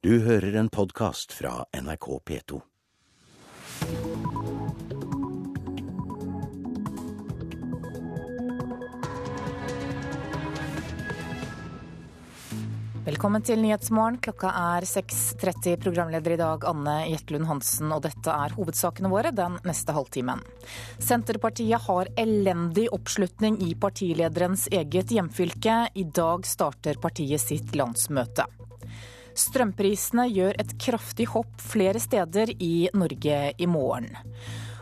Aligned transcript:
Du 0.00 0.14
hører 0.24 0.54
en 0.56 0.68
podkast 0.72 1.34
fra 1.36 1.66
NRK 1.76 2.06
P2. 2.24 2.58
Velkommen 13.04 13.44
til 13.44 13.60
Nyhetsmorgen. 13.60 14.16
Klokka 14.24 14.54
er 14.56 14.86
6.30. 14.88 15.76
Programleder 15.84 16.32
i 16.32 16.40
dag 16.40 16.64
Anne 16.72 16.96
Jetlund 17.10 17.50
Hansen, 17.50 17.92
og 17.92 18.00
dette 18.08 18.32
er 18.32 18.56
hovedsakene 18.56 19.12
våre 19.12 19.34
den 19.36 19.60
neste 19.68 19.92
halvtimen. 19.92 20.40
Senterpartiet 20.96 21.84
har 21.90 22.08
elendig 22.16 22.88
oppslutning 22.96 23.60
i 23.68 23.74
partilederens 23.76 24.64
eget 24.72 25.12
hjemfylke. 25.12 25.82
I 25.92 26.08
dag 26.08 26.48
starter 26.48 26.96
partiet 27.04 27.44
sitt 27.44 27.76
landsmøte. 27.76 28.48
Strømprisene 29.40 30.26
gjør 30.28 30.58
et 30.60 30.74
kraftig 30.82 31.30
hopp 31.32 31.62
flere 31.62 32.00
steder 32.02 32.52
i 32.60 32.90
Norge 32.96 33.38
i 33.56 33.68
morgen. 33.70 34.10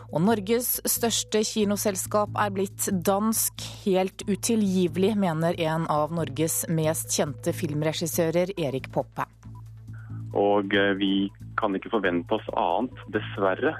Og 0.09 0.23
Norges 0.25 0.79
største 0.89 1.43
kinoselskap 1.45 2.33
er 2.41 2.53
blitt 2.53 2.87
dansk. 3.05 3.61
Helt 3.85 4.23
utilgivelig, 4.25 5.13
mener 5.21 5.57
en 5.61 5.85
av 5.91 6.15
Norges 6.15 6.63
mest 6.73 7.13
kjente 7.13 7.53
filmregissører, 7.53 8.55
Erik 8.57 8.89
Poppe. 8.93 9.27
Og 10.33 10.73
eh, 10.73 10.95
vi 10.97 11.13
kan 11.61 11.77
ikke 11.77 11.93
forvente 11.93 12.35
oss 12.35 12.49
annet, 12.57 13.03
dessverre, 13.13 13.75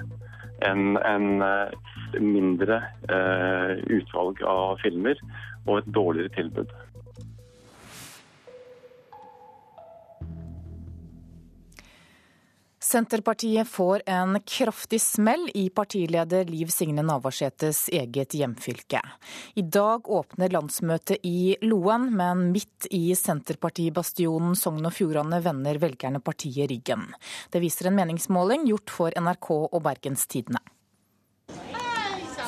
enn 0.66 1.00
en 1.02 1.42
eh, 1.46 1.74
mindre 2.22 2.78
eh, 3.10 3.74
utvalg 3.98 4.42
av 4.46 4.78
filmer 4.84 5.18
og 5.66 5.80
et 5.80 5.90
dårligere 5.94 6.34
tilbud. 6.38 6.72
Senterpartiet 12.82 13.68
får 13.68 14.02
en 14.06 14.40
kraftig 14.40 15.00
smell 15.00 15.50
i 15.54 15.68
partileder 15.70 16.44
Liv 16.44 16.66
Signe 16.66 17.02
Navarsetes 17.02 17.88
eget 17.92 18.34
hjemfylke. 18.34 19.02
I 19.54 19.62
dag 19.62 20.08
åpner 20.08 20.48
landsmøtet 20.48 21.20
i 21.22 21.58
Loen, 21.60 22.08
men 22.16 22.46
midt 22.54 22.88
i 22.90 23.12
Senterpartibastionen 23.12 24.56
Sogn 24.56 24.88
og 24.88 24.96
Fjordane 24.96 25.42
vender 25.44 25.76
velgerne 25.82 26.24
partiet 26.24 26.72
ryggen. 26.72 27.04
Det 27.52 27.60
viser 27.60 27.90
en 27.90 28.00
meningsmåling 28.00 28.64
gjort 28.72 28.96
for 28.96 29.20
NRK 29.28 29.50
og 29.60 29.82
Bergens 29.84 30.24
Tidende. 30.24 30.64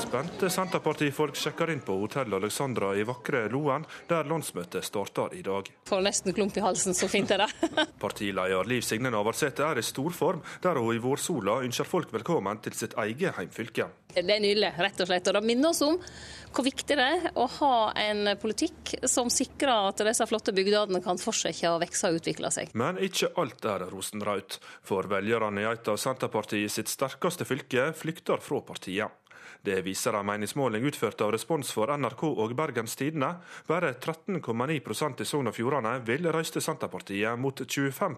Spente 0.03 0.51
Senterpartifolk 0.51 1.37
sjekker 1.39 1.71
inn 1.71 1.81
på 1.87 1.95
hotell 2.01 2.35
Alexandra 2.35 2.91
i 2.99 3.05
vakre 3.07 3.45
Loen, 3.53 3.85
der 4.11 4.27
landsmøtet 4.27 4.83
starter 4.85 5.31
i 5.39 5.45
dag. 5.47 5.69
Får 5.87 6.03
nesten 6.03 6.35
klump 6.35 6.59
i 6.59 6.65
halsen, 6.65 6.97
så 6.97 7.07
fint 7.09 7.31
er 7.31 7.45
det. 7.45 7.71
Partileder 8.03 8.67
Liv 8.67 8.83
Signe 8.83 9.13
Navarsete 9.15 9.63
er 9.63 9.79
i 9.79 9.87
storform, 9.87 10.43
der 10.65 10.81
hun 10.83 10.97
i 10.97 11.03
vårsola 11.03 11.61
ønsker 11.63 11.87
folk 11.87 12.11
velkommen 12.13 12.59
til 12.65 12.75
sitt 12.75 12.99
eget 12.99 13.39
heimfylke. 13.39 13.87
Det 14.13 14.27
er 14.27 14.43
nydelig, 14.43 14.73
rett 14.77 15.01
og 15.01 15.09
slett. 15.09 15.31
Og 15.31 15.39
det 15.39 15.45
minner 15.47 15.71
oss 15.71 15.81
om 15.87 15.97
hvor 16.53 16.67
viktig 16.67 16.99
det 16.99 17.07
er 17.07 17.31
å 17.41 17.47
ha 17.49 17.77
en 17.97 18.35
politikk 18.43 18.97
som 19.09 19.31
sikrer 19.33 19.89
at 19.89 20.03
disse 20.05 20.27
flotte 20.29 20.53
bygdene 20.53 21.01
kan 21.05 21.21
fortsette 21.21 21.71
å 21.71 21.79
vokse 21.81 22.11
og 22.11 22.21
utvikle 22.21 22.51
seg. 22.53 22.75
Men 22.77 23.01
ikke 23.01 23.33
alt 23.41 23.65
er 23.65 23.87
rosenrødt. 23.89 24.59
For 24.85 25.09
velgerne 25.09 25.63
i 25.63 25.71
et 25.71 25.89
av 25.89 25.97
Senterpartiet 26.01 26.75
sitt 26.75 26.93
sterkeste 26.93 27.49
fylke 27.49 27.89
flykter 27.97 28.43
fra 28.43 28.61
partiet. 28.67 29.22
Det 29.65 29.77
viser 29.87 30.17
en 30.19 30.27
meningsmåling 30.27 30.83
utført 30.91 31.21
av 31.23 31.31
Respons 31.31 31.69
for 31.71 31.91
NRK 31.95 32.25
og 32.27 32.55
Bergens 32.59 32.97
Tidende. 32.99 33.29
Bare 33.69 33.93
13,9 33.95 35.23
i 35.23 35.27
Sogn 35.29 35.51
og 35.51 35.55
Fjordane 35.55 35.93
vil 36.03 36.27
røyste 36.35 36.59
Senterpartiet, 36.65 37.39
mot 37.39 37.63
25 37.63 38.17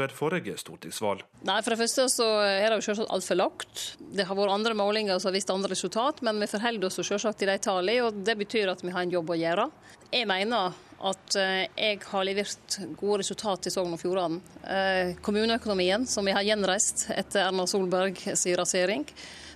ved 0.00 0.14
forrige 0.16 0.56
stortingsvalg. 0.56 1.20
Nei, 1.44 1.58
For 1.60 1.74
det 1.74 1.80
første 1.82 2.08
så 2.14 2.30
er 2.46 2.70
det 2.70 2.80
jo 2.80 2.86
selvsagt 2.88 3.12
altfor 3.12 3.40
lavt. 3.42 3.84
Det 4.00 4.24
har 4.24 4.40
vært 4.40 4.56
andre 4.56 4.72
målinger 4.78 5.20
som 5.20 5.28
har 5.28 5.36
vist 5.36 5.52
andre 5.52 5.74
resultat, 5.74 6.24
men 6.24 6.40
vi 6.40 6.48
forholder 6.54 6.88
oss 6.88 7.00
selvsagt 7.02 7.44
til 7.44 7.52
de 7.52 7.60
tallene. 7.60 8.00
og 8.08 8.24
Det 8.24 8.38
betyr 8.40 8.72
at 8.72 8.80
vi 8.80 8.96
har 8.96 9.04
en 9.04 9.16
jobb 9.18 9.36
å 9.36 9.40
gjøre. 9.44 9.70
Jeg 10.16 10.32
mener 10.32 10.72
at 11.06 11.36
eh, 11.36 11.66
jeg 11.76 12.04
har 12.08 12.24
levert 12.24 12.76
gode 12.96 13.20
resultat 13.20 13.68
i 13.68 13.72
Sogn 13.74 13.92
og 13.92 14.00
Fjordane. 14.00 14.40
Eh, 14.64 15.16
kommuneøkonomien, 15.20 16.08
som 16.08 16.24
vi 16.24 16.32
har 16.32 16.46
gjenreist 16.46 17.10
etter 17.12 17.50
Erna 17.50 17.68
Solbergs 17.68 18.46
rasering 18.56 19.04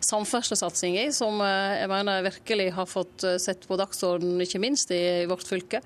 samferdselssatsinga, 0.04 1.06
som 1.14 1.40
eh, 1.44 1.80
jeg 1.82 1.90
mener 1.92 2.26
virkelig 2.26 2.70
har 2.76 2.88
fått 2.90 3.26
eh, 3.26 3.38
sett 3.42 3.66
på 3.68 3.78
dagsordenen, 3.80 4.40
ikke 4.44 4.62
minst 4.62 4.92
i 4.94 5.26
vårt 5.30 5.46
fylke. 5.48 5.82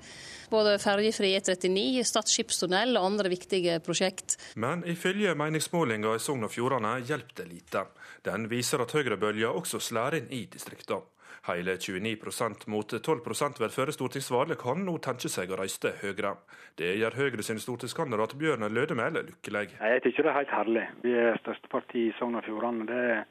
Både 0.51 0.77
ferjefri 0.79 1.31
E39, 1.39 2.03
Stad 2.05 2.29
skipstunnel 2.29 2.95
og 2.99 3.09
andre 3.09 3.31
viktige 3.33 3.79
prosjekt. 3.85 4.37
Men 4.61 4.85
ifølge 4.87 5.33
meningsmålinga 5.37 6.15
i 6.15 6.21
Sogn 6.21 6.45
og 6.45 6.53
Fjordane 6.53 6.99
hjelper 7.01 7.41
det 7.41 7.49
lite. 7.49 7.87
Den 8.25 8.49
viser 8.51 8.83
at 8.85 8.93
høyrebølga 8.95 9.51
også 9.53 9.81
slår 9.81 10.21
inn 10.21 10.31
i 10.33 10.45
distrikta. 10.51 11.01
Hele 11.45 11.75
29% 11.77 12.65
mot 12.73 12.89
12 12.89 13.59
ved 13.59 13.69
førre 13.69 13.93
stortingsvalg 13.93 14.55
kan 14.57 14.79
nå 14.81 14.95
tenke 14.97 15.29
seg 15.29 15.51
å 15.53 15.59
røyste 15.59 15.91
Høyre. 16.01 16.31
Det 16.73 16.95
gjør 16.97 17.17
Høyre 17.19 17.45
sin 17.45 17.61
stortingskandidat 17.61 18.33
Bjørn 18.39 18.65
Lødemel 18.73 19.19
lykkelig. 19.27 19.75
Jeg 19.77 20.01
syns 20.01 20.17
det 20.17 20.31
er 20.31 20.37
helt 20.39 20.55
herlig. 20.55 20.85
Vi 21.03 21.13
er 21.13 21.37
største 21.43 21.69
parti 21.69 22.07
i 22.07 22.15
Sogn 22.17 22.39
og 22.39 22.47
Fjordane. 22.47 22.87
Det 22.89 23.03
er 23.11 23.21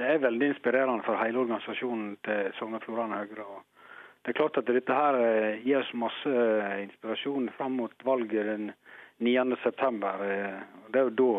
det 0.00 0.08
er 0.08 0.22
veldig 0.22 0.54
inspirerende 0.54 1.04
for 1.04 1.20
hele 1.20 1.42
organisasjonen 1.42 2.14
til 2.24 2.54
Sogn 2.56 2.78
og 2.78 2.84
Fjordane 2.86 3.20
Høyre. 3.20 3.60
Det 4.24 4.32
er 4.32 4.38
klart 4.38 4.56
at 4.60 4.68
dette 4.68 4.96
her 4.96 5.16
eh, 5.20 5.60
gir 5.64 5.80
oss 5.80 5.92
masse 5.96 6.32
inspirasjon 6.86 7.50
fram 7.56 7.76
mot 7.80 8.04
valget 8.04 8.48
den 8.48 8.70
9.9. 9.20 10.12
Eh, 10.24 10.58
det 10.92 11.00
er 11.02 11.08
jo 11.08 11.16
da 11.20 11.32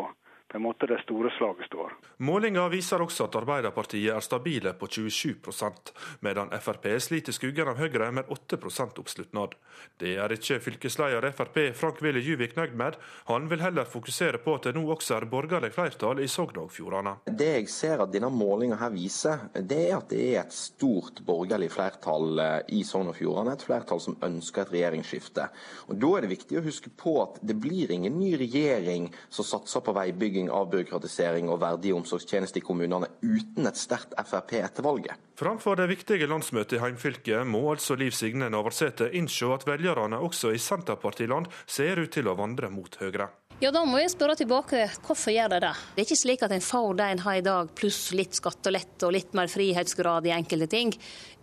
på 0.52 0.58
en 0.58 0.62
måte 0.62 0.86
det 0.86 1.00
store 1.02 1.30
slaget 1.38 1.66
står. 1.66 1.92
Målinga 2.16 2.68
viser 2.68 3.00
også 3.00 3.24
at 3.24 3.36
Arbeiderpartiet 3.40 4.12
er 4.12 4.20
stabile 4.20 4.74
på 4.76 4.86
27% 4.86 5.92
medan 6.20 6.52
Frp 6.60 6.84
sliter 7.00 7.32
skuggen 7.32 7.70
av 7.72 7.80
Høyre 7.80 8.10
med 8.12 8.28
8% 8.28 9.00
oppslutnad. 9.00 9.56
Det 9.98 10.12
er 10.20 10.34
ikke 10.36 10.60
fylkesleder 10.60 11.24
Frp 11.32 11.56
Frank 11.78 12.02
Willy 12.04 12.20
Juvik 12.20 12.52
nøyd 12.58 12.76
med. 12.76 12.98
Han 13.30 13.48
vil 13.48 13.64
heller 13.64 13.88
fokusere 13.88 14.42
på 14.44 14.58
at 14.58 14.68
det 14.68 14.74
nå 14.76 14.84
også 14.92 15.16
er 15.16 15.28
borgerlig 15.32 15.72
flertall 15.72 16.20
i 16.20 16.28
Sogn 16.28 16.60
og 16.60 16.70
Fjordane. 16.74 17.16
Det 17.26 17.48
jeg 17.56 17.70
ser 17.72 18.04
at 18.04 18.12
denne 18.12 18.30
målinga 18.32 18.76
her 18.82 18.92
viser, 18.92 19.48
det 19.56 19.80
er 19.88 19.96
at 19.96 20.12
det 20.12 20.22
er 20.34 20.42
et 20.44 20.56
stort 20.56 21.24
borgerlig 21.26 21.70
flertall 21.72 22.44
eh, 22.44 22.58
i 22.76 22.82
Sogn 22.84 23.08
og 23.10 23.16
Fjordane. 23.16 23.56
Et 23.56 23.66
flertall 23.70 24.04
som 24.04 24.18
ønsker 24.28 24.66
et 24.66 24.76
regjeringsskifte. 24.76 25.48
Og 25.88 25.96
Da 26.02 26.12
er 26.18 26.26
det 26.26 26.34
viktig 26.36 26.60
å 26.60 26.64
huske 26.68 26.92
på 26.92 27.16
at 27.22 27.40
det 27.40 27.56
blir 27.62 27.90
ingen 27.94 28.18
ny 28.20 28.34
regjering 28.36 29.08
som 29.32 29.46
satser 29.48 29.84
på 29.84 29.96
veibygging 29.96 30.41
utbygging, 30.42 30.50
avbyråkratisering 30.50 31.50
og 31.50 31.60
verdige 31.60 31.94
omsorgstjenester 31.94 32.60
i 32.60 32.64
kommunene 32.64 33.08
uten 33.22 33.66
et 33.66 33.76
sterkt 33.76 34.14
Frp 34.16 34.52
etter 34.58 34.82
valget. 34.82 35.16
Framfor 35.36 35.76
det 35.76 35.88
viktige 35.88 36.26
landsmøtet 36.26 36.78
i 36.78 36.82
heimfylket 36.82 37.46
må 37.46 37.72
altså 37.72 37.96
Liv 37.96 38.12
Signe 38.12 38.48
Navarsete 38.50 39.10
innse 39.12 39.46
at 39.52 39.66
velgerne 39.66 40.18
også 40.18 40.52
i 40.52 40.58
Senterpartiland 40.58 41.46
ser 41.66 41.98
ut 41.98 42.12
til 42.12 42.28
å 42.28 42.36
vandre 42.36 42.70
mot 42.70 42.94
Høyre. 43.00 43.28
Ja, 43.60 43.70
Da 43.70 43.84
må 43.84 43.98
jeg 44.00 44.10
spørre 44.10 44.34
tilbake, 44.34 44.88
hvorfor 45.06 45.30
gjør 45.30 45.48
de 45.48 45.60
det? 45.60 45.74
Det 45.94 46.00
er 46.02 46.06
ikke 46.06 46.24
slik 46.24 46.42
at 46.42 46.52
en 46.52 46.60
får 46.60 46.96
det 46.96 47.04
en 47.12 47.22
har 47.22 47.36
i 47.36 47.44
dag, 47.46 47.68
pluss 47.74 48.12
litt 48.12 48.34
skattelette 48.34 49.06
og 49.06 49.12
litt 49.12 49.34
mer 49.34 49.46
frihetsgrad 49.46 50.26
i 50.26 50.34
enkelte 50.34 50.66
ting. 50.66 50.92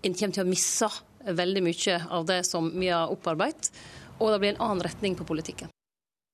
En 0.04 0.14
kommer 0.14 0.34
til 0.34 0.44
å 0.44 0.50
misse 0.50 0.90
veldig 1.24 1.64
mye 1.64 2.00
av 2.10 2.26
det 2.28 2.44
som 2.48 2.72
vi 2.76 2.90
har 2.92 3.12
opparbeidet, 3.12 3.72
og 4.20 4.34
det 4.34 4.40
blir 4.40 4.56
en 4.56 4.64
annen 4.68 4.84
retning 4.84 5.16
på 5.16 5.24
politikken. 5.24 5.72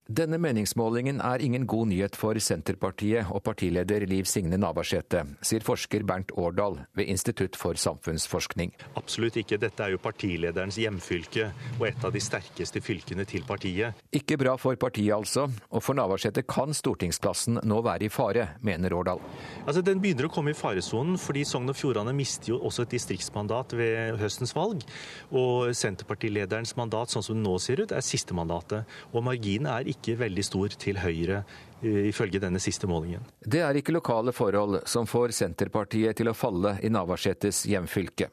Denne 0.06 0.38
meningsmålingen 0.38 1.18
er 1.18 1.42
ingen 1.42 1.64
god 1.66 1.88
nyhet 1.90 2.14
for 2.14 2.38
Senterpartiet 2.38 3.26
og 3.34 3.42
partileder 3.42 4.04
Liv 4.06 4.28
Signe 4.30 4.60
Navarsete, 4.62 5.24
sier 5.42 5.64
forsker 5.66 6.04
Bernt 6.06 6.30
Årdal 6.38 6.76
ved 6.94 7.10
Institutt 7.10 7.58
for 7.58 7.74
samfunnsforskning. 7.74 8.70
Absolutt 9.02 9.40
ikke. 9.42 9.58
Dette 9.58 9.82
er 9.82 9.96
jo 9.96 10.02
partilederens 10.04 10.78
hjemfylke, 10.78 11.48
og 11.80 11.88
et 11.90 12.06
av 12.06 12.14
de 12.14 12.22
sterkeste 12.22 12.84
fylkene 12.86 13.26
til 13.26 13.48
partiet. 13.50 13.98
Ikke 14.14 14.38
bra 14.38 14.54
for 14.62 14.78
partiet 14.78 15.16
altså, 15.16 15.48
og 15.74 15.82
for 15.82 15.98
Navarsete 15.98 16.46
kan 16.46 16.78
stortingsplassen 16.78 17.64
nå 17.66 17.82
være 17.82 18.06
i 18.06 18.12
fare, 18.14 18.46
mener 18.62 18.94
Årdal. 18.94 19.24
Altså, 19.66 19.82
Den 19.82 20.06
begynner 20.06 20.30
å 20.30 20.34
komme 20.38 20.54
i 20.54 20.60
faresonen, 20.60 21.18
fordi 21.18 21.48
Sogn 21.50 21.74
og 21.74 21.80
Fjordane 21.82 22.14
mister 22.14 22.54
jo 22.54 22.62
også 22.62 22.86
et 22.86 22.94
distriktsmandat 22.94 23.74
ved 23.74 24.22
høstens 24.22 24.54
valg. 24.54 24.86
Og 25.34 25.74
Senterpartilederens 25.74 26.78
mandat, 26.78 27.10
sånn 27.10 27.26
som 27.26 27.42
det 27.42 27.48
nå 27.50 27.58
ser 27.58 27.82
ut, 27.82 27.90
er 27.90 28.06
siste 28.06 28.38
mandatet. 28.38 28.86
Og 29.10 29.26
marginen 29.26 29.74
er 29.74 29.82
ikke 29.82 29.95
ikke 29.96 30.20
veldig 30.20 30.46
stor 30.46 30.76
til 30.80 31.00
Høyre, 31.02 31.42
ifølge 31.82 32.42
denne 32.44 32.62
siste 32.64 32.88
målingen. 32.90 33.26
Det 33.42 33.62
er 33.66 33.78
ikke 33.80 33.96
lokale 33.96 34.34
forhold 34.36 34.82
som 34.90 35.10
får 35.10 35.36
Senterpartiet 35.36 36.18
til 36.18 36.32
å 36.32 36.38
falle 36.38 36.78
i 36.84 36.92
Navarsetes 36.94 37.66
hjemfylke. 37.70 38.30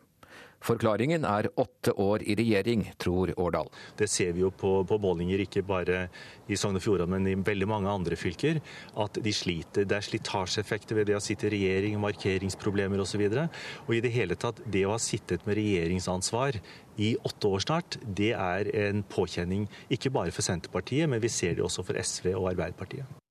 Forklaringen 0.62 1.26
er 1.26 1.48
åtte 1.58 1.94
år 1.98 2.22
i 2.22 2.36
regjering, 2.38 2.84
tror 3.02 3.32
Årdal. 3.40 3.70
Det 3.98 4.08
ser 4.10 4.32
vi 4.36 4.44
jo 4.44 4.52
på, 4.54 4.74
på 4.86 4.98
målinger 5.02 5.42
ikke 5.42 5.64
bare 5.66 6.04
i 6.46 6.58
Sogn 6.58 6.78
og 6.78 6.84
Fjordane, 6.84 7.18
men 7.18 7.26
i 7.30 7.34
veldig 7.34 7.68
mange 7.70 7.90
andre 7.90 8.18
fylker. 8.18 8.60
At 9.02 9.18
de 9.22 9.34
sliter. 9.34 9.86
Det 9.88 9.98
er 9.98 10.06
slitasjeeffekter 10.06 10.98
ved 10.98 11.10
det 11.10 11.18
å 11.18 11.24
sitte 11.24 11.48
i 11.48 11.54
regjering, 11.56 11.98
markeringsproblemer 12.02 13.02
osv. 13.02 13.26
Og, 13.26 13.34
så 13.34 13.88
og 13.88 13.96
i 13.96 14.02
det 14.04 14.14
hele 14.14 14.38
tatt, 14.38 14.62
det 14.66 14.84
å 14.86 14.94
ha 14.94 15.00
sittet 15.02 15.46
med 15.48 15.58
regjeringsansvar 15.58 16.60
i 17.02 17.14
åtte 17.24 17.48
år 17.48 17.66
snart, 17.66 17.98
det 18.04 18.32
er 18.36 18.70
en 18.86 19.02
påkjenning 19.02 19.66
ikke 19.92 20.12
bare 20.14 20.34
for 20.34 20.44
Senterpartiet, 20.46 21.08
men 21.10 21.22
vi 21.22 21.32
ser 21.32 21.56
det 21.56 21.66
også 21.66 21.86
for 21.86 21.98
SV 21.98 22.34
og 22.36 22.52
Arbeiderpartiet. 22.52 23.21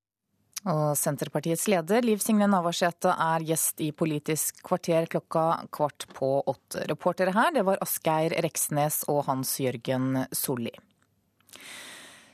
Og 0.69 0.97
Senterpartiets 0.97 1.65
leder 1.71 2.05
Liv 2.05 2.21
Signe 2.21 2.45
Navarsete 2.49 3.15
er 3.15 3.45
gjest 3.47 3.81
i 3.81 3.89
Politisk 3.97 4.61
kvarter 4.67 5.07
klokka 5.09 5.45
kvart 5.73 6.05
på 6.13 6.35
åtte. 6.45 6.85
Reportere 6.91 7.33
her 7.33 7.53
det 7.55 7.65
var 7.65 7.81
Asgeir 7.81 8.35
Reksnes 8.45 9.01
og 9.09 9.23
Hans 9.25 9.55
Jørgen 9.63 10.27
Solli. 10.31 10.73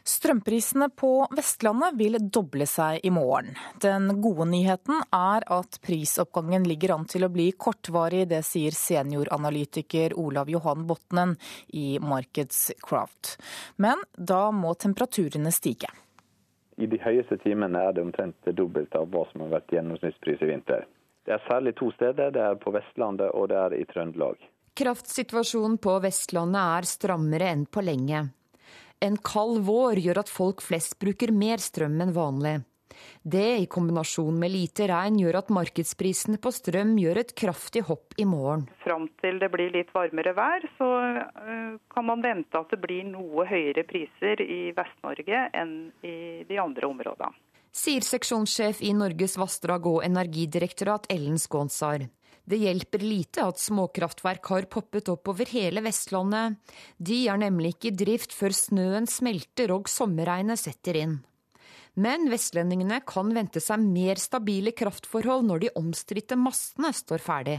Strømprisene 0.07 0.87
på 0.95 1.27
Vestlandet 1.35 1.95
vil 1.99 2.15
doble 2.31 2.63
seg 2.67 3.03
i 3.03 3.11
morgen. 3.11 3.57
Den 3.83 4.21
gode 4.23 4.47
nyheten 4.47 5.01
er 5.11 5.43
at 5.51 5.79
prisoppgangen 5.83 6.63
ligger 6.67 6.93
an 6.95 7.03
til 7.11 7.27
å 7.27 7.31
bli 7.31 7.49
kortvarig. 7.51 8.23
Det 8.31 8.39
sier 8.47 8.75
senioranalytiker 8.75 10.15
Olav 10.19 10.51
Johan 10.51 10.87
Botnen 10.87 11.35
i 11.75 11.99
Markedscraft. 11.99 13.35
Men 13.83 14.03
da 14.15 14.45
må 14.55 14.77
temperaturene 14.79 15.51
stige. 15.51 15.91
I 16.77 16.85
de 16.85 16.99
høyeste 17.01 17.39
timene 17.41 17.79
er 17.89 17.95
det 17.97 18.03
omtrent 18.05 18.51
dobbelt 18.53 18.93
av 18.95 19.09
hva 19.09 19.23
som 19.31 19.43
har 19.45 19.55
vært 19.55 19.73
gjennomsnittspris 19.73 20.43
i 20.45 20.51
vinter. 20.51 20.85
Det 21.25 21.33
er 21.35 21.43
særlig 21.47 21.73
to 21.75 21.89
steder. 21.95 22.31
Det 22.31 22.43
er 22.43 22.59
på 22.61 22.71
Vestlandet 22.71 23.33
og 23.33 23.49
det 23.51 23.57
er 23.59 23.75
i 23.75 23.85
Trøndelag. 23.89 24.37
Kraftsituasjonen 24.77 25.79
på 25.81 25.97
Vestlandet 26.03 26.61
er 26.77 26.87
strammere 26.87 27.49
enn 27.49 27.65
på 27.65 27.81
lenge. 27.81 28.27
En 29.01 29.17
kald 29.17 29.63
vår 29.65 29.99
gjør 30.05 30.21
at 30.21 30.31
folk 30.31 30.61
flest 30.65 30.97
bruker 31.01 31.33
mer 31.33 31.61
strøm 31.61 31.97
enn 32.01 32.13
vanlig. 32.15 32.59
Det, 33.23 33.57
i 33.61 33.65
kombinasjon 33.71 34.37
med 34.39 34.53
lite 34.53 34.87
regn, 34.91 35.19
gjør 35.21 35.39
at 35.41 35.51
markedsprisene 35.53 36.39
på 36.41 36.51
strøm 36.55 36.95
gjør 37.01 37.21
et 37.23 37.33
kraftig 37.37 37.83
hopp 37.89 38.15
i 38.17 38.25
morgen. 38.27 38.67
Fram 38.83 39.09
til 39.21 39.41
det 39.41 39.51
blir 39.53 39.73
litt 39.73 39.91
varmere 39.95 40.33
vær, 40.37 40.67
så 40.77 40.91
eh, 41.21 41.75
kan 41.93 42.07
man 42.07 42.23
vente 42.25 42.59
at 42.59 42.71
det 42.73 42.81
blir 42.83 43.03
noe 43.09 43.47
høyere 43.49 43.85
priser 43.87 44.43
i 44.43 44.71
Vest-Norge 44.77 45.47
enn 45.53 45.75
i 46.07 46.17
de 46.47 46.61
andre 46.63 46.89
områdene. 46.89 47.35
Sier 47.77 48.01
seksjonssjef 48.01 48.79
i 48.81 48.93
Norges 48.97 49.35
vassdrag 49.37 49.85
og 49.85 49.99
energidirektorat 50.07 51.11
Ellen 51.13 51.37
Skånsar. 51.37 52.07
Det 52.47 52.57
hjelper 52.61 53.03
lite 53.03 53.43
at 53.43 53.59
småkraftverk 53.59 54.49
har 54.53 54.65
poppet 54.71 55.09
opp 55.11 55.27
over 55.33 55.49
hele 55.51 55.83
Vestlandet. 55.83 56.55
De 56.95 57.25
er 57.27 57.41
nemlig 57.41 57.73
ikke 57.75 57.91
i 57.91 57.97
drift 58.01 58.31
før 58.33 58.55
snøen 58.55 59.09
smelter 59.11 59.73
og 59.75 59.91
sommerregnet 59.91 60.61
setter 60.61 61.01
inn. 61.01 61.17
Men 61.97 62.29
vestlendingene 62.29 62.99
kan 63.09 63.31
vente 63.33 63.61
seg 63.63 63.81
mer 63.81 64.21
stabile 64.21 64.73
kraftforhold 64.77 65.47
når 65.49 65.65
de 65.65 65.73
omstridte 65.79 66.37
mastene 66.37 66.93
står 66.93 67.23
ferdig. 67.25 67.57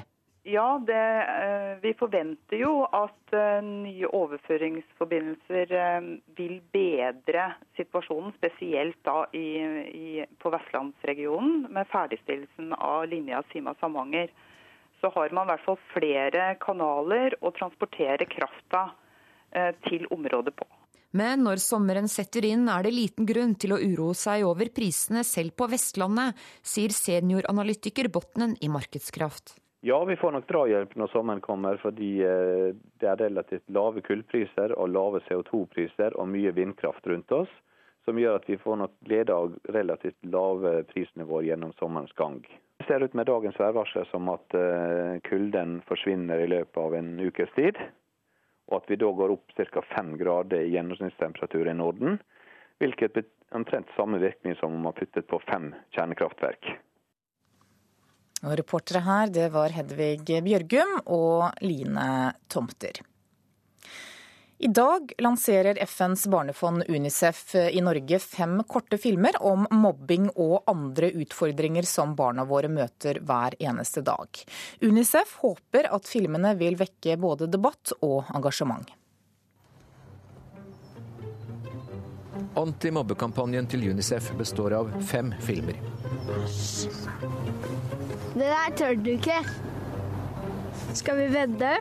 Ja, 0.49 0.79
det, 0.87 0.95
eh, 0.95 1.75
vi 1.83 1.91
forventer 1.99 2.57
jo 2.57 2.87
at 2.87 3.35
eh, 3.37 3.59
nye 3.65 4.09
overføringsforbindelser 4.17 5.75
eh, 5.77 6.07
vil 6.39 6.55
bedre 6.73 7.51
situasjonen, 7.77 8.33
spesielt 8.39 8.97
da 9.05 9.27
i, 9.37 9.49
i, 9.93 10.25
på 10.41 10.55
vestlandsregionen, 10.55 11.67
med 11.75 11.91
ferdigstillelsen 11.93 12.73
av 12.79 13.05
linja 13.11 13.43
Sima-Samanger 13.51 14.33
så 15.03 15.13
har 15.19 15.37
man 15.37 15.51
i 15.51 15.53
hvert 15.53 15.67
fall 15.67 15.81
flere 15.93 16.49
kanaler 16.65 17.37
å 17.45 17.53
transportere 17.55 18.27
krafta 18.27 18.89
til 19.87 20.03
området 20.13 20.53
på. 20.59 20.67
Men 21.17 21.41
når 21.47 21.63
sommeren 21.63 22.09
setter 22.13 22.45
inn, 22.45 22.67
er 22.69 22.85
det 22.85 22.93
liten 22.93 23.29
grunn 23.29 23.55
til 23.57 23.73
å 23.73 23.81
uroe 23.81 24.17
seg 24.17 24.45
over 24.45 24.69
prisene 24.75 25.23
selv 25.25 25.55
på 25.57 25.71
Vestlandet, 25.73 26.37
sier 26.61 26.93
senioranalytiker 26.93 28.11
Botnen 28.13 28.59
i 28.61 28.69
Markedskraft. 28.69 29.57
Ja, 29.81 30.05
vi 30.05 30.17
får 30.17 30.35
nok 30.35 30.49
drahjelp 30.51 30.97
når 30.99 31.11
sommeren 31.13 31.41
kommer, 31.41 31.79
fordi 31.81 32.19
eh, 32.27 32.75
det 33.01 33.09
er 33.09 33.21
relativt 33.23 33.65
lave 33.71 34.03
kullpriser 34.05 34.75
og 34.75 34.91
lave 34.91 35.23
CO2-priser 35.29 36.19
og 36.19 36.29
mye 36.33 36.53
vindkraft 36.53 37.07
rundt 37.07 37.33
oss, 37.33 37.53
som 38.05 38.19
gjør 38.19 38.41
at 38.41 38.49
vi 38.51 38.59
får 38.59 38.81
nok 38.83 38.97
glede 39.07 39.33
av 39.33 39.55
relativt 39.71 40.19
lave 40.27 40.83
prisnivåer 40.91 41.53
gjennom 41.53 41.73
sommerens 41.79 42.13
gang. 42.19 42.43
Det 42.79 42.89
ser 42.91 43.07
ut 43.07 43.15
med 43.15 43.31
dagens 43.31 43.59
værvarsel 43.59 44.05
som 44.11 44.29
at 44.35 44.59
eh, 44.59 45.23
kulden 45.31 45.79
forsvinner 45.87 46.43
i 46.43 46.51
løpet 46.51 46.83
av 46.83 46.99
en 46.99 47.15
ukes 47.23 47.55
tid. 47.55 47.79
Og 48.69 48.83
at 48.83 48.91
vi 48.91 48.99
da 49.01 49.09
går 49.13 49.33
opp 49.33 49.55
ca. 49.57 49.83
fem 49.95 50.17
grader 50.21 50.67
i 50.67 50.75
gjennomsnittstemperatur 50.75 51.69
i 51.69 51.77
Norden. 51.77 52.19
Hvilket 52.79 53.25
omtrent 53.57 53.89
samme 53.97 54.21
virkning 54.21 54.57
som 54.61 54.75
om 54.77 54.85
man 54.85 54.97
puttet 54.97 55.27
på 55.27 55.41
fem 55.49 55.73
kjernekraftverk. 55.97 56.69
Og 58.47 58.55
reportere 58.61 59.03
her, 59.03 59.31
det 59.35 59.49
var 59.55 59.73
Hedvig 59.75 60.23
Bjørgum 60.47 60.99
og 61.11 61.49
Line 61.65 62.35
Tomter. 62.53 63.01
I 64.61 64.69
dag 64.69 65.13
lanserer 65.19 65.79
FNs 65.87 66.27
barnefond 66.27 66.83
Unicef 66.89 67.55
i 67.55 67.81
Norge 67.81 68.19
fem 68.19 68.63
korte 68.63 68.99
filmer 68.99 69.37
om 69.43 69.67
mobbing 69.71 70.25
og 70.35 70.65
andre 70.67 71.13
utfordringer 71.15 71.87
som 71.87 72.17
barna 72.19 72.43
våre 72.45 72.67
møter 72.67 73.21
hver 73.23 73.55
eneste 73.63 74.03
dag. 74.03 74.41
Unicef 74.83 75.37
håper 75.45 75.87
at 75.95 76.11
filmene 76.11 76.57
vil 76.59 76.75
vekke 76.81 77.15
både 77.23 77.47
debatt 77.47 77.93
og 78.01 78.33
engasjement. 78.35 78.91
Antimobbekampanjen 82.59 83.71
til 83.71 83.87
Unicef 83.93 84.33
består 84.43 84.75
av 84.81 84.91
fem 85.07 85.31
filmer. 85.39 85.79
Det 88.35 88.51
der 88.51 88.77
tør 88.83 88.99
du 89.07 89.15
ikke. 89.15 89.39
Skal 90.99 91.23
vi 91.23 91.31
vedde? 91.39 91.77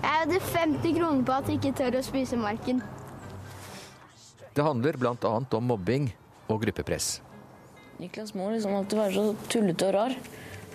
Jeg 0.00 0.12
hadde 0.16 0.40
50 0.40 0.96
kroner 0.96 1.24
på 1.26 1.34
at 1.36 1.48
jeg 1.48 1.60
ikke 1.60 1.76
tør 1.76 1.98
å 1.98 2.04
spise 2.04 2.38
marken. 2.40 2.80
Det 4.56 4.64
handler 4.64 4.96
bl.a. 4.98 5.32
om 5.56 5.68
mobbing 5.70 6.08
og 6.50 6.62
gruppepress. 6.64 7.20
Niklas 8.00 8.32
må 8.34 8.48
liksom 8.50 8.74
alltid 8.78 8.98
være 8.98 9.14
så 9.14 9.50
tullete 9.52 9.90
og 9.90 9.94
rar. 9.94 10.16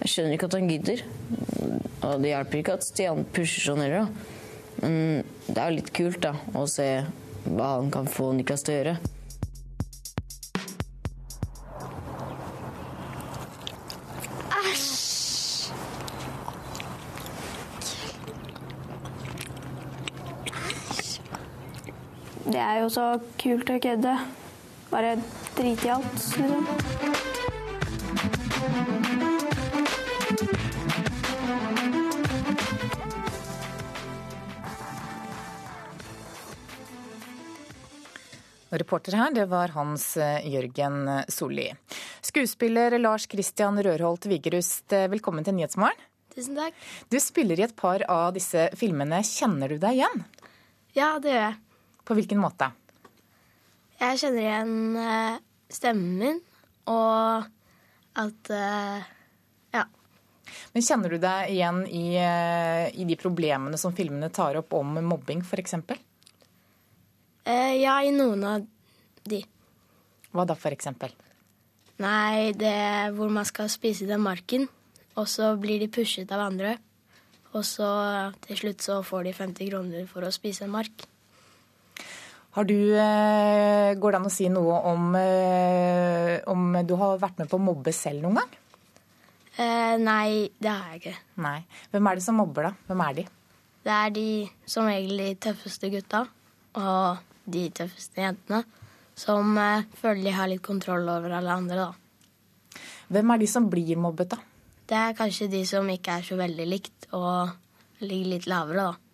Jeg 0.04 0.12
skjønner 0.12 0.36
ikke 0.36 0.50
at 0.50 0.58
han 0.60 0.70
gidder. 0.70 1.04
Og 2.06 2.22
det 2.22 2.32
hjelper 2.32 2.62
ikke 2.62 2.78
at 2.78 2.86
Stian 2.86 3.26
pusher 3.34 3.72
sånn 3.72 3.82
heller, 3.82 4.10
Men 4.82 5.24
det 5.48 5.58
er 5.58 5.72
jo 5.72 5.78
litt 5.80 5.94
kult 5.96 6.22
da, 6.22 6.36
å 6.54 6.66
se 6.70 6.88
hva 7.46 7.76
han 7.78 7.90
kan 7.94 8.10
få 8.12 8.32
Niklas 8.36 8.66
til 8.66 8.76
å 8.76 8.78
gjøre. 8.78 8.96
Det 22.46 22.62
er 22.62 22.84
jo 22.84 22.90
så 22.94 23.04
kult 23.42 23.70
å 23.74 23.80
kødde. 23.82 24.12
Bare 24.92 25.16
drite 25.58 25.88
i 25.88 25.90
alt, 25.90 26.26
liksom. 26.38 26.68
Reporter 38.76 39.16
her, 39.16 39.34
det 39.34 39.48
var 39.50 39.74
Hans 39.74 40.12
eh, 40.20 40.46
Jørgen 40.52 41.08
Solli. 41.32 41.70
Skuespiller 42.22 43.00
Lars 43.00 43.26
Christian 43.32 43.80
Rørholt 43.82 44.30
Vigerust, 44.30 44.86
eh, 44.94 45.08
velkommen 45.10 45.48
til 45.48 45.58
Nyhetsmorgen. 45.58 45.98
Tusen 46.36 46.60
takk. 46.60 46.78
Du 47.10 47.18
spiller 47.24 47.58
i 47.58 47.66
et 47.66 47.78
par 47.80 48.04
av 48.12 48.34
disse 48.36 48.70
filmene. 48.78 49.24
Kjenner 49.26 49.72
du 49.72 49.80
deg 49.80 50.04
igjen? 50.04 50.26
Ja, 50.94 51.16
det 51.24 51.32
gjør 51.32 51.48
jeg. 51.48 51.62
På 52.06 52.14
hvilken 52.18 52.42
måte? 52.42 52.70
Jeg 53.96 54.20
kjenner 54.22 54.44
igjen 54.44 54.98
eh, 55.00 55.38
stemmen 55.72 56.18
min, 56.20 56.42
og 56.92 57.48
at 58.22 58.52
eh, 58.54 59.12
Ja. 59.74 59.86
Men 60.76 60.86
kjenner 60.86 61.16
du 61.16 61.18
deg 61.24 61.54
igjen 61.56 61.82
i, 61.88 62.06
eh, 62.22 62.88
i 62.94 63.08
de 63.08 63.18
problemene 63.20 63.80
som 63.82 63.96
filmene 63.96 64.30
tar 64.30 64.60
opp 64.62 64.76
om 64.78 65.00
mobbing, 65.02 65.42
f.eks.? 65.42 65.80
Ja, 67.46 68.00
i 68.02 68.10
noen 68.14 68.44
av 68.50 68.64
de. 69.30 69.44
Hva 70.34 70.46
da, 70.50 70.56
f.eks.? 70.58 70.90
Nei, 72.02 72.52
det 72.58 72.72
er 72.72 73.14
hvor 73.16 73.30
man 73.32 73.46
skal 73.48 73.70
spise 73.72 74.08
den 74.10 74.24
marken, 74.26 74.68
og 75.16 75.30
så 75.32 75.54
blir 75.60 75.80
de 75.80 75.90
pushet 75.90 76.32
av 76.36 76.48
andre. 76.50 76.76
Og 77.56 77.64
så 77.64 77.88
til 78.44 78.60
slutt 78.60 78.84
så 78.84 79.00
får 79.06 79.30
de 79.30 79.36
50 79.38 79.70
kroner 79.72 80.10
for 80.10 80.28
å 80.28 80.34
spise 80.36 80.66
en 80.66 80.74
mark. 80.74 81.06
Har 82.56 82.64
du, 82.64 82.96
eh, 82.96 83.94
går 84.00 84.12
det 84.12 84.20
an 84.22 84.28
å 84.30 84.32
si 84.32 84.46
noe 84.48 84.78
om, 84.88 85.16
eh, 85.20 86.40
om 86.48 86.72
du 86.88 86.96
har 86.96 87.18
vært 87.20 87.38
med 87.40 87.50
på 87.52 87.58
å 87.60 87.66
mobbe 87.66 87.92
selv 87.92 88.24
noen 88.24 88.40
gang? 88.40 88.54
Eh, 89.58 89.98
nei, 89.98 90.50
det 90.60 90.72
har 90.72 90.94
jeg 90.94 91.02
ikke. 91.02 91.16
Nei. 91.44 91.66
Hvem 91.92 92.08
er 92.08 92.16
det 92.16 92.24
som 92.24 92.40
mobber, 92.40 92.70
da? 92.70 92.72
Hvem 92.88 93.04
er 93.10 93.14
de? 93.14 93.26
Det 93.84 93.92
er 93.92 94.10
de 94.16 94.50
som 94.66 94.88
regel 94.88 95.18
de 95.18 95.36
tøffeste 95.36 95.92
gutta 95.92 96.28
og 96.76 97.20
de 97.46 97.70
tøffeste 97.72 98.24
jentene. 98.24 98.64
Som 99.16 99.58
eh, 99.58 99.84
føler 100.00 100.24
de 100.24 100.32
har 100.32 100.48
litt 100.48 100.64
kontroll 100.64 101.08
over 101.12 101.36
alle 101.36 101.60
andre, 101.60 101.76
da. 101.76 102.82
Hvem 103.12 103.32
er 103.34 103.44
de 103.44 103.48
som 103.52 103.70
blir 103.70 104.00
mobbet, 104.00 104.32
da? 104.32 104.40
Det 104.88 104.96
er 104.96 105.18
kanskje 105.18 105.52
de 105.52 105.66
som 105.68 105.88
ikke 105.92 106.22
er 106.22 106.24
så 106.24 106.40
veldig 106.40 106.72
likt 106.72 107.08
og 107.12 107.52
ligger 108.00 108.32
litt 108.32 108.48
lavere, 108.48 108.94
da. 108.94 109.05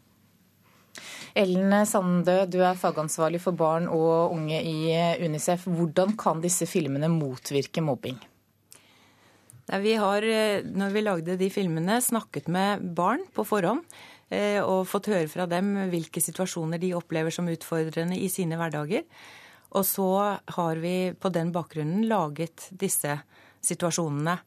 Ellen 1.38 1.74
Sandø, 1.88 2.42
du 2.52 2.60
er 2.60 2.80
fagansvarlig 2.80 3.40
for 3.44 3.56
barn 3.58 3.88
og 3.92 4.34
unge 4.36 4.60
i 4.60 4.92
Unicef. 5.24 5.68
Hvordan 5.70 6.18
kan 6.20 6.44
disse 6.44 6.68
filmene 6.70 7.10
motvirke 7.12 7.84
mobbing? 7.86 8.20
Vi 9.72 9.94
har, 9.96 10.24
eh, 10.24 10.64
når 10.64 10.90
vi 10.92 11.02
lagde 11.02 11.38
de 11.38 11.50
filmene, 11.50 12.02
snakket 12.02 12.50
med 12.50 12.82
barn 12.96 13.24
på 13.32 13.46
forhånd. 13.48 13.86
Eh, 14.32 14.64
og 14.64 14.88
fått 14.88 15.10
høre 15.12 15.28
fra 15.28 15.46
dem 15.46 15.74
hvilke 15.92 16.22
situasjoner 16.24 16.80
de 16.80 16.94
opplever 16.96 17.34
som 17.36 17.50
utfordrende 17.52 18.16
i 18.16 18.30
sine 18.32 18.56
hverdager. 18.56 19.04
Og 19.76 19.84
så 19.88 20.40
har 20.56 20.76
vi 20.80 21.12
på 21.12 21.32
den 21.32 21.52
bakgrunnen 21.52 22.08
laget 22.08 22.70
disse 22.72 23.18
situasjonene 23.64 24.38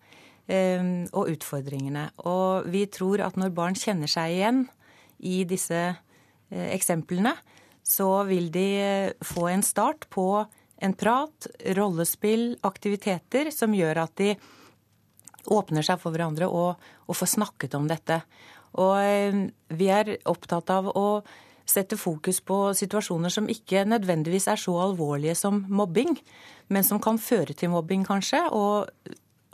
eh, 0.48 0.84
og 1.12 1.28
utfordringene. 1.28 2.10
Og 2.24 2.68
vi 2.72 2.86
tror 2.86 3.20
at 3.24 3.36
når 3.36 3.52
barn 3.56 3.76
kjenner 3.76 4.08
seg 4.08 4.38
igjen 4.38 4.64
i 5.20 5.44
disse 5.48 5.82
eksemplene, 6.72 7.34
så 7.84 8.24
vil 8.28 8.50
de 8.52 8.68
få 9.24 9.48
en 9.52 9.62
start 9.62 10.08
på 10.12 10.26
en 10.84 10.94
prat, 10.96 11.46
rollespill, 11.76 12.54
aktiviteter 12.66 13.50
som 13.54 13.74
gjør 13.76 14.04
at 14.04 14.14
de 14.20 14.34
åpner 15.52 15.84
seg 15.84 16.00
for 16.00 16.14
hverandre 16.14 16.48
og, 16.48 16.80
og 17.06 17.18
får 17.18 17.34
snakket 17.36 17.76
om 17.78 17.88
dette. 17.88 18.20
Og 18.80 18.94
eh, 18.98 19.40
vi 19.76 19.90
er 19.92 20.16
opptatt 20.30 20.72
av 20.74 20.90
å 20.96 21.08
sette 21.64 21.96
fokus 21.96 22.42
på 22.44 22.58
situasjoner 22.76 23.32
som 23.32 23.48
ikke 23.48 23.86
nødvendigvis 23.88 24.48
er 24.52 24.60
så 24.60 24.74
alvorlige 24.82 25.36
som 25.38 25.62
mobbing, 25.68 26.16
men 26.68 26.84
som 26.84 27.00
kan 27.00 27.20
føre 27.20 27.56
til 27.56 27.72
mobbing, 27.72 28.04
kanskje, 28.08 28.42
og 28.52 28.90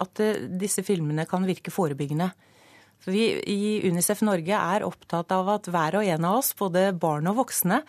at 0.01 0.23
eh, 0.23 0.47
disse 0.61 0.85
filmene 0.87 1.27
kan 1.31 1.47
virke 1.47 1.75
forebyggende. 1.75 2.31
For 3.01 3.15
vi 3.17 3.27
i 3.49 3.89
Unicef 3.89 4.21
Norge 4.27 4.57
er 4.57 4.85
opptatt 4.85 5.33
av 5.33 5.49
at 5.57 5.71
hver 5.73 6.01
og 6.01 6.09
en 6.13 6.27
av 6.29 6.41
oss, 6.43 6.53
både 6.59 6.91
barn 6.93 7.31
og 7.31 7.39
voksne, 7.41 7.81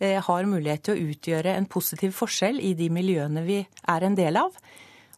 eh, 0.00 0.18
har 0.22 0.50
mulighet 0.50 0.88
til 0.88 0.96
å 0.96 1.12
utgjøre 1.12 1.54
en 1.54 1.66
positiv 1.70 2.16
forskjell 2.18 2.60
i 2.60 2.74
de 2.74 2.90
miljøene 2.90 3.44
vi 3.46 3.60
er 3.62 4.06
en 4.06 4.18
del 4.18 4.36
av 4.40 4.58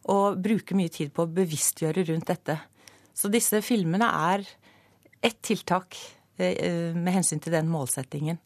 og 0.09 0.39
bruker 0.41 0.77
mye 0.77 0.89
tid 0.89 1.11
på 1.13 1.25
å 1.25 1.33
bevisstgjøre 1.33 2.05
rundt 2.09 2.29
dette. 2.31 2.57
Så 3.13 3.29
disse 3.29 3.61
filmene 3.61 4.07
er 4.31 4.45
ett 5.21 5.41
tiltak 5.45 5.97
eh, 6.41 6.93
med 6.95 7.13
hensyn 7.13 7.41
til 7.41 7.53
den 7.53 7.69
målsettingen. 7.69 8.39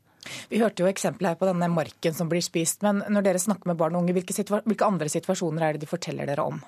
Vi 0.49 0.59
hørte 0.59 0.83
jo 0.83 0.89
eksempel 0.89 1.29
her 1.29 1.37
på 1.39 1.47
denne 1.47 1.69
marken 1.71 2.15
som 2.17 2.29
blir 2.31 2.43
spist. 2.43 2.81
Men 2.85 3.03
når 3.13 3.27
dere 3.27 3.41
snakker 3.41 3.69
med 3.71 3.79
barn 3.79 3.95
og 3.95 4.03
unge, 4.03 4.15
hvilke, 4.17 4.35
hvilke 4.65 4.87
andre 4.87 5.11
situasjoner 5.11 5.67
er 5.67 5.75
det 5.75 5.85
de 5.85 5.91
forteller 5.91 6.27
dere 6.29 6.47
om? 6.49 6.63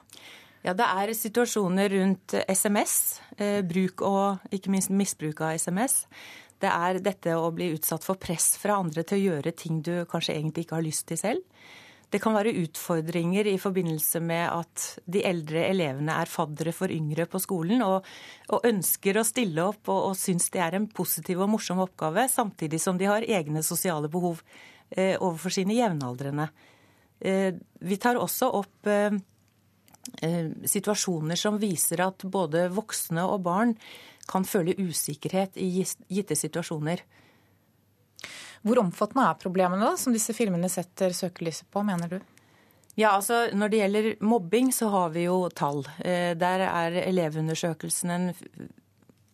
Ja, 0.65 0.73
Det 0.73 0.85
er 0.85 1.13
situasjoner 1.13 1.89
rundt 1.89 2.33
SMS, 2.49 3.21
eh, 3.37 3.61
bruk 3.61 4.01
og 4.01 4.39
ikke 4.51 4.71
minst 4.73 4.89
misbruk 4.89 5.41
av 5.41 5.55
SMS. 5.55 6.07
Det 6.59 6.69
er 6.69 6.99
dette 6.99 7.35
å 7.37 7.51
bli 7.53 7.71
utsatt 7.75 8.03
for 8.03 8.15
press 8.15 8.57
fra 8.57 8.79
andre 8.81 9.03
til 9.03 9.17
å 9.17 9.25
gjøre 9.27 9.55
ting 9.55 9.81
du 9.81 10.05
kanskje 10.09 10.35
egentlig 10.35 10.65
ikke 10.65 10.79
har 10.79 10.87
lyst 10.87 11.05
til 11.07 11.17
selv. 11.17 11.43
Det 12.09 12.21
kan 12.23 12.33
være 12.37 12.55
utfordringer 12.63 13.49
i 13.51 13.57
forbindelse 13.59 14.21
med 14.23 14.45
at 14.47 14.85
de 15.11 15.25
eldre 15.27 15.65
elevene 15.67 16.15
er 16.15 16.31
faddere 16.31 16.71
for 16.71 16.87
yngre 16.93 17.25
på 17.27 17.41
skolen 17.43 17.83
og, 17.83 18.05
og 18.55 18.67
ønsker 18.69 19.19
å 19.19 19.25
stille 19.27 19.65
opp 19.73 19.91
og, 19.91 20.13
og 20.13 20.15
syns 20.15 20.47
det 20.53 20.61
er 20.63 20.77
en 20.77 20.87
positiv 20.87 21.43
og 21.43 21.51
morsom 21.51 21.83
oppgave, 21.83 22.29
samtidig 22.31 22.79
som 22.79 22.97
de 22.97 23.09
har 23.11 23.27
egne 23.27 23.63
sosiale 23.63 24.07
behov 24.07 24.39
eh, 24.95 25.19
overfor 25.19 25.51
sine 25.51 25.75
jevnaldrende. 25.75 26.47
Eh, 27.19 27.51
vi 27.83 27.99
tar 27.99 28.21
også 28.23 28.53
opp 28.55 28.87
eh, 28.87 29.11
situasjoner 30.67 31.39
som 31.39 31.59
viser 31.61 32.01
at 32.05 32.23
både 32.23 32.67
voksne 32.73 33.25
og 33.27 33.41
barn 33.45 33.73
kan 34.27 34.45
føle 34.47 34.75
usikkerhet 34.79 35.57
i 35.59 35.69
gitte 35.81 36.35
situasjoner. 36.35 37.03
Hvor 38.65 38.81
omfattende 38.81 39.27
er 39.29 39.39
problemene 39.39 39.85
da, 39.85 39.93
som 39.99 40.15
disse 40.15 40.35
filmene 40.35 40.69
setter 40.71 41.13
søkelyset 41.15 41.69
på, 41.71 41.83
mener 41.87 42.17
du? 42.17 42.19
Ja, 42.97 43.13
altså 43.13 43.47
Når 43.53 43.69
det 43.69 43.79
gjelder 43.81 44.07
mobbing, 44.25 44.71
så 44.73 44.89
har 44.89 45.11
vi 45.13 45.27
jo 45.27 45.49
tall. 45.53 45.83
Eh, 46.01 46.33
der 46.33 46.65
er 46.65 46.97
Elevundersøkelsen 47.03 48.13
en, 48.13 48.31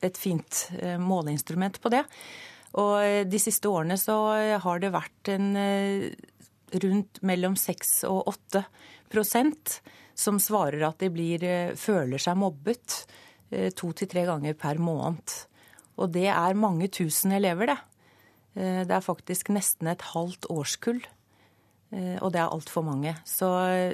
et 0.03 0.19
fint 0.19 0.65
eh, 0.81 0.97
måleinstrument 0.99 1.79
på 1.79 1.93
det. 1.93 2.03
Og 2.75 2.97
eh, 2.99 3.21
de 3.23 3.39
siste 3.39 3.71
årene 3.71 3.95
så 3.97 4.17
har 4.65 4.83
det 4.83 4.91
vært 4.91 5.31
en 5.31 5.53
rundt 6.83 7.21
mellom 7.23 7.55
6 7.55 8.01
og 8.09 8.33
8 8.33 8.65
prosent 9.13 9.77
som 10.15 10.39
svarer 10.41 10.83
at 10.87 10.99
de 11.01 11.09
blir, 11.13 11.43
føler 11.79 12.21
seg 12.21 12.37
mobbet 12.37 13.03
to 13.77 13.91
til 13.93 14.09
tre 14.09 14.23
ganger 14.25 14.55
per 14.57 14.79
måned. 14.81 15.33
Og 16.01 16.13
det 16.13 16.29
er 16.31 16.57
mange 16.57 16.89
tusen 16.93 17.33
elever, 17.35 17.73
det. 17.73 17.79
Eh, 18.55 18.81
det 18.87 18.95
er 18.95 19.05
faktisk 19.05 19.51
nesten 19.53 19.89
et 19.91 20.05
halvt 20.13 20.49
årskull. 20.53 21.01
Eh, 21.93 22.17
og 22.21 22.33
det 22.33 22.41
er 22.41 22.49
altfor 22.49 22.85
mange. 22.85 23.15
Så, 23.25 23.49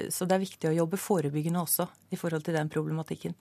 så, 0.08 0.26
det 0.26 0.36
er 0.36 0.46
viktig 0.46 0.70
å 0.70 0.76
jobbe 0.82 1.00
forebyggende 1.00 1.62
også 1.64 1.88
i 2.12 2.20
forhold 2.20 2.46
til 2.46 2.56
den 2.56 2.72
problematikken. 2.72 3.36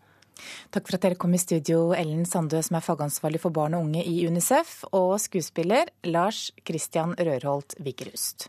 Takk 0.71 0.88
for 0.88 0.95
at 0.95 1.03
dere 1.03 1.19
kom 1.19 1.33
i 1.36 1.41
studio, 1.41 1.89
Ellen 1.95 2.24
Sandø, 2.27 2.62
som 2.63 2.77
er 2.79 2.86
fagansvarlig 2.86 3.41
for 3.43 3.55
barn 3.55 3.75
og 3.75 3.89
unge 3.89 4.05
i 4.07 4.21
Unicef, 4.27 4.86
og 4.95 5.17
skuespiller 5.19 5.91
Lars 6.07 6.48
Christian 6.63 7.12
Rørholt 7.19 7.75
Vigerust. 7.83 8.48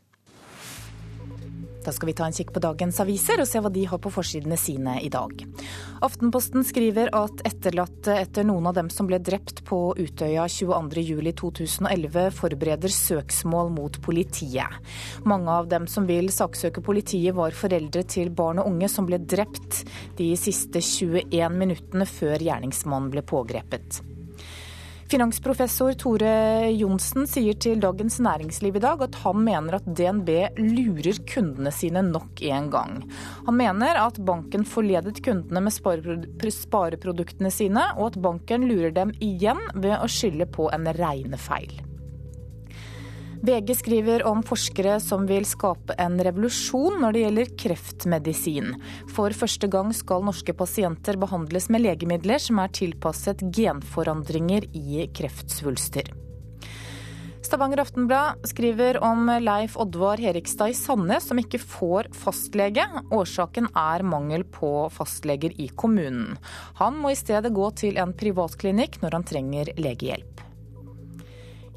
Da 1.84 1.92
skal 1.92 2.10
vi 2.10 2.14
ta 2.16 2.26
en 2.28 2.34
kikk 2.36 2.52
på 2.52 2.60
dagens 2.62 3.00
aviser 3.00 3.40
og 3.40 3.48
se 3.48 3.60
hva 3.62 3.70
de 3.72 3.86
har 3.88 4.00
på 4.02 4.12
forsidene 4.12 4.58
sine 4.60 4.98
i 5.00 5.08
dag. 5.12 5.32
Aftenposten 6.04 6.64
skriver 6.66 7.08
at 7.16 7.40
etterlatte 7.48 8.16
etter 8.20 8.44
noen 8.48 8.68
av 8.68 8.76
dem 8.76 8.90
som 8.92 9.08
ble 9.08 9.20
drept 9.24 9.62
på 9.68 9.78
Utøya 9.96 10.44
22.07.2011, 10.52 12.28
forbereder 12.36 12.92
søksmål 12.92 13.72
mot 13.76 14.00
politiet. 14.04 14.80
Mange 15.28 15.52
av 15.52 15.70
dem 15.72 15.88
som 15.90 16.08
vil 16.08 16.28
saksøke 16.32 16.84
politiet, 16.84 17.34
var 17.36 17.56
foreldre 17.56 18.04
til 18.08 18.32
barn 18.34 18.60
og 18.60 18.70
unge 18.72 18.88
som 18.92 19.08
ble 19.08 19.20
drept 19.22 19.84
de 20.20 20.32
siste 20.40 20.82
21 20.84 21.56
minuttene 21.56 22.08
før 22.08 22.40
gjerningsmannen 22.42 23.12
ble 23.12 23.24
pågrepet. 23.24 24.02
Finansprofessor 25.10 25.96
Tore 25.98 26.68
Johnsen 26.70 27.24
sier 27.26 27.56
til 27.58 27.80
Dagens 27.82 28.20
Næringsliv 28.22 28.76
i 28.78 28.82
dag 28.84 29.00
at 29.02 29.16
han 29.24 29.40
mener 29.42 29.80
at 29.80 29.88
DNB 29.98 30.30
lurer 30.60 31.18
kundene 31.26 31.72
sine 31.74 32.04
nok 32.06 32.38
en 32.46 32.68
gang. 32.70 32.94
Han 33.48 33.58
mener 33.58 33.98
at 34.04 34.22
banken 34.22 34.62
forledet 34.62 35.18
kundene 35.26 35.64
med 35.66 35.74
spareproduktene 35.74 37.50
sine, 37.50 37.88
og 37.98 38.12
at 38.12 38.22
banken 38.22 38.70
lurer 38.70 38.94
dem 38.94 39.10
igjen 39.18 39.58
ved 39.74 39.98
å 39.98 40.06
skylde 40.06 40.46
på 40.46 40.70
en 40.70 40.86
regnefeil. 40.94 41.89
VG 43.42 43.74
skriver 43.76 44.26
om 44.26 44.42
forskere 44.42 44.98
som 45.00 45.22
vil 45.26 45.46
skape 45.48 45.94
en 45.98 46.18
revolusjon 46.20 46.98
når 47.00 47.14
det 47.14 47.20
gjelder 47.22 47.52
kreftmedisin. 47.62 48.74
For 49.16 49.32
første 49.32 49.70
gang 49.72 49.94
skal 49.96 50.26
norske 50.26 50.52
pasienter 50.52 51.16
behandles 51.20 51.70
med 51.72 51.86
legemidler 51.86 52.42
som 52.42 52.60
er 52.60 52.74
tilpasset 52.76 53.40
genforandringer 53.56 54.66
i 54.76 55.06
kreftsvulster. 55.16 56.10
Stavanger 57.40 57.80
Aftenblad 57.80 58.44
skriver 58.44 59.00
om 59.02 59.24
Leif 59.40 59.78
Oddvar 59.80 60.20
Herikstad 60.20 60.74
i 60.74 60.76
Sandnes 60.76 61.24
som 61.32 61.40
ikke 61.40 61.62
får 61.64 62.10
fastlege. 62.12 62.84
Årsaken 63.08 63.72
er 63.72 64.04
mangel 64.04 64.44
på 64.44 64.84
fastleger 64.92 65.56
i 65.56 65.70
kommunen. 65.72 66.36
Han 66.76 67.00
må 67.00 67.14
i 67.14 67.18
stedet 67.18 67.56
gå 67.56 67.72
til 67.80 67.96
en 67.96 68.12
privatklinikk 68.12 69.00
når 69.00 69.16
han 69.16 69.28
trenger 69.32 69.72
legehjelp. 69.80 70.49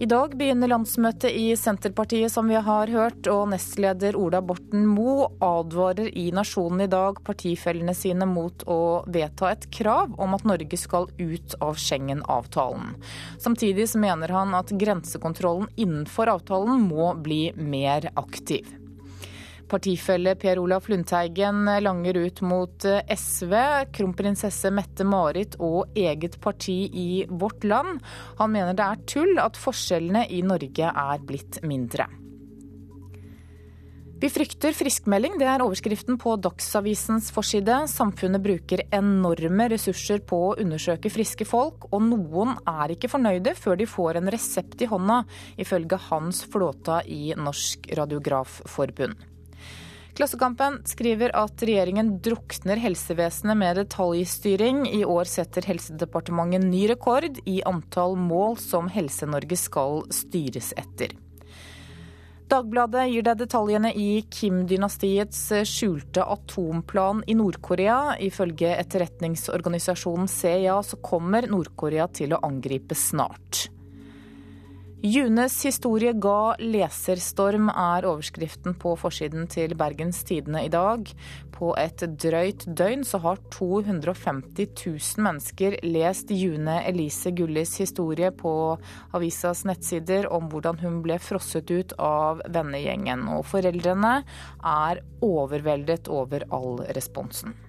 I 0.04 0.06
dag 0.06 0.34
begynner 0.36 0.68
landsmøtet 0.68 1.32
i 1.32 1.54
Senterpartiet, 1.56 2.28
som 2.34 2.50
vi 2.52 2.58
har 2.60 2.90
hørt, 2.92 3.24
og 3.32 3.46
nestleder 3.54 4.18
Ola 4.20 4.42
Borten 4.44 4.84
Moe 4.84 5.30
advarer 5.40 6.10
i 6.20 6.26
Nasjonen 6.36 6.84
i 6.84 6.90
dag 6.92 7.22
partifellene 7.24 7.96
sine 7.96 8.28
mot 8.28 8.66
å 8.68 8.82
vedta 9.08 9.54
et 9.54 9.70
krav 9.72 10.12
om 10.20 10.36
at 10.36 10.44
Norge 10.44 10.82
skal 10.82 11.08
ut 11.08 11.56
av 11.64 11.80
Schengen-avtalen. 11.80 12.98
Samtidig 13.40 13.88
så 13.94 14.04
mener 14.04 14.36
han 14.36 14.52
at 14.60 14.76
grensekontrollen 14.76 15.72
innenfor 15.80 16.36
avtalen 16.36 16.84
må 16.84 17.14
bli 17.24 17.46
mer 17.56 18.12
aktiv. 18.20 18.83
Partifelle 19.70 20.36
Per 20.40 20.60
Olaf 20.62 20.90
Lundteigen 20.92 21.66
langer 21.84 22.20
ut 22.24 22.42
mot 22.46 22.88
eh, 22.90 23.02
SV, 23.16 23.54
kronprinsesse 23.96 24.72
Mette-Marit 24.74 25.60
og 25.64 25.96
eget 25.98 26.40
parti 26.44 26.80
i 26.88 27.08
Vårt 27.30 27.64
Land. 27.68 28.02
Han 28.42 28.54
mener 28.54 28.78
det 28.78 28.90
er 28.90 29.06
tull 29.10 29.40
at 29.42 29.60
forskjellene 29.60 30.28
i 30.34 30.44
Norge 30.46 30.92
er 30.92 31.24
blitt 31.24 31.64
mindre. 31.68 32.10
Vi 34.24 34.30
frykter 34.32 34.72
friskmelding, 34.72 35.34
det 35.36 35.50
er 35.52 35.60
overskriften 35.66 36.16
på 36.16 36.38
Dagsavisens 36.40 37.28
forside. 37.36 37.82
Samfunnet 37.92 38.40
bruker 38.46 38.86
enorme 38.96 39.68
ressurser 39.74 40.24
på 40.24 40.40
å 40.46 40.54
undersøke 40.64 41.12
friske 41.12 41.44
folk, 41.44 41.90
og 41.92 42.06
noen 42.08 42.56
er 42.64 42.96
ikke 42.96 43.12
fornøyde 43.12 43.52
før 43.60 43.82
de 43.82 43.90
får 43.98 44.22
en 44.22 44.32
resept 44.32 44.80
i 44.80 44.88
hånda, 44.88 45.26
ifølge 45.60 46.00
Hans 46.08 46.40
Flåta 46.48 47.02
i 47.04 47.36
Norsk 47.36 47.92
Radiografforbund. 48.00 49.33
Klassekampen 50.14 50.76
skriver 50.86 51.32
at 51.34 51.64
regjeringen 51.66 52.12
drukner 52.22 52.78
helsevesenet 52.78 53.58
med 53.58 53.80
detaljstyring. 53.82 54.84
I 54.86 55.02
år 55.10 55.26
setter 55.26 55.66
Helsedepartementet 55.66 56.68
ny 56.68 56.84
rekord 56.92 57.40
i 57.50 57.64
antall 57.66 58.14
mål 58.22 58.60
som 58.62 58.92
Helse-Norge 58.94 59.58
skal 59.58 60.04
styres 60.14 60.70
etter. 60.78 61.16
Dagbladet 62.54 63.08
gir 63.10 63.26
deg 63.26 63.42
detaljene 63.42 63.90
i 63.98 64.22
Kim-dynastiets 64.30 65.42
skjulte 65.66 66.22
atomplan 66.36 67.24
i 67.26 67.34
Nord-Korea. 67.40 68.14
Ifølge 68.22 68.76
etterretningsorganisasjonen 68.84 70.30
CIA 70.30 70.78
så 70.86 71.02
kommer 71.02 71.50
Nord-Korea 71.50 72.06
til 72.14 72.38
å 72.38 72.44
angripe 72.46 72.94
snart. 72.94 73.66
Junes 75.04 75.58
historie 75.66 76.14
ga 76.16 76.56
leserstorm, 76.64 77.66
er 77.68 78.06
overskriften 78.08 78.78
på 78.80 78.94
forsiden 78.96 79.50
til 79.52 79.74
Bergens 79.76 80.22
Tidende 80.24 80.62
i 80.64 80.70
dag. 80.72 81.10
På 81.52 81.74
et 81.76 82.06
drøyt 82.24 82.64
døgn 82.72 83.04
så 83.04 83.20
har 83.26 83.42
250 83.52 84.72
000 84.86 85.26
mennesker 85.26 85.76
lest 85.84 86.32
June 86.32 86.78
Elise 86.88 87.34
Gullis 87.36 87.76
historie 87.84 88.32
på 88.32 88.54
avisas 89.12 89.66
nettsider 89.68 90.30
om 90.32 90.48
hvordan 90.48 90.80
hun 90.80 91.02
ble 91.04 91.20
frosset 91.20 91.76
ut 91.76 91.92
av 92.00 92.40
vennegjengen. 92.48 93.28
Og 93.36 93.44
foreldrene 93.52 94.16
er 94.64 95.04
overveldet 95.20 96.08
over 96.08 96.48
all 96.48 96.80
responsen. 96.96 97.60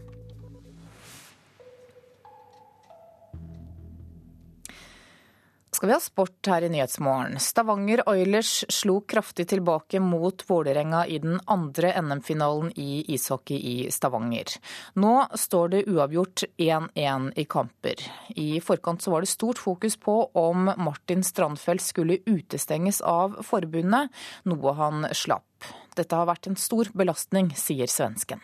Skal 5.75 5.88
vi 5.90 5.95
ha 5.95 6.00
sport 6.00 6.47
her 6.47 6.62
i 6.62 6.69
Nyhetsmorgen. 6.69 7.38
Stavanger 7.40 8.02
Oilers 8.09 8.64
slo 8.73 9.00
kraftig 9.00 9.49
tilbake 9.49 10.00
mot 10.00 10.45
Vålerenga 10.47 11.07
i 11.07 11.19
den 11.19 11.40
andre 11.50 11.90
NM-finalen 12.02 12.73
i 12.76 13.04
ishockey 13.14 13.59
i 13.59 13.90
Stavanger. 13.90 14.54
Nå 14.95 15.14
står 15.35 15.69
det 15.75 15.83
uavgjort 15.90 16.45
1-1 16.57 17.31
i 17.37 17.45
kamper. 17.45 18.07
I 18.37 18.61
forkant 18.61 19.02
så 19.02 19.11
var 19.14 19.25
det 19.25 19.33
stort 19.33 19.59
fokus 19.59 19.97
på 19.97 20.16
om 20.33 20.71
Martin 20.76 21.25
Strandfeld 21.25 21.83
skulle 21.83 22.21
utestenges 22.26 23.00
av 23.00 23.40
forbundet, 23.43 24.12
noe 24.47 24.78
han 24.78 25.09
slapp. 25.12 25.73
Dette 25.99 26.16
har 26.16 26.31
vært 26.31 26.50
en 26.50 26.59
stor 26.61 26.90
belastning, 26.95 27.50
sier 27.59 27.90
svensken. 27.90 28.43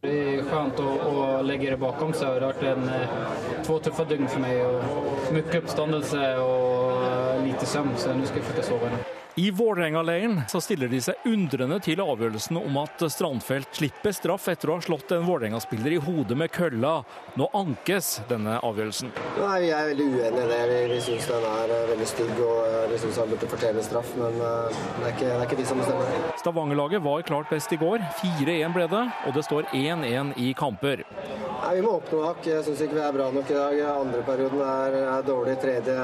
Det 0.00 0.10
er 0.16 0.38
skönt 0.48 0.78
å 0.80 0.92
å 1.10 1.24
lägga 1.44 1.74
det 1.74 1.76
bakom 1.80 2.14
seg. 2.16 2.38
Det 2.40 2.46
har 2.46 2.54
vært 2.54 2.62
en, 2.70 2.88
eh, 2.88 3.64
två 3.66 3.78
tuffa 3.78 4.04
dygn 4.04 4.28
for 4.28 4.40
meg. 4.40 4.56
Och 4.66 5.32
mycket 5.32 5.54
uppståndelse 5.54 6.38
och 6.38 7.04
eh, 7.04 7.44
lite 7.44 7.66
sömn, 7.66 7.96
så 7.96 8.14
nå 8.14 8.24
skal 8.26 8.38
jeg 8.38 8.44
försöka 8.44 8.62
sove 8.62 8.90
nå. 8.90 8.96
I 9.34 9.50
Vålerenga-leiren 9.50 10.42
så 10.48 10.60
stiller 10.60 10.88
de 10.88 10.98
seg 11.00 11.14
undrende 11.24 11.76
til 11.84 12.00
avgjørelsen 12.02 12.56
om 12.58 12.78
at 12.82 13.04
Strandfelt 13.12 13.68
slipper 13.78 14.14
straff 14.14 14.48
etter 14.50 14.72
å 14.72 14.78
ha 14.78 14.82
slått 14.82 15.14
en 15.14 15.22
Vålerenga-spiller 15.28 15.94
i 15.94 16.00
hodet 16.02 16.34
med 16.38 16.50
kølla. 16.50 16.96
Nå 17.38 17.46
ankes 17.54 18.08
denne 18.30 18.58
avgjørelsen. 18.66 19.12
Nei, 19.38 19.60
Vi 19.62 19.70
er 19.70 19.86
veldig 19.92 20.06
uenige 20.10 20.42
i 20.42 20.50
det. 20.50 20.60
Vi, 20.72 20.80
vi 20.94 21.00
syns 21.06 21.30
den 21.30 21.46
er 21.52 21.74
eh, 21.76 21.86
veldig 21.92 22.08
stygg 22.10 22.42
og 22.42 22.58
eh, 22.66 22.86
vi 22.90 23.00
syns 23.04 23.20
han 23.22 23.30
burde 23.30 23.50
fortjene 23.54 23.86
straff. 23.86 24.10
Men 24.18 24.40
uh, 24.42 24.82
det, 24.98 25.04
er 25.04 25.14
ikke, 25.14 25.28
det 25.28 25.36
er 25.38 25.46
ikke 25.46 25.60
de 25.62 25.68
som 25.70 25.82
bestemmer. 25.84 26.30
Stavanger-laget 26.42 27.06
var 27.06 27.26
klart 27.30 27.54
best 27.54 27.76
i 27.76 27.78
går. 27.80 28.02
4-1 28.24 28.74
ble 28.74 28.88
det, 28.90 29.04
og 29.28 29.36
det 29.38 29.46
står 29.46 29.70
1-1 29.70 30.34
i 30.42 30.50
kamper. 30.58 31.04
Nei, 31.06 31.74
Vi 31.78 31.86
må 31.86 31.94
opp 32.00 32.10
noe 32.10 32.32
hakk. 32.32 32.42
Jeg 32.50 32.66
syns 32.66 32.82
ikke 32.82 32.98
vi 32.98 33.06
er 33.06 33.14
bra 33.14 33.30
nok 33.30 33.54
i 33.54 33.60
dag. 33.60 33.84
Andre 33.94 34.26
perioden 34.26 34.64
er, 34.66 34.98
er 35.04 35.28
dårlig. 35.28 35.60
Tredje 35.62 36.00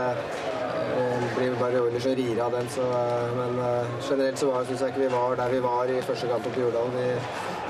blir 1.36 1.56
bare 1.60 1.80
Oilers 1.84 2.06
og 2.08 2.16
rir 2.18 2.40
av 2.42 2.54
den. 2.56 2.68
Så, 2.72 2.84
men 3.34 3.58
generelt 4.04 4.38
så 4.38 4.52
syns 4.68 4.80
jeg 4.84 4.94
ikke 4.94 5.04
vi 5.06 5.12
var 5.12 5.36
der 5.40 5.52
vi 5.52 5.60
var 5.64 5.90
i 5.90 6.00
første 6.04 6.28
kamp 6.30 6.46
på 6.46 6.60
Jordal. 6.60 6.90
Vi, 6.94 7.06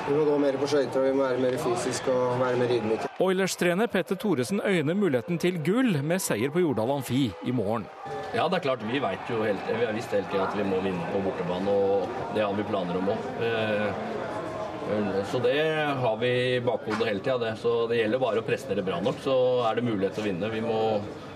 vi 0.07 0.17
må 0.19 0.25
gå 0.29 0.37
mer 0.43 0.59
på 0.61 0.69
skøyter 0.71 1.01
og 1.01 1.07
vi 1.07 1.15
må 1.17 1.25
være 1.25 1.43
mer 1.43 1.57
fysisk 1.63 2.11
og 2.13 2.41
være 2.43 2.61
mer 2.61 2.75
ydmyke. 2.77 3.09
Oilers-trener 3.23 3.89
Petter 3.91 4.19
Thoresen 4.21 4.61
øyner 4.61 4.95
muligheten 4.95 5.39
til 5.41 5.57
gull 5.65 6.03
med 6.05 6.21
seier 6.21 6.53
på 6.53 6.61
Jordal 6.61 6.91
Amfi 6.99 7.31
i 7.47 7.55
morgen. 7.57 7.87
Ja, 8.35 8.45
det 8.51 8.59
er 8.59 8.65
klart. 8.67 8.85
Vi 8.85 8.99
vet 9.01 9.31
jo 9.33 9.41
helt, 9.47 9.65
vi 9.71 9.85
har 9.87 9.95
visst 9.97 10.13
hele 10.13 10.29
tida 10.29 10.45
at 10.45 10.57
vi 10.59 10.67
må 10.69 10.83
vinne 10.85 11.11
på 11.15 11.23
bortebane, 11.25 11.73
og 11.73 12.09
det 12.35 12.45
har 12.45 12.55
vi 12.59 12.67
planer 12.69 12.99
om 13.01 13.09
òg. 13.15 13.21
Så 15.31 15.41
det 15.43 15.57
har 16.03 16.17
vi 16.21 16.33
i 16.57 16.61
bakhodet 16.63 17.09
hele 17.09 17.23
tida. 17.25 17.55
Så 17.59 17.87
det 17.91 18.03
gjelder 18.03 18.23
bare 18.23 18.43
å 18.43 18.47
prestere 18.47 18.85
bra 18.87 19.01
nok, 19.03 19.19
så 19.25 19.37
er 19.71 19.79
det 19.79 19.87
mulighet 19.89 20.15
til 20.19 20.27
å 20.27 20.29
vinne. 20.29 20.53
Vi 20.53 20.63
må, 20.63 20.79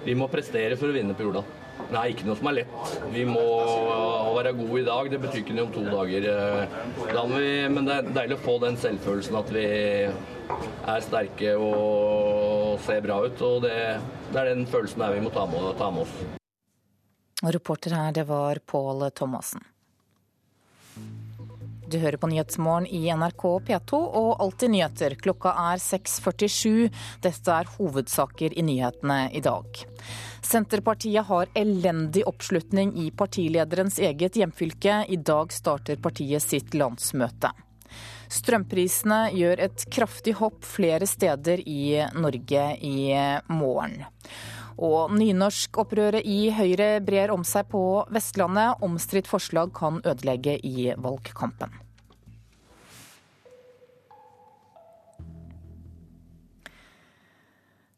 vi 0.04 0.14
må 0.18 0.28
prestere 0.30 0.76
for 0.78 0.92
å 0.92 0.96
vinne 0.98 1.16
på 1.16 1.26
Jordal. 1.26 1.48
Nei, 1.90 2.04
ikke 2.12 2.26
noe 2.28 2.38
som 2.38 2.50
er 2.50 2.56
lett. 2.60 2.90
Vi 3.14 3.24
må 3.28 3.44
være 4.36 4.52
gode 4.58 4.82
i 4.82 4.86
dag. 4.86 5.10
Det 5.12 5.20
betyr 5.22 5.42
ikke 5.42 5.56
noe 5.56 5.68
om 5.68 5.72
to 5.74 5.84
dager. 5.88 6.28
Vi, 7.34 7.48
men 7.72 7.88
det 7.88 7.96
er 7.96 8.12
deilig 8.20 8.38
å 8.38 8.44
få 8.44 8.58
den 8.62 8.78
selvfølelsen 8.80 9.40
at 9.40 9.54
vi 9.54 9.66
er 9.70 11.06
sterke 11.06 11.56
og 11.56 12.78
ser 12.86 13.02
bra 13.06 13.22
ut. 13.26 13.42
Og 13.46 13.64
det, 13.66 13.74
det 14.30 14.44
er 14.44 14.52
den 14.52 14.68
følelsen 14.70 15.06
vi 15.16 15.24
må 15.24 15.34
ta 15.34 15.48
med, 15.50 15.72
ta 15.80 15.90
med 15.94 16.06
oss. 16.06 16.14
Og 17.40 17.52
reporter 17.56 17.96
her, 17.96 18.12
det 18.12 18.26
var 18.28 18.60
Pål 18.68 19.08
Thomassen. 19.16 19.64
Du 21.90 21.96
hører 21.98 22.20
på 22.22 22.28
Nyhetsmorgen 22.30 22.84
i 22.86 23.08
NRK 23.10 23.44
P2 23.66 23.98
og 23.98 24.42
Alltid 24.44 24.70
nyheter. 24.70 25.16
Klokka 25.18 25.50
er 25.72 25.80
6.47. 25.82 26.86
Dette 27.24 27.56
er 27.56 27.72
hovedsaker 27.78 28.54
i 28.54 28.62
nyhetene 28.62 29.24
i 29.34 29.42
dag. 29.42 29.80
Senterpartiet 30.42 31.26
har 31.26 31.50
elendig 31.54 32.24
oppslutning 32.26 32.94
i 32.98 33.10
partilederens 33.10 33.98
eget 33.98 34.36
hjemfylke. 34.40 35.04
I 35.08 35.16
dag 35.16 35.52
starter 35.52 36.00
partiet 36.00 36.42
sitt 36.42 36.74
landsmøte. 36.74 37.52
Strømprisene 38.30 39.24
gjør 39.34 39.64
et 39.66 39.84
kraftig 39.90 40.36
hopp 40.38 40.64
flere 40.64 41.06
steder 41.10 41.62
i 41.66 41.98
Norge 42.14 42.64
i 42.86 43.10
morgen. 43.50 43.98
Og 44.80 45.12
nynorskopprøret 45.12 46.24
i 46.24 46.48
Høyre 46.56 46.92
brer 47.04 47.34
om 47.34 47.44
seg 47.44 47.68
på 47.68 47.84
Vestlandet. 48.14 48.80
Omstridt 48.86 49.28
forslag 49.28 49.74
kan 49.76 50.00
ødelegge 50.06 50.56
i 50.64 50.92
valgkampen. 50.96 51.74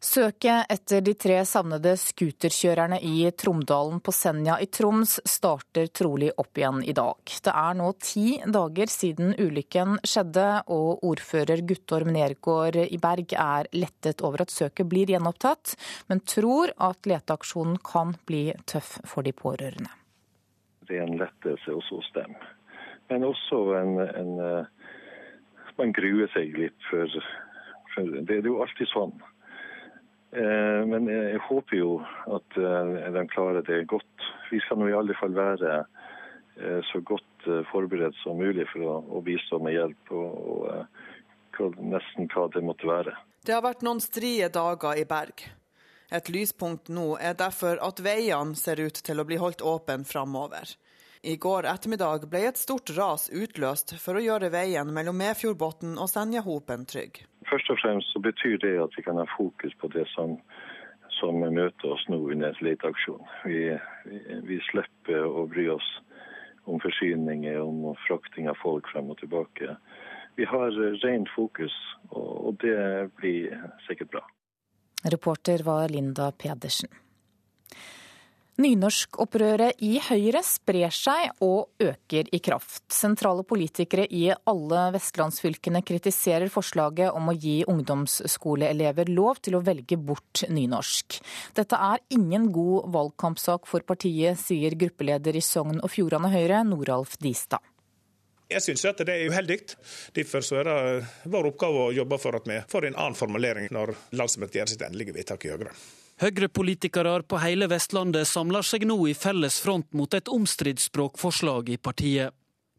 Søket 0.02 0.66
etter 0.66 0.98
de 1.06 1.12
tre 1.14 1.36
savnede 1.46 1.92
scooterkjørerne 1.94 2.96
i 3.06 3.28
Tromdalen 3.38 4.00
på 4.02 4.10
Senja 4.10 4.56
i 4.58 4.66
Troms 4.66 5.12
starter 5.30 5.86
trolig 5.94 6.32
opp 6.42 6.58
igjen 6.58 6.80
i 6.82 6.94
dag. 6.98 7.22
Det 7.46 7.52
er 7.60 7.76
nå 7.78 7.92
ti 8.02 8.24
dager 8.42 8.90
siden 8.90 9.36
ulykken 9.38 10.00
skjedde, 10.02 10.48
og 10.74 11.06
ordfører 11.06 11.62
Guttorm 11.68 12.10
Nergård 12.16 12.80
i 12.82 12.98
Berg 12.98 13.36
er 13.38 13.70
lettet 13.78 14.26
over 14.26 14.42
at 14.42 14.50
søket 14.50 14.90
blir 14.90 15.14
gjenopptatt, 15.14 15.76
men 16.10 16.24
tror 16.26 16.74
at 16.82 17.06
leteaksjonen 17.06 17.78
kan 17.86 18.16
bli 18.26 18.48
tøff 18.66 18.96
for 19.06 19.22
de 19.22 19.30
pårørende. 19.30 19.92
Det 20.90 20.98
er 20.98 21.06
en 21.06 21.20
lettelse 21.22 21.78
hos 21.78 22.10
dem, 22.18 22.34
men 23.06 23.30
også 23.30 23.64
en, 23.78 23.98
en 24.10 24.38
Man 25.78 25.94
gruer 25.96 26.28
seg 26.34 26.52
litt 26.58 26.82
for, 26.90 27.06
for 27.94 28.18
Det 28.28 28.42
er 28.42 28.44
jo 28.44 28.58
alltid 28.60 28.90
sånn 28.90 29.14
Eh, 29.14 29.31
men 30.32 31.08
jeg 31.12 31.40
håper 31.44 31.76
jo 31.76 31.96
at 32.32 32.56
eh, 32.56 32.92
de 33.12 33.24
klarer 33.28 33.64
det 33.66 33.82
godt. 33.90 34.28
Vi 34.50 34.60
skal 34.64 34.80
nå 34.80 34.88
i 34.88 34.96
alle 34.96 35.16
fall 35.18 35.34
være 35.36 35.74
eh, 35.82 36.78
så 36.88 37.02
godt 37.04 37.26
forberedt 37.72 38.16
som 38.22 38.38
mulig 38.38 38.64
for 38.70 39.02
å, 39.02 39.20
bistå 39.26 39.58
med 39.58 39.74
hjelp, 39.74 40.12
og, 40.14 40.68
nesten 41.82 42.30
hva 42.30 42.46
det 42.54 42.62
måtte 42.64 42.86
være. 42.86 43.16
Det 43.42 43.56
har 43.56 43.64
vært 43.64 43.82
noen 43.82 44.00
strie 44.00 44.46
dager 44.52 45.00
i 45.00 45.04
Berg. 45.10 45.42
Et 46.12 46.28
lyspunkt 46.30 46.90
nå 46.92 47.16
er 47.18 47.34
derfor 47.34 47.80
at 47.82 48.00
veiene 48.04 48.54
ser 48.58 48.78
ut 48.78 48.94
til 48.94 49.20
å 49.20 49.26
bli 49.26 49.40
holdt 49.42 49.64
åpne 49.64 50.06
framover. 50.06 50.70
I 51.24 51.36
går 51.36 51.66
ettermiddag 51.70 52.24
ble 52.30 52.40
et 52.48 52.58
stort 52.58 52.90
ras 52.96 53.28
utløst 53.30 53.92
for 54.02 54.18
å 54.18 54.22
gjøre 54.24 54.48
veien 54.50 54.88
mellom 54.90 55.20
Mefjordbotn 55.20 55.94
og 55.94 56.08
Senjahopen 56.10 56.82
trygg. 56.90 57.20
Først 57.46 57.70
og 57.70 57.78
fremst 57.78 58.10
så 58.10 58.22
betyr 58.24 58.56
det 58.64 58.72
at 58.82 58.96
vi 58.98 59.04
kan 59.06 59.20
ha 59.20 59.26
fokus 59.36 59.76
på 59.78 59.90
det 59.94 60.02
som, 60.16 60.34
som 61.20 61.38
møter 61.38 61.94
oss 61.94 62.02
nå 62.10 62.18
under 62.18 62.50
en 62.50 62.66
leteaksjon. 62.66 63.22
Vi, 63.46 63.60
vi, 64.08 64.18
vi, 64.48 64.58
slipper 64.72 65.22
å 65.22 65.46
bry 65.52 65.68
oss 65.76 65.92
om 66.66 66.82
forsyninger, 66.82 67.60
om 67.62 67.94
frakting 68.08 68.50
av 68.50 68.58
folk 68.58 68.90
frem 68.90 69.14
og 69.14 69.22
tilbake. 69.22 69.76
Vi 70.34 70.50
har 70.50 70.74
rent 71.04 71.30
fokus, 71.36 71.76
og 72.10 72.58
det 72.66 73.14
blir 73.20 73.54
sikkert 73.86 74.10
bra. 74.16 74.26
Reporter 75.06 75.62
var 75.62 75.86
Linda 75.94 76.32
Pedersen. 76.34 76.90
Nynorskopprøret 78.60 79.80
i 79.80 79.94
Høyre 80.04 80.42
sprer 80.44 80.92
seg 80.92 81.38
og 81.40 81.70
øker 81.80 82.26
i 82.36 82.40
kraft. 82.44 82.82
Sentrale 82.92 83.46
politikere 83.48 84.04
i 84.12 84.26
alle 84.28 84.82
vestlandsfylkene 84.92 85.80
kritiserer 85.88 86.52
forslaget 86.52 87.16
om 87.16 87.30
å 87.32 87.34
gi 87.36 87.62
ungdomsskoleelever 87.64 89.08
lov 89.08 89.40
til 89.40 89.56
å 89.56 89.62
velge 89.64 89.96
bort 89.96 90.44
nynorsk. 90.52 91.16
Dette 91.56 91.80
er 91.80 92.04
ingen 92.12 92.50
god 92.52 92.92
valgkampsak 92.92 93.64
for 93.70 93.88
partiet, 93.88 94.36
sier 94.36 94.76
gruppeleder 94.76 95.40
i 95.40 95.44
Sogn 95.44 95.80
og 95.80 95.88
Fjordane 95.94 96.28
Høyre, 96.34 96.60
Noralf 96.68 97.16
Distad. 97.24 97.64
Jeg 98.52 98.60
syns 98.66 98.84
det 99.00 99.08
er 99.08 99.32
uheldig. 99.32 99.62
Derfor 100.12 100.44
er 100.60 100.68
det 100.68 101.08
vår 101.32 101.54
oppgave 101.54 101.88
å 101.88 101.96
jobbe 101.96 102.20
for 102.20 102.36
at 102.36 102.52
vi 102.52 102.60
får 102.68 102.90
en 102.90 103.00
annen 103.00 103.16
formulering 103.16 103.72
når 103.72 103.96
landsmøtet 104.12 104.60
gjør 104.60 104.72
sitt 104.74 104.84
endelige 104.84 105.16
vedtak 105.16 105.48
i 105.48 105.56
Høyre. 105.56 105.72
Høyre-politikere 106.22 107.24
på 107.26 107.38
hele 107.42 107.66
Vestlandet 107.66 108.28
samler 108.30 108.62
seg 108.62 108.84
nå 108.86 108.94
i 109.10 109.14
felles 109.18 109.56
front 109.58 109.88
mot 109.98 110.12
et 110.14 110.28
omstridt 110.30 110.78
språkforslag 110.78 111.72
i 111.74 111.78
partiet. 111.82 112.30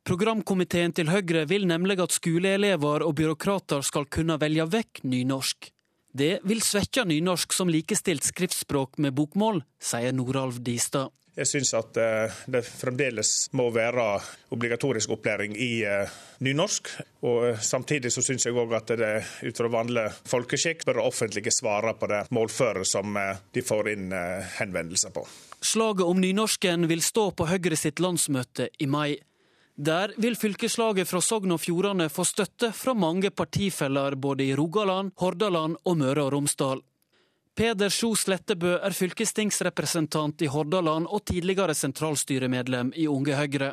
Programkomiteen 0.08 0.96
til 0.96 1.12
Høyre 1.12 1.42
vil 1.50 1.66
nemlig 1.68 1.98
at 2.00 2.16
skoleelever 2.16 3.04
og 3.04 3.18
byråkrater 3.20 3.84
skal 3.84 4.08
kunne 4.08 4.38
velge 4.40 4.70
vekk 4.78 5.04
nynorsk. 5.04 5.68
Det 6.16 6.38
vil 6.48 6.64
svekke 6.64 7.04
nynorsk 7.10 7.52
som 7.52 7.68
likestilt 7.68 8.24
skriftspråk 8.24 8.96
med 9.04 9.12
bokmål, 9.20 9.60
sier 9.76 10.16
Noralv 10.16 10.64
Distad. 10.64 11.12
Jeg 11.34 11.50
syns 11.50 11.72
at 11.74 11.98
eh, 11.98 12.34
det 12.54 12.62
fremdeles 12.62 13.30
må 13.58 13.66
være 13.74 14.04
obligatorisk 14.54 15.16
opplæring 15.16 15.56
i 15.58 15.82
eh, 15.82 16.12
nynorsk. 16.46 16.92
Og 17.26 17.48
eh, 17.48 17.58
samtidig 17.58 18.12
så 18.14 18.22
syns 18.22 18.46
jeg 18.46 18.54
òg 18.54 18.76
at 18.78 18.94
det 19.00 19.12
ut 19.42 19.58
fra 19.58 19.72
vanlig 19.74 20.06
folkeskikk 20.30 20.86
bør 20.86 21.02
offentlige 21.08 21.54
svare 21.56 21.96
på 21.98 22.12
det 22.12 22.22
målføret 22.38 22.86
som 22.86 23.18
de 23.54 23.66
får 23.66 23.90
inn 23.96 24.14
henvendelser 24.60 25.14
på. 25.16 25.26
Slaget 25.64 26.06
om 26.06 26.22
nynorsken 26.22 26.86
vil 26.92 27.02
stå 27.02 27.32
på 27.34 27.50
Høyre 27.50 27.80
sitt 27.80 28.04
landsmøte 28.04 28.70
i 28.78 28.86
mai. 28.86 29.18
Der 29.74 30.14
vil 30.22 30.38
fylkeslaget 30.38 31.10
fra 31.10 31.22
Sogn 31.24 31.56
og 31.56 31.64
Fjordane 31.64 32.12
få 32.14 32.28
støtte 32.30 32.70
fra 32.78 32.94
mange 32.94 33.32
partifeller 33.34 34.14
både 34.14 34.52
i 34.52 34.56
Rogaland, 34.56 35.16
Hordaland 35.18 35.80
og 35.82 35.98
Møre 35.98 36.28
og 36.28 36.36
Romsdal. 36.36 36.84
Peder 37.54 37.92
Sjo 37.94 38.16
Slettebø 38.18 38.80
er 38.82 38.96
fylkestingsrepresentant 38.98 40.42
i 40.42 40.48
Hordaland 40.50 41.06
og 41.06 41.22
tidligere 41.30 41.76
sentralstyremedlem 41.78 42.90
i 42.98 43.06
Unge 43.06 43.36
Høyre. 43.38 43.68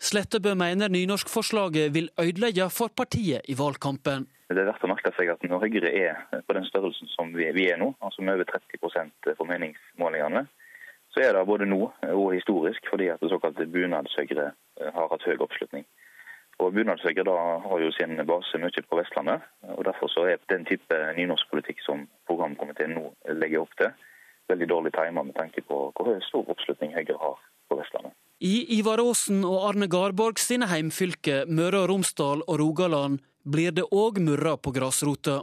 Slettebø 0.00 0.54
mener 0.56 0.88
nynorskforslaget 0.88 1.92
vil 1.92 2.08
ødelegge 2.16 2.70
for 2.72 2.88
partiet 2.88 3.44
i 3.52 3.56
valgkampen. 3.58 4.24
Det 4.48 4.62
er 4.62 4.70
verdt 4.70 4.86
å 4.86 4.88
merke 4.88 5.12
seg 5.18 5.28
at 5.34 5.44
når 5.44 5.60
Høyre 5.66 5.92
er 5.92 6.40
på 6.40 6.56
den 6.56 6.64
størrelsen 6.70 7.12
som 7.12 7.36
vi 7.36 7.50
er 7.68 7.76
nå, 7.76 7.90
altså 8.00 8.24
med 8.24 8.38
over 8.38 8.48
30% 8.48 9.12
på 9.36 9.48
meningsmålingene, 9.52 10.46
så 11.12 11.26
er 11.26 11.36
det 11.36 11.44
både 11.52 11.68
nå 11.68 11.82
og 12.14 12.32
historisk 12.32 12.88
fordi 12.88 13.10
at 13.12 13.20
det 13.20 13.28
såkalte 13.28 13.68
bunadshøyre 13.68 14.54
har 14.88 15.12
hatt 15.12 15.28
høy 15.28 15.36
oppslutning. 15.36 15.84
Og 16.58 16.72
Bunadshøyre 16.74 17.34
har 17.64 17.82
jo 17.82 17.90
sin 17.94 18.18
base 18.26 18.58
mye 18.58 18.82
på 18.90 18.98
Vestlandet. 18.98 19.44
og 19.76 19.84
Derfor 19.86 20.10
så 20.10 20.26
er 20.26 20.40
den 20.50 20.66
type 20.66 20.96
nynorskpolitikk 21.16 21.84
som 21.84 22.08
programkomiteen 22.26 22.96
nå 22.96 23.12
legger 23.38 23.62
opp 23.62 23.76
til, 23.78 23.92
veldig 24.50 24.68
dårlig 24.68 24.92
timet 24.96 25.28
med 25.28 25.36
tanke 25.38 25.62
på 25.62 25.78
hvor 25.94 26.18
stor 26.26 26.50
oppslutning 26.50 26.96
Høyre 26.96 27.18
har 27.20 27.38
på 27.70 27.78
Vestlandet. 27.78 28.16
I 28.40 28.78
Ivar 28.78 29.00
Aasen 29.02 29.44
og 29.46 29.64
Arne 29.68 29.88
Garborg 29.90 30.38
sine 30.38 30.68
heimfylker 30.70 31.46
Møre 31.50 31.84
og 31.84 31.88
Romsdal 31.90 32.44
og 32.46 32.58
Rogaland 32.60 33.22
blir 33.42 33.72
det 33.74 33.86
òg 33.90 34.20
murra 34.22 34.56
på 34.56 34.74
grasrota. 34.74 35.40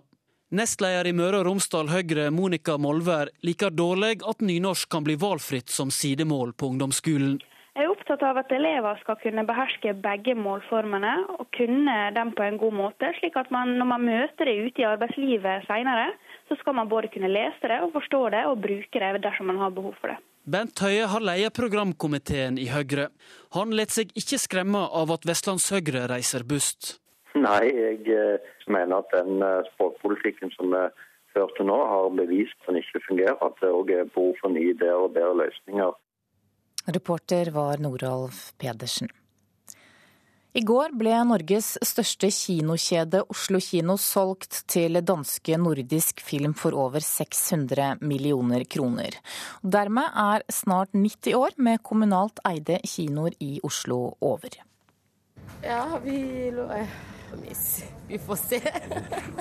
Nestleder 0.55 1.07
i 1.09 1.15
Møre 1.15 1.41
og 1.41 1.47
Romsdal 1.49 1.89
Høyre, 1.91 2.29
Monica 2.31 2.77
Molvær, 2.79 3.31
liker 3.43 3.73
dårlig 3.73 4.21
at 4.23 4.43
nynorsk 4.45 4.91
kan 4.91 5.03
bli 5.03 5.17
valgfritt 5.19 5.73
som 5.73 5.91
sidemål 5.91 6.53
på 6.53 6.69
ungdomsskolen. 6.71 7.39
Jeg 7.75 7.83
er 7.83 7.91
opptatt 7.91 8.21
av 8.23 8.37
at 8.39 8.53
elever 8.55 8.95
skal 9.01 9.17
kunne 9.19 9.43
beherske 9.43 9.91
begge 9.99 10.31
målformene 10.39 11.09
og 11.33 11.49
kunne 11.57 11.95
dem 12.15 12.29
på 12.37 12.45
en 12.45 12.59
god 12.61 12.71
måte, 12.71 13.09
slik 13.17 13.35
at 13.35 13.49
man, 13.51 13.73
når 13.75 13.89
man 13.89 14.05
møter 14.07 14.47
det 14.47 14.53
ute 14.63 14.79
i 14.79 14.85
arbeidslivet 14.87 15.65
senere, 15.67 16.05
så 16.47 16.55
skal 16.61 16.77
man 16.77 16.87
både 16.87 17.09
kunne 17.11 17.33
lese 17.33 17.67
det 17.67 17.81
og 17.83 17.91
forstå 17.97 18.21
det 18.31 18.45
og 18.47 18.61
bruke 18.63 19.01
det 19.03 19.09
dersom 19.25 19.51
man 19.51 19.59
har 19.59 19.75
behov 19.75 19.97
for 19.99 20.13
det. 20.13 20.15
Bent 20.47 20.79
Høie 20.79 21.09
har 21.11 21.25
ledet 21.27 21.51
programkomiteen 21.57 22.61
i 22.63 22.69
Høyre. 22.71 23.09
Han 23.57 23.75
lar 23.75 23.91
seg 23.91 24.15
ikke 24.15 24.39
skremme 24.39 24.85
av 25.01 25.11
at 25.11 25.27
Vestlands 25.27 25.67
Høyre 25.75 26.05
reiser 26.13 26.47
bust. 26.47 27.01
Nei, 27.35 27.65
jeg 27.75 28.07
eh, 28.07 28.55
mener 28.71 29.01
at 29.01 29.11
den 29.11 29.43
eh, 29.43 29.67
språkpolitikken 29.73 30.55
som 30.55 30.71
er 30.79 30.95
ført 31.35 31.51
til 31.59 31.67
nå, 31.67 31.75
har 31.75 32.07
bevist 32.15 32.55
at 32.61 32.71
den 32.71 32.79
ikke 32.79 33.03
fungerer. 33.09 33.35
At 33.43 33.59
det 33.59 33.75
òg 33.75 33.91
er 33.91 34.07
behov 34.15 34.37
for 34.39 34.55
nye 34.55 34.71
ideer 34.71 34.95
og 34.95 35.11
bedre 35.17 35.35
løsninger 35.43 35.91
Reporter 36.85 37.51
var 37.51 37.77
Noralf 37.77 38.53
Pedersen. 38.57 39.09
I 40.55 40.61
går 40.63 40.93
ble 40.95 41.11
Norges 41.27 41.73
største 41.83 42.29
kinokjede, 42.31 43.25
Oslo 43.33 43.59
kino, 43.59 43.97
solgt 43.99 44.61
til 44.71 45.01
danske 45.03 45.57
Nordisk 45.59 46.23
Film 46.23 46.53
for 46.55 46.77
over 46.79 47.03
600 47.03 47.97
millioner 47.99 48.63
kroner. 48.63 49.17
Dermed 49.59 50.15
er 50.15 50.45
snart 50.47 50.95
90 50.95 51.35
år 51.35 51.59
med 51.59 51.83
kommunalt 51.83 52.39
eide 52.47 52.79
kinoer 52.87 53.35
i 53.43 53.57
Oslo 53.67 54.13
over. 54.23 54.55
Ja, 55.65 55.99
vi 56.05 56.15
vi 58.07 58.17
får 58.17 58.35
se. 58.35 58.61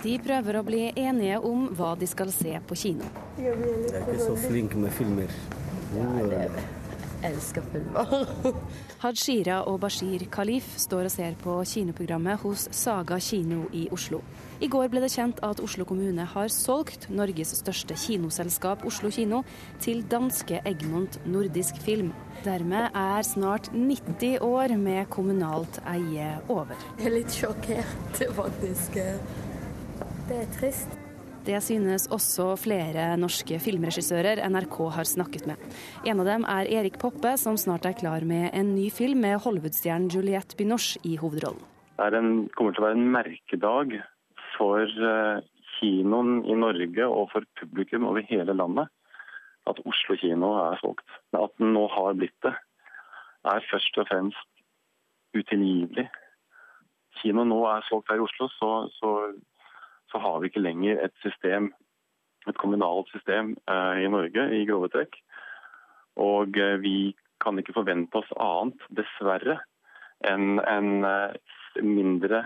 De 0.03 0.19
prøver 0.19 0.57
å 0.59 0.63
bli 0.67 0.89
enige 0.97 1.39
om 1.47 1.69
hva 1.79 1.95
de 2.01 2.09
skal 2.11 2.33
se 2.35 2.57
på 2.67 2.79
kino. 2.81 3.07
Jeg 3.39 3.55
er 3.55 4.01
ikke 4.03 4.19
så 4.19 4.35
flink 4.49 4.75
med 4.75 4.91
filmer. 4.99 5.31
Ja, 5.95 6.09
det 6.25 6.41
er 6.49 6.57
det 6.57 6.84
elsker 7.25 7.65
filmer. 7.73 8.15
Hajira 9.05 9.63
og 9.71 9.81
Bashir 9.83 10.27
Khalif 10.33 10.75
står 10.81 11.09
og 11.09 11.15
ser 11.15 11.37
på 11.41 11.57
kinoprogrammet 11.69 12.43
hos 12.45 12.69
Saga 12.75 13.19
kino 13.23 13.65
i 13.73 13.87
Oslo. 13.93 14.23
I 14.63 14.69
går 14.71 14.89
ble 14.93 15.03
det 15.03 15.11
kjent 15.13 15.41
at 15.45 15.61
Oslo 15.61 15.85
kommune 15.89 16.25
har 16.31 16.53
solgt 16.53 17.09
Norges 17.11 17.57
største 17.59 17.97
kinoselskap, 17.99 18.85
Oslo 18.87 19.11
kino, 19.13 19.43
til 19.83 20.05
danske 20.09 20.63
Egmont 20.65 21.19
Nordisk 21.27 21.81
Film. 21.85 22.13
Dermed 22.45 22.95
er 22.95 23.23
snart 23.27 23.71
90 23.75 24.39
år 24.45 24.77
med 24.81 25.09
kommunalt 25.13 25.81
eie 25.91 26.35
over. 26.49 26.77
Jeg 26.99 27.11
er 27.11 27.17
litt 27.19 27.35
sjokkert, 27.35 28.21
faktisk. 28.41 29.01
Det 30.29 30.45
er 30.45 30.53
trist. 30.59 31.04
Det 31.45 31.59
synes 31.61 32.07
også 32.09 32.55
flere 32.57 33.11
norske 33.21 33.59
filmregissører 33.61 34.41
NRK 34.49 34.79
har 34.95 35.05
snakket 35.05 35.45
med. 35.51 35.61
En 36.09 36.23
av 36.23 36.29
dem 36.31 36.47
er 36.49 36.71
Erik 36.73 36.97
Poppe, 37.03 37.35
som 37.37 37.59
snart 37.61 37.85
er 37.85 37.97
klar 37.99 38.25
med 38.25 38.49
en 38.57 38.71
ny 38.73 38.87
film 38.89 39.21
med 39.27 39.43
Hollywood-stjernen 39.45 40.09
Juliette 40.09 40.57
Binoche 40.57 41.03
i 41.05 41.19
hovedrollen. 41.21 41.61
Det 42.01 42.17
en, 42.17 42.49
kommer 42.57 42.73
til 42.73 42.81
å 42.81 42.87
være 42.87 42.97
en 42.97 43.13
merkedag 43.13 43.93
for 44.57 44.89
eh, 44.89 45.45
kinoen 45.77 46.41
i 46.49 46.57
Norge 46.57 47.13
og 47.13 47.29
for 47.35 47.45
publikum 47.61 48.09
over 48.09 48.25
hele 48.31 48.57
landet 48.57 48.89
at 49.69 49.85
Oslo 49.85 50.17
kino 50.17 50.55
er 50.65 50.81
solgt. 50.81 51.07
At 51.37 51.53
den 51.61 51.77
nå 51.77 51.87
har 51.93 52.17
blitt 52.17 52.37
det, 52.45 52.57
er 53.45 53.69
først 53.69 54.01
og 54.01 54.09
fremst 54.09 54.65
utilgivelig. 55.37 56.09
Kinoen 57.21 57.53
nå 57.53 57.61
er 57.69 57.85
solgt 57.89 58.09
her 58.09 58.23
i 58.23 58.25
Oslo, 58.25 58.49
så, 58.57 58.71
så 58.97 59.11
så 60.15 60.21
har 60.23 60.39
vi 60.41 60.47
ikke 60.47 60.63
lenger 60.63 61.01
et 61.03 61.15
system, 61.25 61.73
et 62.47 62.59
kommunalt 62.61 63.11
system 63.11 63.57
eh, 63.67 64.05
i 64.05 64.11
Norge 64.11 64.47
i 64.55 64.63
grove 64.69 64.91
trekk. 64.95 65.19
Og 66.23 66.55
eh, 66.55 66.77
vi 66.79 66.99
kan 67.43 67.59
ikke 67.59 67.75
forvente 67.75 68.21
oss 68.21 68.31
annet, 68.39 68.79
dessverre, 68.95 69.59
enn 70.31 70.61
en 70.63 71.09
eh, 71.09 71.35
mindre 71.83 72.45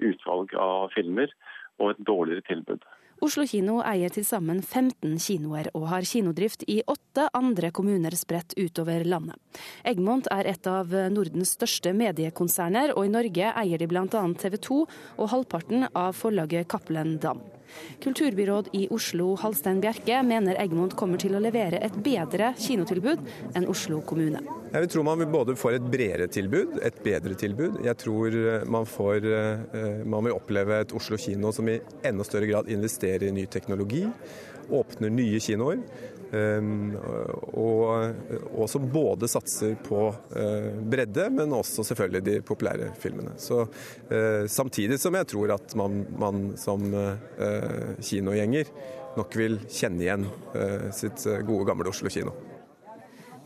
utvalg 0.00 0.54
av 0.56 0.94
filmer 0.94 1.28
og 1.76 1.90
et 1.90 1.98
dårligere 2.08 2.46
tilbud. 2.46 2.86
Oslo 3.24 3.46
kino 3.48 3.78
eier 3.80 4.12
til 4.12 4.24
sammen 4.28 4.58
15 4.60 5.14
kinoer 5.16 5.70
og 5.72 5.86
har 5.88 6.04
kinodrift 6.04 6.66
i 6.68 6.82
åtte 6.84 7.24
andre 7.32 7.70
kommuner 7.72 8.12
spredt 8.20 8.52
utover 8.60 9.00
landet. 9.08 9.38
Egmont 9.88 10.28
er 10.34 10.50
et 10.50 10.68
av 10.68 10.92
Nordens 11.14 11.54
største 11.56 11.94
mediekonserner, 11.96 12.92
og 12.92 13.08
i 13.08 13.14
Norge 13.14 13.54
eier 13.62 13.80
de 13.80 13.88
bl.a. 13.88 14.04
TV 14.12 14.58
2 14.68 14.76
og 15.16 15.30
halvparten 15.32 15.88
av 15.88 16.12
forlaget 16.20 16.68
Cappelen 16.68 17.16
Dam. 17.22 17.40
Kulturbyråd 18.04 18.68
i 18.72 18.84
Oslo, 18.94 19.34
Halstein 19.40 19.80
Bjerke, 19.82 20.20
mener 20.26 20.58
Egmont 20.62 20.94
kommer 20.98 21.20
til 21.20 21.36
å 21.36 21.42
levere 21.42 21.80
et 21.84 21.96
bedre 22.04 22.52
kinotilbud 22.58 23.22
enn 23.56 23.68
Oslo 23.70 24.00
kommune. 24.06 24.42
Jeg 24.74 24.90
tror 24.90 25.06
man 25.06 25.20
vil 25.22 25.30
både 25.30 25.56
får 25.58 25.78
et 25.78 25.90
bredere 25.90 26.28
tilbud, 26.32 26.78
et 26.82 26.96
bedre 27.04 27.36
tilbud. 27.38 27.78
Jeg 27.86 28.00
tror 28.02 28.34
eh, 28.40 28.64
man, 28.66 28.88
får, 28.88 29.28
eh, 29.28 30.02
man 30.02 30.26
vil 30.26 30.34
oppleve 30.34 30.80
et 30.82 30.94
Oslo 30.96 31.18
kino 31.20 31.52
som 31.54 31.70
i 31.70 31.78
enda 32.04 32.26
større 32.26 32.50
grad 32.50 32.70
investerer 32.72 33.28
i 33.28 33.36
ny 33.36 33.46
teknologi, 33.50 34.02
åpner 34.74 35.12
nye 35.12 35.40
kinoer. 35.44 35.82
Ehm, 36.34 36.94
og, 37.54 38.14
og 38.54 38.68
som 38.70 38.86
både 38.90 39.28
satser 39.30 39.76
på 39.84 40.08
eh, 40.36 40.70
bredde, 40.90 41.28
men 41.34 41.54
også 41.54 41.84
selvfølgelig 41.86 42.24
de 42.26 42.36
populære 42.46 42.90
filmene. 43.00 43.36
Så 43.40 43.64
eh, 44.10 44.46
Samtidig 44.50 44.98
som 45.02 45.14
jeg 45.18 45.28
tror 45.30 45.54
at 45.54 45.76
man, 45.78 46.02
man 46.18 46.44
som 46.60 46.88
eh, 46.90 47.94
kinogjenger 48.02 48.72
nok 49.14 49.36
vil 49.38 49.60
kjenne 49.70 50.02
igjen 50.02 50.24
sitt 50.90 51.22
gode, 51.46 51.68
gamle 51.68 51.86
Oslo 51.86 52.10
kino. 52.10 52.32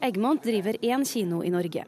Egmont 0.01 0.41
driver 0.41 0.79
én 0.81 1.05
kino 1.05 1.43
i 1.45 1.51
Norge. 1.53 1.85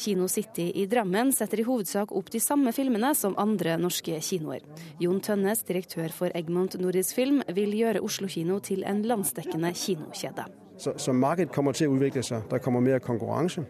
Kino 0.00 0.28
City 0.28 0.70
i 0.80 0.86
Drammen 0.88 1.32
setter 1.36 1.60
i 1.60 1.66
hovedsak 1.66 2.14
opp 2.16 2.30
de 2.32 2.40
samme 2.40 2.72
filmene 2.72 3.12
som 3.14 3.36
andre 3.40 3.76
norske 3.80 4.16
kinoer. 4.24 4.64
Jon 5.02 5.20
Tønnes, 5.20 5.60
direktør 5.68 6.08
for 6.16 6.32
Egmont 6.34 6.78
Nordisk 6.80 7.18
Film, 7.18 7.42
vil 7.52 7.76
gjøre 7.76 8.00
Oslo 8.06 8.30
kino 8.32 8.58
til 8.64 8.84
en 8.88 9.04
landsdekkende 9.04 9.74
kinokjede. 9.76 10.48
Så, 10.80 10.94
så 10.96 11.12
markedet 11.12 11.52
kommer 11.52 11.76
til 11.76 11.90
å 11.90 11.98
utvikle 11.98 12.24
seg. 12.24 12.46
Der 12.48 12.62
kommer 12.64 12.80
mer 12.80 13.02
konkurranse. 13.04 13.66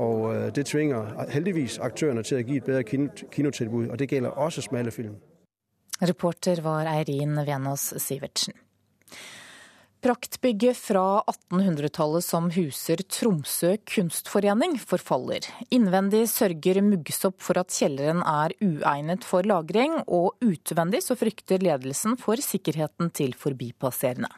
Og 0.00 0.30
øh, 0.32 0.48
det 0.56 0.66
tvinger 0.72 1.28
heldigvis 1.28 1.76
aktørene 1.78 2.24
til 2.24 2.40
å 2.40 2.44
gi 2.48 2.56
et 2.56 2.68
bedre 2.70 2.84
kinotilbud, 3.36 3.90
og 3.90 3.98
det 4.00 4.08
gjelder 4.08 4.40
også 4.40 4.64
smale 4.64 4.94
film. 4.94 5.18
Reporter 6.00 6.64
var 6.64 6.88
Eirin 6.90 7.36
Venås 7.46 7.92
Sivertsen. 8.02 8.63
Praktbygget 10.04 10.76
fra 10.76 11.22
1800-tallet 11.50 12.24
som 12.24 12.50
huser 12.52 13.00
Tromsø 13.08 13.70
kunstforening 13.88 14.74
forfaller. 14.76 15.46
Innvendig 15.72 16.26
sørger 16.28 16.82
Muggsopp 16.84 17.38
for 17.40 17.56
at 17.56 17.72
kjelleren 17.72 18.20
er 18.20 18.52
uegnet 18.60 19.24
for 19.24 19.48
lagring, 19.48 19.96
og 20.04 20.36
utvendig 20.44 21.00
så 21.06 21.16
frykter 21.16 21.64
ledelsen 21.64 22.18
for 22.20 22.36
sikkerheten 22.36 23.08
til 23.16 23.32
forbipasserende. 23.32 24.28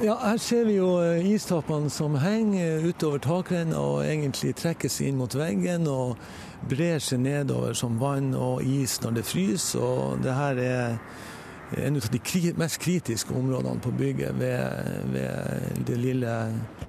Ja, 0.00 0.16
Her 0.24 0.40
ser 0.40 0.64
vi 0.64 0.80
jo 0.80 0.94
eh, 1.04 1.28
istappene 1.36 1.92
som 1.92 2.16
henger 2.20 2.80
utover 2.88 3.20
takrenna 3.20 3.76
og 3.76 4.02
egentlig 4.08 4.56
trekkes 4.56 5.02
inn 5.04 5.20
mot 5.20 5.36
veggen 5.36 5.84
og 5.84 6.16
brer 6.64 6.96
seg 7.04 7.26
nedover 7.28 7.76
som 7.76 8.00
vann 8.00 8.32
og 8.32 8.64
is 8.64 9.02
når 9.04 9.20
det 9.20 9.28
fryser. 9.28 9.84
og 9.84 10.24
det 10.24 10.40
her 10.40 10.64
er 10.64 11.00
en 11.74 11.96
av 11.96 12.08
de 12.12 12.52
mest 12.56 12.78
kritiske 12.78 13.34
områdene 13.34 13.80
på 13.82 13.90
bygget 13.90 14.34
ved, 14.38 15.08
ved 15.10 15.84
det 15.86 15.96
lille 15.98 16.34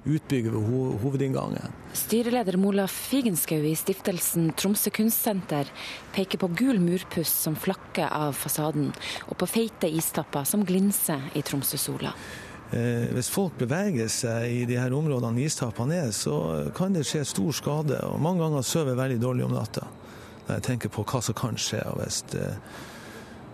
utbygget 0.04 0.52
ved 0.52 0.98
hovedinngangen. 1.02 1.74
Styreleder 1.98 2.56
Mola 2.60 2.86
Figenschou 2.86 3.64
i 3.66 3.74
stiftelsen 3.76 4.52
Tromsø 4.56 4.92
kunstsenter 4.94 5.70
peker 6.14 6.38
på 6.38 6.50
gul 6.60 6.78
murpuss 6.82 7.32
som 7.46 7.56
flakker 7.58 8.06
av 8.06 8.36
fasaden, 8.38 8.92
og 9.26 9.38
på 9.40 9.48
feite 9.50 9.90
istapper 9.90 10.46
som 10.46 10.62
glinser 10.68 11.26
i 11.34 11.42
Tromsø-sola. 11.42 12.14
Eh, 12.70 13.08
hvis 13.16 13.30
folk 13.32 13.56
beveger 13.58 14.10
seg 14.12 14.52
i 14.52 14.66
de 14.68 14.76
her 14.78 14.94
områdene 14.94 15.42
istappene 15.42 16.04
er, 16.04 16.12
så 16.12 16.68
kan 16.76 16.94
det 16.94 17.06
skje 17.08 17.24
stor 17.26 17.56
skade. 17.56 17.98
og 18.04 18.20
Mange 18.20 18.44
ganger 18.44 18.62
sover 18.62 18.92
jeg 18.92 19.02
veldig 19.02 19.22
dårlig 19.24 19.48
om 19.48 19.56
natta 19.56 19.88
når 20.48 20.54
jeg 20.54 20.64
tenker 20.64 20.88
på 20.88 21.02
hva 21.04 21.18
som 21.20 21.36
kan 21.36 21.58
skje. 21.60 21.82
og 21.90 21.98
hvis 22.00 22.22
det 22.32 22.46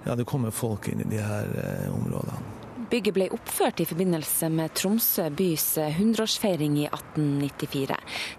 ja, 0.04 0.14
det 0.14 0.28
kommer 0.28 0.54
folk 0.54 0.88
inn 0.88 1.00
i 1.04 1.08
de 1.10 1.22
her 1.22 1.50
eh, 1.64 1.88
områdene. 1.94 2.54
Bygget 2.90 3.14
ble 3.16 3.26
oppført 3.32 3.80
i 3.80 3.86
forbindelse 3.88 4.48
med 4.52 4.74
Tromsø 4.76 5.24
bys 5.34 5.64
100-årsfeiring 5.80 6.76
i 6.82 6.84
1894. 6.90 7.96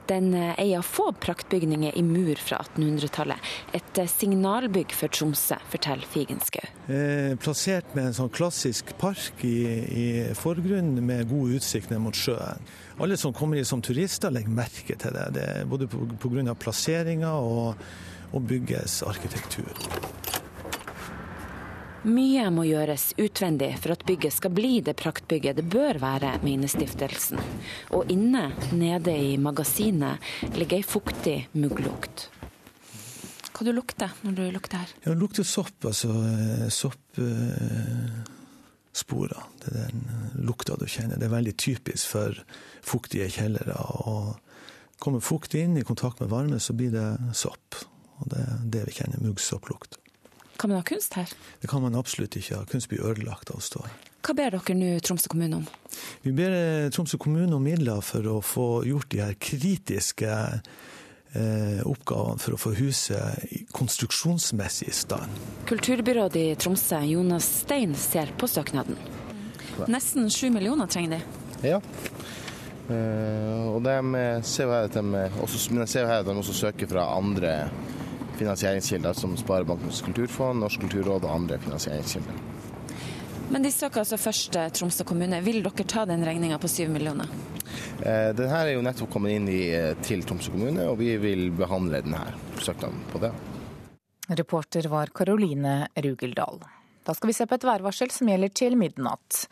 Den 0.08 0.30
er 0.38 0.54
eh, 0.62 0.76
av 0.78 0.86
få 0.86 1.10
praktbygninger 1.24 1.98
i 1.98 2.04
mur 2.06 2.40
fra 2.40 2.62
1800-tallet. 2.62 3.50
Et 3.76 4.02
eh, 4.02 4.12
signalbygg 4.12 4.94
for 4.96 5.12
Tromsø, 5.12 5.58
forteller 5.74 6.06
Figenschou. 6.14 6.62
Eh, 6.88 7.34
plassert 7.42 7.98
med 7.98 8.12
en 8.12 8.18
sånn 8.20 8.32
klassisk 8.36 8.94
park 9.02 9.44
i, 9.48 9.58
i 9.90 10.08
forgrunnen 10.38 11.02
med 11.04 11.28
god 11.32 11.58
utsikt 11.58 11.92
ned 11.92 12.06
mot 12.06 12.16
sjøen. 12.16 12.62
Alle 13.02 13.18
som 13.20 13.34
kommer 13.36 13.60
hit 13.60 13.72
som 13.72 13.84
turister 13.84 14.32
legger 14.32 14.56
merke 14.56 15.00
til 15.02 15.16
det, 15.18 15.30
det 15.36 15.50
både 15.68 15.90
pga. 15.90 16.56
plasseringa 16.56 17.34
og, 17.42 17.88
og 18.32 18.52
byggets 18.52 19.02
arkitektur. 19.10 19.74
Mye 22.06 22.52
må 22.54 22.68
gjøres 22.68 23.16
utvendig 23.18 23.72
for 23.82 23.96
at 23.96 24.04
bygget 24.06 24.36
skal 24.36 24.52
bli 24.54 24.78
det 24.86 24.94
praktbygget 25.00 25.58
det 25.58 25.66
bør 25.74 25.98
være, 25.98 26.36
mener 26.46 26.70
stiftelsen. 26.70 27.40
Og 27.98 28.06
inne, 28.14 28.52
nede 28.78 29.10
i 29.10 29.38
magasinet, 29.42 30.22
ligger 30.54 30.78
ei 30.78 30.86
fuktig 30.86 31.50
mugglukt. 31.58 32.30
Hva 33.56 33.66
du 33.66 33.72
lukter 33.74 34.14
når 34.22 34.32
du 34.38 34.44
lukter 34.54 34.78
her? 34.84 34.90
Ja, 35.02 35.10
det 35.16 35.22
lukter 35.24 35.44
sopp. 35.50 35.82
Altså 35.88 36.12
eh, 36.30 36.70
soppsporer. 36.78 38.22
Uh, 39.42 39.50
det 39.64 39.68
er 39.72 39.76
den 39.90 40.06
lukta 40.46 40.78
du 40.78 40.86
kjenner. 40.86 41.18
Det 41.18 41.26
er 41.26 41.34
veldig 41.34 41.58
typisk 41.58 42.06
for 42.14 42.38
fuktige 42.86 43.34
kjellere. 43.34 43.82
Og 44.06 44.38
kommer 45.02 45.26
fukt 45.26 45.58
inn 45.58 45.74
i 45.80 45.88
kontakt 45.88 46.22
med 46.22 46.30
varme, 46.30 46.62
så 46.62 46.78
blir 46.78 46.94
det 46.94 47.34
sopp. 47.34 47.82
Og 48.22 48.30
det 48.30 48.46
er 48.46 48.58
det 48.78 48.84
vi 48.92 49.00
kjenner, 49.02 49.26
muggsopplukt. 49.26 50.05
Kan 50.58 50.72
man 50.72 50.80
ha 50.80 50.84
kunst 50.88 51.14
her? 51.20 51.32
Det 51.62 51.68
kan 51.68 51.84
man 51.84 51.96
absolutt 51.96 52.36
ikke. 52.40 52.60
ha. 52.60 52.66
Kunst 52.70 52.90
blir 52.92 53.04
ødelagt 53.04 53.52
av 53.52 53.60
å 53.60 53.64
stå 53.64 53.84
her. 53.86 53.96
Hva 54.26 54.34
ber 54.34 54.56
dere 54.56 54.76
nå 54.78 54.92
Tromsø 55.06 55.30
kommune 55.30 55.60
om? 55.60 55.66
Vi 56.24 56.34
ber 56.34 56.54
eh, 56.56 56.90
Tromsø 56.94 57.20
kommune 57.22 57.54
om 57.54 57.64
midler 57.64 58.02
for 58.02 58.26
å 58.32 58.40
få 58.42 58.70
gjort 58.88 59.12
de 59.14 59.22
her 59.22 59.36
kritiske 59.38 60.32
eh, 61.36 61.82
oppgavene 61.86 62.42
for 62.42 62.56
å 62.56 62.62
få 62.62 62.74
huset 62.80 63.46
konstruksjonsmessig 63.76 64.90
i 64.90 64.96
stand. 64.96 65.44
Kulturbyrådet 65.70 66.42
i 66.42 66.56
Tromsø, 66.58 67.04
Jonas 67.12 67.52
Stein, 67.62 67.94
ser 68.00 68.34
på 68.40 68.50
søknaden. 68.50 68.98
Nesten 69.92 70.32
sju 70.32 70.50
millioner 70.56 70.90
trenger 70.90 71.20
de. 71.20 71.70
Ja. 71.76 71.82
Uh, 72.86 73.74
og 73.74 73.80
de 73.82 74.22
ser 74.46 74.68
jo 74.68 74.74
her 74.76 74.86
at 74.86 74.94
de 74.94 75.22
også, 75.42 75.72
men 75.74 75.82
jeg 75.84 75.92
ser 75.92 76.04
jo 76.06 76.10
her 76.12 76.22
at 76.22 76.28
de 76.28 76.36
også 76.38 76.54
søker 76.54 76.90
fra 76.90 77.08
andre 77.18 77.56
finansieringskilder 78.40 79.18
som 79.18 79.34
Sparebankens 79.40 80.02
kulturfond, 80.06 80.62
Norsk 80.64 80.86
kulturråd 80.86 81.26
og 81.26 81.34
andre 81.34 81.60
finansieringskilder. 81.64 82.44
Men 83.50 83.66
de 83.66 83.72
søker 83.72 84.02
altså 84.02 84.18
først 84.18 84.58
Tromsø 84.74 85.06
kommune. 85.06 85.42
Vil 85.46 85.62
dere 85.64 85.86
ta 85.86 86.06
den 86.10 86.26
regninga 86.26 86.58
på 86.58 86.70
7 86.72 86.88
millioner? 86.90 87.30
Den 88.00 88.50
denne 88.50 88.66
er 88.66 88.74
jo 88.74 88.86
nettopp 88.86 89.12
kommet 89.14 89.36
inn 89.38 89.50
i, 89.50 89.60
eh, 89.70 89.94
til 90.02 90.26
Tromsø 90.26 90.52
kommune, 90.52 90.88
og 90.90 90.98
vi 91.00 91.12
vil 91.22 91.52
behandle 91.56 92.02
denne 92.02 92.24
søknaden 92.58 93.06
på 93.12 93.22
det. 93.22 93.32
Reporter 94.30 94.90
var 94.90 95.14
Karoline 95.14 95.88
Rugeldal. 96.02 96.64
Da 97.06 97.14
skal 97.14 97.30
vi 97.30 97.38
se 97.38 97.46
på 97.46 97.58
et 97.58 97.68
værvarsel 97.68 98.10
som 98.14 98.30
gjelder 98.32 98.54
til 98.58 98.76
midnatt. 98.80 99.46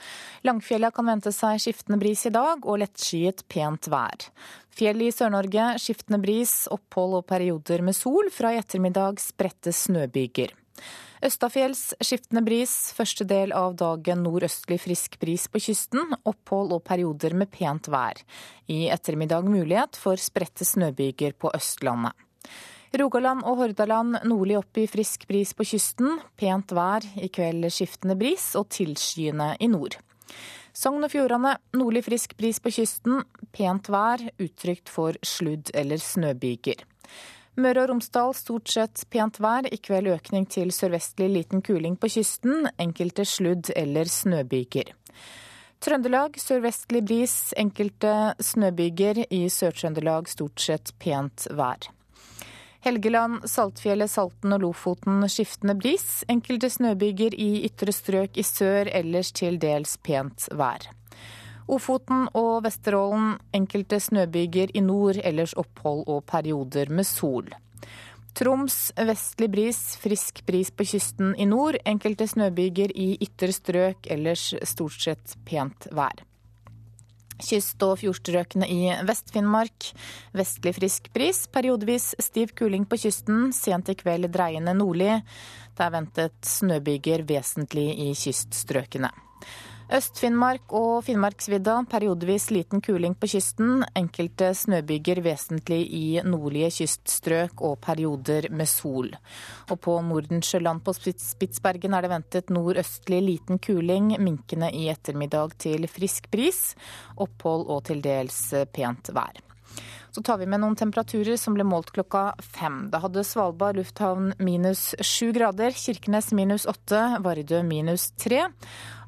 Langfjella 0.48 0.90
kan 0.94 1.08
vente 1.12 1.34
seg 1.36 1.62
skiftende 1.62 2.00
bris 2.02 2.26
i 2.26 2.34
dag 2.34 2.66
og 2.66 2.80
lettskyet 2.82 3.46
pent 3.52 3.90
vær. 3.94 4.28
Fjell 4.74 5.06
i 5.06 5.12
Sør-Norge 5.14 5.76
skiftende 5.82 6.18
bris, 6.24 6.64
opphold 6.74 7.20
og 7.20 7.28
perioder 7.30 7.86
med 7.86 7.94
sol. 7.98 8.32
Fra 8.34 8.56
i 8.56 8.60
ettermiddag 8.62 9.22
spredte 9.22 9.74
snøbyger. 9.76 10.56
Østafjells 11.24 11.94
skiftende 12.04 12.42
bris, 12.44 12.74
første 12.98 13.24
del 13.30 13.54
av 13.56 13.78
dagen 13.80 14.26
nordøstlig 14.26 14.82
frisk 14.84 15.16
bris 15.22 15.46
på 15.48 15.62
kysten. 15.64 16.18
Opphold 16.28 16.74
og 16.76 16.84
perioder 16.90 17.38
med 17.38 17.54
pent 17.54 17.88
vær. 17.94 18.18
I 18.68 18.90
ettermiddag 18.92 19.48
mulighet 19.48 20.00
for 20.00 20.20
spredte 20.20 20.68
snøbyger 20.68 21.38
på 21.38 21.54
Østlandet. 21.56 22.18
Rogaland 22.94 23.42
og 23.50 23.58
Hordaland 23.58 24.20
nordlig 24.30 24.60
opp 24.60 24.78
i 24.78 24.86
frisk 24.86 25.24
bris 25.26 25.56
på 25.58 25.66
kysten. 25.66 26.20
Pent 26.38 26.76
vær, 26.78 27.02
i 27.18 27.30
kveld 27.34 27.66
skiftende 27.74 28.14
bris 28.20 28.52
og 28.60 28.68
tilskyende 28.76 29.56
i 29.58 29.70
nord. 29.72 29.98
Sogn 30.78 31.06
og 31.06 31.10
Fjordane 31.10 31.56
nordlig 31.74 32.04
frisk 32.06 32.36
bris 32.38 32.60
på 32.62 32.70
kysten. 32.76 33.24
Pent 33.54 33.90
vær, 33.90 34.22
utrygt 34.38 34.92
for 34.94 35.18
sludd- 35.26 35.72
eller 35.74 35.98
snøbyger. 35.98 36.84
Møre 37.58 37.82
og 37.82 37.90
Romsdal 37.90 38.36
stort 38.38 38.70
sett 38.70 39.04
pent 39.10 39.42
vær, 39.42 39.66
i 39.74 39.78
kveld 39.82 40.12
økning 40.14 40.46
til 40.50 40.70
sørvestlig 40.74 41.32
liten 41.34 41.66
kuling 41.66 41.98
på 41.98 42.12
kysten. 42.14 42.70
Enkelte 42.78 43.26
sludd- 43.26 43.74
eller 43.76 44.06
snøbyger. 44.06 44.94
Trøndelag 45.82 46.38
sørvestlig 46.38 47.02
bris, 47.10 47.54
enkelte 47.58 48.36
snøbyger. 48.38 49.26
I 49.34 49.50
Sør-Trøndelag 49.50 50.30
stort 50.30 50.62
sett 50.62 50.94
pent 51.02 51.50
vær. 51.50 51.90
Helgeland, 52.84 53.46
Saltfjellet, 53.48 54.12
Salten 54.12 54.52
og 54.52 54.60
Lofoten 54.66 55.24
skiftende 55.32 55.76
bris. 55.80 56.26
Enkelte 56.28 56.68
snøbyger 56.68 57.36
i 57.40 57.64
ytre 57.64 57.94
strøk 57.96 58.36
i 58.36 58.44
sør, 58.44 58.90
ellers 58.92 59.32
til 59.32 59.56
dels 59.62 59.96
pent 60.04 60.50
vær. 60.52 60.90
Ofoten 61.72 62.26
og 62.36 62.66
Vesterålen 62.66 63.38
enkelte 63.56 64.02
snøbyger 64.04 64.76
i 64.76 64.84
nord, 64.84 65.22
ellers 65.24 65.56
opphold 65.56 66.04
og 66.12 66.26
perioder 66.28 66.92
med 66.92 67.08
sol. 67.08 67.48
Troms 68.36 68.78
vestlig 68.98 69.48
bris, 69.54 69.80
frisk 70.04 70.44
bris 70.44 70.74
på 70.74 70.84
kysten 70.90 71.32
i 71.40 71.48
nord. 71.48 71.80
Enkelte 71.88 72.28
snøbyger 72.28 72.92
i 73.00 73.14
ytre 73.24 73.56
strøk, 73.56 74.12
ellers 74.12 74.50
stort 74.68 75.00
sett 75.00 75.38
pent 75.48 75.88
vær. 75.96 76.26
Kyst- 77.42 77.84
og 77.86 77.98
fjordstrøkene 78.02 78.68
i 78.70 78.94
Vest-Finnmark. 79.08 79.90
Vestlig 80.38 80.76
frisk 80.78 81.10
bris. 81.16 81.46
Periodevis 81.48 82.14
stiv 82.22 82.54
kuling 82.58 82.86
på 82.86 83.00
kysten. 83.06 83.52
Sent 83.56 83.90
i 83.90 83.98
kveld 83.98 84.30
dreiende 84.34 84.76
nordlig. 84.78 85.22
Det 85.74 85.86
er 85.86 85.94
ventet 85.96 86.38
snøbyger 86.46 87.26
vesentlig 87.30 87.90
i 88.06 88.12
kyststrøkene. 88.18 89.12
Øst-Finnmark 89.92 90.72
og 90.72 91.04
Finnmarksvidda 91.04 91.76
periodevis 91.92 92.48
liten 92.56 92.82
kuling 92.82 93.18
på 93.20 93.28
kysten. 93.34 93.84
Enkelte 94.00 94.54
snøbyger 94.56 95.20
vesentlig 95.26 95.82
i 95.92 96.06
nordlige 96.24 96.72
kyststrøk 96.78 97.62
og 97.62 97.82
perioder 97.84 98.48
med 98.50 98.70
sol. 98.72 99.12
Og 99.70 99.82
på 99.84 100.00
Nordensjøland 100.08 100.86
på 100.86 100.96
Spitsbergen 100.96 101.94
er 101.94 102.06
det 102.08 102.14
ventet 102.14 102.54
nordøstlig 102.54 103.22
liten 103.28 103.60
kuling, 103.60 104.16
minkende 104.24 104.72
i 104.72 104.88
ettermiddag 104.94 105.58
til 105.60 105.90
frisk 105.92 106.32
bris. 106.32 106.78
Opphold 107.20 107.68
og 107.68 107.84
til 107.92 108.00
dels 108.02 108.46
pent 108.72 109.12
vær. 109.12 109.44
Så 110.14 110.22
tar 110.22 110.38
vi 110.38 110.46
med 110.46 110.62
noen 110.62 110.76
temperaturer 110.78 111.40
som 111.42 111.56
ble 111.58 111.66
målt 111.66 111.90
klokka 111.96 112.36
fem. 112.38 112.84
Da 112.94 113.00
hadde 113.02 113.24
Svalbard 113.26 113.80
lufthavn 113.80 114.36
minus 114.38 114.92
sju 115.02 115.32
grader, 115.34 115.74
Kirkenes 115.74 116.30
minus 116.38 116.68
åtte, 116.70 117.00
Vardø 117.26 117.64
minus 117.66 118.12
tre. 118.22 118.44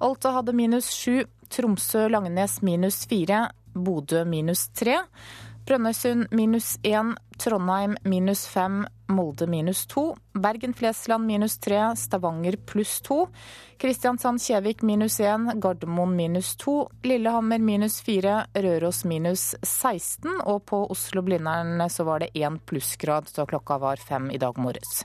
Alta 0.02 0.34
hadde 0.40 0.56
minus 0.58 0.90
sju, 0.90 1.20
Tromsø-Langenes 1.54 2.58
minus 2.66 3.04
fire, 3.06 3.52
Bodø 3.76 4.24
minus 4.26 4.66
tre. 4.74 5.04
Brønnøysund 5.66 6.28
minus 6.30 6.76
1, 6.84 7.16
Trondheim 7.42 7.96
minus 8.04 8.44
5, 8.48 8.84
Molde 9.08 9.48
minus 9.48 9.88
2, 9.90 10.04
Bergen-Flesland 10.34 11.26
minus 11.26 11.58
3, 11.58 11.96
Stavanger 11.98 12.58
pluss 12.70 13.02
2, 13.02 13.18
Kristiansand-Kjevik 13.82 14.84
minus 14.86 15.18
1, 15.20 15.56
Gardermoen 15.62 16.14
minus 16.16 16.54
2, 16.62 16.76
Lillehammer 17.10 17.60
minus 17.60 17.98
4, 18.06 18.38
Røros 18.54 19.02
minus 19.10 19.56
16, 19.64 20.38
og 20.46 20.62
på 20.70 20.86
Oslo-Blindern 20.94 21.82
så 21.90 22.06
var 22.06 22.22
det 22.22 22.34
én 22.38 22.62
plussgrad 22.62 23.34
da 23.34 23.50
klokka 23.50 23.82
var 23.82 23.98
fem 23.98 24.30
i 24.30 24.38
dag 24.38 24.62
morges. 24.62 25.02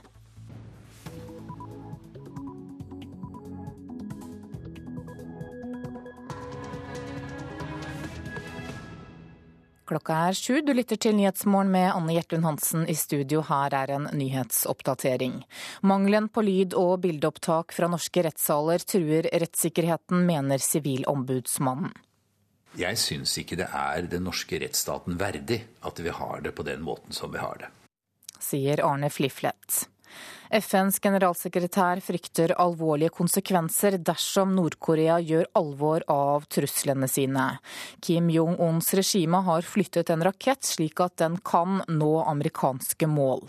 Klokka 9.91 10.15
er 10.29 10.35
sju. 10.39 10.61
Du 10.63 10.71
lytter 10.71 10.95
til 10.95 11.17
Nyhetsmorgen 11.17 11.67
med 11.67 11.89
Anne 11.91 12.13
Gjertlund 12.15 12.45
Hansen 12.47 12.85
i 12.87 12.93
studio. 12.95 13.41
Her 13.43 13.73
er 13.75 13.91
en 13.91 14.05
nyhetsoppdatering. 14.15 15.41
Mangelen 15.83 16.29
på 16.31 16.45
lyd- 16.47 16.77
og 16.79 17.01
bildeopptak 17.03 17.75
fra 17.75 17.89
norske 17.91 18.23
rettssaler 18.23 18.85
truer 18.87 19.27
rettssikkerheten, 19.43 20.23
mener 20.29 20.63
Sivilombudsmannen. 20.63 21.91
Jeg 22.79 23.01
syns 23.03 23.35
ikke 23.43 23.59
det 23.59 23.67
er 23.67 24.07
den 24.07 24.23
norske 24.29 24.61
rettsstaten 24.63 25.19
verdig 25.19 25.59
at 25.83 25.99
vi 25.99 26.15
har 26.21 26.39
det 26.47 26.55
på 26.55 26.63
den 26.63 26.87
måten 26.87 27.11
som 27.11 27.35
vi 27.35 27.43
har 27.43 27.59
det. 27.59 27.73
Sier 28.39 28.79
Arne 28.87 29.11
Fliflet. 29.11 29.89
FNs 30.51 30.99
generalsekretær 30.99 32.01
frykter 32.03 32.51
alvorlige 32.59 33.13
konsekvenser 33.15 33.95
dersom 34.03 34.51
Nord-Korea 34.57 35.15
gjør 35.23 35.47
alvor 35.55 36.03
av 36.11 36.49
truslene 36.51 37.07
sine. 37.07 37.45
Kim 38.03 38.27
Jong-uns 38.33 38.91
regime 38.99 39.39
har 39.47 39.63
flyttet 39.63 40.11
en 40.11 40.25
rakett 40.27 40.67
slik 40.67 40.99
at 40.99 41.15
den 41.23 41.39
kan 41.39 41.79
nå 41.87 42.11
amerikanske 42.25 43.07
mål. 43.07 43.47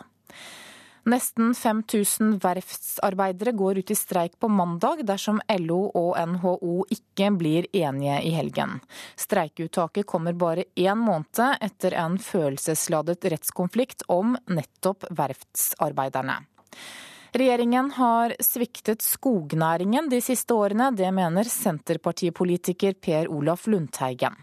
Nesten 1.02 1.50
5000 1.58 2.36
verftsarbeidere 2.38 3.50
går 3.58 3.80
ut 3.82 3.90
i 3.90 3.96
streik 3.98 4.36
på 4.38 4.46
mandag 4.46 5.02
dersom 5.02 5.40
LO 5.50 5.80
og 5.98 6.14
NHO 6.14 6.84
ikke 6.94 7.32
blir 7.34 7.66
enige 7.74 8.20
i 8.28 8.30
helgen. 8.36 8.78
Streikeuttaket 9.18 10.06
kommer 10.06 10.38
bare 10.38 10.68
én 10.78 11.02
måned 11.02 11.58
etter 11.58 11.98
en 11.98 12.20
følelsesladet 12.22 13.26
rettskonflikt 13.34 14.06
om 14.06 14.36
nettopp 14.46 15.10
verftsarbeiderne. 15.10 16.38
Regjeringen 17.32 17.86
har 17.96 18.34
sviktet 18.44 19.00
skognæringen 19.00 20.10
de 20.12 20.18
siste 20.20 20.52
årene. 20.52 20.90
Det 20.92 21.08
mener 21.16 21.48
Senterpartipolitiker 21.48 22.98
Per 23.00 23.30
Olaf 23.32 23.64
Lundteigen. 23.72 24.36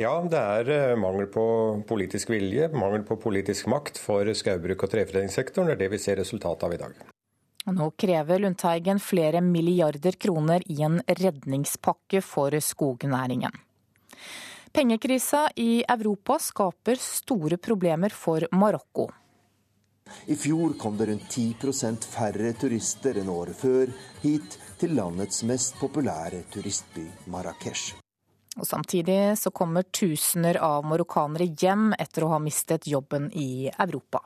Ja, 0.00 0.16
det 0.26 0.40
er 0.40 0.70
eh, 0.74 0.96
mangel 0.98 1.28
på 1.30 1.44
politisk 1.86 2.32
vilje, 2.32 2.66
mangel 2.74 3.04
på 3.06 3.14
politisk 3.20 3.68
makt 3.70 4.00
for 4.00 4.26
skaubruk 4.34 4.82
og 4.86 4.90
treforedlingssektoren. 4.90 5.70
Det 5.70 5.76
er 5.76 5.82
det 5.84 5.90
vi 5.92 6.02
ser 6.02 6.18
resultatet 6.18 6.66
av 6.66 6.74
i 6.74 6.80
dag. 6.80 6.98
Nå 7.70 7.90
krever 8.00 8.42
Lundteigen 8.42 8.98
flere 8.98 9.44
milliarder 9.44 10.18
kroner 10.18 10.66
i 10.66 10.80
en 10.82 10.98
redningspakke 11.06 12.24
for 12.26 12.58
skognæringen. 12.58 13.54
Pengekrisa 14.74 15.46
i 15.62 15.84
Europa 15.86 16.40
skaper 16.42 16.98
store 16.98 17.60
problemer 17.62 18.10
for 18.10 18.50
Marokko. 18.50 19.10
I 20.26 20.36
fjor 20.36 20.76
kom 20.80 20.96
det 20.98 21.08
rundt 21.10 21.30
10% 21.30 22.06
færre 22.10 22.52
turister 22.58 23.20
enn 23.20 23.30
året 23.32 23.56
før 23.58 23.92
hit 24.22 24.58
til 24.80 24.94
landets 24.96 25.42
mest 25.48 25.76
populære 25.80 26.44
turistby, 26.52 27.06
Marrakech. 27.30 27.94
Og 28.58 28.66
Samtidig 28.66 29.38
så 29.38 29.52
kommer 29.54 29.86
tusener 29.94 30.58
av 30.64 30.84
marokkanere 30.88 31.46
hjem 31.54 31.92
etter 31.98 32.26
å 32.26 32.34
ha 32.34 32.42
mistet 32.42 32.88
jobben 32.90 33.30
i 33.32 33.70
Europa. 33.70 34.24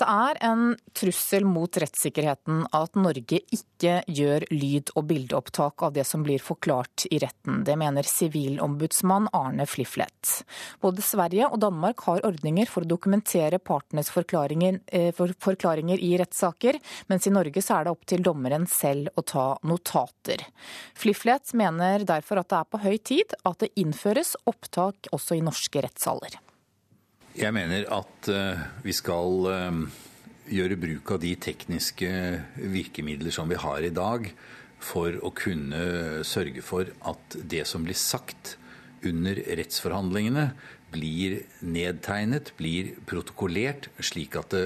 Det 0.00 0.06
er 0.08 0.38
en 0.48 0.62
trussel 0.96 1.44
mot 1.44 1.76
rettssikkerheten 1.82 2.62
at 2.72 2.94
Norge 2.96 3.42
ikke 3.52 3.98
gjør 4.08 4.46
lyd- 4.48 4.92
og 4.96 5.04
bildeopptak 5.10 5.84
av 5.84 5.92
det 5.92 6.06
som 6.08 6.24
blir 6.24 6.40
forklart 6.40 7.04
i 7.12 7.18
retten. 7.20 7.60
Det 7.68 7.76
mener 7.76 8.08
sivilombudsmann 8.08 9.28
Arne 9.36 9.68
Fliflet. 9.68 10.40
Både 10.80 11.04
Sverige 11.04 11.50
og 11.50 11.60
Danmark 11.60 12.06
har 12.08 12.24
ordninger 12.24 12.70
for 12.72 12.86
å 12.86 12.90
dokumentere 12.94 13.60
partenes 13.60 14.08
forklaringer, 14.14 14.80
eh, 14.88 15.12
forklaringer 15.12 16.00
i 16.00 16.16
rettssaker, 16.16 16.80
mens 17.12 17.26
i 17.26 17.36
Norge 17.36 17.60
så 17.60 17.80
er 17.80 17.84
det 17.84 17.92
opp 17.92 18.06
til 18.06 18.24
dommeren 18.24 18.66
selv 18.66 19.12
å 19.20 19.22
ta 19.22 19.58
notater. 19.64 20.46
Fliflet 20.94 21.52
mener 21.52 22.06
derfor 22.08 22.40
at 22.40 22.48
det 22.48 22.56
er 22.56 22.70
på 22.72 22.84
høy 22.88 22.96
tid 23.04 23.34
at 23.44 23.58
det 23.58 23.74
innføres 23.76 24.34
opptak 24.46 25.12
også 25.12 25.36
i 25.36 25.44
norske 25.44 25.84
rettssaler. 25.84 26.40
Jeg 27.38 27.54
mener 27.54 27.84
at 27.94 28.28
eh, 28.32 28.62
vi 28.82 28.92
skal 28.96 29.44
eh, 29.52 29.76
gjøre 30.50 30.78
bruk 30.82 31.12
av 31.14 31.20
de 31.22 31.30
tekniske 31.38 32.08
virkemidler 32.58 33.30
som 33.34 33.46
vi 33.50 33.58
har 33.60 33.86
i 33.86 33.92
dag, 33.94 34.26
for 34.80 35.14
å 35.22 35.30
kunne 35.36 36.24
sørge 36.26 36.64
for 36.64 36.88
at 37.06 37.36
det 37.36 37.62
som 37.68 37.84
blir 37.86 37.98
sagt 37.98 38.56
under 39.06 39.38
rettsforhandlingene, 39.60 40.48
blir 40.90 41.44
nedtegnet, 41.62 42.50
blir 42.58 42.96
protokollert, 43.06 43.86
slik 44.02 44.34
at 44.40 44.50
det 44.56 44.64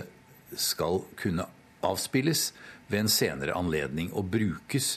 skal 0.57 1.03
kunne 1.21 1.45
avspilles 1.85 2.47
ved 2.89 3.03
en 3.03 3.13
senere 3.13 3.59
anledning 3.59 4.09
og 4.17 4.31
brukes 4.33 4.95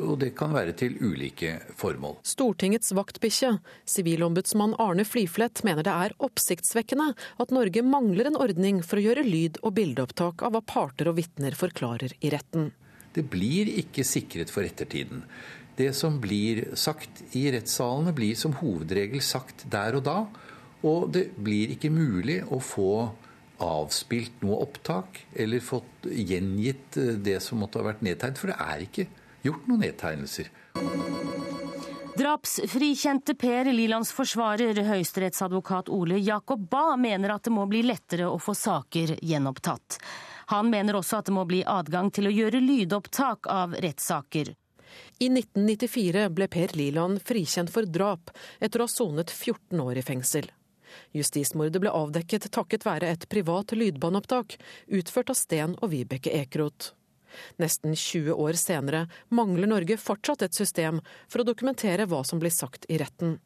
og 0.00 0.18
det 0.22 0.32
kan 0.38 0.54
være 0.54 0.74
til 0.78 0.96
ulike 1.00 1.56
formål. 1.78 2.18
Stortingets 2.26 2.92
vaktbikkje, 2.96 3.54
sivilombudsmann 3.88 4.76
Arne 4.82 5.06
Fliflet, 5.08 5.62
mener 5.66 5.86
det 5.86 5.94
er 5.94 6.16
oppsiktsvekkende 6.22 7.12
at 7.14 7.54
Norge 7.54 7.84
mangler 7.86 8.30
en 8.30 8.38
ordning 8.40 8.82
for 8.86 9.00
å 9.00 9.06
gjøre 9.08 9.26
lyd- 9.26 9.60
og 9.62 9.74
bildeopptak 9.78 10.44
av 10.46 10.54
hva 10.56 10.62
parter 10.64 11.10
og 11.10 11.18
vitner 11.20 11.56
forklarer 11.58 12.16
i 12.20 12.32
retten. 12.34 12.70
Det 13.14 13.24
blir 13.26 13.70
ikke 13.80 14.04
sikret 14.06 14.52
for 14.54 14.66
ettertiden. 14.66 15.24
Det 15.76 15.90
som 15.96 16.20
blir 16.22 16.68
sagt 16.78 17.22
i 17.38 17.46
rettssalene, 17.54 18.14
blir 18.14 18.36
som 18.38 18.54
hovedregel 18.60 19.22
sagt 19.24 19.64
der 19.72 19.96
og 19.98 20.04
da. 20.06 20.18
Og 20.86 21.10
det 21.12 21.30
blir 21.36 21.72
ikke 21.74 21.90
mulig 21.92 22.40
å 22.48 22.60
få 22.62 22.92
avspilt 23.60 24.40
noe 24.44 24.62
opptak 24.64 25.20
eller 25.36 25.60
fått 25.64 26.06
gjengitt 26.08 26.96
det 27.24 27.38
som 27.44 27.60
måtte 27.60 27.80
ha 27.80 27.90
vært 27.90 28.04
nedtegnet, 28.04 28.40
for 28.40 28.52
det 28.52 28.56
er 28.64 28.84
ikke 28.86 29.06
gjort 29.42 29.66
noen 29.70 29.84
nedtegnelser. 29.86 30.50
Drapsfrikjente 32.20 33.34
Per 33.34 33.70
Lilands 33.72 34.12
forsvarer, 34.12 34.76
høyesterettsadvokat 34.84 35.88
Ole 35.88 36.18
Jakob 36.18 36.66
Ba, 36.70 36.96
mener 37.00 37.36
at 37.36 37.46
det 37.46 37.52
må 37.54 37.64
bli 37.70 37.80
lettere 37.86 38.26
å 38.28 38.36
få 38.42 38.52
saker 38.54 39.14
gjenopptatt. 39.22 40.00
Han 40.52 40.68
mener 40.72 40.98
også 40.98 41.20
at 41.20 41.30
det 41.30 41.36
må 41.36 41.46
bli 41.48 41.62
adgang 41.64 42.10
til 42.10 42.28
å 42.28 42.34
gjøre 42.34 42.60
lydopptak 42.60 43.48
av 43.48 43.78
rettssaker. 43.78 44.52
I 45.22 45.30
1994 45.30 46.28
ble 46.34 46.48
Per 46.50 46.76
Liland 46.76 47.22
frikjent 47.24 47.70
for 47.72 47.86
drap 47.86 48.32
etter 48.58 48.82
å 48.82 48.88
ha 48.88 48.92
sonet 48.92 49.30
14 49.30 49.80
år 49.80 50.02
i 50.02 50.04
fengsel. 50.04 50.50
Justismordet 51.14 51.80
ble 51.82 51.92
avdekket 51.94 52.50
takket 52.52 52.84
være 52.86 53.14
et 53.14 53.28
privat 53.30 53.72
lydbåndopptak 53.72 54.58
utført 54.98 55.30
av 55.30 55.38
Sten 55.38 55.76
og 55.78 55.92
Vibeke 55.94 56.34
Ekeroth. 56.34 56.92
Nesten 57.62 57.94
20 57.96 58.34
år 58.34 58.58
senere 58.60 59.06
mangler 59.28 59.70
Norge 59.70 59.98
fortsatt 60.00 60.46
et 60.46 60.56
system 60.56 61.00
for 61.28 61.42
å 61.42 61.48
dokumentere 61.48 62.08
hva 62.10 62.24
som 62.26 62.42
blir 62.42 62.54
sagt 62.54 62.88
i 62.90 62.98
retten. 63.00 63.38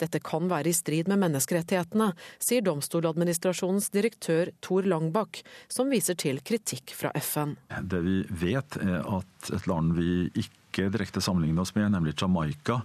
Dette 0.00 0.20
kan 0.24 0.48
være 0.50 0.70
i 0.70 0.76
strid 0.76 1.08
med 1.10 1.20
menneskerettighetene, 1.22 2.10
sier 2.42 2.64
Domstoladministrasjonens 2.66 3.90
direktør 3.94 4.52
Tor 4.64 4.88
Langbakk, 4.88 5.42
som 5.72 5.92
viser 5.92 6.18
til 6.18 6.40
kritikk 6.46 6.94
fra 6.96 7.12
FN. 7.20 7.56
Det 7.82 8.02
vi 8.04 8.22
vet 8.46 8.78
er 8.82 9.02
at 9.04 9.52
et 9.52 9.68
land 9.70 9.96
vi 9.98 10.30
ikke 10.32 10.90
direkte 10.92 11.22
sammenligner 11.24 11.64
oss 11.64 11.74
med, 11.76 11.90
nemlig 11.94 12.16
Jamaica, 12.20 12.82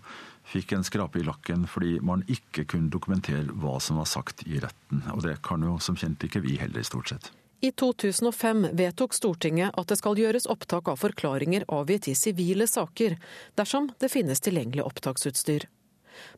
fikk 0.51 0.73
en 0.75 0.85
skrape 0.87 1.21
i 1.21 1.25
lakken 1.27 1.67
fordi 1.69 1.97
man 2.03 2.23
ikke 2.31 2.65
kunne 2.69 2.91
dokumentere 2.91 3.53
hva 3.61 3.77
som 3.83 3.99
var 4.01 4.09
sagt 4.09 4.45
i 4.47 4.59
retten. 4.63 5.03
Og 5.15 5.23
det 5.27 5.37
kan 5.45 5.63
jo 5.63 5.77
som 5.83 5.99
kjent 5.99 6.23
ikke 6.27 6.43
vi 6.43 6.57
heller, 6.61 6.83
stort 6.87 7.13
sett. 7.13 7.31
I 7.63 7.71
2005 7.71 8.67
vedtok 8.73 9.13
Stortinget 9.13 9.75
at 9.77 9.91
det 9.91 9.99
skal 9.99 10.17
gjøres 10.17 10.47
opptak 10.49 10.87
av 10.89 10.97
forklaringer 10.97 11.67
avgitt 11.69 12.07
i 12.09 12.15
sivile 12.17 12.65
saker, 12.65 13.19
dersom 13.53 13.91
det 14.01 14.09
finnes 14.09 14.41
tilgjengelig 14.41 14.81
opptaksutstyr. 14.87 15.67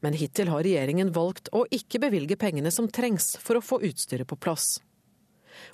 Men 0.04 0.18
hittil 0.20 0.52
har 0.52 0.66
regjeringen 0.68 1.14
valgt 1.16 1.48
å 1.56 1.64
ikke 1.72 2.02
bevilge 2.04 2.36
pengene 2.36 2.72
som 2.76 2.92
trengs 2.92 3.38
for 3.40 3.56
å 3.56 3.64
få 3.64 3.80
utstyret 3.88 4.28
på 4.28 4.36
plass. 4.36 4.82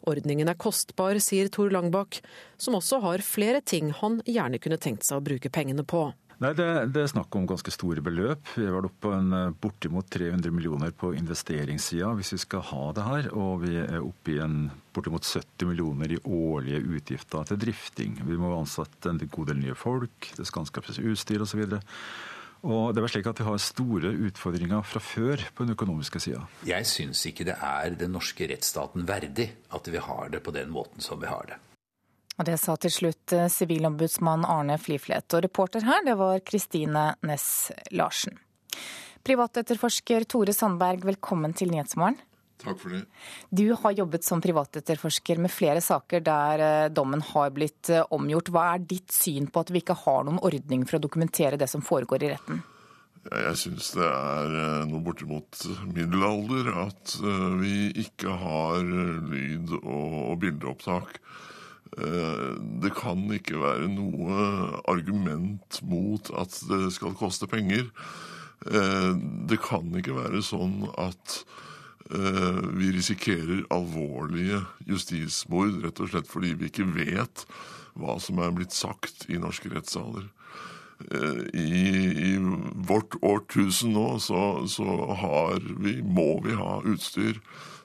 Ordningen 0.05 0.53
er 0.53 0.59
kostbar, 0.59 1.17
sier 1.17 1.49
Tor 1.49 1.73
Langbakk, 1.73 2.21
som 2.61 2.77
også 2.77 3.01
har 3.07 3.25
flere 3.25 3.65
ting 3.65 3.89
han 4.03 4.21
gjerne 4.29 4.61
kunne 4.61 4.77
tenkt 4.77 5.07
seg 5.07 5.17
å 5.17 5.25
bruke 5.31 5.49
pengene 5.49 5.81
på. 5.81 6.11
Nei, 6.39 6.53
det, 6.55 6.65
det, 6.95 7.01
er 7.03 7.09
snakk 7.11 7.35
om 7.35 7.47
ganske 7.49 7.71
store 7.73 7.99
beløp. 8.03 8.53
Vi 8.55 8.63
vært 8.71 8.87
oppe 8.87 9.09
på 9.09 9.11
en 9.11 9.33
eh, 9.35 9.55
bortimot 9.59 10.07
300 10.07 10.53
millioner 10.55 10.93
på 10.95 11.11
investeringssida 11.17 12.13
hvis 12.15 12.31
vi 12.37 12.39
skal 12.45 12.63
ha 12.69 12.83
det 12.95 13.07
her. 13.07 13.27
Og 13.35 13.65
vi 13.65 13.73
er 13.81 13.99
oppe 13.99 14.37
i 14.37 14.39
en 14.39 14.69
bortimot 14.95 15.27
70 15.27 15.67
millioner 15.67 16.15
i 16.15 16.21
årlige 16.23 16.79
utgifter 16.95 17.43
til 17.49 17.59
drifting. 17.65 18.21
Vi 18.23 18.39
må 18.39 18.53
ansette 18.55 19.11
en 19.11 19.19
god 19.19 19.51
del 19.51 19.59
nye 19.65 19.75
folk, 19.75 20.31
det 20.37 20.47
skal 20.47 20.63
anskaffes 20.63 21.03
utstyr 21.03 21.43
osv. 21.43 21.65
Og 22.59 22.95
det 22.95 23.03
er 23.03 23.11
slik 23.11 23.27
at 23.31 23.39
Vi 23.39 23.47
har 23.47 23.59
store 23.63 24.15
utfordringer 24.27 24.83
fra 24.87 25.03
før 25.03 25.43
på 25.55 25.67
den 25.67 25.75
økonomiske 25.75 26.23
sida. 26.23 26.47
Jeg 26.67 26.87
syns 26.87 27.25
ikke 27.27 27.51
det 27.51 27.59
er 27.59 27.99
den 27.99 28.15
norske 28.15 28.47
rettsstaten 28.47 29.07
verdig 29.07 29.51
at 29.75 29.91
vi 29.91 29.99
har 30.07 30.31
det 30.31 30.43
på 30.43 30.55
den 30.55 30.71
måten 30.71 31.03
som 31.03 31.19
vi 31.19 31.27
har 31.27 31.51
det. 31.51 31.59
Og 32.39 32.47
Det 32.47 32.55
sa 32.55 32.77
til 32.79 32.93
slutt 32.93 33.33
eh, 33.35 33.49
sivilombudsmann 33.51 34.45
Arne 34.47 34.77
Fliflet. 34.79 35.27
Og 35.35 35.43
reporter 35.43 35.83
her, 35.83 36.05
det 36.07 36.15
var 36.19 36.39
Kristine 36.47 37.11
Næss 37.27 37.49
Larsen. 37.91 38.39
Privatetterforsker 39.27 40.23
Tore 40.31 40.55
Sandberg, 40.55 41.03
velkommen 41.03 41.51
til 41.53 41.73
Nyhetsmorgen. 41.73 42.15
Takk 42.59 42.79
for 42.79 42.95
det. 42.95 43.01
Du 43.51 43.65
har 43.81 43.95
jobbet 43.95 44.23
som 44.27 44.39
privatetterforsker 44.43 45.39
med 45.39 45.51
flere 45.51 45.83
saker 45.83 46.23
der 46.23 46.63
eh, 46.63 46.87
dommen 46.95 47.23
har 47.33 47.51
blitt 47.55 47.91
eh, 47.91 48.07
omgjort. 48.15 48.53
Hva 48.55 48.65
er 48.71 48.87
ditt 48.87 49.11
syn 49.15 49.51
på 49.51 49.65
at 49.65 49.75
vi 49.75 49.83
ikke 49.83 49.99
har 50.05 50.23
noen 50.27 50.39
ordning 50.39 50.87
for 50.87 50.95
å 50.95 51.03
dokumentere 51.03 51.59
det 51.59 51.67
som 51.71 51.83
foregår 51.83 52.23
i 52.23 52.31
retten? 52.37 52.63
Jeg 53.29 53.55
syns 53.59 53.91
det 53.99 54.07
er 54.07 54.85
noe 54.87 55.03
bortimot 55.03 55.59
middelalder 55.91 56.71
at 56.85 57.17
vi 57.59 57.89
ikke 57.99 58.31
har 58.45 58.79
lyd- 58.79 59.75
og 59.83 60.37
bildeopptak. 60.39 61.19
Det 61.89 62.91
kan 62.93 63.23
ikke 63.33 63.57
være 63.59 63.87
noe 63.91 64.35
argument 64.91 65.79
mot 65.89 66.29
at 66.37 66.53
det 66.69 66.91
skal 66.93 67.15
koste 67.17 67.49
penger. 67.49 67.89
Det 68.61 69.57
kan 69.65 69.89
ikke 69.97 70.19
være 70.19 70.43
sånn 70.45 70.83
at 71.01 71.39
Eh, 72.11 72.69
vi 72.73 72.91
risikerer 72.91 73.67
alvorlige 73.69 74.63
justismord 74.89 75.75
rett 75.83 75.99
og 76.01 76.09
slett 76.09 76.29
fordi 76.29 76.55
vi 76.57 76.71
ikke 76.71 76.87
vet 76.95 77.43
hva 77.99 78.15
som 78.17 78.39
er 78.41 78.55
blitt 78.55 78.73
sagt 78.73 79.27
i 79.29 79.37
norske 79.37 79.69
rettssaler. 79.69 80.25
Eh, 81.05 81.43
I, 81.53 81.67
I, 82.31 82.31
vårt 82.89 83.19
årtusen 83.21 83.93
nå 83.93 84.07
så, 84.25 84.65
så 84.65 84.87
vi, 85.77 85.99
må 86.01 86.39
vi 86.47 86.57
ha 86.57 86.79
utstyr 86.81 87.37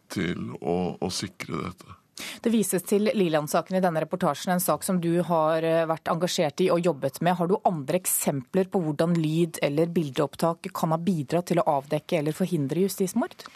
til 0.08 0.54
å, 0.56 0.96
å 0.96 1.12
sikre 1.12 1.60
dette. 1.66 1.98
Det 2.44 2.52
vises 2.52 2.84
til 2.86 3.08
Liland-saken 3.10 3.78
i 3.78 3.82
denne 3.82 4.02
reportasjen, 4.04 4.54
en 4.54 4.62
sak 4.62 4.84
som 4.86 5.00
du 5.02 5.12
har 5.26 5.64
eh, 5.66 5.84
vært 5.90 6.10
engasjert 6.12 6.62
i 6.64 6.70
og 6.74 6.84
jobbet 6.84 7.20
med. 7.24 7.38
Har 7.40 7.50
du 7.50 7.56
andre 7.64 8.00
eksempler 8.00 8.70
på 8.70 8.82
hvordan 8.84 9.16
lyd- 9.18 9.60
eller 9.64 9.90
bildeopptak 9.94 10.70
kan 10.74 10.94
ha 10.94 11.00
bidratt 11.00 11.50
til 11.50 11.62
å 11.62 11.68
avdekke 11.78 12.20
eller 12.20 12.36
forhindre 12.36 12.86
justismord? 12.86 13.46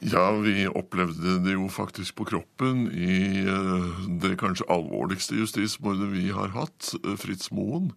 Ja, 0.00 0.30
vi 0.34 0.64
opplevde 0.66 1.36
det 1.44 1.54
jo 1.54 1.68
faktisk 1.70 2.16
på 2.18 2.26
kroppen 2.32 2.88
i 2.90 3.44
eh, 3.44 4.04
det 4.22 4.34
kanskje 4.40 4.66
alvorligste 4.72 5.38
justismordet 5.38 6.10
vi 6.14 6.30
har 6.34 6.54
hatt, 6.56 6.94
eh, 7.04 7.16
Fritz 7.20 7.52
Moen. 7.54 7.92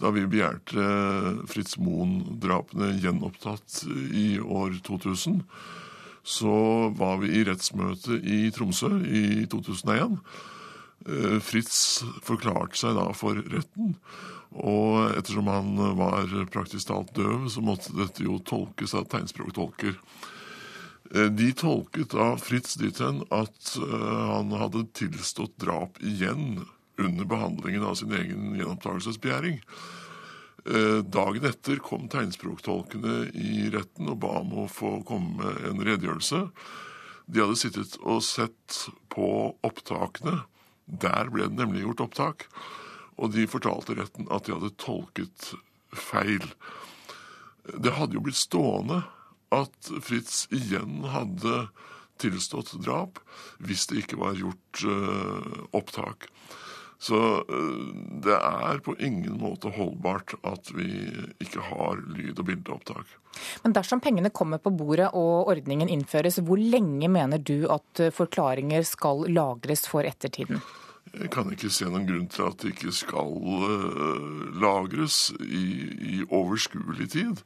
Da 0.00 0.10
vi 0.10 0.24
begjærte 0.26 1.44
Fritz 1.50 1.76
Moen-drapene 1.78 2.94
gjenopptatt 2.98 3.84
i 4.10 4.40
år 4.40 4.80
2000, 4.86 5.42
så 6.24 6.56
var 6.96 7.18
vi 7.20 7.34
i 7.36 7.44
rettsmøte 7.46 8.16
i 8.18 8.48
Tromsø 8.54 8.90
i 9.04 9.44
2001. 9.52 10.18
Fritz 11.44 11.76
forklarte 12.24 12.78
seg 12.80 12.96
da 12.96 13.10
for 13.12 13.36
retten. 13.52 13.92
Og 14.54 15.16
ettersom 15.18 15.50
han 15.50 15.74
var 15.98 16.30
praktisk 16.54 16.88
talt 16.88 17.12
døv, 17.16 17.50
så 17.52 17.60
måtte 17.64 17.92
dette 17.96 18.24
jo 18.24 18.38
tolkes 18.46 18.94
av 18.96 19.08
tegnspråktolker. 19.12 19.98
Eh, 21.14 21.26
de 21.26 21.52
tolket 21.52 22.14
da 22.14 22.34
Fritz 22.40 22.78
dit 22.80 23.00
hen 23.02 23.22
at 23.34 23.74
eh, 23.80 24.22
han 24.30 24.54
hadde 24.58 24.86
tilstått 24.96 25.58
drap 25.62 26.00
igjen 26.02 26.64
under 26.98 27.26
behandlingen 27.26 27.84
av 27.84 27.98
sin 27.98 28.14
egen 28.14 28.54
gjenopptakelsesbegjæring. 28.58 29.60
Eh, 30.64 30.98
dagen 31.04 31.44
etter 31.44 31.76
kom 31.84 32.06
tegnspråktolkene 32.08 33.26
i 33.36 33.68
retten 33.74 34.08
og 34.08 34.22
ba 34.22 34.38
om 34.40 34.54
å 34.62 34.70
få 34.72 34.96
komme 35.04 35.36
med 35.42 35.66
en 35.68 35.82
redegjørelse. 35.84 36.40
De 37.28 37.42
hadde 37.42 37.58
sittet 37.60 37.98
og 38.00 38.22
sett 38.24 38.86
på 39.12 39.28
opptakene. 39.64 40.42
Der 40.88 41.28
ble 41.32 41.50
det 41.50 41.58
nemlig 41.60 41.84
gjort 41.84 42.06
opptak. 42.06 42.46
Og 43.20 43.34
de 43.36 43.44
fortalte 43.48 43.96
retten 43.98 44.28
at 44.32 44.46
de 44.46 44.56
hadde 44.56 44.72
tolket 44.80 45.52
feil. 45.92 46.44
Det 47.68 47.92
hadde 47.96 48.16
jo 48.16 48.24
blitt 48.24 48.40
stående 48.40 49.02
at 49.54 49.92
Fritz 50.04 50.46
igjen 50.52 51.04
hadde 51.12 51.66
tilstått 52.20 52.72
drap 52.84 53.20
hvis 53.64 53.86
det 53.90 54.04
ikke 54.04 54.20
var 54.20 54.36
gjort 54.38 54.84
uh, 54.88 55.64
opptak. 55.76 56.28
Så 57.02 57.18
uh, 57.44 57.88
det 58.24 58.36
er 58.36 58.80
på 58.84 58.94
ingen 59.02 59.38
måte 59.40 59.72
holdbart 59.74 60.36
at 60.46 60.70
vi 60.76 60.88
ikke 61.42 61.64
har 61.70 62.00
lyd- 62.06 62.38
og 62.38 62.48
bildeopptak. 62.48 63.18
Men 63.64 63.74
dersom 63.74 64.00
pengene 64.00 64.30
kommer 64.30 64.62
på 64.62 64.72
bordet 64.74 65.10
og 65.12 65.50
ordningen 65.50 65.90
innføres, 65.90 66.38
hvor 66.46 66.60
lenge 66.60 67.10
mener 67.10 67.42
du 67.42 67.66
at 67.72 68.00
eh, 68.00 68.14
forklaringer 68.14 68.86
skal 68.86 69.26
lagres 69.26 69.88
for 69.90 70.06
ettertiden? 70.06 70.62
Jeg 71.14 71.30
kan 71.34 71.50
ikke 71.50 71.70
se 71.70 71.88
noen 71.90 72.06
grunn 72.06 72.28
til 72.30 72.46
at 72.46 72.62
det 72.62 72.72
ikke 72.74 72.94
skal 72.94 73.34
uh, 73.34 74.54
lagres 74.62 75.28
i, 75.42 75.64
i 76.14 76.20
overskuelig 76.30 77.10
tid. 77.14 77.42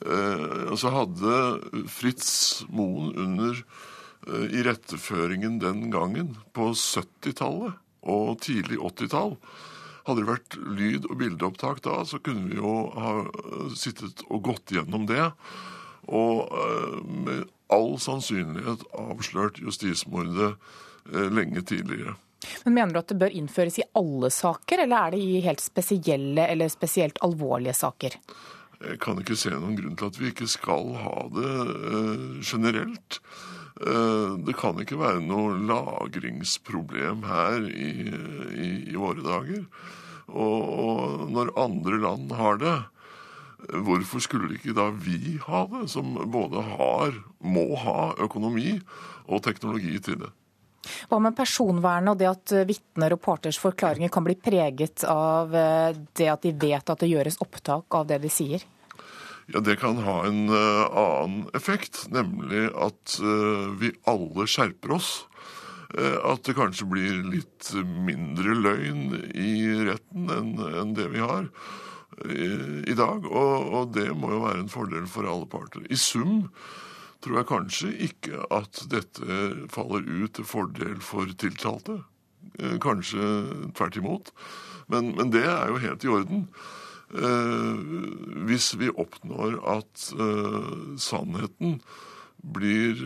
Eh, 0.00 0.70
og 0.70 0.78
så 0.80 0.92
hadde 0.94 1.84
Fritz 1.92 2.62
Moen 2.72 3.12
under 3.20 3.58
eh, 3.58 4.46
iretteføringen 4.60 5.58
den 5.60 5.88
gangen, 5.92 6.34
på 6.56 6.70
70-tallet 6.72 7.76
og 8.02 8.38
tidlig 8.44 8.78
80-tall 8.80 9.36
Hadde 10.06 10.22
det 10.22 10.30
vært 10.30 10.54
lyd- 10.56 11.06
og 11.10 11.18
bildeopptak 11.20 11.82
da, 11.84 11.98
så 12.08 12.18
kunne 12.24 12.48
vi 12.48 12.56
jo 12.56 12.70
ha 12.96 13.10
eh, 13.20 13.66
sittet 13.76 14.24
og 14.28 14.46
gått 14.48 14.72
gjennom 14.72 15.04
det. 15.06 15.26
Og 16.08 16.48
med 17.04 17.44
all 17.70 17.92
sannsynlighet 18.00 18.86
avslørt 18.98 19.60
justismordet 19.60 20.54
lenge 21.30 21.62
tidligere. 21.68 22.16
Men 22.64 22.74
Mener 22.74 22.94
du 22.94 23.00
at 23.02 23.12
det 23.12 23.18
bør 23.20 23.36
innføres 23.36 23.78
i 23.78 23.86
alle 24.00 24.30
saker, 24.32 24.84
eller 24.84 24.96
er 24.96 25.14
det 25.14 25.20
i 25.20 25.42
helt 25.44 25.62
spesielle 25.62 26.48
eller 26.48 26.72
spesielt 26.72 27.20
alvorlige 27.24 27.76
saker? 27.76 28.16
Jeg 28.80 28.96
kan 29.04 29.20
ikke 29.20 29.36
se 29.36 29.52
noen 29.52 29.76
grunn 29.76 29.96
til 30.00 30.08
at 30.08 30.18
vi 30.18 30.30
ikke 30.32 30.48
skal 30.48 30.94
ha 31.02 31.16
det 31.34 31.54
generelt. 32.48 33.20
Uh, 33.80 34.36
det 34.44 34.58
kan 34.60 34.76
ikke 34.82 34.98
være 35.00 35.22
noe 35.24 35.54
lagringsproblem 35.64 37.24
her 37.24 37.64
i, 37.64 37.90
i, 38.52 38.70
i 38.92 38.96
våre 39.00 39.24
dager. 39.24 39.64
Og, 40.30 40.58
og, 40.62 41.22
når 41.32 41.54
andre 41.58 42.00
land 42.02 42.34
har 42.38 42.60
det, 42.60 42.74
hvorfor 43.86 44.22
skulle 44.22 44.56
ikke 44.56 44.76
da 44.76 44.90
vi 44.94 45.38
ha 45.46 45.64
det, 45.72 45.86
som 45.92 46.12
både 46.30 46.62
har, 46.76 47.16
må 47.40 47.70
ha 47.82 48.12
økonomi 48.20 48.76
og 49.30 49.42
teknologi 49.46 49.96
til 50.04 50.20
det? 50.24 50.30
Hva 51.10 51.18
med 51.20 51.36
personvernet 51.36 52.14
og 52.14 52.20
det 52.20 52.28
at 52.30 52.54
vitner 52.68 53.12
og 53.14 53.20
parters 53.24 53.58
forklaringer 53.60 54.12
kan 54.12 54.24
bli 54.24 54.36
preget 54.40 55.04
av 55.08 55.52
eh, 55.56 55.96
det 56.16 56.28
at 56.32 56.46
de 56.46 56.54
vet 56.56 56.92
at 56.92 57.02
det 57.02 57.10
gjøres 57.10 57.36
opptak 57.44 57.98
av 57.98 58.06
det 58.08 58.20
de 58.22 58.30
sier? 58.32 58.64
Ja, 59.50 59.60
Det 59.60 59.76
kan 59.80 59.98
ha 60.04 60.20
en 60.26 60.48
uh, 60.48 60.86
annen 60.94 61.48
effekt, 61.58 62.04
nemlig 62.14 62.68
at 62.78 63.16
uh, 63.18 63.70
vi 63.80 63.92
alle 64.10 64.46
skjerper 64.46 64.94
oss. 64.94 65.10
Uh, 65.90 66.18
at 66.32 66.44
det 66.46 66.54
kanskje 66.58 66.86
blir 66.90 67.22
litt 67.26 67.72
mindre 68.06 68.54
løgn 68.54 69.16
i 69.34 69.54
retten 69.88 70.30
enn 70.30 70.52
en 70.70 70.94
det 70.94 71.08
vi 71.10 71.24
har 71.24 71.50
i, 72.20 72.94
dag. 72.94 73.26
Og, 73.26 73.90
det 73.94 74.10
må 74.18 74.30
jo 74.34 74.44
være 74.44 74.62
en 74.64 74.70
fordel 74.70 75.06
for 75.10 75.26
alle 75.30 75.48
parter. 75.50 75.82
I 75.88 75.98
sum 75.98 76.46
tror 77.24 77.40
jeg 77.40 77.48
kanskje 77.50 77.90
ikke 78.06 78.44
at 78.52 78.84
dette 78.92 79.40
faller 79.72 80.04
ut 80.04 80.34
til 80.36 80.46
fordel 80.48 80.98
for 81.04 81.30
tiltalte. 81.40 82.00
Eh, 82.58 82.76
kanskje 82.82 83.24
tvert 83.76 83.96
imot. 83.96 84.32
Men, 84.86 85.14
men, 85.16 85.30
det 85.32 85.44
er 85.46 85.70
jo 85.70 85.80
helt 85.80 86.04
i 86.04 86.12
orden. 86.12 86.46
Eh, 87.10 87.80
hvis 88.46 88.72
vi 88.78 88.90
oppnår 88.90 89.58
at 89.76 90.06
eh, 90.14 90.70
sannheten 91.00 91.80
blir, 92.40 92.96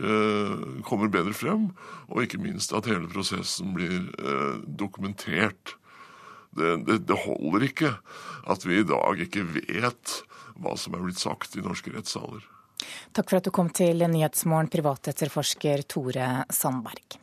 kommer 0.87 1.09
bedre 1.11 1.33
frem, 1.35 1.65
og 2.07 2.21
ikke 2.23 2.37
minst 2.39 2.71
at 2.71 2.87
hele 2.87 3.09
prosessen 3.11 3.73
blir 3.75 4.05
dokumentert. 4.79 5.73
Det, 6.55 6.69
det, 6.87 7.01
det 7.09 7.17
holder 7.19 7.65
ikke 7.67 7.91
at 8.47 8.63
vi 8.63 8.79
i 8.79 8.87
dag 8.87 9.25
ikke 9.25 9.43
vet 9.57 10.13
hva 10.55 10.77
som 10.79 10.95
er 10.95 11.03
blitt 11.03 11.19
sagt 11.19 11.59
i 11.59 11.65
norske 11.65 11.91
rettssaler. 11.91 12.47
Takk 13.11 13.27
for 13.27 13.41
at 13.41 13.47
du 13.47 13.51
kom 13.51 13.73
til 13.75 14.07
Nyhetsmorgen, 14.07 14.71
privatetterforsker 14.71 15.83
Tore 15.91 16.29
Sandberg. 16.47 17.19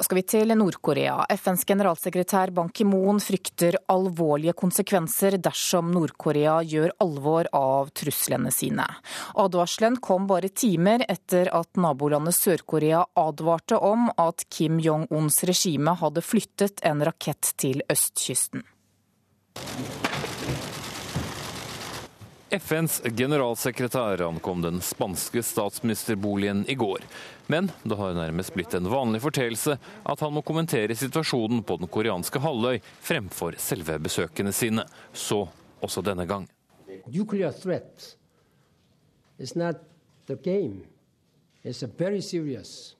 Da 0.00 0.04
skal 0.04 0.16
vi 0.16 0.22
til 0.22 0.48
Nord-Korea. 0.56 1.26
FNs 1.36 1.66
generalsekretær 1.68 2.48
Ban 2.56 2.70
Ki-moon 2.72 3.18
frykter 3.20 3.76
alvorlige 3.92 4.54
konsekvenser 4.56 5.34
dersom 5.44 5.90
Nord-Korea 5.92 6.54
gjør 6.64 6.94
alvor 7.04 7.50
av 7.52 7.90
truslene 7.92 8.48
sine. 8.48 8.86
Advarselen 9.44 9.98
kom 10.00 10.24
bare 10.30 10.48
timer 10.56 11.04
etter 11.04 11.50
at 11.52 11.76
nabolandet 11.76 12.32
Sør-Korea 12.38 13.02
advarte 13.20 13.76
om 13.76 14.08
at 14.16 14.46
Kim 14.48 14.80
Jong-uns 14.80 15.42
regime 15.44 15.92
hadde 16.00 16.24
flyttet 16.24 16.80
en 16.80 17.04
rakett 17.04 17.52
til 17.60 17.84
østkysten. 17.92 18.64
FNs 22.50 23.02
generalsekretær 23.04 24.24
ankom 24.26 24.64
den 24.64 24.80
spanske 24.82 25.44
statsministerboligen 25.44 26.64
i 26.72 26.74
går. 26.74 27.04
Men 27.50 27.70
det 27.82 27.98
har 27.98 28.14
nærmest 28.14 28.54
blitt 28.54 28.74
en 28.78 28.86
vanlig 28.90 29.22
fortellelse 29.24 29.74
at 29.80 30.22
han 30.22 30.34
må 30.36 30.44
kommentere 30.46 30.94
situasjonen 30.94 31.64
på 31.66 31.80
den 31.80 31.90
koreanske 31.90 32.42
halvøy 32.42 32.78
fremfor 33.02 33.58
selve 33.58 33.98
besøkene 34.02 34.54
sine. 34.54 34.86
Så 35.12 35.42
også 35.82 36.04
denne 36.06 36.28
gang. 36.30 36.46
Nuclear 37.10 37.52
threat 37.56 38.14
is 39.38 39.56
not 39.56 39.82
the 40.26 40.36
game. 40.36 40.86
It's 41.64 41.82
very 41.98 42.20
serious 42.20 42.94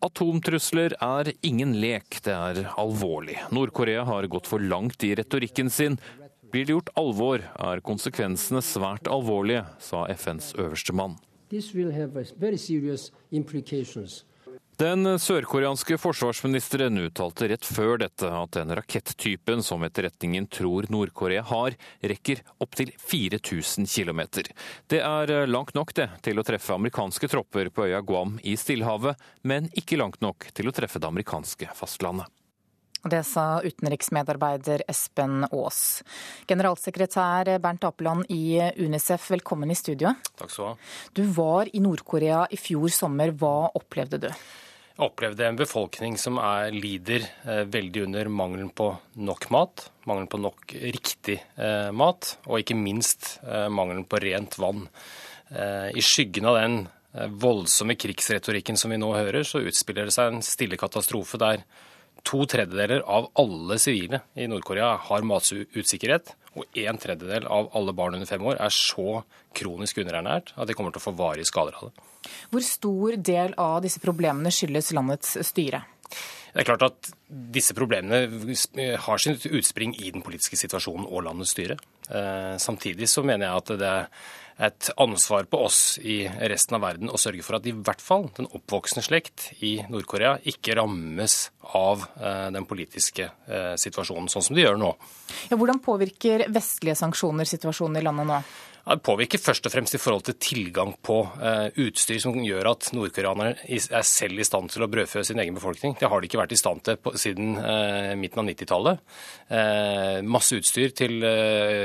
Atomtrusler 0.00 0.94
er 1.04 1.28
ingen 1.44 1.74
lek, 1.76 2.22
det 2.24 2.32
er 2.32 2.70
alvorlig. 2.80 3.36
Nord-Korea 3.52 4.06
har 4.08 4.28
gått 4.32 4.46
for 4.48 4.62
langt 4.64 5.04
i 5.04 5.10
retorikken 5.18 5.68
sin. 5.68 5.98
Blir 6.48 6.64
det 6.64 6.72
gjort 6.72 6.92
alvor, 6.96 7.44
er 7.60 7.82
konsekvensene 7.84 8.62
svært 8.64 9.10
alvorlige, 9.12 9.66
sa 9.76 10.06
FNs 10.08 10.54
øverste 10.56 10.96
mann. 10.96 11.18
Den 14.80 15.04
sørkoreanske 15.20 15.98
forsvarsministeren 16.00 16.96
uttalte 17.02 17.50
rett 17.50 17.66
før 17.68 17.98
dette 18.00 18.30
at 18.32 18.54
den 18.56 18.72
rakettypen 18.78 19.60
som 19.66 19.84
etterretningen 19.84 20.46
tror 20.48 20.88
Nord-Korea 20.88 21.42
har, 21.50 21.76
rekker 22.00 22.40
opptil 22.64 22.94
4000 22.96 23.84
km. 23.84 24.24
Det 24.88 25.02
er 25.04 25.34
langt 25.50 25.76
nok 25.76 25.92
det 26.00 26.08
til 26.24 26.40
å 26.40 26.46
treffe 26.48 26.78
amerikanske 26.78 27.28
tropper 27.28 27.68
på 27.68 27.90
øya 27.90 28.00
Guam 28.00 28.38
i 28.40 28.56
Stillehavet, 28.56 29.20
men 29.44 29.68
ikke 29.76 30.00
langt 30.00 30.22
nok 30.24 30.48
til 30.56 30.72
å 30.72 30.76
treffe 30.80 31.02
det 31.02 31.12
amerikanske 31.12 31.68
fastlandet. 31.76 32.32
Det 33.02 33.22
sa 33.24 33.62
utenriksmedarbeider 33.64 34.82
Espen 34.88 35.46
Aas. 35.48 36.02
Generalsekretær 36.46 37.48
Bernt 37.64 37.86
Apeland 37.88 38.26
i 38.28 38.60
Unicef, 38.76 39.30
velkommen 39.32 39.70
i 39.72 39.76
studio. 39.78 40.12
Takk 40.36 40.52
skal 40.52 40.66
Du 40.66 40.68
ha. 40.68 40.74
Du 41.16 41.22
var 41.32 41.70
i 41.72 41.80
Nord-Korea 41.80 42.42
i 42.52 42.60
fjor 42.60 42.92
sommer. 42.92 43.32
Hva 43.32 43.70
opplevde 43.72 44.20
du? 44.20 44.28
Jeg 44.28 45.00
opplevde 45.06 45.48
en 45.48 45.56
befolkning 45.56 46.20
som 46.20 46.36
er, 46.44 46.74
lider 46.76 47.24
eh, 47.48 47.64
veldig 47.64 48.04
under 48.04 48.28
mangelen 48.28 48.68
på 48.68 48.92
nok 49.16 49.48
mat, 49.48 49.88
mangelen 50.04 50.28
på 50.28 50.44
nok 50.44 50.74
riktig 50.92 51.38
eh, 51.56 51.88
mat, 51.96 52.34
og 52.44 52.60
ikke 52.60 52.76
minst 52.76 53.38
eh, 53.40 53.70
mangelen 53.72 54.04
på 54.04 54.20
rent 54.20 54.60
vann. 54.60 54.84
Eh, 55.48 55.88
I 55.96 56.04
skyggen 56.04 56.52
av 56.52 56.60
den 56.60 56.82
eh, 57.16 57.32
voldsomme 57.32 57.96
krigsretorikken 57.96 58.76
som 58.76 58.92
vi 58.92 59.00
nå 59.00 59.14
hører, 59.16 59.40
så 59.40 59.64
utspiller 59.64 60.10
det 60.10 60.18
seg 60.18 60.34
en 60.34 60.44
stille 60.44 60.76
katastrofe 60.76 61.40
der 61.40 61.64
to 62.26 62.44
tredjedeler 62.48 63.02
av 63.06 63.30
alle 63.40 63.78
sivile 63.80 64.22
i 64.34 64.48
Nord-Korea 64.50 64.94
har 65.08 65.26
matusikkerhet, 65.26 66.34
og 66.58 66.80
en 66.82 66.98
tredjedel 66.98 67.46
av 67.46 67.70
alle 67.78 67.94
barn 67.96 68.16
under 68.18 68.28
fem 68.28 68.42
år 68.46 68.58
er 68.60 68.74
så 68.74 69.22
kronisk 69.56 70.00
underernært 70.02 70.52
at 70.56 70.68
de 70.68 70.76
kommer 70.76 70.94
til 70.94 71.02
å 71.02 71.06
få 71.08 71.14
varige 71.18 71.48
skader 71.48 71.78
av 71.78 71.90
det. 71.90 72.06
Hvor 72.50 72.64
stor 72.66 73.16
del 73.16 73.54
av 73.60 73.80
disse 73.84 74.02
problemene 74.02 74.52
skyldes 74.52 74.92
landets 74.96 75.38
styre? 75.46 75.84
Det 76.50 76.64
er 76.64 76.66
klart 76.66 76.82
at 76.82 77.10
disse 77.30 77.74
problemene 77.78 78.96
har 79.04 79.22
sin 79.22 79.38
utspring 79.38 79.94
i 79.94 80.10
den 80.10 80.24
politiske 80.26 80.58
situasjonen 80.58 81.06
og 81.06 81.22
landets 81.28 81.54
styre. 81.54 81.76
Eh, 82.10 82.56
samtidig 82.58 83.06
så 83.08 83.22
mener 83.22 83.46
jeg 83.46 83.62
at 83.62 83.72
det 83.78 83.90
er 83.90 84.08
et 84.60 84.90
ansvar 85.00 85.46
på 85.50 85.62
oss 85.64 85.98
i 86.04 86.22
resten 86.28 86.76
av 86.76 86.84
verden 86.84 87.10
å 87.12 87.18
sørge 87.20 87.44
for 87.44 87.56
at 87.56 87.66
i 87.68 87.72
hvert 87.72 88.02
fall 88.04 88.26
den 88.36 88.48
oppvoksende 88.50 89.04
slekt 89.06 89.48
i 89.64 89.78
Nord-Korea 89.88 90.36
ikke 90.52 90.76
rammes 90.76 91.46
av 91.76 92.04
eh, 92.20 92.48
den 92.52 92.66
politiske 92.68 93.30
eh, 93.48 93.74
situasjonen, 93.80 94.28
sånn 94.32 94.44
som 94.44 94.58
de 94.58 94.66
gjør 94.66 94.80
nå. 94.80 94.90
Ja, 95.48 95.56
hvordan 95.56 95.80
påvirker 95.84 96.44
vestlige 96.52 96.98
sanksjoner 97.00 97.48
situasjonen 97.48 98.00
i 98.00 98.04
landet 98.04 98.28
nå? 98.28 98.42
Det 98.90 99.04
påvirker 99.06 99.38
først 99.38 99.66
og 99.68 99.70
fremst 99.70 99.94
i 99.94 100.00
forhold 100.02 100.24
til 100.26 100.34
tilgang 100.42 100.96
på 101.06 101.20
uh, 101.22 101.68
utstyr 101.78 102.18
som 102.22 102.34
gjør 102.42 102.72
at 102.72 102.88
nordkoreanerne 102.96 103.52
er 103.70 104.06
selv 104.06 104.42
i 104.42 104.46
stand 104.46 104.72
til 104.72 104.82
å 104.82 104.88
brødfø 104.90 105.22
sin 105.26 105.38
egen 105.38 105.54
befolkning. 105.54 105.94
Det 106.00 106.08
har 106.10 106.18
de 106.18 106.26
ikke 106.26 106.40
vært 106.40 106.54
i 106.56 106.58
stand 106.58 106.82
til 106.88 106.98
siden 107.22 107.52
uh, 107.60 108.16
midten 108.18 108.42
av 108.42 108.48
90-tallet. 108.48 109.04
Uh, 109.46 109.58
eh, 109.60 110.18
masse 110.26 110.56
utstyr 110.58 110.94
til 110.96 111.22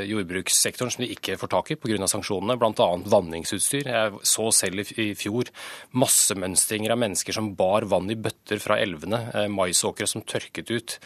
jordbrukssektoren 0.10 0.93
som 0.93 1.03
de 1.03 1.12
ikke 1.14 1.38
får 1.38 1.51
tak 1.51 1.72
i 1.74 1.78
pga. 1.78 2.10
sanksjonene, 2.10 2.58
bl.a. 2.62 2.89
vanningsutstyr. 3.14 3.91
Jeg 3.91 4.26
så 4.26 4.49
selv 4.56 4.95
i 4.97 5.12
fjor 5.18 5.51
massemønstringer 5.93 6.95
av 6.95 7.01
mennesker 7.03 7.36
som 7.36 7.53
bar 7.58 7.86
vann 7.91 8.10
i 8.10 8.18
bøtter 8.18 8.62
fra 8.64 8.80
elvene, 8.82 9.22
maisåkre 9.51 10.08
som 10.10 10.26
tørket 10.26 10.72
ut 10.74 10.99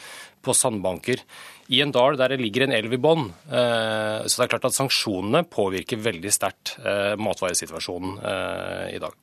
på 0.46 0.56
sandbanker 0.56 1.26
i 1.70 1.82
en 1.84 1.94
dal 1.94 2.18
der 2.18 2.34
det 2.34 2.42
ligger 2.42 2.66
en 2.66 2.74
elv 2.74 2.96
i 2.96 3.02
bånn. 3.02 3.28
Eh, 3.30 4.26
så 4.26 4.42
det 4.42 4.46
er 4.48 4.52
klart 4.56 4.68
at 4.72 4.78
sanksjonene 4.78 5.44
påvirker 5.50 6.02
veldig 6.02 6.32
sterkt 6.34 6.76
eh, 6.82 7.14
matvaresituasjonen 7.22 8.18
eh, 8.18 8.86
i 8.98 9.02
dag. 9.02 9.14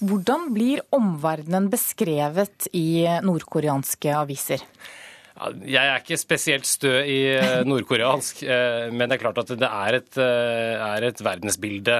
Hvordan 0.00 0.48
blir 0.54 0.82
omverdenen 0.94 1.68
beskrevet 1.70 2.70
i 2.74 3.04
nordkoreanske 3.26 4.14
aviser? 4.16 4.62
Jeg 5.64 5.80
er 5.80 6.02
ikke 6.02 6.18
spesielt 6.20 6.68
stø 6.68 6.92
i 7.00 7.18
eh, 7.32 7.62
nordkoreansk, 7.64 8.42
eh, 8.54 8.90
men 8.92 9.08
det 9.08 9.16
er 9.16 9.22
klart 9.22 9.40
at 9.42 9.52
det 9.60 9.68
er 9.68 9.98
et, 10.00 10.18
eh, 10.20 10.74
er 10.84 11.06
et 11.08 11.22
verdensbilde 11.24 11.96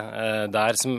der 0.53 0.78
som, 0.80 0.99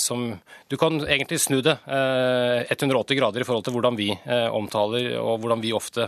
som, 0.00 0.26
Du 0.68 0.76
kan 0.80 1.00
egentlig 1.04 1.40
snu 1.40 1.60
det 1.64 1.76
180 1.86 3.18
grader 3.18 3.40
i 3.40 3.46
forhold 3.46 3.64
til 3.64 3.74
hvordan 3.76 3.96
vi 3.98 4.10
omtaler 4.52 5.14
og 5.20 5.40
hvordan 5.42 5.62
vi 5.62 5.72
ofte 5.76 6.06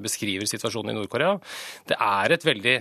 beskriver 0.00 0.48
situasjonen 0.48 0.92
i 0.92 0.98
Nord-Korea. 0.98 1.36
Det 1.88 1.98
er 2.00 2.34
et 2.34 2.46
veldig 2.46 2.76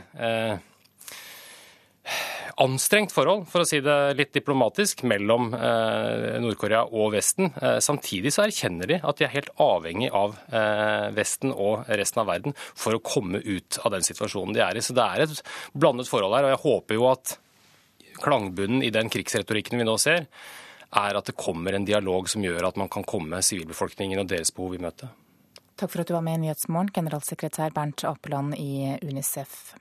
anstrengt 2.62 3.14
forhold, 3.14 3.46
for 3.50 3.64
å 3.64 3.68
si 3.68 3.80
det 3.84 3.98
litt 4.18 4.34
diplomatisk, 4.36 5.04
mellom 5.10 5.54
eh, 5.58 6.40
Nord-Korea 6.44 6.84
og 6.92 7.14
Vesten. 7.16 7.52
Eh, 7.58 7.80
samtidig 7.84 8.34
så 8.36 8.46
erkjenner 8.46 8.90
de 8.90 9.00
at 9.02 9.20
de 9.20 9.28
er 9.28 9.34
helt 9.34 9.54
avhengig 9.62 10.12
av 10.14 10.36
eh, 10.54 11.08
Vesten 11.16 11.54
og 11.54 11.88
resten 11.90 12.24
av 12.24 12.30
verden 12.30 12.58
for 12.58 12.98
å 12.98 13.04
komme 13.04 13.42
ut 13.42 13.80
av 13.84 13.96
den 13.96 14.06
situasjonen 14.06 14.56
de 14.56 14.64
er 14.66 14.78
i. 14.78 14.84
Så 14.86 14.96
det 14.98 15.06
er 15.06 15.26
et 15.26 15.42
blandet 15.74 16.12
forhold 16.12 16.38
her. 16.38 16.50
Og 16.50 16.54
jeg 16.56 16.64
håper 16.66 17.00
jo 17.00 17.08
at 17.10 17.38
klangbunnen 18.24 18.84
i 18.86 18.94
den 18.94 19.10
krigsretorikken 19.12 19.82
vi 19.82 19.88
nå 19.88 19.98
ser, 20.02 20.28
er 20.94 21.18
at 21.18 21.26
det 21.26 21.40
kommer 21.40 21.74
en 21.74 21.88
dialog 21.88 22.30
som 22.30 22.44
gjør 22.46 22.70
at 22.70 22.78
man 22.78 22.92
kan 22.94 23.06
komme 23.08 23.42
sivilbefolkningen 23.42 24.22
og 24.22 24.30
deres 24.30 24.54
behov 24.54 24.78
i 24.78 24.84
møte. 24.84 25.10
Takk 25.80 25.90
for 25.90 26.04
at 26.04 26.12
du 26.12 26.14
var 26.14 26.22
med 26.22 26.38
i 26.38 26.44
Nyhetsmorgen, 26.44 26.94
generalsekretær 26.94 27.74
Bernt 27.74 28.06
Apeland 28.06 28.54
i 28.62 28.94
Unicef. 29.02 29.74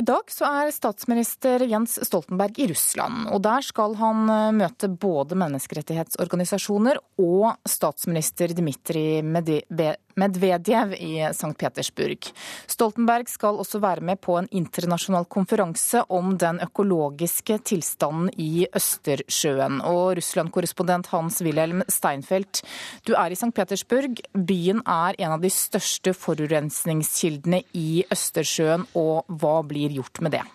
I 0.00 0.02
dag 0.02 0.30
så 0.32 0.48
er 0.48 0.70
statsminister 0.72 1.60
Jens 1.68 1.98
Stoltenberg 2.06 2.56
i 2.62 2.70
Russland, 2.70 3.26
og 3.34 3.42
der 3.44 3.60
skal 3.66 3.92
han 4.00 4.30
eh, 4.32 4.52
møte 4.56 4.88
både 4.88 5.36
menneskerettighetsorganisasjoner 5.36 7.02
og 7.20 7.50
statsminister 7.68 8.54
Dmitrij 8.56 9.20
Medvedev 9.20 9.98
i 10.16 11.12
St. 11.32 11.54
Petersburg. 11.58 12.30
Stoltenberg 12.66 13.28
skal 13.28 13.58
også 13.60 13.80
være 13.80 14.00
med 14.00 14.20
på 14.20 14.36
en 14.38 14.48
internasjonal 14.50 15.26
konferanse 15.30 16.02
om 16.08 16.36
den 16.38 16.60
økologiske 16.60 17.58
tilstanden 17.64 18.30
i 18.36 18.66
Østersjøen. 18.74 19.80
Og 19.84 20.16
Russland-korrespondent 20.18 21.10
Hans-Wilhelm 21.12 21.82
Steinfeld, 21.88 22.62
du 23.06 23.14
er 23.14 23.30
i 23.30 23.38
St. 23.38 23.52
Petersburg. 23.54 24.20
Byen 24.34 24.82
er 24.86 25.18
en 25.18 25.36
av 25.36 25.40
de 25.40 25.50
største 25.50 26.14
forurensningskildene 26.14 27.62
i 27.74 28.04
Østersjøen, 28.10 28.86
og 28.94 29.24
hva 29.28 29.60
blir 29.66 29.92
gjort 30.00 30.20
med 30.24 30.38
det? 30.38 30.46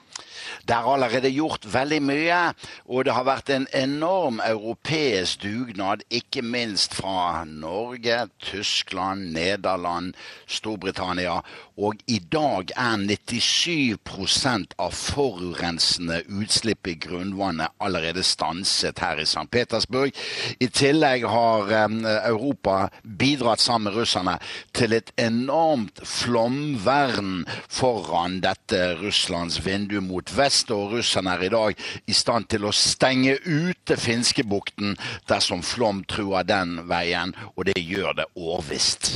Det 0.67 0.75
er 0.75 0.87
allerede 0.93 1.31
gjort 1.33 1.65
veldig 1.73 2.01
mye, 2.05 2.39
og 2.85 3.05
det 3.05 3.15
har 3.15 3.27
vært 3.27 3.51
en 3.53 3.67
enorm 3.73 4.41
europeisk 4.45 5.43
dugnad, 5.43 6.05
ikke 6.09 6.41
minst 6.45 6.95
fra 6.97 7.43
Norge, 7.45 8.27
Tyskland, 8.43 9.31
Nederland, 9.35 10.13
Storbritannia. 10.47 11.41
Og 11.77 11.99
i 12.07 12.19
dag 12.31 12.71
er 12.77 13.01
97 13.03 14.75
av 14.79 14.93
forurensende 14.95 16.21
utslipp 16.31 16.87
i 16.87 16.95
grunnvannet 17.03 17.73
allerede 17.83 18.23
stanset 18.23 19.01
her 19.03 19.19
i 19.19 19.27
St. 19.27 19.47
Petersburg. 19.51 20.15
I 20.59 20.69
tillegg 20.71 21.25
har 21.27 21.73
Europa 21.75 22.89
bidratt 23.03 23.61
sammen 23.61 23.89
med 23.89 23.99
russerne 23.99 24.37
til 24.73 24.95
et 24.95 25.11
enormt 25.21 25.99
flomvern 26.07 27.43
foran 27.67 28.39
dette 28.43 28.95
Russlands 29.01 29.59
vindu 29.65 29.99
mot 30.01 30.31
vest, 30.37 30.71
og 30.75 30.95
russerne 30.95 31.35
er 31.35 31.45
i 31.47 31.53
dag 31.53 31.85
i 32.05 32.15
stand 32.15 32.49
til 32.51 32.67
å 32.67 32.73
stenge 32.75 33.37
ute 33.45 33.97
Finskebukten 33.99 34.97
dersom 35.29 35.63
flom 35.65 36.03
truer 36.09 36.47
den 36.47 36.81
veien, 36.89 37.35
og 37.55 37.69
det 37.69 37.79
gjør 37.81 38.21
det 38.21 38.29
årvisst. 38.35 39.15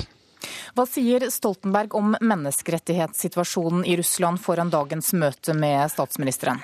Hva 0.78 0.86
sier 0.88 1.26
Stoltenberg 1.34 1.96
om 1.98 2.14
menneskerettighetssituasjonen 2.22 3.86
i 3.90 3.98
Russland 4.00 4.40
foran 4.42 4.72
dagens 4.72 5.12
møte 5.18 5.56
med 5.58 5.90
statsministeren? 5.92 6.62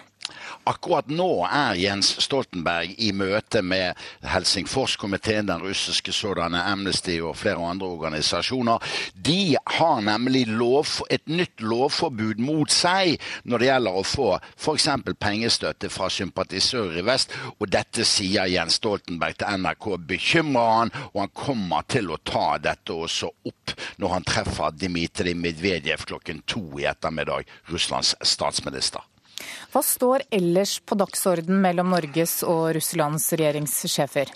Akkurat 0.65 1.09
nå 1.13 1.45
er 1.45 1.77
Jens 1.77 2.07
Stoltenberg 2.23 2.95
i 2.97 3.11
møte 3.13 3.61
med 3.61 3.99
Helsingforskomiteen, 4.25 5.45
den 5.45 5.61
russiske 5.61 6.13
sådanne 6.15 6.63
Amnesty 6.65 7.19
og 7.21 7.35
flere 7.37 7.61
andre 7.61 7.91
organisasjoner. 7.93 8.81
De 9.13 9.55
har 9.77 10.01
nemlig 10.01 10.47
lov, 10.49 11.03
et 11.13 11.27
nytt 11.29 11.61
lovforbud 11.61 12.41
mot 12.41 12.73
seg 12.73 13.21
når 13.45 13.61
det 13.61 13.69
gjelder 13.69 13.99
å 13.99 14.05
få 14.05 14.27
f.eks. 14.57 14.89
pengestøtte 15.21 15.91
fra 15.93 16.09
sympatisører 16.09 17.01
i 17.03 17.05
vest. 17.05 17.35
Og 17.59 17.69
dette 17.69 18.05
sier 18.07 18.49
Jens 18.49 18.79
Stoltenberg 18.81 19.37
til 19.37 19.61
NRK 19.61 19.89
bekymrer 20.09 20.77
han, 20.79 20.95
og 21.13 21.25
han 21.27 21.35
kommer 21.37 21.85
til 21.89 22.09
å 22.09 22.21
ta 22.25 22.55
dette 22.57 22.95
også 22.95 23.29
opp 23.45 23.75
når 24.01 24.17
han 24.17 24.25
treffer 24.25 24.73
Dmitrij 24.73 25.37
Medvedev 25.37 26.07
klokken 26.09 26.41
to 26.49 26.65
i 26.81 26.89
ettermiddag, 26.89 27.45
Russlands 27.69 28.15
statsminister. 28.25 29.05
Hva 29.75 29.81
står 29.83 30.21
ellers 30.31 30.77
på 30.87 30.95
dagsorden 30.95 31.57
mellom 31.59 31.89
Norges 31.91 32.37
og 32.47 32.77
Russlands 32.77 33.25
regjeringssjefer? 33.35 34.29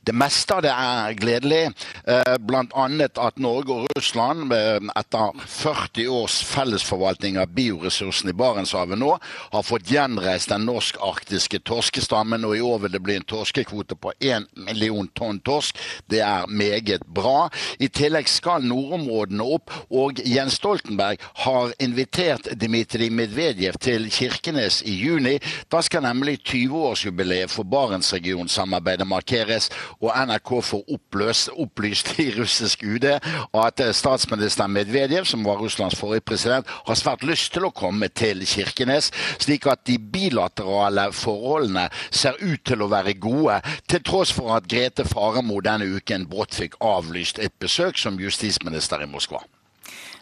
Det 0.00 0.14
meste 0.14 0.56
av 0.56 0.62
det 0.64 0.72
er 0.72 1.16
gledelig, 1.18 1.62
eh, 2.06 2.36
bl.a. 2.40 2.86
at 3.26 3.38
Norge 3.42 3.74
og 3.74 3.88
Russland 3.96 4.52
eh, 4.54 4.78
etter 4.96 5.42
40 5.46 6.08
års 6.12 6.38
fellesforvaltning 6.46 7.38
av 7.40 7.52
bioressursene 7.54 8.32
i 8.32 8.36
Barentshavet 8.38 8.98
nå 8.98 9.12
har 9.52 9.66
fått 9.66 9.90
gjenreist 9.90 10.52
den 10.52 10.66
norsk-arktiske 10.68 11.62
torskestammen, 11.68 12.44
og 12.46 12.56
i 12.56 12.64
år 12.64 12.84
vil 12.84 12.94
det 12.96 13.02
bli 13.04 13.18
en 13.20 13.28
torskekvote 13.28 13.96
på 13.98 14.12
1 14.20 14.48
million 14.68 15.08
tonn 15.16 15.40
torsk. 15.44 15.78
Det 16.10 16.22
er 16.24 16.48
meget 16.48 17.06
bra. 17.06 17.48
I 17.82 17.88
tillegg 17.92 18.30
skal 18.30 18.66
nordområdene 18.66 19.46
opp, 19.56 19.72
og 19.90 20.20
Jens 20.26 20.58
Stoltenberg 20.60 21.22
har 21.44 21.72
invitert 21.82 22.50
Dmitrij 22.58 23.10
Medvedev 23.10 23.78
til 23.82 24.08
Kirkenes 24.12 24.82
i 24.86 24.94
juni. 25.00 25.38
Da 25.72 25.82
skal 25.82 26.04
nemlig 26.06 26.40
20-årsjubileet 26.46 27.50
for 27.52 27.66
Barentsregionsamarbeidet 27.68 29.06
markeres 29.08 29.70
og 30.00 30.10
NRK 30.12 30.52
får 30.68 30.92
oppløst, 30.96 31.52
opplyst 31.56 32.12
i 32.22 32.28
russisk 32.36 32.84
UD 32.86 33.08
at 33.12 33.82
statsminister 33.96 34.70
Medvedev, 34.70 35.26
som 35.28 35.44
var 35.46 35.60
Russlands 35.62 35.96
forrige 35.98 36.26
president, 36.32 36.68
har 36.86 36.98
svært 36.98 37.24
lyst 37.26 37.52
til 37.54 37.66
å 37.68 37.72
komme 37.74 38.08
til 38.08 38.44
Kirkenes, 38.48 39.10
slik 39.42 39.66
at 39.70 39.84
de 39.88 39.98
bilaterale 39.98 41.08
forholdene 41.16 41.88
ser 42.10 42.38
ut 42.42 42.62
til 42.66 42.84
å 42.84 42.90
være 42.92 43.16
gode, 43.22 43.60
til 43.90 44.04
tross 44.06 44.34
for 44.34 44.56
at 44.56 44.68
Grete 44.70 45.06
Faremo 45.08 45.60
denne 45.64 45.88
uken 45.96 46.28
brått 46.30 46.56
fikk 46.58 46.78
avlyst 46.82 47.40
et 47.42 47.54
besøk 47.62 47.98
som 48.00 48.20
justisminister 48.20 49.02
i 49.02 49.10
Moskva. 49.10 49.42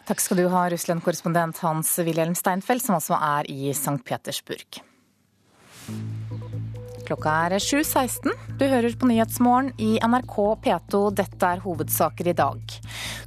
Takk 0.09 0.21
skal 0.23 0.41
du 0.41 0.47
ha, 0.51 0.65
Russland-korrespondent 0.73 1.61
Hans-Wilhelm 1.61 2.33
Steinfeld, 2.35 2.83
som 2.83 2.97
altså 2.97 3.19
er 3.21 3.47
i 3.53 3.69
St. 3.71 3.99
Petersburg. 4.07 4.81
Klokka 7.11 7.31
er 7.49 7.57
7.16. 7.59 8.31
Du 8.55 8.61
hører 8.71 8.93
på 8.95 9.07
Nyhetsmorgen 9.09 9.73
i 9.83 9.97
NRK 9.99 10.35
P2. 10.63 10.99
Dette 11.17 11.43
er 11.43 11.59
hovedsaker 11.59 12.29
i 12.31 12.33
dag. 12.39 12.75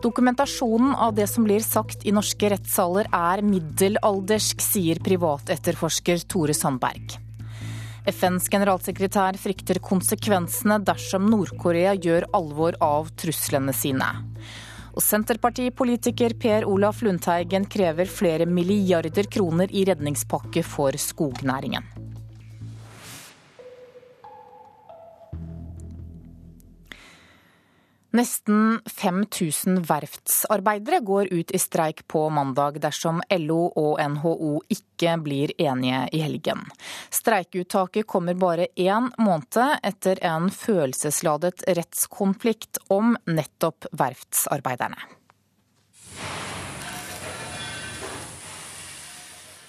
Dokumentasjonen 0.00 0.94
av 0.96 1.12
det 1.18 1.26
som 1.28 1.44
blir 1.44 1.60
sagt 1.60 2.06
i 2.08 2.14
norske 2.16 2.48
rettssaler 2.48 3.10
er 3.12 3.42
middelaldersk, 3.44 4.64
sier 4.64 5.02
privatetterforsker 5.04 6.24
Tore 6.32 6.56
Sandberg. 6.56 7.18
FNs 8.08 8.48
generalsekretær 8.54 9.36
frykter 9.42 9.82
konsekvensene 9.84 10.80
dersom 10.80 11.28
Nord-Korea 11.28 11.92
gjør 11.92 12.30
alvor 12.40 12.80
av 12.80 13.12
truslene 13.20 13.76
sine. 13.76 14.08
Og 14.94 15.04
Senterpartipolitiker 15.04 16.38
Per 16.40 16.64
Olaf 16.72 17.04
Lundteigen 17.04 17.68
krever 17.68 18.08
flere 18.08 18.48
milliarder 18.48 19.28
kroner 19.28 19.68
i 19.76 19.84
redningspakke 19.92 20.64
for 20.64 20.96
skognæringen. 20.96 22.13
Nesten 28.14 28.80
5000 28.86 29.80
verftsarbeidere 29.88 31.00
går 31.02 31.32
ut 31.34 31.50
i 31.50 31.58
streik 31.58 32.04
på 32.06 32.28
mandag 32.30 32.76
dersom 32.84 33.18
LO 33.40 33.72
og 33.74 33.98
NHO 33.98 34.60
ikke 34.70 35.16
blir 35.24 35.50
enige 35.58 36.04
i 36.14 36.20
helgen. 36.22 36.62
Streikeuttaket 37.10 38.06
kommer 38.06 38.38
bare 38.38 38.68
én 38.78 39.10
måned 39.18 39.80
etter 39.82 40.22
en 40.30 40.46
følelsesladet 40.54 41.66
rettskonflikt 41.74 42.78
om 42.94 43.16
nettopp 43.26 43.90
verftsarbeiderne. 43.90 45.10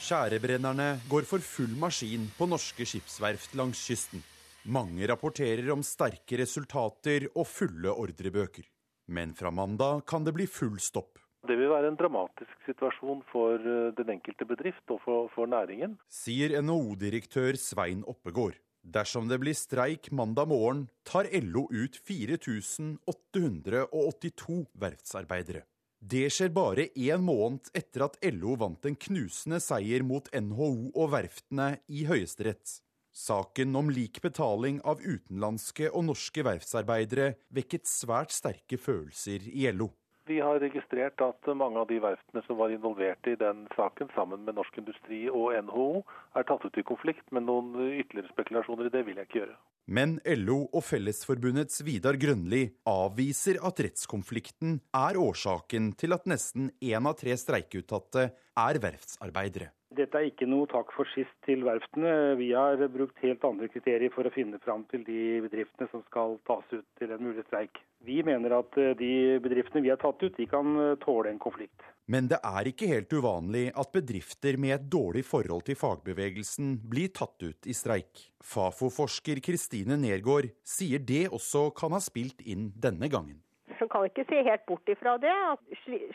Skjærebrennerne 0.05 0.99
går 1.09 1.25
for 1.25 1.41
full 1.41 1.73
maskin 1.81 2.29
på 2.37 2.45
norske 2.45 2.85
skipsverft 2.85 3.57
langs 3.57 3.81
kysten. 3.89 4.21
Mange 4.65 5.05
rapporterer 5.07 5.69
om 5.69 5.83
sterke 5.85 6.39
resultater 6.41 7.27
og 7.35 7.45
fulle 7.45 7.91
ordrebøker. 7.93 8.65
Men 9.13 9.35
fra 9.37 9.51
mandag 9.53 10.01
kan 10.09 10.25
det 10.25 10.33
bli 10.33 10.47
full 10.49 10.81
stopp. 10.81 11.21
Det 11.45 11.53
vil 11.59 11.69
være 11.69 11.91
en 11.91 11.97
dramatisk 11.99 12.55
situasjon 12.65 13.21
for 13.29 13.61
eh, 13.61 13.93
den 13.93 14.09
enkelte 14.15 14.45
bedrift 14.49 14.89
og 14.89 14.97
for, 15.03 15.29
for 15.35 15.45
næringen. 15.45 16.01
Sier 16.09 16.61
NHO-direktør 16.65 17.53
Svein 17.61 18.01
Oppegård. 18.09 18.57
Dersom 18.81 19.29
det 19.29 19.37
blir 19.41 19.55
streik 19.57 20.09
mandag 20.09 20.47
morgen, 20.49 20.89
tar 21.05 21.29
LO 21.45 21.69
ut 21.69 22.01
4882 22.01 24.65
verftsarbeidere. 24.81 25.61
Det 26.01 26.33
skjer 26.33 26.49
bare 26.53 26.89
én 26.93 27.21
måned 27.25 27.69
etter 27.77 28.01
at 28.05 28.17
LO 28.33 28.55
vant 28.61 28.85
en 28.85 28.95
knusende 28.97 29.59
seier 29.61 30.03
mot 30.05 30.29
NHO 30.33 30.91
og 30.93 31.11
verftene 31.13 31.77
i 31.85 32.05
Høyesterett. 32.09 32.84
Saken 33.15 33.75
om 33.79 33.89
lik 33.89 34.17
betaling 34.21 34.81
av 34.83 34.99
utenlandske 34.99 35.87
og 35.95 36.03
norske 36.09 36.43
verftsarbeidere 36.43 37.29
vekket 37.55 37.87
svært 37.87 38.35
sterke 38.35 38.75
følelser 38.75 39.45
i 39.55 39.69
LO. 39.71 39.87
Vi 40.27 40.41
har 40.43 40.57
registrert 40.59 41.21
at 41.23 41.47
mange 41.55 41.79
av 41.79 41.87
de 41.87 42.01
verftene 42.03 42.41
som 42.43 42.57
var 42.59 42.73
involvert 42.73 43.29
i 43.29 43.37
den 43.39 43.67
saken, 43.77 44.09
sammen 44.17 44.43
med 44.43 44.57
Norsk 44.57 44.81
Industri 44.81 45.21
og 45.29 45.53
NHO, 45.67 46.01
er 46.35 46.47
tatt 46.49 46.65
ut 46.65 46.79
i 46.81 46.83
konflikt, 46.83 47.23
men 47.31 47.47
noen 47.47 47.71
ytterligere 47.85 48.33
spekulasjoner 48.33 48.89
i 48.89 48.93
det 48.97 49.05
vil 49.07 49.21
jeg 49.21 49.29
ikke 49.29 49.39
gjøre. 49.43 49.57
Men 49.95 50.17
LO 50.41 50.63
og 50.65 50.83
Fellesforbundets 50.83 51.85
Vidar 51.85 52.17
Grønli 52.19 52.65
avviser 52.89 53.61
at 53.63 53.79
rettskonflikten 53.85 54.79
er 54.97 55.21
årsaken 55.21 55.93
til 55.95 56.17
at 56.17 56.27
nesten 56.27 56.71
én 56.81 57.07
av 57.07 57.15
tre 57.21 57.37
streikeuttatte 57.39 58.27
er 58.33 58.83
verftsarbeidere. 58.89 59.71
Dette 59.95 60.19
er 60.19 60.27
ikke 60.29 60.47
noe 60.49 60.67
takk 60.67 60.91
for 60.95 61.07
sist 61.13 61.33
til 61.47 61.63
verftene. 61.65 62.35
Vi 62.39 62.49
har 62.55 62.81
brukt 62.91 63.19
helt 63.23 63.43
andre 63.47 63.69
kriterier 63.71 64.11
for 64.13 64.27
å 64.27 64.33
finne 64.33 64.59
fram 64.63 64.83
til 64.91 65.05
de 65.07 65.39
bedriftene 65.45 65.87
som 65.91 66.03
skal 66.09 66.37
tas 66.49 66.65
ut 66.73 66.87
til 66.99 67.13
en 67.15 67.23
mulig 67.23 67.45
streik. 67.47 67.79
Vi 68.05 68.19
mener 68.25 68.57
at 68.59 68.77
eh, 68.81 68.93
de 68.99 69.11
bedriftene 69.43 69.83
vi 69.85 69.91
har 69.93 69.99
tatt 70.01 70.21
ut, 70.21 70.35
de 70.35 70.47
kan 70.49 70.75
eh, 70.81 70.95
tåle 71.01 71.31
en 71.31 71.41
konflikt. 71.41 71.85
Men 72.11 72.27
det 72.29 72.37
er 72.45 72.69
ikke 72.69 72.89
helt 72.91 73.13
uvanlig 73.17 73.69
at 73.73 73.93
bedrifter 73.95 74.59
med 74.61 74.75
et 74.75 74.89
dårlig 74.93 75.23
forhold 75.25 75.65
til 75.65 75.79
fagbevegelsen 75.79 76.75
blir 76.91 77.09
tatt 77.15 77.41
ut 77.41 77.65
i 77.65 77.73
streik. 77.73 78.27
Fafo-forsker 78.45 79.41
Kristine 79.45 79.97
Nergård 79.97 80.51
sier 80.61 81.01
det 81.01 81.25
også 81.33 81.71
kan 81.77 81.95
ha 81.95 82.03
spilt 82.03 82.45
inn 82.45 82.69
denne 82.77 83.09
gangen. 83.09 83.39
Man 83.79 83.89
kan 83.91 84.05
ikke 84.07 84.25
se 84.29 84.41
helt 84.45 84.65
bort 84.69 84.89
ifra 84.89 85.15
det. 85.21 85.33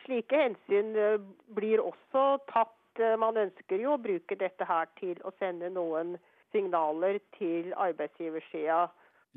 Slike 0.05 0.45
hensyn 0.45 0.95
eh, 0.99 1.19
blir 1.57 1.83
også 1.83 2.37
tatt 2.51 2.77
Eh, 2.99 3.17
man 3.21 3.39
ønsker 3.39 3.79
jo 3.79 3.95
å 3.95 4.03
bruke 4.03 4.37
dette 4.39 4.67
her 4.67 4.91
til 4.99 5.21
å 5.27 5.33
sende 5.39 5.71
noen 5.73 6.17
signaler 6.51 7.21
til 7.37 7.71
arbeidsgiversida. 7.79 8.89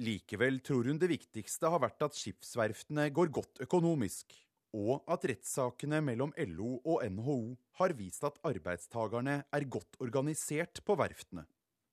Likevel 0.01 0.57
tror 0.65 0.89
hun 0.89 0.97
det 0.97 1.11
viktigste 1.11 1.69
har 1.69 1.83
vært 1.83 2.01
at 2.07 2.17
skipsverftene 2.17 3.11
går 3.13 3.29
godt 3.35 3.61
økonomisk, 3.67 4.33
og 4.73 5.05
at 5.13 5.27
rettssakene 5.29 5.99
mellom 6.01 6.33
LO 6.49 6.79
og 6.81 7.03
NHO 7.05 7.39
har 7.77 7.93
vist 7.93 8.25
at 8.25 8.39
arbeidstagerne 8.49 9.43
er 9.45 9.69
godt 9.69 10.01
organisert 10.01 10.81
på 10.81 10.97
verftene. 10.97 11.45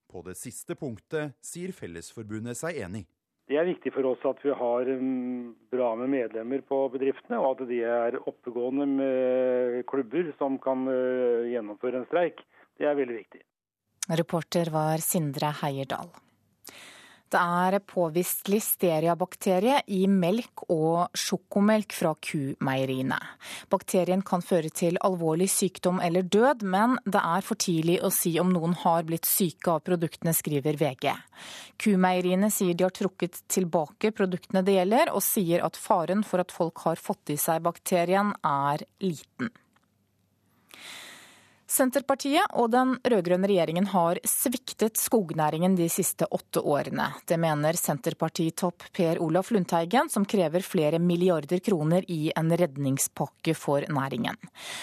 På 0.08 0.24
det 0.26 0.38
siste 0.40 0.74
punktet 0.74 1.36
sier 1.44 1.76
Fellesforbundet 1.76 2.58
seg 2.58 2.80
enig. 2.80 3.04
Det 3.50 3.58
er 3.58 3.66
viktig 3.66 3.90
for 3.90 4.06
oss 4.12 4.22
at 4.30 4.38
vi 4.44 4.52
har 4.54 4.88
um, 4.94 5.50
bra 5.72 5.88
med 5.98 6.12
medlemmer 6.12 6.62
på 6.62 6.84
bedriftene, 6.92 7.40
og 7.42 7.56
at 7.56 7.66
de 7.66 7.80
er 7.82 8.18
oppegående 8.20 8.86
med 8.86 9.80
klubber 9.90 10.30
som 10.38 10.60
kan 10.62 10.86
uh, 10.86 11.48
gjennomføre 11.50 11.98
en 11.98 12.06
streik. 12.06 12.44
Det 12.78 12.86
er 12.86 12.94
veldig 12.94 13.16
viktig. 13.18 13.42
Reporter 14.20 14.70
var 14.70 15.02
Sindre 15.02 15.50
Heierdal. 15.64 16.14
Det 17.30 17.38
er 17.38 17.76
påvist 17.86 18.48
listeriabakterie 18.50 19.76
i 19.94 20.00
melk 20.10 20.64
og 20.66 21.14
sjokomelk 21.14 21.94
fra 21.94 22.16
kumeieriene. 22.18 23.18
Bakterien 23.70 24.24
kan 24.26 24.42
føre 24.42 24.72
til 24.74 24.98
alvorlig 25.06 25.46
sykdom 25.52 26.00
eller 26.02 26.26
død, 26.26 26.64
men 26.66 26.98
det 27.06 27.22
er 27.22 27.46
for 27.46 27.60
tidlig 27.62 28.00
å 28.02 28.10
si 28.14 28.34
om 28.42 28.50
noen 28.50 28.74
har 28.82 29.06
blitt 29.06 29.30
syke 29.30 29.76
av 29.76 29.84
produktene, 29.86 30.34
skriver 30.34 30.80
VG. 30.80 31.14
Kumeieriene 31.78 32.50
sier 32.50 32.74
de 32.74 32.88
har 32.88 32.98
trukket 32.98 33.44
tilbake 33.46 34.10
produktene 34.10 34.66
det 34.66 34.80
gjelder, 34.80 35.14
og 35.14 35.22
sier 35.22 35.62
at 35.62 35.78
faren 35.78 36.26
for 36.26 36.42
at 36.42 36.50
folk 36.50 36.82
har 36.88 36.98
fått 36.98 37.30
i 37.30 37.38
seg 37.38 37.62
bakterien 37.62 38.34
er 38.42 38.88
liten. 39.06 39.54
Senterpartiet 41.70 42.50
og 42.58 42.72
den 42.72 42.96
rød-grønne 42.98 43.46
regjeringen 43.46 43.86
har 43.92 44.18
sviktet 44.26 44.98
skognæringen 44.98 45.76
de 45.78 45.86
siste 45.92 46.26
åtte 46.26 46.58
årene. 46.66 47.04
Det 47.30 47.36
mener 47.38 47.78
Senterpartitopp 47.78 48.88
Per 48.96 49.20
Olaf 49.22 49.52
Lundteigen, 49.54 50.10
som 50.10 50.26
krever 50.26 50.66
flere 50.66 50.98
milliarder 50.98 51.62
kroner 51.62 52.02
i 52.10 52.32
en 52.34 52.50
redningspakke 52.50 53.54
for 53.54 53.86
næringen. 53.86 54.34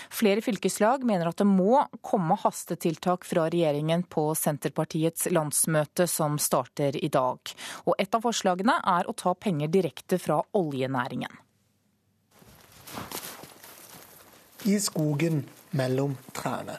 Flere 0.08 0.42
fylkeslag 0.46 1.04
mener 1.04 1.28
at 1.28 1.44
det 1.44 1.50
må 1.50 1.84
komme 2.00 2.40
hastetiltak 2.40 3.28
fra 3.28 3.50
regjeringen 3.52 4.08
på 4.08 4.30
Senterpartiets 4.40 5.28
landsmøte 5.36 6.08
som 6.08 6.40
starter 6.40 6.96
i 7.04 7.12
dag. 7.12 7.54
Og 7.84 8.00
et 8.00 8.16
av 8.16 8.24
forslagene 8.24 8.80
er 8.96 9.12
å 9.12 9.18
ta 9.18 9.36
penger 9.36 9.76
direkte 9.76 10.24
fra 10.24 10.40
oljenæringen. 10.56 11.36
I 14.68 14.80
skogen 14.80 15.44
mellom 15.72 16.18
trærne. 16.36 16.78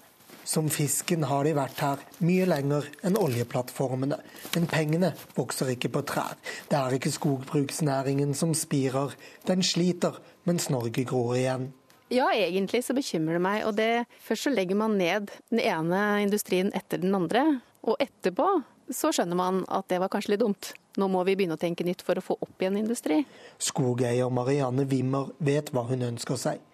Som 0.49 0.71
fisken 0.73 1.27
har 1.29 1.45
de 1.45 1.53
vært 1.53 1.81
her 1.85 2.05
mye 2.25 2.47
lenger 2.49 2.87
enn 3.05 3.19
oljeplattformene. 3.21 4.17
Men 4.55 4.69
pengene 4.71 5.11
vokser 5.37 5.75
ikke 5.75 5.91
på 5.93 6.05
trær. 6.09 6.39
Det 6.71 6.79
er 6.79 6.97
ikke 6.97 7.13
skogbruksnæringen 7.13 8.33
som 8.35 8.55
spirer. 8.57 9.13
Den 9.45 9.61
sliter, 9.61 10.17
mens 10.49 10.71
Norge 10.73 11.05
gror 11.05 11.37
igjen. 11.37 11.69
Ja, 12.09 12.31
egentlig 12.33 12.81
så 12.87 12.97
bekymrer 12.97 13.37
det 13.37 13.45
meg. 13.45 13.67
Og 13.69 13.77
det, 13.77 14.07
først 14.25 14.49
så 14.49 14.55
legger 14.55 14.81
man 14.81 14.97
ned 14.97 15.29
den 15.53 15.61
ene 15.61 16.23
industrien 16.25 16.73
etter 16.73 17.03
den 17.03 17.13
andre. 17.19 17.45
Og 17.85 18.01
etterpå 18.01 18.49
så 18.89 19.13
skjønner 19.13 19.37
man 19.37 19.65
at 19.69 19.89
det 19.93 20.01
var 20.01 20.09
kanskje 20.13 20.33
litt 20.33 20.45
dumt. 20.45 20.73
Nå 20.99 21.07
må 21.13 21.21
vi 21.29 21.37
begynne 21.39 21.59
å 21.59 21.61
tenke 21.61 21.85
nytt 21.87 22.01
for 22.03 22.19
å 22.19 22.25
få 22.25 22.39
opp 22.41 22.63
igjen 22.65 22.81
industri. 22.81 23.21
Skogeier 23.63 24.33
Marianne 24.33 24.89
Wimmer 24.89 25.29
vet 25.45 25.71
hva 25.75 25.85
hun 25.91 26.09
ønsker 26.09 26.41
seg. 26.41 26.65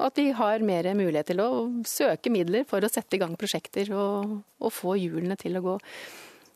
Og 0.00 0.06
at 0.08 0.16
vi 0.16 0.30
har 0.32 0.62
mer 0.64 0.88
mulighet 0.96 1.28
til 1.28 1.42
å 1.44 1.48
søke 1.84 2.32
midler 2.32 2.64
for 2.68 2.80
å 2.80 2.88
sette 2.88 3.18
i 3.18 3.20
gang 3.20 3.36
prosjekter 3.38 3.90
og, 3.92 4.38
og 4.56 4.72
få 4.72 4.96
hjulene 4.96 5.36
til 5.40 5.58
å 5.58 5.64
gå. 5.66 5.74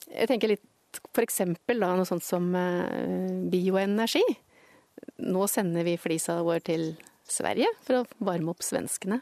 Jeg 0.08 0.30
tenker 0.30 0.54
litt 0.54 0.64
f.eks. 1.12 1.42
noe 1.76 2.06
sånt 2.08 2.24
som 2.24 2.48
eh, 2.56 3.44
bioenergi. 3.52 4.24
Nå 5.28 5.44
sender 5.50 5.84
vi 5.84 5.98
flisa 6.00 6.38
vår 6.46 6.64
til 6.70 6.86
Sverige 7.28 7.68
for 7.84 8.00
å 8.00 8.24
varme 8.24 8.54
opp 8.54 8.64
svenskene. 8.64 9.20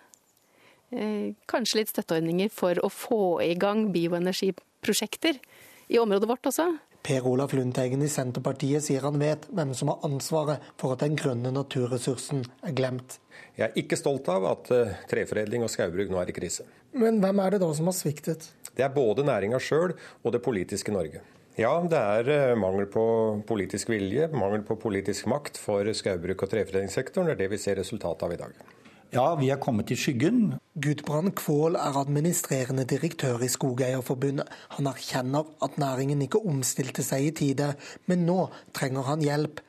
Eh, 0.92 1.34
kanskje 1.50 1.80
litt 1.80 1.90
støtteordninger 1.90 2.52
for 2.52 2.78
å 2.84 2.92
få 2.92 3.40
i 3.42 3.56
gang 3.58 3.88
bioenergiprosjekter 3.94 5.40
i 5.90 5.98
området 5.98 6.30
vårt 6.30 6.50
også. 6.52 6.68
Per 7.02 7.26
Olaf 7.26 7.50
Lundteigen 7.58 8.02
i 8.06 8.08
Senterpartiet 8.10 8.84
sier 8.86 9.02
han 9.02 9.18
vet 9.18 9.48
hvem 9.50 9.72
som 9.74 9.90
har 9.90 10.04
ansvaret 10.06 10.62
for 10.78 10.94
at 10.94 11.02
den 11.02 11.16
grønne 11.18 11.50
naturressursen 11.50 12.44
er 12.62 12.76
glemt. 12.78 13.18
Jeg 13.58 13.66
er 13.66 13.78
ikke 13.82 13.98
stolt 13.98 14.30
av 14.30 14.46
at 14.52 14.70
eh, 14.70 14.92
treforedling 15.10 15.66
og 15.66 15.72
skaubruk 15.72 16.12
nå 16.12 16.20
er 16.22 16.30
i 16.30 16.36
krise. 16.36 16.68
Men 16.94 17.18
hvem 17.24 17.42
er 17.42 17.56
det 17.56 17.62
da 17.64 17.70
som 17.74 17.90
har 17.90 17.96
sviktet? 17.98 18.46
Det 18.72 18.86
er 18.86 18.94
både 18.94 19.26
næringa 19.26 19.58
sjøl 19.60 19.96
og 20.22 20.34
det 20.34 20.44
politiske 20.46 20.94
Norge. 20.94 21.24
Ja, 21.58 21.72
det 21.84 21.98
er 21.98 22.30
eh, 22.32 22.54
mangel 22.56 22.86
på 22.88 23.04
politisk 23.50 23.90
vilje, 23.92 24.30
mangel 24.32 24.62
på 24.64 24.78
politisk 24.80 25.26
makt 25.28 25.58
for 25.60 25.90
skaubruk- 25.98 26.46
og 26.46 26.54
treforedlingssektoren. 26.54 27.28
Det 27.28 27.34
er 27.34 27.42
det 27.42 27.50
vi 27.52 27.60
ser 27.60 27.82
resultatet 27.82 28.24
av 28.28 28.36
i 28.36 28.40
dag. 28.40 28.62
Ja, 29.12 29.34
vi 29.36 29.50
er 29.52 29.58
kommet 29.60 29.90
i 29.92 29.96
skyggen. 30.00 30.54
Gudbrand 30.80 31.34
Kvål 31.36 31.74
er 31.76 31.98
administrerende 32.00 32.86
direktør 32.88 33.42
i 33.44 33.48
Skogeierforbundet. 33.52 34.48
Han 34.78 34.88
erkjenner 34.88 35.50
at 35.60 35.76
næringen 35.76 36.22
ikke 36.24 36.40
omstilte 36.48 37.04
seg 37.04 37.26
i 37.26 37.34
tide, 37.42 37.68
men 38.08 38.24
nå 38.24 38.38
trenger 38.72 39.04
han 39.10 39.20
hjelp. 39.20 39.60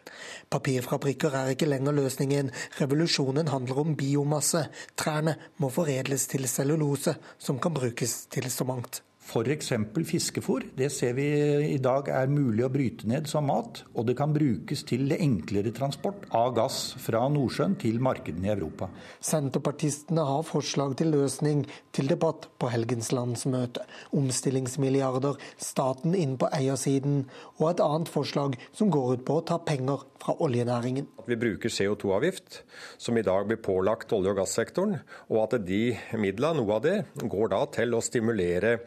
Papirfabrikker 0.47 1.35
er 1.35 1.51
ikke 1.51 1.67
lenger 1.67 1.99
løsningen. 1.99 2.53
Revolusjonen 2.79 3.51
handler 3.51 3.83
om 3.83 3.97
biomasse. 3.99 4.69
Trærne 4.95 5.35
må 5.59 5.67
foredles 5.75 6.29
til 6.31 6.47
cellulose, 6.47 7.17
som 7.35 7.59
kan 7.59 7.75
brukes 7.75 8.21
til 8.31 8.47
så 8.47 8.63
mangt. 8.63 9.03
F.eks. 9.23 9.71
fiskefôr. 10.05 10.65
Det 10.75 10.89
ser 10.91 11.13
vi 11.17 11.25
i 11.73 11.79
dag 11.81 12.09
er 12.11 12.27
mulig 12.31 12.65
å 12.65 12.71
bryte 12.71 13.07
ned 13.09 13.29
som 13.31 13.47
mat. 13.47 13.83
Og 13.95 14.07
det 14.07 14.17
kan 14.19 14.33
brukes 14.35 14.83
til 14.89 15.11
enklere 15.15 15.71
transport 15.75 16.27
av 16.35 16.53
gass 16.57 16.93
fra 17.01 17.23
Nordsjøen 17.31 17.77
til 17.81 18.01
markedene 18.03 18.49
i 18.49 18.53
Europa. 18.53 18.89
Senterpartistene 19.23 20.25
har 20.27 20.45
forslag 20.47 20.97
til 20.99 21.13
løsning 21.15 21.63
til 21.95 22.11
debatt 22.11 22.49
på 22.59 22.69
helgens 22.73 23.13
landsmøte. 23.15 23.87
Omstillingsmilliarder, 24.13 25.39
staten 25.57 26.17
inn 26.19 26.35
på 26.37 26.51
eiersiden, 26.53 27.23
og 27.61 27.69
et 27.71 27.83
annet 27.83 28.11
forslag 28.11 28.59
som 28.75 28.91
går 28.93 29.15
ut 29.17 29.27
på 29.27 29.39
å 29.39 29.45
ta 29.53 29.59
penger 29.63 30.03
fra 30.23 30.37
oljenæringen. 30.39 31.09
At 31.19 31.27
vi 31.27 31.39
bruker 31.39 31.71
CO2-avgift, 31.73 32.61
som 32.97 33.19
i 33.19 33.25
dag 33.25 33.47
blir 33.49 33.59
pålagt 33.63 34.15
olje- 34.15 34.31
og 34.31 34.39
gassektoren, 34.39 34.97
og 35.29 35.41
at 35.43 35.59
de 35.67 35.97
midlene, 36.15 36.61
noe 36.61 36.77
av 36.79 36.85
det, 36.87 36.97
går 37.19 37.51
da 37.53 37.65
til 37.75 37.97
å 37.97 38.03
stimulere 38.03 38.77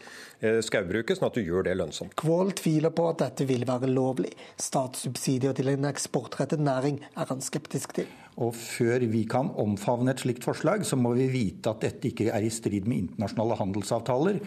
skogbruket, 0.40 0.86
skaubruket, 0.86 1.18
sånn 1.18 1.30
at 1.30 1.36
du 1.36 1.42
gjør 1.44 1.66
det 1.66 1.76
lønnsomt. 1.78 2.14
Kvål 2.18 2.52
tviler 2.58 2.92
på 2.94 3.08
at 3.10 3.22
dette 3.24 3.46
vil 3.48 3.64
være 3.68 3.88
lovlig. 3.90 4.32
Statssubsidier 4.60 5.56
til 5.56 5.72
en 5.72 5.88
eksportrettet 5.88 6.62
næring 6.62 7.00
er 7.14 7.30
han 7.30 7.42
skeptisk 7.44 7.96
til. 7.96 8.10
Og 8.36 8.52
før 8.56 9.06
vi 9.08 9.24
kan 9.28 9.50
omfavne 9.56 10.12
et 10.12 10.20
slikt 10.20 10.44
forslag, 10.44 10.84
så 10.84 10.98
må 11.00 11.14
vi 11.16 11.28
vite 11.32 11.72
at 11.72 11.80
dette 11.86 12.10
ikke 12.10 12.28
er 12.32 12.44
i 12.44 12.52
strid 12.52 12.88
med 12.88 13.06
internasjonale 13.06 13.56
handelsavtaler. 13.62 14.42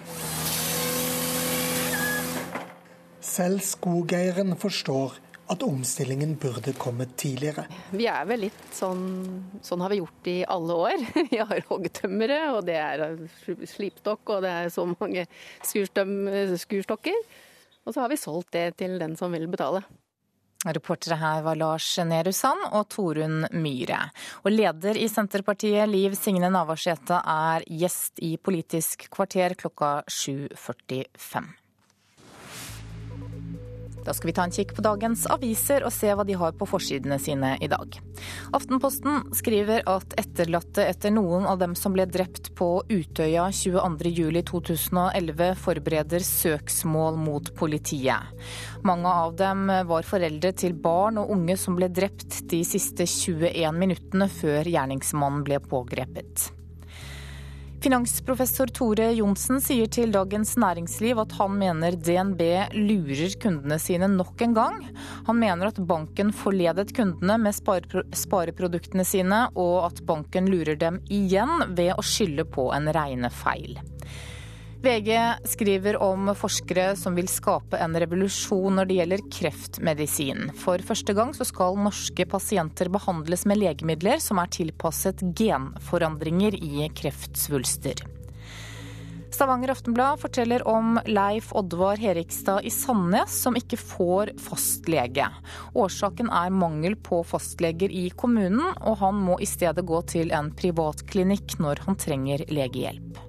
Selv 3.29 3.63
skogeieren 3.65 4.55
forstår 4.59 5.17
at 5.49 5.63
omstillingen 5.65 6.35
burde 6.41 6.73
kommet 6.77 7.15
tidligere. 7.17 7.65
Vi 7.91 8.05
er 8.09 8.25
vel 8.29 8.45
litt 8.47 8.65
sånn 8.75 9.05
Sånn 9.65 9.81
har 9.83 9.91
vi 9.91 9.99
gjort 9.99 10.27
i 10.29 10.37
alle 10.47 10.75
år. 10.87 11.05
Vi 11.31 11.39
har 11.41 11.65
hoggtømmere, 11.67 12.39
og 12.55 12.63
det 12.67 12.77
er 12.79 13.01
slipstokk, 13.67 14.35
og 14.35 14.45
det 14.45 14.51
er 14.55 14.69
så 14.73 14.85
mange 14.91 15.25
skurstokker. 15.65 17.17
Og 17.85 17.95
så 17.95 18.03
har 18.03 18.11
vi 18.11 18.19
solgt 18.19 18.53
det 18.55 18.77
til 18.79 18.99
den 19.01 19.15
som 19.19 19.33
vil 19.33 19.49
betale. 19.51 19.81
Reportere 20.67 21.15
her 21.15 21.43
var 21.45 21.55
Lars 21.55 21.87
Nehru 22.03 22.33
Sand 22.35 22.65
og 22.75 22.89
Torunn 22.91 23.45
Myhre. 23.55 24.01
Og 24.43 24.51
leder 24.51 24.99
i 24.99 25.07
Senterpartiet, 25.11 25.87
Liv 25.87 26.17
Signe 26.19 26.51
Navarsete, 26.51 27.21
er 27.23 27.63
gjest 27.83 28.19
i 28.27 28.35
Politisk 28.37 29.07
kvarter 29.13 29.55
klokka 29.59 29.93
7.45. 30.11 31.58
Da 34.05 34.13
skal 34.15 34.29
vi 34.29 34.33
ta 34.37 34.43
en 34.47 34.53
kikk 34.53 34.71
på 34.77 34.81
dagens 34.85 35.25
aviser 35.31 35.83
og 35.87 35.93
se 35.93 36.09
hva 36.15 36.23
de 36.27 36.35
har 36.39 36.51
på 36.57 36.65
forsidene 36.69 37.17
sine 37.21 37.49
i 37.61 37.67
dag. 37.71 37.87
Aftenposten 38.55 39.13
skriver 39.35 39.83
at 39.89 40.13
etterlatte 40.19 40.83
etter 40.87 41.11
noen 41.15 41.45
av 41.49 41.57
dem 41.61 41.75
som 41.77 41.93
ble 41.95 42.05
drept 42.09 42.45
på 42.59 42.69
Utøya 42.89 43.45
22.07.2011 43.55 45.55
forbereder 45.63 46.21
søksmål 46.25 47.15
mot 47.19 47.55
politiet. 47.59 48.21
Mange 48.87 49.09
av 49.09 49.35
dem 49.39 49.59
var 49.89 50.03
foreldre 50.07 50.51
til 50.57 50.73
barn 50.75 51.17
og 51.21 51.29
unge 51.35 51.57
som 51.59 51.75
ble 51.79 51.87
drept 51.91 52.41
de 52.51 52.63
siste 52.67 53.03
21 53.09 53.75
minuttene 53.75 54.27
før 54.31 54.63
gjerningsmannen 54.67 55.43
ble 55.47 55.57
pågrepet. 55.63 56.58
Finansprofessor 57.79 58.67
Tore 58.75 59.05
Johnsen 59.15 59.61
sier 59.63 59.87
til 59.87 60.11
Dagens 60.11 60.57
Næringsliv 60.59 61.21
at 61.21 61.31
han 61.37 61.53
mener 61.61 61.95
DNB 61.95 62.41
lurer 62.75 63.37
kundene 63.39 63.77
sine 63.79 64.09
nok 64.11 64.41
en 64.43 64.55
gang. 64.57 64.81
Han 65.29 65.39
mener 65.39 65.71
at 65.71 65.79
banken 65.87 66.33
forledet 66.35 66.91
kundene 66.97 67.37
med 67.39 67.55
spareproduktene 67.55 69.05
sine, 69.07 69.45
og 69.55 69.87
at 69.87 70.03
banken 70.09 70.51
lurer 70.51 70.75
dem 70.81 70.99
igjen 71.07 71.69
ved 71.77 71.93
å 71.95 72.03
skylde 72.03 72.43
på 72.51 72.67
en 72.75 72.91
regnefeil. 72.99 73.79
VG 74.81 75.35
skriver 75.43 75.97
om 76.03 76.35
forskere 76.35 76.95
som 76.95 77.15
vil 77.15 77.27
skape 77.27 77.77
en 77.83 77.97
revolusjon 77.99 78.77
når 78.79 78.87
det 78.87 78.95
gjelder 78.99 79.23
kreftmedisin. 79.35 80.45
For 80.55 80.79
første 80.87 81.15
gang 81.17 81.33
så 81.35 81.43
skal 81.43 81.75
norske 81.83 82.23
pasienter 82.31 82.87
behandles 82.93 83.43
med 83.49 83.59
legemidler 83.59 84.23
som 84.23 84.39
er 84.39 84.47
tilpasset 84.55 85.25
genforandringer 85.35 86.55
i 86.55 86.87
kreftsvulster. 86.95 88.05
Stavanger 89.35 89.75
Aftenblad 89.75 90.23
forteller 90.23 90.63
om 90.67 90.95
Leif 91.11 91.51
Oddvar 91.59 91.99
Herikstad 91.99 92.63
i 92.63 92.71
Sandnes 92.71 93.35
som 93.43 93.59
ikke 93.59 93.77
får 93.77 94.31
fastlege. 94.39 95.27
Årsaken 95.75 96.31
er 96.31 96.55
mangel 96.55 96.95
på 96.95 97.19
fastleger 97.27 97.91
i 97.91 98.09
kommunen, 98.15 98.71
og 98.79 99.03
han 99.03 99.19
må 99.27 99.41
i 99.43 99.47
stedet 99.47 99.83
gå 99.83 100.01
til 100.07 100.31
en 100.31 100.53
privatklinikk 100.55 101.59
når 101.59 101.83
han 101.83 101.99
trenger 101.99 102.47
legehjelp. 102.47 103.25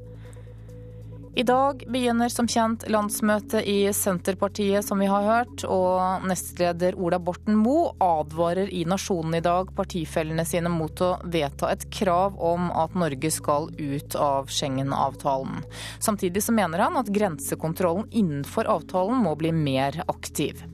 I 1.35 1.43
dag 1.43 1.85
begynner 1.87 2.29
som 2.29 2.49
kjent 2.51 2.89
landsmøtet 2.91 3.63
i 3.63 3.93
Senterpartiet, 3.95 4.85
som 4.85 4.99
vi 4.99 5.07
har 5.07 5.23
hørt. 5.23 5.63
Og 5.63 6.27
nestleder 6.27 6.99
Ola 6.99 7.21
Borten 7.23 7.55
Moe 7.55 7.93
advarer 8.03 8.67
i 8.75 8.83
Nasjonen 8.89 9.39
i 9.39 9.43
dag 9.45 9.71
partifellene 9.77 10.45
sine 10.45 10.73
mot 10.75 11.01
å 11.07 11.13
vedta 11.31 11.71
et 11.71 11.87
krav 11.95 12.35
om 12.35 12.73
at 12.75 12.99
Norge 12.99 13.31
skal 13.31 13.71
ut 13.79 14.19
av 14.19 14.51
Schengen-avtalen. 14.51 15.63
Samtidig 16.03 16.43
så 16.43 16.57
mener 16.57 16.83
han 16.83 16.99
at 16.99 17.15
grensekontrollen 17.15 18.11
innenfor 18.11 18.67
avtalen 18.67 19.23
må 19.23 19.37
bli 19.39 19.55
mer 19.55 20.03
aktiv. 20.11 20.67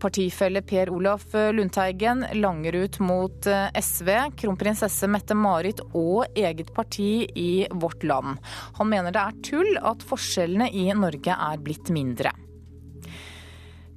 Partifelle 0.00 0.64
Per 0.66 0.90
Olaf 0.94 1.34
Lundteigen 1.54 2.24
langer 2.40 2.80
ut 2.82 3.00
mot 3.04 3.48
SV, 3.76 4.10
kronprinsesse 4.40 5.08
Mette-Marit 5.10 5.84
og 5.92 6.38
eget 6.38 6.74
parti 6.76 7.26
i 7.38 7.50
Vårt 7.70 8.04
Land. 8.08 8.38
Han 8.80 8.90
mener 8.92 9.14
det 9.14 9.24
er 9.24 9.40
tull 9.52 9.80
at 9.80 10.04
forskjellene 10.06 10.70
i 10.72 10.88
Norge 10.96 11.36
er 11.36 11.60
blitt 11.62 11.92
mindre. 11.94 12.32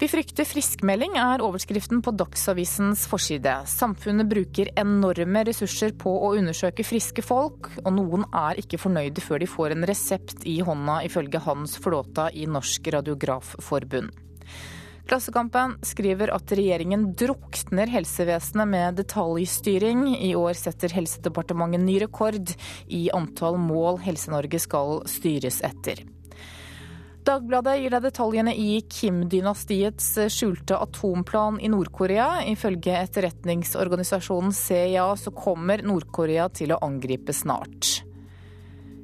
Vi 0.04 0.08
frykter 0.12 0.44
friskmelding, 0.44 1.14
er 1.16 1.40
overskriften 1.46 2.02
på 2.04 2.12
Dagsavisens 2.20 3.06
forside. 3.08 3.54
Samfunnet 3.72 4.28
bruker 4.28 4.68
enorme 4.76 5.46
ressurser 5.48 5.94
på 5.96 6.12
å 6.26 6.34
undersøke 6.36 6.84
friske 6.84 7.24
folk, 7.24 7.70
og 7.86 7.88
noen 7.96 8.26
er 8.36 8.60
ikke 8.60 8.82
fornøyde 8.82 9.24
før 9.24 9.40
de 9.40 9.48
får 9.48 9.78
en 9.78 9.88
resept 9.88 10.44
i 10.50 10.58
hånda, 10.66 10.98
ifølge 11.08 11.40
Hans 11.46 11.78
Flåta 11.80 12.28
i 12.36 12.44
Norsk 12.52 12.90
Radiografforbund. 12.98 14.12
Klassekampen 15.04 15.76
skriver 15.84 16.32
at 16.32 16.52
regjeringen 16.56 17.10
drukner 17.20 17.90
helsevesenet 17.92 18.70
med 18.72 18.96
detaljstyring. 19.02 20.06
I 20.16 20.32
år 20.40 20.56
setter 20.56 20.96
Helsedepartementet 20.96 21.84
ny 21.84 21.98
rekord 22.06 22.54
i 22.88 23.10
antall 23.12 23.60
mål 23.60 24.00
Helse-Norge 24.06 24.62
skal 24.64 25.02
styres 25.12 25.60
etter. 25.68 26.06
Dagbladet 27.24 27.78
gir 27.80 27.92
deg 27.94 28.04
detaljene 28.04 28.54
i 28.60 28.82
Kim-dynastiets 28.92 30.08
skjulte 30.32 30.80
atomplan 30.80 31.60
i 31.60 31.70
Nord-Korea. 31.72 32.42
Ifølge 32.52 32.96
etterretningsorganisasjonen 33.00 34.56
CIA 34.56 35.06
så 35.20 35.32
kommer 35.36 35.84
Nord-Korea 35.84 36.50
til 36.52 36.76
å 36.76 36.82
angripe 36.84 37.36
snart. 37.36 38.04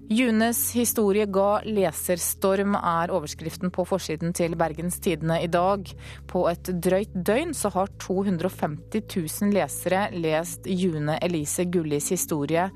Junes 0.09 0.71
historie 0.73 1.27
ga 1.29 1.59
leserstorm, 1.69 2.73
er 2.73 3.11
overskriften 3.13 3.69
på 3.69 3.83
forsiden 3.85 4.31
til 4.33 4.55
Bergens 4.57 4.95
Tidende 5.05 5.35
i 5.45 5.49
dag. 5.53 5.85
På 6.25 6.47
et 6.49 6.71
drøyt 6.81 7.13
døgn 7.13 7.53
så 7.53 7.69
har 7.75 7.91
250 8.01 9.03
000 9.05 9.53
lesere 9.53 10.07
lest 10.17 10.65
June 10.65 11.19
Elise 11.21 11.67
Gullis 11.69 12.09
historie 12.09 12.71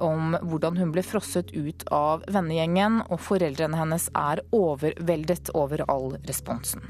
om 0.00 0.32
hvordan 0.48 0.80
hun 0.80 0.94
ble 0.94 1.04
frosset 1.04 1.52
ut 1.52 1.84
av 1.92 2.24
vennegjengen, 2.24 3.02
og 3.12 3.20
foreldrene 3.20 3.76
hennes 3.76 4.08
er 4.16 4.40
overveldet 4.56 5.52
over 5.52 5.84
all 5.92 6.16
responsen. 6.24 6.88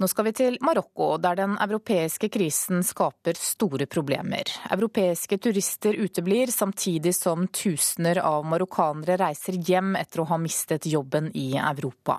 Nå 0.00 0.08
skal 0.08 0.24
vi 0.24 0.32
til 0.32 0.54
Marokko, 0.64 1.18
der 1.20 1.36
den 1.36 1.58
europeiske 1.60 2.30
krisen 2.32 2.80
skaper 2.86 3.36
store 3.36 3.84
problemer. 3.84 4.48
Europeiske 4.72 5.36
turister 5.44 5.98
uteblir, 6.00 6.48
samtidig 6.48 7.12
som 7.18 7.44
tusener 7.52 8.22
av 8.24 8.46
marokkanere 8.48 9.18
reiser 9.20 9.58
hjem 9.60 9.92
etter 10.00 10.22
å 10.22 10.28
ha 10.30 10.38
mistet 10.40 10.88
jobben 10.88 11.28
i 11.36 11.50
Europa. 11.60 12.16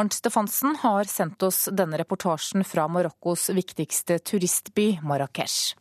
Arnt 0.00 0.16
Stefansen 0.16 0.78
har 0.80 1.04
sendt 1.04 1.44
oss 1.44 1.66
denne 1.68 2.00
reportasjen 2.00 2.64
fra 2.64 2.88
Marokkos 2.88 3.50
viktigste 3.52 4.16
turistby, 4.24 4.94
Marrakech. 5.04 5.74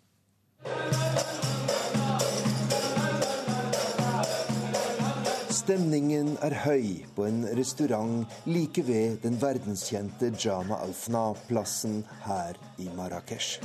Stemningen 5.61 6.31
er 6.41 6.55
høy 6.63 7.03
på 7.13 7.27
en 7.27 7.43
restaurant 7.53 8.23
like 8.49 8.81
ved 8.81 9.19
den 9.21 9.35
verdenskjente 9.37 10.31
Jama 10.41 10.79
Alfna-plassen 10.81 11.99
her 12.23 12.57
i 12.81 12.87
Marrakech. 12.95 13.59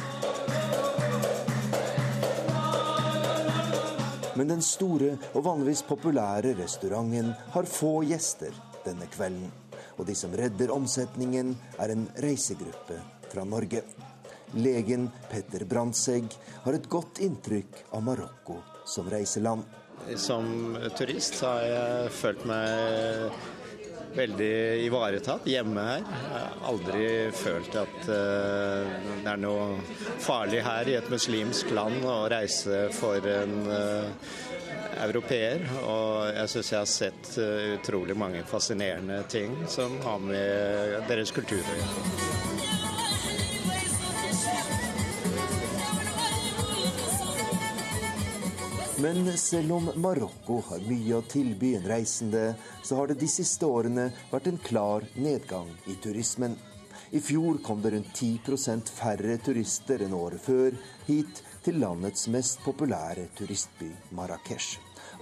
Men 4.36 4.52
den 4.52 4.60
store 4.60 5.14
og 5.30 5.46
vanligvis 5.46 5.86
populære 5.88 6.52
restauranten 6.58 7.32
har 7.54 7.70
få 7.78 7.94
gjester 8.10 8.52
denne 8.84 9.08
kvelden. 9.16 9.48
Og 9.96 10.04
de 10.10 10.18
som 10.20 10.36
redder 10.36 10.74
omsetningen, 10.76 11.54
er 11.80 11.94
en 11.94 12.04
reisegruppe 12.20 13.00
fra 13.30 13.48
Norge. 13.48 13.86
Legen 14.52 15.08
Petter 15.32 15.64
Brandtzæg 15.64 16.28
har 16.66 16.76
et 16.76 16.92
godt 16.92 17.24
inntrykk 17.24 17.86
av 17.96 18.04
Marokko 18.04 18.60
som 18.84 19.08
reiseland. 19.08 19.64
Som 20.14 20.76
turist 20.94 21.40
har 21.42 21.64
jeg 21.66 22.10
følt 22.14 22.44
meg 22.46 23.34
veldig 24.16 24.84
ivaretatt 24.86 25.46
hjemme 25.50 25.84
her. 25.84 26.04
Jeg 26.06 26.32
har 26.32 26.66
aldri 26.70 27.04
følt 27.36 27.76
at 27.80 28.08
uh, 28.08 28.96
det 29.22 29.32
er 29.32 29.42
noe 29.42 29.66
farlig 30.22 30.62
her 30.66 30.88
i 30.90 30.96
et 30.98 31.10
muslimsk 31.12 31.72
land 31.76 32.04
å 32.06 32.18
reise 32.32 32.86
for 32.96 33.28
en 33.32 33.56
uh, 33.68 34.32
europeer. 35.06 35.66
Og 35.84 36.32
jeg 36.32 36.54
syns 36.54 36.72
jeg 36.72 36.80
har 36.80 36.92
sett 36.94 37.32
uh, 37.36 37.76
utrolig 37.76 38.16
mange 38.18 38.44
fascinerende 38.48 39.22
ting 39.32 39.56
som 39.68 39.98
har 40.06 40.22
med 40.24 41.00
deres 41.10 41.34
kultur 41.36 41.62
å 41.62 41.80
gjøre. 41.80 42.45
Men 49.06 49.38
selv 49.38 49.72
om 49.72 49.90
Marokko 50.02 50.56
har 50.66 50.80
mye 50.82 51.14
å 51.14 51.24
tilby 51.30 51.68
en 51.76 51.84
reisende, 51.86 52.56
så 52.82 52.96
har 52.98 53.06
det 53.06 53.20
de 53.20 53.28
siste 53.30 53.62
årene 53.62 54.08
vært 54.32 54.48
en 54.50 54.58
klar 54.58 55.06
nedgang 55.14 55.68
i 55.86 55.94
turismen. 56.02 56.56
I 57.14 57.20
fjor 57.22 57.60
kom 57.62 57.84
det 57.84 57.92
rundt 57.94 58.10
10% 58.18 58.90
færre 58.96 59.36
turister 59.46 60.02
enn 60.02 60.16
året 60.18 60.42
før 60.42 60.74
hit 61.06 61.44
til 61.62 61.78
landets 61.84 62.26
mest 62.34 62.58
populære 62.66 63.28
turistby, 63.38 63.92
Marrakech. 64.10 64.72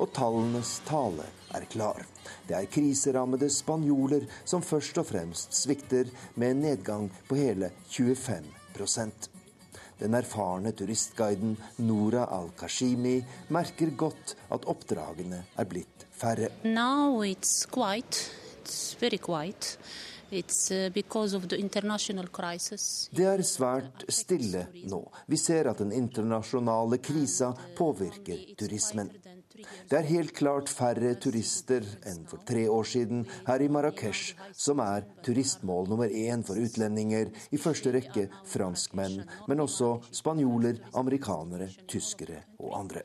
Og 0.00 0.08
tallenes 0.16 0.78
tale 0.88 1.28
er 1.52 1.68
klar. 1.76 2.08
Det 2.48 2.56
er 2.56 2.72
kriserammede 2.72 3.52
spanjoler 3.52 4.24
som 4.48 4.64
først 4.64 5.04
og 5.04 5.10
fremst 5.12 5.60
svikter, 5.60 6.08
med 6.40 6.56
en 6.56 6.68
nedgang 6.70 7.10
på 7.28 7.36
hele 7.36 7.74
25 7.92 9.33
den 10.00 10.14
erfarne 10.14 10.72
turistguiden 10.76 11.56
Nora 11.86 12.24
Al-Kashimi 12.38 13.18
merker 13.54 13.94
godt 13.96 14.36
at 14.50 14.66
oppdragene 14.70 15.44
er 15.56 15.68
blitt 15.70 16.06
færre. 16.12 16.48
Now 16.64 17.22
it's 17.24 17.64
quiet. 17.70 18.30
It's 18.64 18.96
very 19.00 19.18
quiet. 19.18 19.78
Uh, 20.34 20.38
Det 23.14 23.26
er 23.28 23.42
svært 23.46 24.04
stille 24.08 24.66
nå. 24.90 25.00
Vi 25.30 25.36
ser 25.38 25.68
at 25.70 25.78
den 25.78 25.92
internasjonale 25.92 26.98
krisa 26.98 27.52
påvirker 27.76 28.40
turismen. 28.58 29.10
Det 29.90 29.98
er 29.98 30.10
helt 30.10 30.34
klart 30.36 30.72
færre 30.72 31.14
turister 31.20 31.86
enn 32.08 32.24
for 32.30 32.44
tre 32.48 32.66
år 32.70 32.88
siden 32.88 33.24
her 33.48 33.64
i 33.64 33.70
Marrakech, 33.72 34.34
som 34.52 34.82
er 34.84 35.06
turistmål 35.24 35.90
nummer 35.90 36.10
én 36.10 36.44
for 36.46 36.60
utlendinger, 36.60 37.32
i 37.52 37.60
første 37.60 37.92
rekke 37.94 38.28
franskmenn, 38.50 39.22
men 39.48 39.64
også 39.64 39.96
spanjoler, 40.14 40.80
amerikanere, 41.00 41.70
tyskere 41.88 42.42
og 42.58 42.78
andre. 42.78 43.04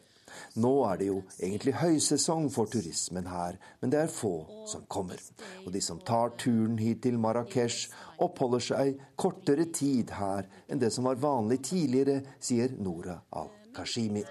Nå 0.59 0.71
er 0.89 0.99
det 0.99 1.09
jo 1.09 1.17
egentlig 1.39 1.75
høysesong 1.79 2.49
for 2.53 2.69
turismen 2.71 3.27
her, 3.29 3.57
men 3.81 3.93
det 3.93 4.01
er 4.03 4.13
få 4.13 4.33
som 4.69 4.85
kommer. 4.91 5.19
Og 5.65 5.73
de 5.73 5.81
som 5.83 6.01
tar 6.05 6.35
turen 6.39 6.77
hit 6.81 7.03
til 7.05 7.19
Marrakech, 7.21 7.87
oppholder 8.21 8.65
seg 8.69 9.03
kortere 9.19 9.69
tid 9.73 10.15
her 10.19 10.49
enn 10.67 10.81
det 10.81 10.93
som 10.95 11.09
var 11.09 11.21
vanlig 11.21 11.61
tidligere, 11.71 12.21
sier 12.39 12.73
Nora 12.77 13.19
al-Kashimi. 13.41 14.25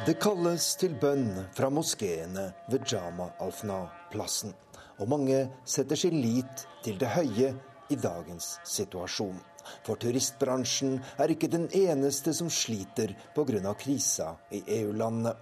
Det 0.00 0.14
kalles 0.16 0.64
til 0.80 0.94
bønn 0.96 1.42
fra 1.52 1.68
moskeene 1.68 2.46
ved 2.72 2.86
Jama 2.88 3.26
Alfna-plassen. 3.44 4.54
Og 4.96 5.10
mange 5.12 5.42
setter 5.68 5.98
sin 6.00 6.16
lit 6.24 6.62
til 6.80 6.96
det 6.96 7.10
høye 7.12 7.50
i 7.92 7.98
dagens 8.00 8.54
situasjon. 8.64 9.36
For 9.84 10.00
turistbransjen 10.00 10.96
er 11.20 11.34
ikke 11.34 11.50
den 11.52 11.68
eneste 11.76 12.32
som 12.32 12.48
sliter 12.48 13.12
pga. 13.36 13.74
krisa 13.76 14.32
i 14.50 14.62
EU-landene. 14.80 15.34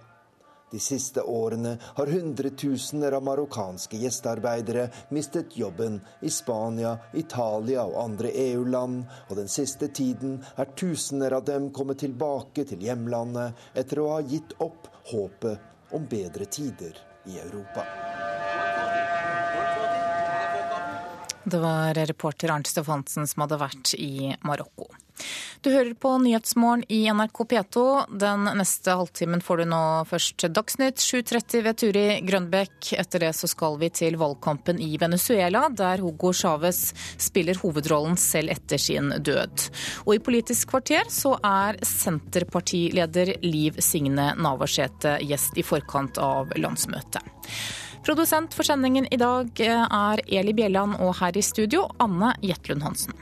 De 0.71 0.79
siste 0.79 1.21
årene 1.21 1.77
har 1.81 2.11
hundretusener 2.13 3.15
av 3.17 3.23
marokkanske 3.25 3.97
gjestearbeidere 3.97 4.87
mistet 5.15 5.57
jobben 5.57 5.99
i 6.21 6.29
Spania, 6.29 6.95
Italia 7.13 7.87
og 7.87 7.97
andre 8.03 8.33
EU-land, 8.45 9.03
og 9.29 9.41
den 9.41 9.49
siste 9.49 9.89
tiden 9.89 10.37
er 10.55 10.73
tusener 10.77 11.39
av 11.39 11.47
dem 11.49 11.71
kommet 11.73 12.03
tilbake 12.05 12.67
til 12.69 12.85
hjemlandet 12.85 13.57
etter 13.73 14.03
å 14.03 14.11
ha 14.13 14.21
gitt 14.21 14.53
opp 14.61 14.91
håpet 15.13 15.93
om 15.97 16.05
bedre 16.09 16.45
tider 16.45 17.01
i 17.25 17.39
Europa. 17.41 18.28
Det 21.49 21.59
var 21.59 21.93
reporter 21.93 22.51
Arnt 22.53 22.67
Stefansen 22.67 23.27
som 23.27 23.45
hadde 23.45 23.57
vært 23.61 23.93
i 23.97 24.35
Marokko. 24.45 24.89
Du 25.61 25.71
hører 25.73 25.93
på 25.99 26.11
Nyhetsmorgen 26.23 26.85
i 26.87 27.01
NRK 27.11 27.39
P2. 27.51 27.81
Den 28.21 28.45
neste 28.55 28.93
halvtimen 28.95 29.41
får 29.43 29.59
du 29.59 29.65
nå 29.73 29.81
først 30.07 30.45
Dagsnytt 30.55 31.01
7.30 31.03 31.65
ved 31.65 31.79
Turi 31.81 32.05
Grønbekk. 32.27 32.93
Etter 33.01 33.25
det 33.25 33.33
så 33.35 33.49
skal 33.51 33.75
vi 33.81 33.89
til 33.91 34.15
valgkampen 34.21 34.79
i 34.79 34.93
Venezuela, 35.01 35.65
der 35.69 35.99
Hugo 36.03 36.31
Chávez 36.31 36.93
spiller 37.19 37.59
hovedrollen 37.59 38.15
selv 38.19 38.53
etter 38.55 38.79
sin 38.79 39.11
død. 39.11 39.67
Og 40.05 40.15
i 40.15 40.23
Politisk 40.29 40.71
kvarter 40.71 41.11
så 41.11 41.35
er 41.43 41.81
Senterpartileder 41.83 43.35
Liv 43.43 43.81
Signe 43.83 44.31
Navarsete 44.39 45.17
gjest 45.25 45.59
i 45.59 45.67
forkant 45.67 46.21
av 46.23 46.55
landsmøtet. 46.55 47.25
Produsent 48.03 48.53
for 48.55 48.63
sendingen 48.65 49.05
i 49.13 49.17
dag 49.19 49.59
er 49.59 50.21
Eli 50.25 50.53
Bjelland, 50.55 50.95
og 51.03 51.17
her 51.19 51.35
i 51.37 51.41
studio 51.45 51.83
Anne 52.01 52.31
Jetlund 52.41 52.81
Hansen. 52.81 53.13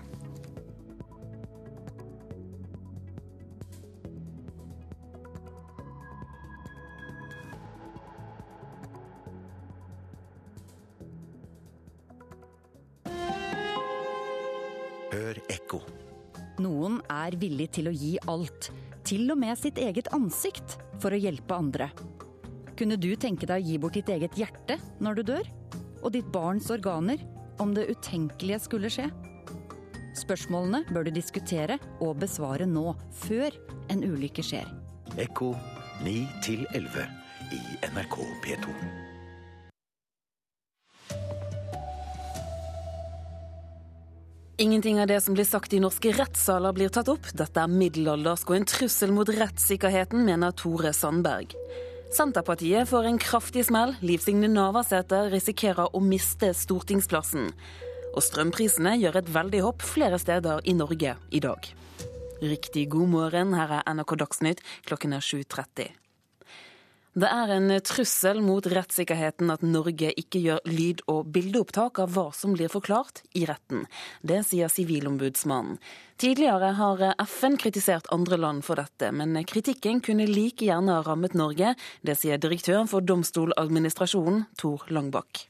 Hør 15.11 15.41
ekko. 15.49 15.81
Noen 16.61 17.01
er 17.11 17.35
villig 17.41 17.71
til 17.75 17.89
å 17.89 17.95
gi 17.95 18.13
alt, 18.29 18.69
til 19.07 19.25
og 19.33 19.41
med 19.41 19.57
sitt 19.59 19.81
eget 19.81 20.13
ansikt, 20.15 20.77
for 21.01 21.11
å 21.11 21.19
hjelpe 21.19 21.57
andre. 21.57 21.89
Kunne 22.77 22.93
du 23.01 23.15
tenke 23.17 23.47
deg 23.49 23.63
å 23.63 23.65
gi 23.65 23.77
bort 23.81 23.95
ditt 23.97 24.09
eget 24.13 24.35
hjerte 24.37 24.75
når 25.01 25.17
du 25.17 25.21
dør? 25.31 25.47
Og 26.05 26.11
ditt 26.13 26.27
barns 26.29 26.69
organer, 26.69 27.17
om 27.57 27.71
det 27.73 27.87
utenkelige 27.89 28.59
skulle 28.67 28.91
skje? 28.93 29.07
Spørsmålene 30.17 30.83
bør 30.93 31.07
du 31.07 31.15
diskutere 31.15 31.79
og 32.05 32.19
besvare 32.21 32.67
nå, 32.69 32.91
før 33.23 33.49
en 33.89 34.05
ulykke 34.05 34.45
skjer. 34.45 34.69
Ekko 35.17 35.55
9 36.05 36.13
11 36.77 37.07
i 37.57 37.61
NRK 37.89 38.19
P2. 38.45 38.77
Ingenting 44.61 45.01
av 45.01 45.09
det 45.09 45.19
som 45.25 45.33
blir 45.37 45.45
sagt 45.49 45.73
i 45.73 45.81
norske 45.81 46.13
rettssaler 46.13 46.77
blir 46.77 46.93
tatt 46.93 47.09
opp. 47.13 47.25
Dette 47.33 47.61
er 47.61 47.73
middelaldersk 47.73 48.53
og 48.53 48.61
en 48.61 48.69
trussel 48.69 49.13
mot 49.13 49.29
rettssikkerheten, 49.29 50.25
mener 50.29 50.53
Tore 50.57 50.93
Sandberg. 50.97 51.57
Senterpartiet 52.07 52.87
får 52.89 53.03
en 53.03 53.17
kraftig 53.19 53.65
smell. 53.67 53.91
Liv 53.99 54.21
Signe 54.23 54.47
Navarsete 54.47 55.25
risikerer 55.33 55.91
å 55.91 55.99
miste 55.99 56.53
stortingsplassen. 56.55 57.49
Og 58.15 58.23
strømprisene 58.23 58.95
gjør 58.97 59.19
et 59.19 59.31
veldig 59.35 59.61
hopp 59.65 59.83
flere 59.83 60.19
steder 60.21 60.63
i 60.63 60.75
Norge 60.77 61.17
i 61.29 61.43
dag. 61.43 61.67
Riktig 62.41 62.87
god 62.93 63.11
morgen, 63.11 63.53
her 63.57 63.79
er 63.79 63.87
NRK 63.91 64.15
Dagsnytt 64.23 64.63
klokken 64.87 65.17
er 65.17 65.25
7.30. 65.25 65.91
Det 67.17 67.25
er 67.33 67.49
en 67.49 67.71
trussel 67.81 68.43
mot 68.45 68.67
rettssikkerheten 68.69 69.49
at 69.49 69.63
Norge 69.65 70.11
ikke 70.21 70.37
gjør 70.37 70.59
lyd- 70.69 70.99
og 71.09 71.31
bildeopptak 71.33 71.97
av 72.03 72.11
hva 72.13 72.27
som 72.29 72.53
blir 72.53 72.69
forklart 72.69 73.23
i 73.33 73.47
retten. 73.49 73.87
Det 74.21 74.43
sier 74.45 74.69
Sivilombudsmannen. 74.69 75.79
Tidligere 76.21 76.69
har 76.77 77.01
FN 77.25 77.57
kritisert 77.57 78.05
andre 78.13 78.37
land 78.37 78.65
for 78.65 78.77
dette, 78.77 79.09
men 79.09 79.33
kritikken 79.49 80.03
kunne 80.05 80.29
like 80.29 80.69
gjerne 80.69 80.93
ha 80.93 81.01
rammet 81.07 81.33
Norge. 81.33 81.73
Det 82.05 82.19
sier 82.21 82.37
direktøren 82.37 82.89
for 82.89 83.01
Domstoladministrasjonen, 83.01 84.45
Tor 84.61 84.85
Langbakk. 84.93 85.47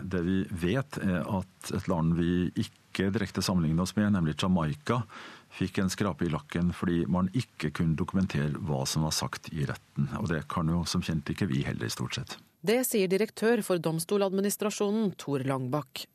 Det 0.00 0.24
vi 0.24 0.42
vet, 0.64 0.96
er 1.04 1.28
at 1.28 1.76
et 1.76 1.92
land 1.92 2.16
vi 2.16 2.48
ikke 2.56 3.10
direkte 3.12 3.44
sammenligner 3.44 3.84
oss 3.84 3.92
med, 4.00 4.14
nemlig 4.16 4.38
Jamaica, 4.40 5.02
fikk 5.56 5.80
en 5.80 5.92
skrape 5.92 6.26
i 6.26 6.32
lakken 6.32 6.72
fordi 6.76 7.04
man 7.10 7.30
ikke 7.36 7.72
kunne 7.76 7.96
dokumentere 7.98 8.60
hva 8.68 8.82
som 8.88 9.06
var 9.06 9.14
sagt 9.16 9.50
i 9.52 9.64
retten. 9.68 10.10
Og 10.20 10.28
det 10.32 10.44
kan 10.52 10.68
jo 10.72 10.82
som 10.88 11.04
kjent 11.04 11.32
ikke 11.32 11.48
vi 11.50 11.64
heller, 11.66 11.90
stort 11.92 12.18
sett. 12.18 12.36
Det 12.66 12.80
sier 12.88 13.08
direktør 13.08 13.62
for 13.64 13.80
Domstoladministrasjonen, 13.82 15.12
Tor 15.20 15.44
Langbakk. 15.46 16.06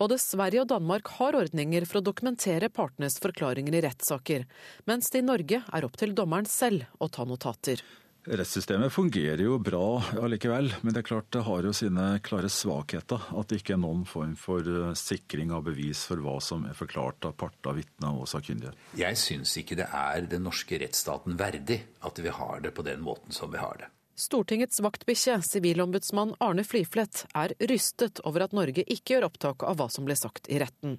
Både 0.00 0.18
Sverige 0.20 0.64
og 0.64 0.70
Danmark 0.72 1.08
har 1.18 1.36
ordninger 1.36 1.86
for 1.88 2.00
å 2.00 2.04
dokumentere 2.04 2.68
partenes 2.72 3.18
forklaringer 3.22 3.76
i 3.76 3.84
rettssaker, 3.84 4.44
mens 4.88 5.12
det 5.12 5.22
i 5.22 5.26
Norge 5.26 5.62
er 5.64 5.86
opp 5.86 5.96
til 6.00 6.14
dommeren 6.16 6.48
selv 6.48 6.88
å 7.00 7.08
ta 7.12 7.24
notater. 7.28 7.80
Rettssystemet 8.26 8.92
fungerer 8.92 9.38
jo 9.38 9.58
bra 9.62 10.02
allikevel, 10.18 10.72
men 10.82 10.94
det 10.94 11.04
er 11.04 11.06
klart 11.06 11.28
det 11.30 11.44
har 11.46 11.66
jo 11.68 11.70
sine 11.76 12.06
klare 12.26 12.48
svakheter. 12.50 13.22
At 13.38 13.52
det 13.52 13.60
ikke 13.60 13.76
er 13.76 13.82
noen 13.84 14.02
form 14.08 14.32
for 14.40 14.66
eh, 14.66 14.96
sikring 14.98 15.52
av 15.54 15.62
bevis 15.68 16.02
for 16.10 16.18
hva 16.24 16.40
som 16.42 16.66
er 16.66 16.74
forklart 16.74 17.28
av 17.28 17.36
parter, 17.38 17.76
vitner 17.78 18.18
og 18.18 18.26
sakkyndige. 18.30 18.74
Jeg 18.98 19.20
syns 19.22 19.54
ikke 19.62 19.78
det 19.78 19.86
er 19.94 20.26
den 20.26 20.42
norske 20.48 20.80
rettsstaten 20.82 21.38
verdig 21.38 21.84
at 22.02 22.18
vi 22.18 22.34
har 22.34 22.66
det 22.66 22.74
på 22.74 22.86
den 22.86 23.06
måten 23.06 23.36
som 23.36 23.54
vi 23.54 23.62
har 23.62 23.78
det. 23.78 23.92
Stortingets 24.18 24.80
vaktbikkje, 24.82 25.38
sivilombudsmann 25.46 26.34
Arne 26.42 26.64
Fliflet, 26.66 27.26
er 27.36 27.54
rystet 27.70 28.18
over 28.26 28.48
at 28.48 28.56
Norge 28.56 28.82
ikke 28.82 29.14
gjør 29.14 29.28
opptak 29.28 29.62
av 29.68 29.78
hva 29.78 29.86
som 29.92 30.08
ble 30.08 30.16
sagt 30.18 30.50
i 30.50 30.58
retten. 30.58 30.98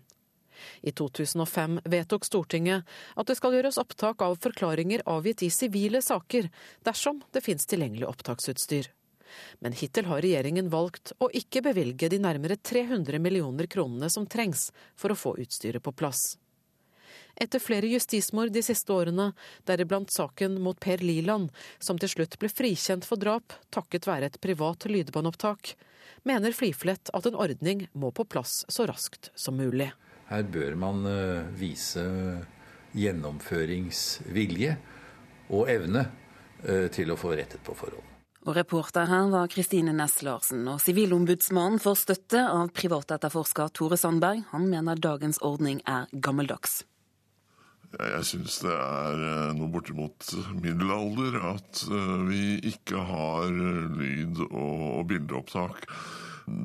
I 0.82 0.92
2005 0.92 1.82
vedtok 1.86 2.26
Stortinget 2.26 2.88
at 3.16 3.28
det 3.30 3.38
skal 3.40 3.58
gjøres 3.58 3.80
opptak 3.82 4.22
av 4.26 4.38
forklaringer 4.44 5.06
avgitt 5.06 5.44
i 5.48 5.52
sivile 5.54 6.02
saker, 6.02 6.50
dersom 6.88 7.22
det 7.32 7.44
finnes 7.46 7.70
tilgjengelig 7.70 8.08
opptaksutstyr. 8.10 8.92
Men 9.60 9.76
hittil 9.76 10.08
har 10.08 10.24
regjeringen 10.24 10.70
valgt 10.72 11.14
å 11.20 11.30
ikke 11.36 11.62
bevilge 11.66 12.10
de 12.10 12.20
nærmere 12.24 12.58
300 12.58 13.20
millioner 13.20 13.68
kronene 13.68 14.10
som 14.10 14.28
trengs 14.28 14.70
for 14.96 15.14
å 15.14 15.20
få 15.20 15.36
utstyret 15.44 15.84
på 15.84 15.94
plass. 15.96 16.38
Etter 17.38 17.62
flere 17.62 17.90
justismord 17.92 18.50
de 18.50 18.64
siste 18.66 18.94
årene, 18.94 19.30
deriblant 19.70 20.10
saken 20.10 20.58
mot 20.62 20.80
Per 20.82 21.04
Liland, 21.06 21.52
som 21.78 22.00
til 22.02 22.10
slutt 22.10 22.40
ble 22.42 22.50
frikjent 22.50 23.06
for 23.06 23.22
drap 23.22 23.54
takket 23.70 24.10
være 24.10 24.32
et 24.32 24.40
privat 24.42 24.88
lydbåndopptak, 24.90 25.76
mener 26.26 26.56
Fliflett 26.58 27.12
at 27.14 27.30
en 27.30 27.38
ordning 27.38 27.86
må 27.94 28.10
på 28.12 28.26
plass 28.26 28.64
så 28.74 28.88
raskt 28.90 29.30
som 29.38 29.60
mulig. 29.60 29.92
Her 30.28 30.44
bør 30.44 30.76
man 30.76 31.06
eh, 31.08 31.48
vise 31.56 32.04
gjennomføringsvilje 32.98 34.76
og 35.56 35.70
evne 35.72 36.04
eh, 36.68 36.88
til 36.92 37.14
å 37.14 37.20
få 37.20 37.36
rettet 37.40 37.64
på 37.64 37.76
forhold. 37.78 38.04
Og 38.48 38.56
reporter 38.56 39.08
her 39.10 39.28
var 39.32 39.50
Kristine 39.52 39.94
Næss 39.96 40.22
Larsen. 40.24 40.66
Og 40.72 40.80
Sivilombudsmannen 40.84 41.82
får 41.84 41.98
støtte 42.04 42.44
av 42.48 42.72
privatetterforsker 42.76 43.72
Tore 43.76 44.00
Sandberg. 44.00 44.44
Han 44.54 44.70
mener 44.72 45.00
dagens 45.00 45.40
ordning 45.44 45.82
er 45.88 46.08
gammeldags. 46.12 46.82
Jeg 47.98 48.24
syns 48.28 48.60
det 48.66 48.74
er 48.76 49.24
eh, 49.30 49.56
noe 49.56 49.72
bortimot 49.72 50.28
middelalder 50.60 51.40
at 51.54 51.86
vi 52.28 52.58
ikke 52.68 53.00
har 53.14 53.48
lyd- 53.48 54.44
og 54.50 55.08
bildeopptak. 55.08 55.88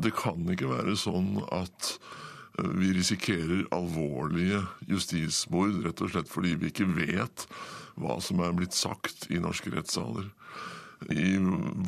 Det 0.02 0.10
kan 0.18 0.50
ikke 0.50 0.70
være 0.70 0.98
sånn 0.98 1.36
at 1.54 1.94
vi 2.58 2.92
risikerer 2.92 3.66
alvorlige 3.72 4.62
justismord 4.88 5.80
rett 5.86 6.02
og 6.04 6.12
slett 6.12 6.30
fordi 6.30 6.56
vi 6.60 6.72
ikke 6.72 6.88
vet 6.96 7.46
hva 8.00 8.18
som 8.24 8.42
er 8.44 8.54
blitt 8.56 8.76
sagt 8.76 9.28
i 9.32 9.40
norske 9.42 9.72
rettssaler. 9.72 10.28
I 11.10 11.36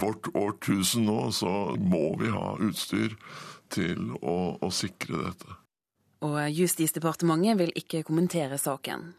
vårt 0.01 0.31
årtusen 0.35 1.07
nå 1.07 1.29
så 1.33 1.75
må 1.79 2.17
vi 2.21 2.33
ha 2.35 2.55
utstyr 2.65 3.15
til 3.73 4.15
å, 4.21 4.57
å 4.61 4.71
sikre 4.75 5.23
dette. 5.29 5.59
Og 6.25 6.39
Justisdepartementet 6.57 7.61
vil 7.61 7.75
ikke 7.77 8.05
kommentere 8.07 8.59
saken. 8.61 9.13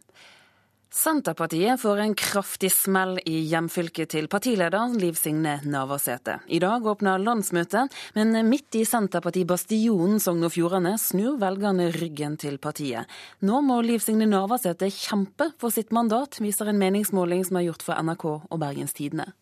Senterpartiet 0.96 1.82
får 1.82 1.98
en 1.98 2.14
kraftig 2.16 2.70
smell 2.72 3.18
i 3.28 3.42
hjemfylket 3.50 4.14
til 4.14 4.30
partileder 4.32 4.94
Liv 4.96 5.18
Signe 5.20 5.58
Navarsete. 5.68 6.38
I 6.48 6.62
dag 6.64 6.88
åpner 6.88 7.20
landsmøtet, 7.20 7.92
men 8.16 8.32
midt 8.48 8.80
i 8.80 8.86
Senterparti-bastionen 8.88 10.24
Sogn 10.24 10.48
og 10.48 10.56
Fjordane 10.56 10.96
snur 10.96 11.36
velgerne 11.44 11.90
ryggen 12.00 12.40
til 12.40 12.56
partiet. 12.64 13.12
Nå 13.44 13.60
må 13.68 13.82
Liv 13.84 14.00
Signe 14.08 14.30
Navarsete 14.32 14.88
kjempe 14.88 15.52
for 15.60 15.76
sitt 15.76 15.92
mandat, 15.92 16.40
viser 16.40 16.72
en 16.72 16.80
meningsmåling 16.80 17.44
som 17.44 17.60
er 17.60 17.68
gjort 17.68 17.84
for 17.84 18.00
NRK 18.00 18.30
og 18.32 18.62
Bergens 18.64 18.96
Tidende. 18.96 19.34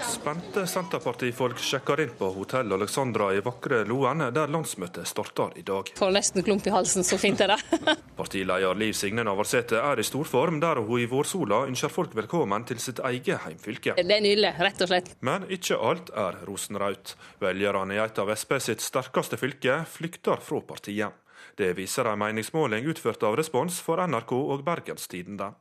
Spente 0.00 0.66
Senterpartifolk 0.66 1.58
sjekker 1.58 2.00
inn 2.00 2.12
på 2.18 2.28
hotell 2.30 2.72
Alexandra 2.72 3.32
i 3.34 3.40
vakre 3.42 3.80
Loen, 3.88 4.22
der 4.34 4.50
landsmøtet 4.52 5.08
starter 5.10 5.56
i 5.58 5.64
dag. 5.66 5.90
Får 5.98 6.12
nesten 6.14 6.44
klump 6.46 6.66
i 6.66 6.72
halsen, 6.72 7.04
så 7.04 7.18
fint 7.18 7.40
er 7.42 7.54
det. 7.54 7.80
Partileder 8.18 8.78
Liv 8.78 8.94
Signe 8.94 9.24
Navarsete 9.26 9.80
er 9.82 9.98
i 9.98 10.06
storform, 10.06 10.60
der 10.62 10.80
hun 10.84 11.02
i 11.02 11.08
vårsola 11.10 11.64
ønsker 11.66 11.92
folk 11.92 12.14
velkommen 12.18 12.66
til 12.68 12.78
sitt 12.82 13.02
eget 13.10 13.42
heimfylke. 13.44 13.96
Det 13.98 14.06
er 14.06 14.24
nydelig, 14.24 14.54
rett 14.62 14.86
og 14.86 14.92
slett. 14.92 15.14
Men 15.26 15.46
ikke 15.50 15.78
alt 15.90 16.12
er 16.14 16.42
rosenrødt. 16.46 17.16
Velgerne 17.42 17.98
i 17.98 18.02
et 18.02 18.22
av 18.22 18.34
Sp 18.38 18.58
sitt 18.62 18.84
sterkeste 18.84 19.38
fylke 19.40 19.82
flykter 19.90 20.38
fra 20.44 20.62
partiet. 20.62 21.24
Det 21.58 21.72
viser 21.74 22.06
en 22.06 22.20
meningsmåling 22.20 22.86
utført 22.86 23.24
av 23.26 23.34
Respons 23.38 23.80
for 23.82 23.98
NRK 24.06 24.36
og 24.38 24.62
Bergenstidende. 24.66 25.52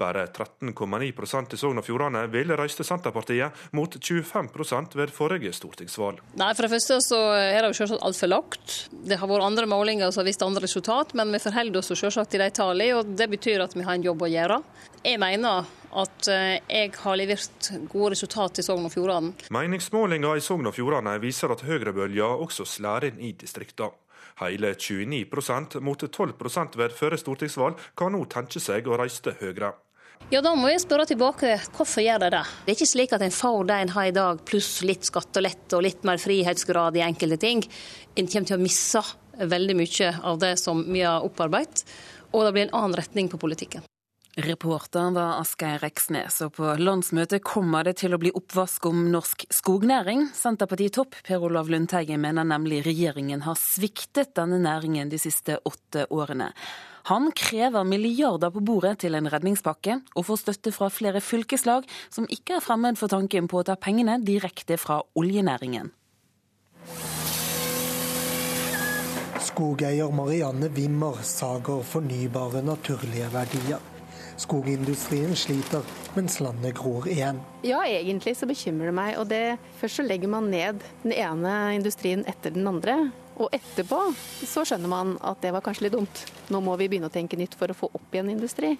Bare 0.00 0.26
13,9% 0.26 1.54
i 1.56 1.60
Sogn 1.60 1.80
og 1.80 1.86
Fjordane 1.86 2.24
ville 2.32 2.56
røyste 2.58 2.86
Senterpartiet, 2.86 3.58
mot 3.76 3.96
25% 3.96 4.96
ved 4.98 5.12
forrige 5.14 5.52
stortingsvalg. 5.56 6.22
Nei, 6.40 6.52
For 6.54 6.66
det 6.66 6.72
første 6.74 7.00
så 7.04 7.20
er 7.36 7.60
det 7.60 7.72
jo 7.72 7.80
selvsagt 7.82 8.06
altfor 8.06 8.32
lavt. 8.32 8.78
Det 8.92 9.18
har 9.20 9.30
vært 9.30 9.46
andre 9.46 9.68
målinger 9.70 10.10
som 10.10 10.22
har 10.22 10.30
vist 10.30 10.46
andre 10.46 10.64
resultat, 10.64 11.14
men 11.18 11.32
vi 11.34 11.42
forholder 11.42 11.82
oss 11.82 11.92
selvsagt 11.92 12.32
til 12.32 12.44
de 12.44 12.50
tallene, 12.54 12.98
og 12.98 13.14
det 13.18 13.28
betyr 13.32 13.64
at 13.64 13.76
vi 13.76 13.86
har 13.86 13.98
en 13.98 14.10
jobb 14.10 14.26
å 14.26 14.32
gjøre. 14.32 14.58
Jeg 15.02 15.18
mener 15.18 15.66
at 15.98 16.28
eh, 16.30 16.58
jeg 16.70 16.92
har 17.02 17.18
levert 17.20 17.70
gode 17.92 18.12
resultat 18.14 18.56
til 18.56 18.66
Sogn 18.66 18.86
og 18.88 18.94
Fjordane. 18.94 19.34
Meningsmålinger 19.52 20.38
i 20.38 20.44
Sogn 20.44 20.70
og 20.70 20.76
Fjordane 20.76 21.18
viser 21.22 21.52
at 21.52 21.64
høyrebølga 21.66 22.32
også 22.46 22.66
slår 22.68 23.10
inn 23.10 23.20
i 23.28 23.34
distriktene. 23.38 23.92
Hele 24.40 24.74
29% 24.74 25.80
mot 25.80 26.02
12% 26.02 26.76
ved 26.80 26.94
forrige 26.96 27.22
stortingsvalg 27.22 27.80
kan 27.98 28.14
nå 28.14 28.24
tenke 28.32 28.60
seg 28.62 28.88
å 28.88 28.98
røyste 29.00 29.36
Høyre. 29.40 29.74
Ja, 30.30 30.40
Da 30.40 30.54
må 30.54 30.70
jeg 30.70 30.80
spørre 30.80 31.04
tilbake, 31.08 31.56
hvorfor 31.74 32.04
gjør 32.04 32.22
de 32.22 32.30
det? 32.32 32.42
Det 32.64 32.72
er 32.72 32.78
ikke 32.78 32.92
slik 32.92 33.12
at 33.12 33.24
en 33.26 33.34
får 33.34 33.64
det 33.68 33.78
en 33.82 33.94
har 33.96 34.06
i 34.06 34.14
dag, 34.16 34.44
pluss 34.48 34.70
litt 34.86 35.04
skattelette 35.04 35.76
og 35.76 35.84
litt 35.84 36.06
mer 36.08 36.20
frihetsgrad 36.22 36.96
i 36.96 37.04
enkelte 37.04 37.40
ting. 37.42 37.64
En 38.16 38.30
kommer 38.30 38.48
til 38.48 38.56
å 38.56 38.62
misse 38.62 39.02
veldig 39.36 39.76
mye 39.76 40.12
av 40.22 40.38
det 40.38 40.56
som 40.60 40.84
vi 40.88 41.02
har 41.02 41.24
opparbeidet, 41.26 41.84
og 42.32 42.46
det 42.46 42.52
blir 42.54 42.68
en 42.68 42.76
annen 42.78 43.00
retning 43.02 43.28
på 43.28 43.40
politikken. 43.40 43.84
Reporter 44.36 45.10
var 45.12 45.42
Asgeir 45.42 45.82
Reksnes, 45.82 46.38
og 46.40 46.54
på 46.56 46.70
landsmøtet 46.80 47.42
kommer 47.44 47.84
det 47.84 47.98
til 48.00 48.14
å 48.16 48.18
bli 48.20 48.30
oppvask 48.32 48.86
om 48.88 49.02
norsk 49.12 49.44
skognæring. 49.52 50.30
Senterparti-topp 50.32 51.18
Per 51.26 51.44
Olav 51.44 51.68
Lundteigen 51.68 52.22
mener 52.24 52.48
nemlig 52.48 52.78
regjeringen 52.86 53.44
har 53.44 53.60
sviktet 53.60 54.32
denne 54.38 54.62
næringen 54.64 55.12
de 55.12 55.20
siste 55.20 55.58
åtte 55.68 56.06
årene. 56.08 56.48
Han 57.12 57.28
krever 57.36 57.84
milliarder 57.84 58.54
på 58.54 58.64
bordet 58.64 59.02
til 59.04 59.20
en 59.20 59.28
redningspakke, 59.28 59.98
og 60.16 60.24
får 60.30 60.40
støtte 60.46 60.72
fra 60.72 60.88
flere 60.88 61.20
fylkeslag 61.20 61.84
som 62.08 62.24
ikke 62.24 62.56
er 62.56 62.64
fremmed 62.64 62.96
for 62.96 63.12
tanken 63.12 63.52
på 63.52 63.60
å 63.60 63.68
ta 63.68 63.76
pengene 63.76 64.16
direkte 64.24 64.80
fra 64.80 65.02
oljenæringen. 65.12 65.92
Skogeier 69.44 70.08
Marianne 70.14 70.72
Wimmer 70.72 71.20
sager 71.20 71.84
fornybare 71.84 72.64
naturlige 72.64 73.28
verdier. 73.34 73.91
Skogindustrien 74.40 75.36
sliter, 75.36 75.84
mens 76.16 76.38
landet 76.40 76.76
gror 76.78 77.08
igjen. 77.10 77.40
Ja, 77.66 77.82
egentlig 77.86 78.36
så 78.38 78.48
bekymrer 78.48 78.90
det 78.90 78.96
meg. 78.96 79.18
og 79.18 79.28
det, 79.28 79.58
Først 79.80 80.00
så 80.00 80.06
legger 80.06 80.32
man 80.32 80.50
ned 80.50 80.82
den 81.02 81.12
ene 81.12 81.74
industrien 81.76 82.24
etter 82.26 82.54
den 82.54 82.66
andre. 82.68 83.12
Og 83.40 83.52
etterpå 83.54 84.00
så 84.46 84.64
skjønner 84.68 84.90
man 84.92 85.14
at 85.24 85.40
det 85.42 85.52
var 85.54 85.64
kanskje 85.64 85.88
litt 85.88 85.96
dumt. 85.96 86.26
Nå 86.52 86.60
må 86.64 86.76
vi 86.80 86.90
begynne 86.92 87.08
å 87.08 87.14
tenke 87.14 87.38
nytt 87.40 87.56
for 87.58 87.72
å 87.72 87.76
få 87.76 87.88
opp 87.92 88.12
igjen 88.14 88.32
industri. 88.34 88.76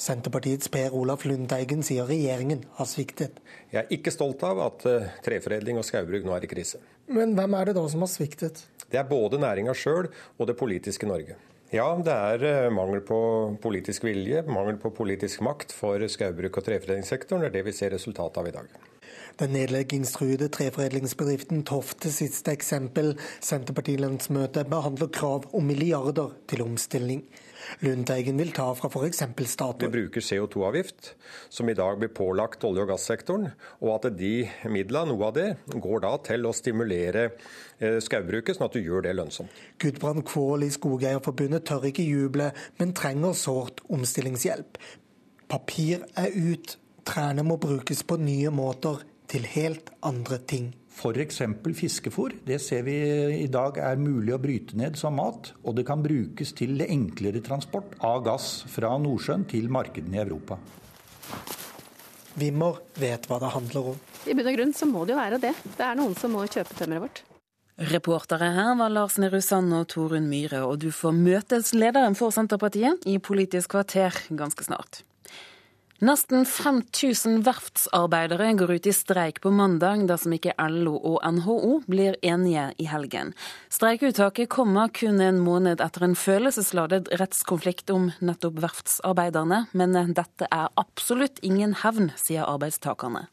Senterpartiets 0.00 0.70
Per 0.72 0.94
Olaf 0.96 1.26
Lundteigen 1.28 1.82
sier 1.84 2.06
regjeringen 2.08 2.62
har 2.78 2.88
sviktet. 2.88 3.36
Jeg 3.68 3.82
er 3.82 3.90
ikke 3.92 4.12
stolt 4.14 4.40
av 4.48 4.62
at 4.64 4.86
eh, 4.88 5.10
treforedling 5.26 5.76
og 5.76 5.84
skaubruk 5.84 6.24
nå 6.24 6.32
er 6.36 6.46
i 6.46 6.48
krise. 6.48 6.80
Men 7.10 7.34
hvem 7.36 7.56
er 7.58 7.68
det 7.68 7.76
da 7.76 7.84
som 7.90 8.06
har 8.06 8.08
sviktet? 8.08 8.62
Det 8.88 8.96
er 8.96 9.10
både 9.10 9.42
næringa 9.42 9.74
sjøl 9.76 10.08
og 10.38 10.48
det 10.48 10.56
politiske 10.56 11.08
Norge. 11.10 11.36
Ja, 11.70 11.86
det 12.02 12.10
er 12.10 12.44
eh, 12.48 12.70
mangel 12.74 12.98
på 13.06 13.16
politisk 13.62 14.02
vilje, 14.08 14.42
mangel 14.50 14.74
på 14.82 14.90
politisk 14.90 15.44
makt 15.46 15.70
for 15.70 16.02
skaubruk- 16.10 16.58
og 16.58 16.64
treforedlingssektoren. 16.66 17.44
Det 17.44 17.50
er 17.52 17.58
det 17.60 17.66
vi 17.68 17.74
ser 17.76 17.94
resultatet 17.94 18.40
av 18.42 18.48
i 18.50 18.54
dag. 18.56 18.72
Den 19.38 19.54
nedleggingstruede 19.54 20.50
treforedlingsbedriften 20.50 21.62
Tofte 21.68 22.10
siste 22.10 22.56
eksempel. 22.56 23.14
Senterpartilandsmøtet 23.38 24.66
behandler 24.72 25.12
krav 25.14 25.46
om 25.54 25.70
milliarder 25.70 26.34
til 26.50 26.66
omstilling. 26.66 27.22
Lundteigen 27.84 28.38
vil 28.40 28.52
ta 28.56 28.68
fra 28.78 28.90
f.eks. 28.92 29.24
Statoil. 29.50 29.88
Vi 29.88 29.92
bruker 29.96 30.24
CO2-avgift, 30.24 31.14
som 31.48 31.68
i 31.68 31.76
dag 31.78 31.98
blir 32.00 32.12
pålagt 32.14 32.64
olje- 32.68 32.84
og 32.84 32.92
gassektoren. 32.92 33.50
Og 33.80 33.94
at 33.96 34.10
de 34.18 34.34
midlene, 34.70 35.14
noe 35.14 35.28
av 35.30 35.36
det, 35.36 35.48
går 35.74 36.06
da 36.06 36.14
til 36.30 36.46
å 36.46 36.54
stimulere 36.56 37.30
skogbruket, 37.80 38.20
skaubruket, 38.20 38.56
sånn 38.56 38.68
at 38.68 38.76
du 38.76 38.82
gjør 38.82 39.04
det 39.06 39.14
lønnsomt. 39.16 39.60
Gudbrand 39.80 40.24
Kvål 40.28 40.66
i 40.66 40.72
Skogeierforbundet 40.74 41.66
tør 41.68 41.88
ikke 41.90 42.06
juble, 42.06 42.50
men 42.78 42.94
trenger 42.96 43.36
sårt 43.38 43.82
omstillingshjelp. 43.92 44.78
Papir 45.50 46.04
er 46.20 46.34
ut, 46.34 46.76
trærne 47.08 47.44
må 47.46 47.58
brukes 47.60 48.04
på 48.06 48.20
nye 48.20 48.52
måter, 48.54 49.02
til 49.30 49.44
helt 49.46 49.92
andre 50.02 50.40
ting. 50.42 50.72
F.eks. 50.90 51.40
fiskefôr. 51.78 52.34
Det 52.44 52.58
ser 52.60 52.82
vi 52.84 52.96
i 53.44 53.48
dag 53.48 53.78
er 53.78 54.00
mulig 54.00 54.34
å 54.34 54.40
bryte 54.42 54.76
ned 54.76 54.98
som 55.00 55.16
mat. 55.16 55.52
Og 55.64 55.78
det 55.78 55.86
kan 55.88 56.02
brukes 56.02 56.52
til 56.58 56.82
enklere 56.84 57.42
transport 57.44 57.96
av 58.04 58.24
gass 58.26 58.50
fra 58.68 58.92
Nordsjøen 58.98 59.46
til 59.48 59.70
markedene 59.72 60.18
i 60.18 60.22
Europa. 60.24 60.58
Wimmer 62.40 62.78
vet 63.00 63.26
hva 63.28 63.40
det 63.42 63.54
handler 63.54 63.92
om. 63.94 64.06
I 64.28 64.36
bunn 64.36 64.50
og 64.50 64.56
grunn 64.58 64.76
så 64.76 64.86
må 64.88 65.06
det 65.06 65.14
jo 65.14 65.20
være 65.20 65.42
det. 65.42 65.54
Det 65.76 65.84
er 65.86 65.98
noen 65.98 66.14
som 66.18 66.34
må 66.34 66.44
kjøpe 66.46 66.76
tømmeret 66.76 67.06
vårt. 67.06 67.22
Reportere 67.80 68.50
her 68.52 68.74
var 68.76 68.92
Lars 68.92 69.16
Nehru 69.16 69.40
Sand 69.40 69.72
og 69.72 69.86
Torunn 69.88 70.26
Myhre, 70.28 70.66
og 70.68 70.82
du 70.82 70.90
får 70.92 71.14
møtes 71.16 71.72
lederen 71.72 72.18
for 72.18 72.34
Senterpartiet 72.34 73.06
i 73.08 73.16
Politisk 73.16 73.72
kvarter 73.72 74.18
ganske 74.36 74.66
snart. 74.66 75.00
Nesten 76.00 76.46
5000 76.48 77.42
verftsarbeidere 77.44 78.54
går 78.56 78.70
ut 78.78 78.86
i 78.88 78.92
streik 78.96 79.42
på 79.44 79.50
mandag 79.52 80.06
dersom 80.08 80.32
ikke 80.32 80.54
LO 80.72 80.94
og 80.96 81.18
NHO 81.20 81.74
blir 81.92 82.16
enige 82.24 82.70
i 82.80 82.86
helgen. 82.88 83.34
Streikeuttaket 83.68 84.48
kommer 84.48 84.88
kun 84.96 85.20
en 85.20 85.42
måned 85.44 85.84
etter 85.84 86.08
en 86.08 86.16
følelsesladet 86.16 87.12
rettskonflikt 87.20 87.92
om 87.92 88.08
nettopp 88.24 88.62
verftsarbeiderne, 88.64 89.66
men 89.76 90.00
dette 90.16 90.48
er 90.48 90.72
absolutt 90.80 91.44
ingen 91.44 91.76
hevn, 91.84 92.14
sier 92.16 92.48
arbeidstakerne. 92.48 93.26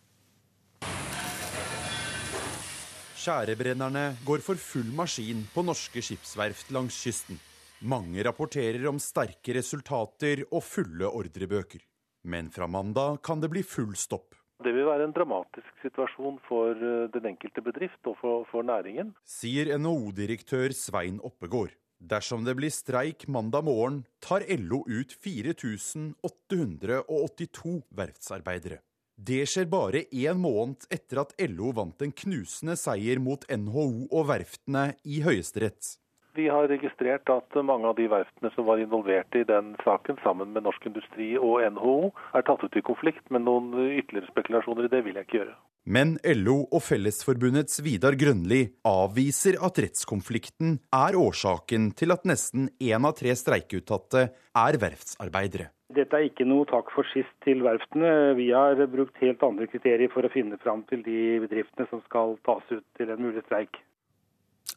Skjærebrennerne 3.16 4.10
går 4.28 4.44
for 4.44 4.60
full 4.60 4.92
maskin 4.92 5.48
på 5.56 5.64
norske 5.64 6.04
skipsverft 6.04 6.76
langs 6.76 7.00
kysten. 7.00 7.40
Mange 7.80 8.20
rapporterer 8.28 8.92
om 8.92 9.00
sterke 9.00 9.56
resultater 9.56 10.50
og 10.52 10.66
fulle 10.68 11.08
ordrebøker. 11.08 11.80
Men 12.28 12.52
fra 12.52 12.68
mandag 12.68 13.24
kan 13.24 13.40
det 13.40 13.48
bli 13.54 13.64
full 13.64 13.96
stopp. 13.96 14.36
Det 14.64 14.72
vil 14.76 14.86
være 14.90 15.04
en 15.08 15.14
dramatisk 15.16 15.68
situasjon 15.84 16.40
for 16.48 16.72
eh, 16.76 17.10
den 17.14 17.26
enkelte 17.30 17.62
bedrift 17.64 18.08
og 18.10 18.16
for, 18.20 18.46
for 18.52 18.62
næringen. 18.68 19.14
Sier 19.24 19.78
NHO-direktør 19.78 20.72
Svein 20.76 21.20
Oppegård. 21.24 21.72
Dersom 21.98 22.46
det 22.46 22.56
blir 22.58 22.70
streik 22.74 23.28
mandag 23.32 23.64
morgen, 23.66 24.06
tar 24.22 24.42
LO 24.60 24.84
ut 24.90 25.14
4882 25.24 27.82
verftsarbeidere. 28.02 28.78
Det 29.18 29.48
skjer 29.50 29.66
bare 29.72 30.04
én 30.14 30.38
måned 30.38 30.86
etter 30.94 31.18
at 31.24 31.34
LO 31.50 31.72
vant 31.80 32.02
en 32.06 32.14
knusende 32.14 32.76
seier 32.78 33.20
mot 33.24 33.42
NHO 33.50 33.88
og 34.12 34.28
verftene 34.30 34.94
i 35.10 35.22
Høyesterett. 35.26 35.98
Vi 36.38 36.46
har 36.54 36.68
registrert 36.70 37.30
at 37.34 37.56
mange 37.66 37.90
av 37.90 37.96
de 37.98 38.06
verftene 38.12 38.52
som 38.54 38.68
var 38.68 38.78
involvert 38.78 39.34
i 39.34 39.42
den 39.48 39.72
saken, 39.82 40.20
sammen 40.22 40.52
med 40.54 40.68
Norsk 40.68 40.84
Industri 40.86 41.32
og 41.34 41.64
NHO, 41.74 42.12
er 42.38 42.46
tatt 42.46 42.62
ut 42.62 42.78
i 42.78 42.84
konflikt, 42.86 43.24
men 43.34 43.48
noen 43.48 43.72
ytterligere 43.74 44.30
spekulasjoner 44.30 44.86
i 44.86 44.92
det 44.92 45.00
vil 45.08 45.18
jeg 45.18 45.26
ikke 45.26 45.40
gjøre. 45.40 45.56
Men 45.98 46.14
LO 46.36 46.60
og 46.68 46.84
Fellesforbundets 46.86 47.82
Vidar 47.82 48.20
Grønli 48.22 48.60
avviser 48.86 49.58
at 49.66 49.82
rettskonflikten 49.82 50.78
er 50.94 51.18
årsaken 51.18 51.90
til 51.98 52.14
at 52.14 52.30
nesten 52.30 52.70
én 52.78 53.10
av 53.10 53.18
tre 53.18 53.34
streikeuttatte 53.40 54.28
er 54.62 54.82
verftsarbeidere. 54.86 55.72
Dette 55.98 56.20
er 56.20 56.30
ikke 56.30 56.46
noe 56.46 56.70
takk 56.70 56.94
for 56.94 57.08
sist 57.16 57.34
til 57.48 57.66
verftene. 57.66 58.36
Vi 58.38 58.52
har 58.54 58.78
brukt 58.94 59.18
helt 59.26 59.42
andre 59.42 59.66
kriterier 59.72 60.14
for 60.14 60.28
å 60.28 60.34
finne 60.38 60.62
fram 60.62 60.86
til 60.92 61.02
de 61.08 61.40
bedriftene 61.48 61.90
som 61.90 62.06
skal 62.06 62.38
tas 62.46 62.76
ut 62.76 62.86
til 63.00 63.10
en 63.10 63.24
mulig 63.26 63.48
streik. 63.48 63.82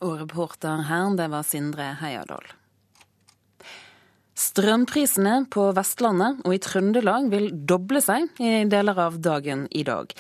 Og 0.01 0.17
reporter 0.23 0.87
her, 0.89 1.13
det 1.17 1.29
var 1.29 1.45
Sindre 1.45 1.93
Heiadal. 2.01 2.47
Strømprisene 4.41 5.43
på 5.53 5.67
Vestlandet 5.77 6.39
og 6.49 6.55
i 6.57 6.61
Trøndelag 6.65 7.27
vil 7.29 7.51
doble 7.69 8.01
seg 8.01 8.31
i 8.41 8.63
deler 8.71 8.97
av 9.05 9.19
dagen 9.21 9.67
i 9.77 9.83
dag. 9.85 10.15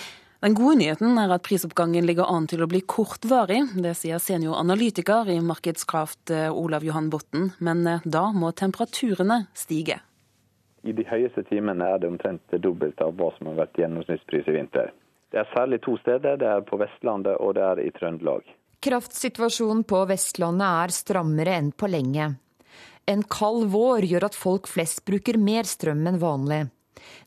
Den 0.44 0.56
gode 0.56 0.78
nyheten 0.80 1.16
er 1.20 1.32
at 1.32 1.44
prisoppgangen 1.44 2.04
ligger 2.08 2.28
an 2.28 2.46
til 2.48 2.64
å 2.64 2.68
bli 2.68 2.82
kortvarig. 2.88 3.62
Det 3.80 3.94
sier 3.96 4.20
senioranalytiker 4.20 5.28
i 5.32 5.40
Markedskraft 5.44 6.32
eh, 6.32 6.48
Olav 6.48 6.84
Johan 6.84 7.10
Botten, 7.12 7.50
men 7.60 7.82
eh, 7.88 8.04
da 8.04 8.26
må 8.32 8.52
temperaturene 8.56 9.42
stige. 9.56 9.98
I 10.84 10.96
de 10.96 11.04
høyeste 11.04 11.44
timene 11.48 11.88
er 11.92 12.00
det 12.00 12.08
omtrent 12.08 12.56
dobbelt 12.64 13.00
av 13.04 13.16
hva 13.20 13.28
som 13.36 13.50
har 13.50 13.60
vært 13.66 13.80
gjennomsnittspris 13.80 14.48
i 14.48 14.56
vinter. 14.56 14.94
Det 15.32 15.42
er 15.42 15.52
særlig 15.52 15.82
to 15.84 15.98
steder. 16.00 16.40
Det 16.40 16.48
er 16.48 16.64
på 16.64 16.80
Vestlandet 16.80 17.36
og 17.36 17.56
det 17.56 17.64
er 17.64 17.84
i 17.84 17.92
Trøndelag. 17.96 18.44
Kraftsituasjonen 18.80 19.82
på 19.84 19.98
Vestlandet 20.08 20.64
er 20.64 20.92
strammere 20.96 21.52
enn 21.60 21.66
på 21.76 21.88
lenge. 21.92 22.30
En 23.04 23.22
kald 23.28 23.66
vår 23.74 24.06
gjør 24.08 24.24
at 24.30 24.38
folk 24.38 24.70
flest 24.72 25.02
bruker 25.04 25.36
mer 25.36 25.68
strøm 25.68 26.06
enn 26.08 26.16
vanlig. 26.22 26.62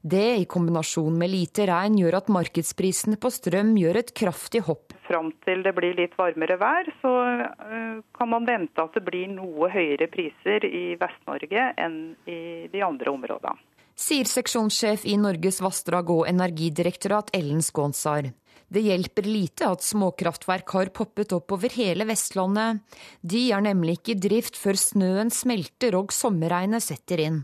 Det 0.01 0.23
i 0.39 0.47
kombinasjon 0.49 1.13
med 1.17 1.29
lite 1.29 1.67
regn 1.69 1.99
gjør 2.01 2.17
at 2.19 2.31
markedsprisene 2.33 3.19
på 3.21 3.29
strøm 3.33 3.75
gjør 3.77 4.01
et 4.01 4.11
kraftig 4.17 4.63
hopp. 4.65 4.97
Fram 5.05 5.29
til 5.45 5.61
det 5.65 5.75
blir 5.77 5.93
litt 5.97 6.17
varmere 6.17 6.57
vær, 6.57 6.89
så 7.03 7.13
eh, 7.37 8.01
kan 8.17 8.33
man 8.33 8.49
vente 8.49 8.81
at 8.81 8.97
det 8.97 9.05
blir 9.05 9.29
noe 9.29 9.69
høyere 9.73 10.09
priser 10.09 10.65
i 10.65 10.95
Vest-Norge 10.97 11.69
enn 11.77 11.99
i 12.25 12.39
de 12.73 12.81
andre 12.81 13.13
områdene. 13.13 13.61
Sier 13.93 14.25
seksjonssjef 14.25 15.05
i 15.05 15.19
Norges 15.21 15.61
vassdrag- 15.61 16.09
og 16.09 16.25
energidirektorat 16.25 17.29
Ellen 17.37 17.61
Skånsar. 17.61 18.33
Det 18.73 18.81
hjelper 18.81 19.27
lite 19.29 19.67
at 19.69 19.85
småkraftverk 19.85 20.71
har 20.73 20.89
poppet 20.97 21.33
opp 21.35 21.53
over 21.53 21.73
hele 21.77 22.07
Vestlandet. 22.09 22.81
De 23.21 23.45
er 23.53 23.61
nemlig 23.61 23.99
ikke 23.99 24.15
i 24.15 24.21
drift 24.25 24.57
før 24.57 24.79
snøen 24.81 25.29
smelter 25.33 25.93
og 25.99 26.13
sommerregnet 26.15 26.81
setter 26.81 27.21
inn. 27.21 27.43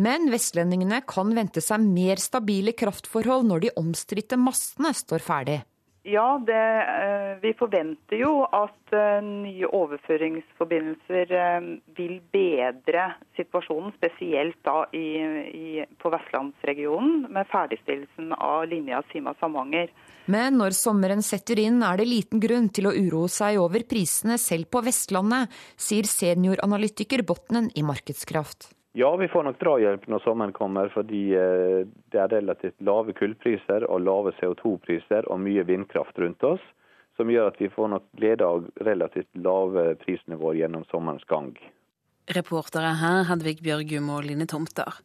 Men 0.00 0.26
vestlendingene 0.32 1.02
kan 1.06 1.30
vente 1.36 1.62
seg 1.62 1.84
mer 1.84 2.18
stabile 2.18 2.74
kraftforhold 2.74 3.46
når 3.46 3.66
de 3.66 3.74
omstridte 3.78 4.38
mastene 4.40 4.90
står 4.96 5.22
ferdig. 5.22 5.60
Ja, 6.02 6.42
det, 6.46 6.54
eh, 6.54 7.38
vi 7.42 7.52
forventer 7.58 8.16
jo 8.16 8.46
at 8.56 8.94
eh, 8.96 9.18
nye 9.20 9.68
overføringsforbindelser 9.68 11.34
eh, 11.36 11.66
vil 11.98 12.14
bedre 12.32 13.02
situasjonen, 13.36 13.92
spesielt 13.98 14.56
da 14.64 14.86
i, 14.96 15.04
i, 15.52 15.84
på 16.00 16.14
vestlandsregionen, 16.14 17.26
med 17.28 17.50
ferdigstillelsen 17.52 18.32
av 18.32 18.64
linja 18.72 19.02
Sima-Samanger. 19.12 19.92
Men 20.32 20.56
når 20.62 20.72
sommeren 20.78 21.20
setter 21.26 21.60
inn, 21.60 21.82
er 21.84 22.00
det 22.00 22.08
liten 22.08 22.40
grunn 22.40 22.72
til 22.72 22.88
å 22.88 22.96
uroe 22.96 23.28
seg 23.28 23.60
over 23.60 23.84
prisene 23.84 24.40
selv 24.40 24.72
på 24.72 24.80
Vestlandet, 24.88 25.52
sier 25.76 26.08
senioranalytiker 26.08 27.26
Botnen 27.28 27.68
i 27.76 27.84
Markedskraft. 27.84 28.72
Ja, 28.92 29.16
vi 29.16 29.28
får 29.28 29.44
nok 29.46 29.58
drahjelp 29.60 30.06
når 30.10 30.22
sommeren 30.24 30.52
kommer, 30.52 30.88
fordi 30.90 31.28
eh, 31.38 31.86
det 32.10 32.18
er 32.18 32.32
relativt 32.32 32.80
lave 32.82 33.14
kullpriser 33.14 33.86
og 33.86 34.02
lave 34.02 34.32
CO2-priser 34.40 35.28
og 35.30 35.38
mye 35.44 35.62
vindkraft 35.68 36.18
rundt 36.18 36.42
oss, 36.42 36.64
som 37.14 37.30
gjør 37.30 37.52
at 37.52 37.60
vi 37.62 37.68
får 37.70 37.92
nok 37.92 38.08
glede 38.18 38.46
av 38.46 38.66
relativt 38.82 39.30
lave 39.38 39.92
prisnivåer 40.02 40.58
gjennom 40.64 40.82
sommerens 40.90 41.26
gang. 41.30 41.52
Reportere 42.30 42.94
her 43.00 43.26
Hedvig 43.28 43.58
Bjørgum 43.64 44.08
og 44.14 44.24
Line 44.26 44.46
Tomter. 44.50 45.00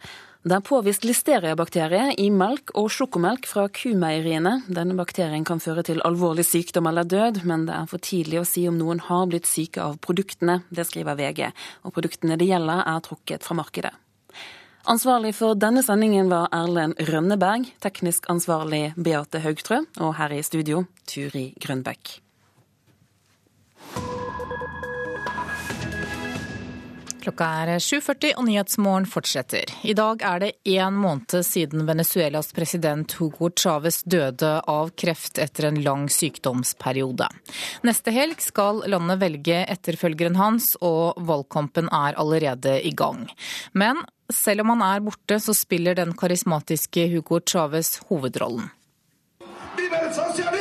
Det 0.46 0.54
er 0.54 0.62
påvist 0.62 1.06
listeriabakterie 1.08 2.12
i 2.22 2.28
melk 2.30 2.70
og 2.78 2.92
sjokomelk 2.94 3.48
fra 3.50 3.64
kumeieriene. 3.74 4.60
Denne 4.70 4.94
bakterien 4.94 5.46
kan 5.48 5.58
føre 5.64 5.82
til 5.88 6.04
alvorlig 6.06 6.46
sykdom 6.46 6.86
eller 6.86 7.08
død, 7.10 7.40
men 7.50 7.64
det 7.66 7.74
er 7.74 7.88
for 7.90 7.98
tidlig 7.98 8.44
å 8.44 8.46
si 8.46 8.68
om 8.70 8.78
noen 8.78 9.02
har 9.08 9.26
blitt 9.32 9.50
syke 9.50 9.82
av 9.82 9.98
produktene. 10.06 10.60
Det 10.70 10.86
skriver 10.86 11.18
VG. 11.18 11.48
Og 11.90 11.96
produktene 11.98 12.38
det 12.38 12.46
gjelder 12.52 12.84
er 12.86 13.02
trukket 13.08 13.48
fra 13.48 13.58
markedet. 13.58 13.96
Ansvarlig 14.86 15.34
for 15.34 15.58
denne 15.58 15.82
sendingen 15.82 16.30
var 16.30 16.52
Erlend 16.54 17.02
Rønneberg, 17.10 17.66
teknisk 17.82 18.30
ansvarlig 18.30 18.92
Beate 18.94 19.42
Haugtrø, 19.42 19.82
og 19.98 20.14
her 20.20 20.38
i 20.38 20.44
studio 20.46 20.86
Turi 21.10 21.48
Grønbekk. 21.58 22.20
Klokka 27.26 27.46
er 27.64 27.80
7.40 27.82 28.36
og 28.38 28.44
Nyhetsmorgen 28.46 29.06
fortsetter. 29.10 29.72
I 29.82 29.96
dag 29.98 30.22
er 30.22 30.44
det 30.44 30.50
én 30.70 30.94
måned 30.94 31.34
siden 31.48 31.88
Venezuelas 31.88 32.52
president 32.54 33.16
Hugo 33.18 33.50
Chávez 33.50 34.04
døde 34.06 34.52
av 34.70 34.92
kreft 34.94 35.40
etter 35.42 35.72
en 35.72 35.80
lang 35.82 36.04
sykdomsperiode. 36.14 37.26
Neste 37.88 38.14
helg 38.14 38.46
skal 38.46 38.84
landet 38.94 39.24
velge 39.24 39.64
etterfølgeren 39.64 40.38
hans, 40.38 40.76
og 40.86 41.18
valgkampen 41.18 41.90
er 41.90 42.14
allerede 42.22 42.78
i 42.86 42.94
gang. 42.94 43.26
Men 43.74 44.06
selv 44.30 44.62
om 44.62 44.76
han 44.76 44.86
er 44.86 45.02
borte, 45.08 45.40
så 45.42 45.58
spiller 45.58 45.98
den 45.98 46.14
karismatiske 46.14 47.08
Hugo 47.16 47.42
Chávez 47.42 47.96
hovedrollen. 48.12 48.70
Viva 49.76 50.06
el 50.06 50.55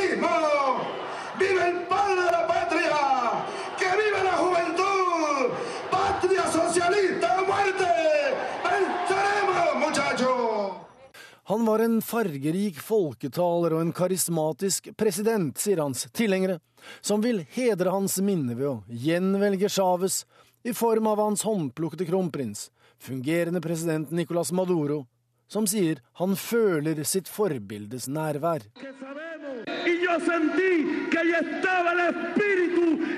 Han 11.65 11.71
var 11.71 11.79
en 11.79 12.01
fargerik 12.01 12.75
folketaler 12.77 13.73
og 13.73 13.79
en 13.81 13.91
karismatisk 13.97 14.91
president, 14.93 15.57
sier 15.57 15.79
hans 15.81 16.03
tilhengere, 16.13 16.59
som 17.01 17.23
vil 17.25 17.39
hedre 17.55 17.89
hans 17.89 18.19
minne 18.21 18.53
ved 18.53 18.67
å 18.69 18.73
gjenvelge 18.85 19.71
Chávez 19.73 20.19
i 20.61 20.75
form 20.77 21.09
av 21.09 21.23
hans 21.23 21.41
håndplukkede 21.41 22.05
kronprins, 22.05 22.67
fungerende 23.01 23.63
president 23.65 24.13
Nicolas 24.13 24.53
Maduro, 24.53 25.07
som 25.49 25.65
sier 25.65 26.03
han 26.21 26.37
føler 26.37 27.01
sitt 27.01 27.33
forbildes 27.33 28.05
nærvær. 28.13 28.69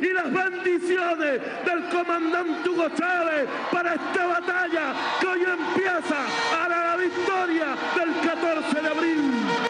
Y 0.01 0.13
las 0.13 0.31
bendiciones 0.31 1.41
del 1.65 1.89
comandante 1.89 2.69
Hugo 2.69 2.89
Chávez 2.95 3.47
para 3.71 3.95
esta 3.95 4.27
batalla 4.27 4.95
que 5.19 5.27
hoy 5.27 5.41
empieza. 5.43 6.19
A 6.63 6.69
la 6.69 6.95
victoria 6.97 7.75
del 7.95 8.13
14 8.21 8.81
de 8.81 8.87
abril. 8.87 9.67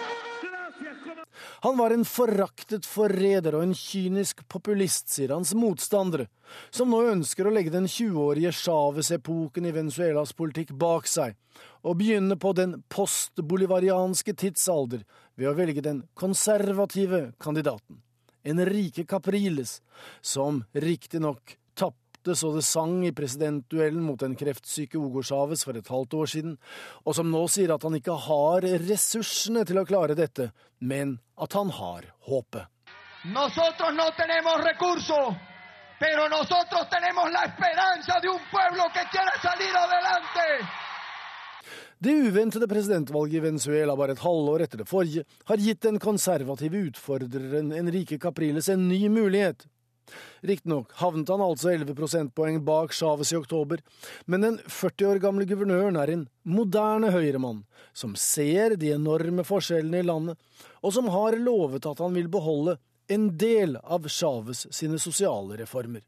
Han 1.62 1.78
var 1.78 1.92
en 1.92 2.06
foraktet 2.06 2.86
forræder 2.86 3.56
og 3.58 3.64
en 3.66 3.74
kynisk 3.76 4.44
populist, 4.48 5.10
sier 5.10 5.34
hans 5.34 5.56
motstandere, 5.58 6.28
som 6.70 6.92
nå 6.94 7.02
ønsker 7.10 7.50
å 7.50 7.54
legge 7.54 7.74
den 7.74 7.90
20-årige 7.90 8.52
Chávez-epoken 8.54 9.66
i 9.66 9.74
Venezuelas 9.74 10.36
politikk 10.38 10.76
bak 10.78 11.10
seg, 11.10 11.34
og 11.82 11.98
begynne 11.98 12.38
på 12.38 12.54
den 12.58 12.78
postbolivarianske 12.94 14.38
tidsalder 14.38 15.02
ved 15.36 15.50
å 15.50 15.56
velge 15.58 15.82
den 15.82 16.04
konservative 16.14 17.32
kandidaten, 17.42 18.04
Enrique 18.48 19.06
Capriles, 19.06 19.82
som 20.22 20.64
riktignok 20.74 21.58
tapte 21.76 22.36
så 22.36 22.54
det 22.56 22.64
sang 22.68 23.02
i 23.08 23.12
presidentduellen 23.16 24.04
mot 24.04 24.20
den 24.20 24.36
kreftsyke 24.40 25.00
Hugo 25.00 25.24
Chávez 25.24 25.66
for 25.68 25.78
et 25.78 25.92
halvt 25.92 26.16
år 26.22 26.32
siden, 26.32 26.56
og 27.06 27.16
som 27.16 27.30
nå 27.32 27.44
sier 27.52 27.76
at 27.76 27.84
han 27.84 28.00
ikke 28.00 28.16
har 28.28 28.68
ressursene 28.88 29.66
til 29.68 29.82
å 29.82 29.86
klare 29.88 30.16
dette, 30.18 30.52
men 30.80 31.18
at 31.38 31.60
han 31.60 31.72
har 31.76 32.10
håpet. 32.32 32.68
Nosotros 33.28 33.94
no 33.94 34.08
tenemos 34.16 34.64
recursos, 34.64 35.36
pero 36.00 36.30
nosotros 36.30 36.88
tenemos 36.90 37.32
la 37.32 37.44
esperanza 37.52 38.20
de 38.22 38.30
un 38.30 38.44
pueblo 38.52 38.88
que 38.94 39.04
quiere 39.12 39.34
salir 39.42 39.74
adelante. 39.76 40.87
Det 42.00 42.14
uventede 42.14 42.68
presidentvalget 42.68 43.34
i 43.34 43.40
Venezuela 43.40 43.96
bare 43.98 44.14
et 44.14 44.22
halvår 44.22 44.62
etter 44.62 44.84
det 44.84 44.86
forrige 44.86 45.24
har 45.50 45.58
gitt 45.58 45.82
den 45.82 45.98
konservative 45.98 46.84
utfordreren 46.92 47.72
Enrique 47.74 48.20
Capriles 48.22 48.70
en 48.70 48.84
ny 48.86 49.08
mulighet. 49.10 49.66
Riktignok 50.46 50.94
havnet 51.00 51.32
han 51.34 51.42
altså 51.42 51.72
11 51.72 51.96
prosentpoeng 51.98 52.60
bak 52.66 52.94
Chávez 52.94 53.34
i 53.34 53.40
oktober, 53.40 53.82
men 54.26 54.46
den 54.46 54.60
40 54.70 55.10
år 55.10 55.22
gamle 55.24 55.48
guvernøren 55.50 55.98
er 55.98 56.12
en 56.14 56.28
moderne 56.46 57.10
høyremann, 57.12 57.64
som 57.98 58.14
ser 58.14 58.78
de 58.78 58.94
enorme 58.94 59.44
forskjellene 59.48 60.04
i 60.04 60.06
landet, 60.06 60.38
og 60.86 60.94
som 60.94 61.10
har 61.12 61.40
lovet 61.42 61.90
at 61.90 62.06
han 62.06 62.14
vil 62.14 62.30
beholde 62.30 62.78
en 63.10 63.32
del 63.42 63.74
av 63.82 64.06
Chávez 64.06 64.68
sine 64.70 65.02
sosiale 65.02 65.58
reformer. 65.58 66.06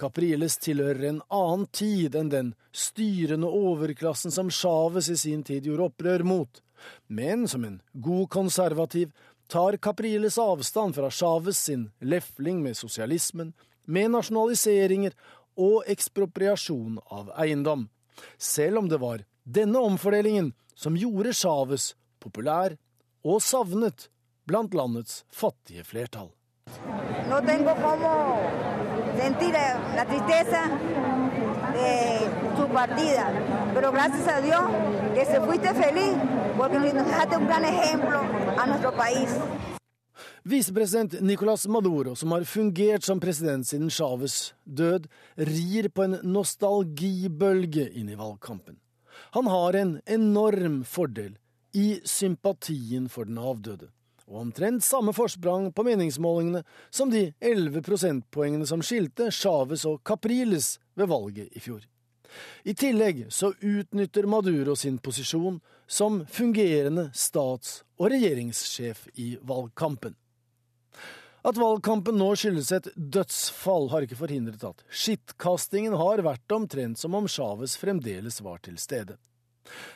Capriles 0.00 0.58
tilhører 0.62 1.08
en 1.08 1.22
annen 1.28 1.66
tid 1.74 2.16
enn 2.18 2.32
den 2.32 2.52
styrende 2.72 3.48
overklassen 3.48 4.34
som 4.34 4.50
Chávez 4.50 5.10
i 5.12 5.16
sin 5.20 5.42
tid 5.46 5.68
gjorde 5.68 5.90
opprør 5.90 6.24
mot, 6.26 6.62
men 7.06 7.48
som 7.48 7.64
en 7.64 7.80
god 7.92 8.28
konservativ 8.32 9.12
tar 9.50 9.76
Capriles 9.76 10.38
avstand 10.38 10.94
fra 10.94 11.10
Chávez 11.10 11.58
sin 11.58 11.90
lefling 12.00 12.62
med 12.62 12.78
sosialismen, 12.78 13.52
med 13.84 14.12
nasjonaliseringer 14.14 15.16
og 15.58 15.82
ekspropriasjon 15.90 17.00
av 17.10 17.32
eiendom, 17.42 17.88
selv 18.38 18.84
om 18.84 18.88
det 18.88 19.00
var 19.02 19.24
denne 19.44 19.82
omfordelingen 19.82 20.52
som 20.74 20.96
gjorde 20.96 21.34
Chávez 21.36 21.94
populær 22.22 22.76
og 23.26 23.42
savnet 23.42 24.08
blant 24.48 24.74
landets 24.74 25.24
fattige 25.32 25.84
flertall. 25.84 26.30
No 27.28 27.40
tengo 27.46 27.74
como 27.74 28.99
sentir 29.20 29.52
la 29.52 30.04
tristeza 30.06 30.60
de 31.74 31.90
su 32.56 32.66
partida, 32.68 33.24
pero 33.74 33.92
gracias 33.92 34.26
a 34.28 34.40
Dios 34.40 34.62
que 35.14 35.24
se 35.24 35.40
fuiste 35.40 35.74
feliz 35.74 36.14
porque 36.56 36.78
nos 36.78 37.06
dejaste 37.06 37.36
un 37.36 37.46
gran 37.46 37.64
ejemplo 37.64 38.20
a 38.58 38.66
nuestro 38.66 38.92
país. 38.92 39.28
Visepresident 40.42 41.20
Nicolas 41.20 41.68
Maduro, 41.68 42.14
som 42.16 42.32
har 42.32 42.44
fungert 42.44 43.04
som 43.04 43.20
president 43.20 43.66
siden 43.66 43.90
Chávez 43.90 44.54
død, 44.64 45.06
rir 45.36 45.90
på 45.92 46.06
en 46.06 46.16
nostalgibølge 46.22 47.90
inn 47.92 48.08
i 48.08 48.16
valgkampen. 48.16 48.78
Han 49.36 49.46
har 49.46 49.76
en 49.76 50.00
enorm 50.06 50.82
fordel 50.84 51.36
i 51.76 52.00
sympatien 52.04 53.08
for 53.08 53.28
den 53.28 53.38
avdøde, 53.38 53.90
og 54.30 54.44
omtrent 54.44 54.84
samme 54.86 55.12
forsprang 55.12 55.72
på 55.74 55.84
meningsmålingene 55.86 56.62
som 56.94 57.10
de 57.10 57.32
11 57.42 57.82
prosentpoengene 57.86 58.66
som 58.68 58.82
skilte 58.84 59.28
Chávez 59.34 59.82
og 59.90 60.04
Capriles 60.06 60.76
ved 60.94 61.10
valget 61.10 61.50
i 61.50 61.62
fjor. 61.62 61.82
I 62.62 62.76
tillegg 62.78 63.24
så 63.34 63.50
utnytter 63.58 64.28
Maduro 64.30 64.76
sin 64.78 65.00
posisjon 65.02 65.58
som 65.90 66.22
fungerende 66.30 67.08
stats- 67.14 67.80
og 67.98 68.12
regjeringssjef 68.12 69.08
i 69.18 69.32
valgkampen. 69.42 70.14
At 71.40 71.56
valgkampen 71.56 72.18
nå 72.20 72.28
skyldes 72.36 72.70
et 72.76 72.86
dødsfall, 72.94 73.88
har 73.90 74.04
ikke 74.04 74.18
forhindret 74.18 74.62
at 74.68 74.84
skittkastingen 74.92 75.96
har 75.96 76.22
vært 76.22 76.54
omtrent 76.54 77.00
som 77.00 77.16
om 77.16 77.26
Chávez 77.26 77.78
fremdeles 77.80 78.42
var 78.44 78.60
til 78.62 78.76
stede. 78.78 79.16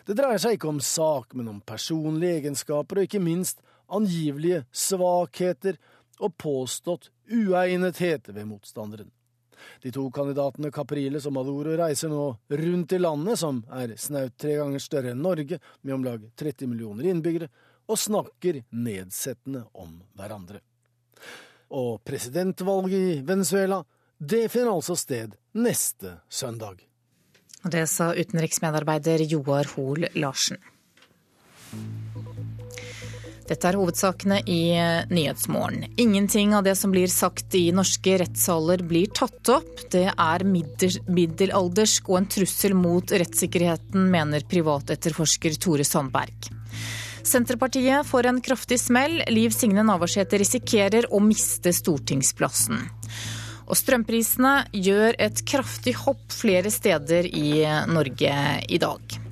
Det 0.09 0.17
dreier 0.17 0.41
seg 0.41 0.57
ikke 0.57 0.71
om 0.71 0.81
sak, 0.81 1.35
men 1.37 1.51
om 1.53 1.61
personlige 1.61 2.41
egenskaper 2.41 3.01
og 3.01 3.09
ikke 3.09 3.23
minst 3.23 3.61
angivelige 3.89 4.65
svakheter 4.73 5.79
og 6.21 6.37
påstått 6.39 7.11
uegnethet 7.31 8.29
ved 8.29 8.49
motstanderen. 8.49 9.11
De 9.83 9.93
to 9.93 10.05
kandidatene 10.13 10.73
Capriles 10.75 11.27
og 11.29 11.37
Maduro 11.37 11.77
reiser 11.79 12.11
nå 12.13 12.25
rundt 12.61 12.93
i 12.93 13.01
landet, 13.01 13.39
som 13.41 13.63
er 13.73 13.95
snaut 14.01 14.37
tre 14.41 14.59
ganger 14.61 14.83
større 14.83 15.15
enn 15.15 15.23
Norge, 15.25 15.61
med 15.83 15.95
om 15.95 16.05
lag 16.05 16.25
30 16.37 16.69
millioner 16.71 17.09
innbyggere, 17.11 17.49
og 17.89 18.01
snakker 18.01 18.63
nedsettende 18.73 19.67
om 19.81 19.99
hverandre. 20.17 20.61
Og 21.75 22.01
presidentvalget 22.05 23.19
i 23.19 23.21
Venezuela, 23.27 23.83
det 24.19 24.49
finner 24.53 24.73
altså 24.73 24.97
sted 24.97 25.35
neste 25.59 26.19
søndag. 26.29 26.85
Det 27.65 27.87
sa 27.89 28.13
utenriksmedarbeider 28.13 29.25
Joar 29.25 29.69
Hoel 29.75 30.09
Larsen. 30.15 30.61
Dette 33.45 33.69
er 33.69 33.77
hovedsakene 33.77 34.39
i 34.49 34.61
eh, 34.73 35.05
Nyhetsmorgen. 35.13 35.85
Ingenting 36.01 36.55
av 36.57 36.65
det 36.65 36.77
som 36.81 36.93
blir 36.95 37.11
sagt 37.13 37.55
i 37.59 37.67
norske 37.77 38.17
rettssaler 38.23 38.85
blir 38.89 39.11
tatt 39.13 39.51
opp. 39.53 39.85
Det 39.93 40.07
er 40.09 40.45
middelaldersk 40.49 42.09
og 42.09 42.23
en 42.23 42.29
trussel 42.33 42.77
mot 42.79 43.13
rettssikkerheten, 43.13 44.09
mener 44.13 44.47
privatetterforsker 44.49 45.59
Tore 45.61 45.85
Sandberg. 45.85 46.49
Senterpartiet 47.25 48.09
får 48.09 48.31
en 48.31 48.41
kraftig 48.45 48.81
smell. 48.81 49.21
Liv 49.33 49.53
Signe 49.57 49.85
Navarsete 49.85 50.41
risikerer 50.41 51.09
å 51.13 51.21
miste 51.25 51.73
stortingsplassen. 51.73 52.81
Og 53.65 53.77
strømprisene 53.81 54.57
gjør 54.77 55.17
et 55.25 55.45
kraftig 55.49 55.97
hopp 56.05 56.25
flere 56.33 56.73
steder 56.73 57.29
i 57.29 57.65
Norge 57.93 58.41
i 58.69 58.81
dag. 58.81 59.24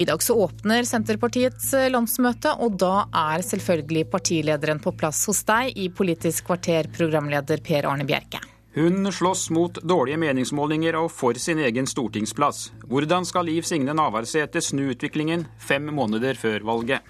I 0.00 0.04
dag 0.04 0.22
så 0.22 0.34
åpner 0.34 0.82
Senterpartiets 0.88 1.74
eh, 1.76 1.90
landsmøte, 1.92 2.54
og 2.64 2.78
da 2.80 3.02
er 3.12 3.42
selvfølgelig 3.44 4.06
partilederen 4.08 4.78
på 4.80 4.94
plass 4.96 5.26
hos 5.28 5.42
deg 5.44 5.76
i 5.76 5.90
Politisk 5.92 6.46
kvarter, 6.48 6.88
programleder 6.94 7.60
Per 7.60 7.84
Arne 7.84 8.06
Bjerke. 8.08 8.40
Hun 8.78 9.10
slåss 9.12 9.50
mot 9.52 9.76
dårlige 9.84 10.16
meningsmålinger 10.22 10.96
og 11.02 11.10
for 11.12 11.36
sin 11.36 11.60
egen 11.60 11.84
stortingsplass. 11.90 12.70
Hvordan 12.88 13.28
skal 13.28 13.50
Liv 13.50 13.68
Signe 13.68 13.92
Navarsete 13.92 14.64
snu 14.64 14.86
utviklingen 14.94 15.44
fem 15.60 15.92
måneder 15.92 16.40
før 16.40 16.64
valget? 16.70 17.04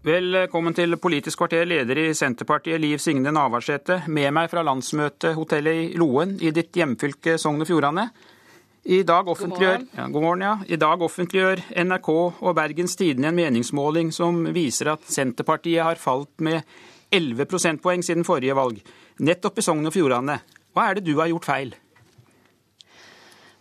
Velkommen 0.00 0.72
til 0.72 0.96
Politisk 0.96 1.42
kvarter, 1.42 1.66
leder 1.68 1.98
i 2.00 2.14
Senterpartiet 2.16 2.80
Liv 2.80 2.96
Signe 3.04 3.28
Navarsete. 3.36 3.98
Med 4.08 4.30
meg 4.32 4.46
fra 4.48 4.62
landsmøtehotellet 4.64 5.76
i 5.76 5.98
Loen 6.00 6.38
i 6.40 6.48
ditt 6.56 6.72
hjemfylke 6.72 7.34
Sogn 7.36 7.60
og 7.60 7.68
Fjordane. 7.68 8.06
I 8.88 9.02
dag, 9.04 9.28
offentliggjør, 9.28 9.84
ja, 9.98 10.06
morgen, 10.08 10.46
ja. 10.46 10.54
I 10.64 10.78
dag 10.80 11.04
offentliggjør 11.04 11.60
NRK 11.84 12.08
og 12.16 12.48
Bergens 12.56 12.96
Tidende 12.96 13.28
en 13.28 13.36
meningsmåling 13.36 14.08
som 14.16 14.40
viser 14.56 14.94
at 14.94 15.04
Senterpartiet 15.04 15.84
har 15.84 16.00
falt 16.00 16.32
med 16.40 16.64
11 17.12 17.44
prosentpoeng 17.52 18.00
siden 18.00 18.24
forrige 18.24 18.56
valg. 18.56 18.80
Nettopp 19.20 19.60
i 19.60 19.66
Sogn 19.68 19.84
og 19.84 19.92
Fjordane. 19.92 20.40
Hva 20.72 20.88
er 20.88 20.96
det 20.96 21.04
du 21.10 21.18
har 21.20 21.28
gjort 21.28 21.52
feil? 21.52 21.76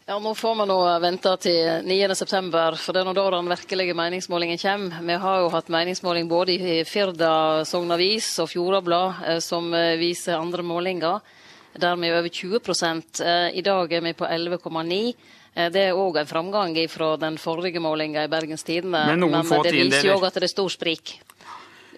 Ja, 0.10 0.19
Nå 0.19 0.31
får 0.36 0.56
vi 0.56 0.65
nå 0.65 0.76
vente 1.03 1.31
til 1.38 1.84
9.9, 1.86 2.77
for 2.81 2.98
det 2.98 3.02
er 3.03 3.06
nå 3.06 3.11
da 3.14 3.26
den 3.30 3.52
virkelige 3.52 3.94
meningsmålingen 3.94 4.57
kommer. 4.57 5.03
Vi 5.06 5.18
har 5.22 5.44
jo 5.44 5.52
hatt 5.53 5.69
meningsmåling 5.69 6.26
både 6.26 6.56
i 6.57 6.80
Firda 6.81 7.61
Sogn 7.61 7.94
Avis 7.94 8.31
og 8.41 8.49
Fjordablad 8.49 9.22
eh, 9.30 9.38
som 9.38 9.69
eh, 9.77 9.99
viser 10.02 10.40
andre 10.40 10.65
målinger, 10.65 11.22
der 11.77 12.02
vi 12.02 12.10
er 12.10 12.18
over 12.23 12.34
20 12.40 12.57
eh, 12.57 13.53
I 13.53 13.61
dag 13.61 13.94
er 13.94 14.02
vi 14.02 14.18
på 14.18 14.26
11,9 14.26 14.99
det 15.69 15.86
er 15.91 15.94
òg 15.94 16.18
en 16.18 16.34
framgang 16.34 16.73
fra 16.90 17.14
den 17.22 17.38
forrige 17.38 17.80
målinga 17.80 18.26
i 18.26 18.34
Bergens 18.34 18.65
Tidende. 18.65 19.06
Men, 19.14 19.30
men 19.30 19.45
det 19.61 19.77
viser 19.77 20.10
jo 20.10 20.18
òg 20.18 20.26
at 20.26 20.41
det 20.41 20.49
er 20.49 20.57
stor 20.57 20.73
sprik. 20.73 21.19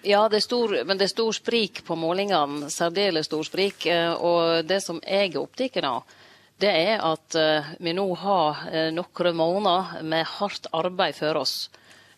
Ja, 0.04 0.26
det 0.28 0.42
stor, 0.44 0.82
men 0.84 1.00
det 1.00 1.08
er 1.08 1.16
stor 1.16 1.32
sprik 1.32 1.80
på 1.86 1.96
målingene. 1.96 2.68
Særdeles 2.68 3.30
stor 3.30 3.44
sprik. 3.48 3.86
Og 4.18 4.66
det 4.68 4.82
som 4.84 5.00
jeg 5.00 5.30
er 5.30 5.40
opptatt 5.40 5.80
av, 5.86 6.18
det 6.62 6.70
er 6.70 7.02
at 7.02 7.36
eh, 7.38 7.72
vi 7.82 7.94
nå 7.96 8.06
har 8.22 8.62
nokre 8.94 9.32
noen 9.32 9.64
måneder 9.64 10.04
med 10.06 10.28
hardt 10.38 10.68
arbeid 10.72 11.18
for 11.18 11.42
oss. 11.42 11.56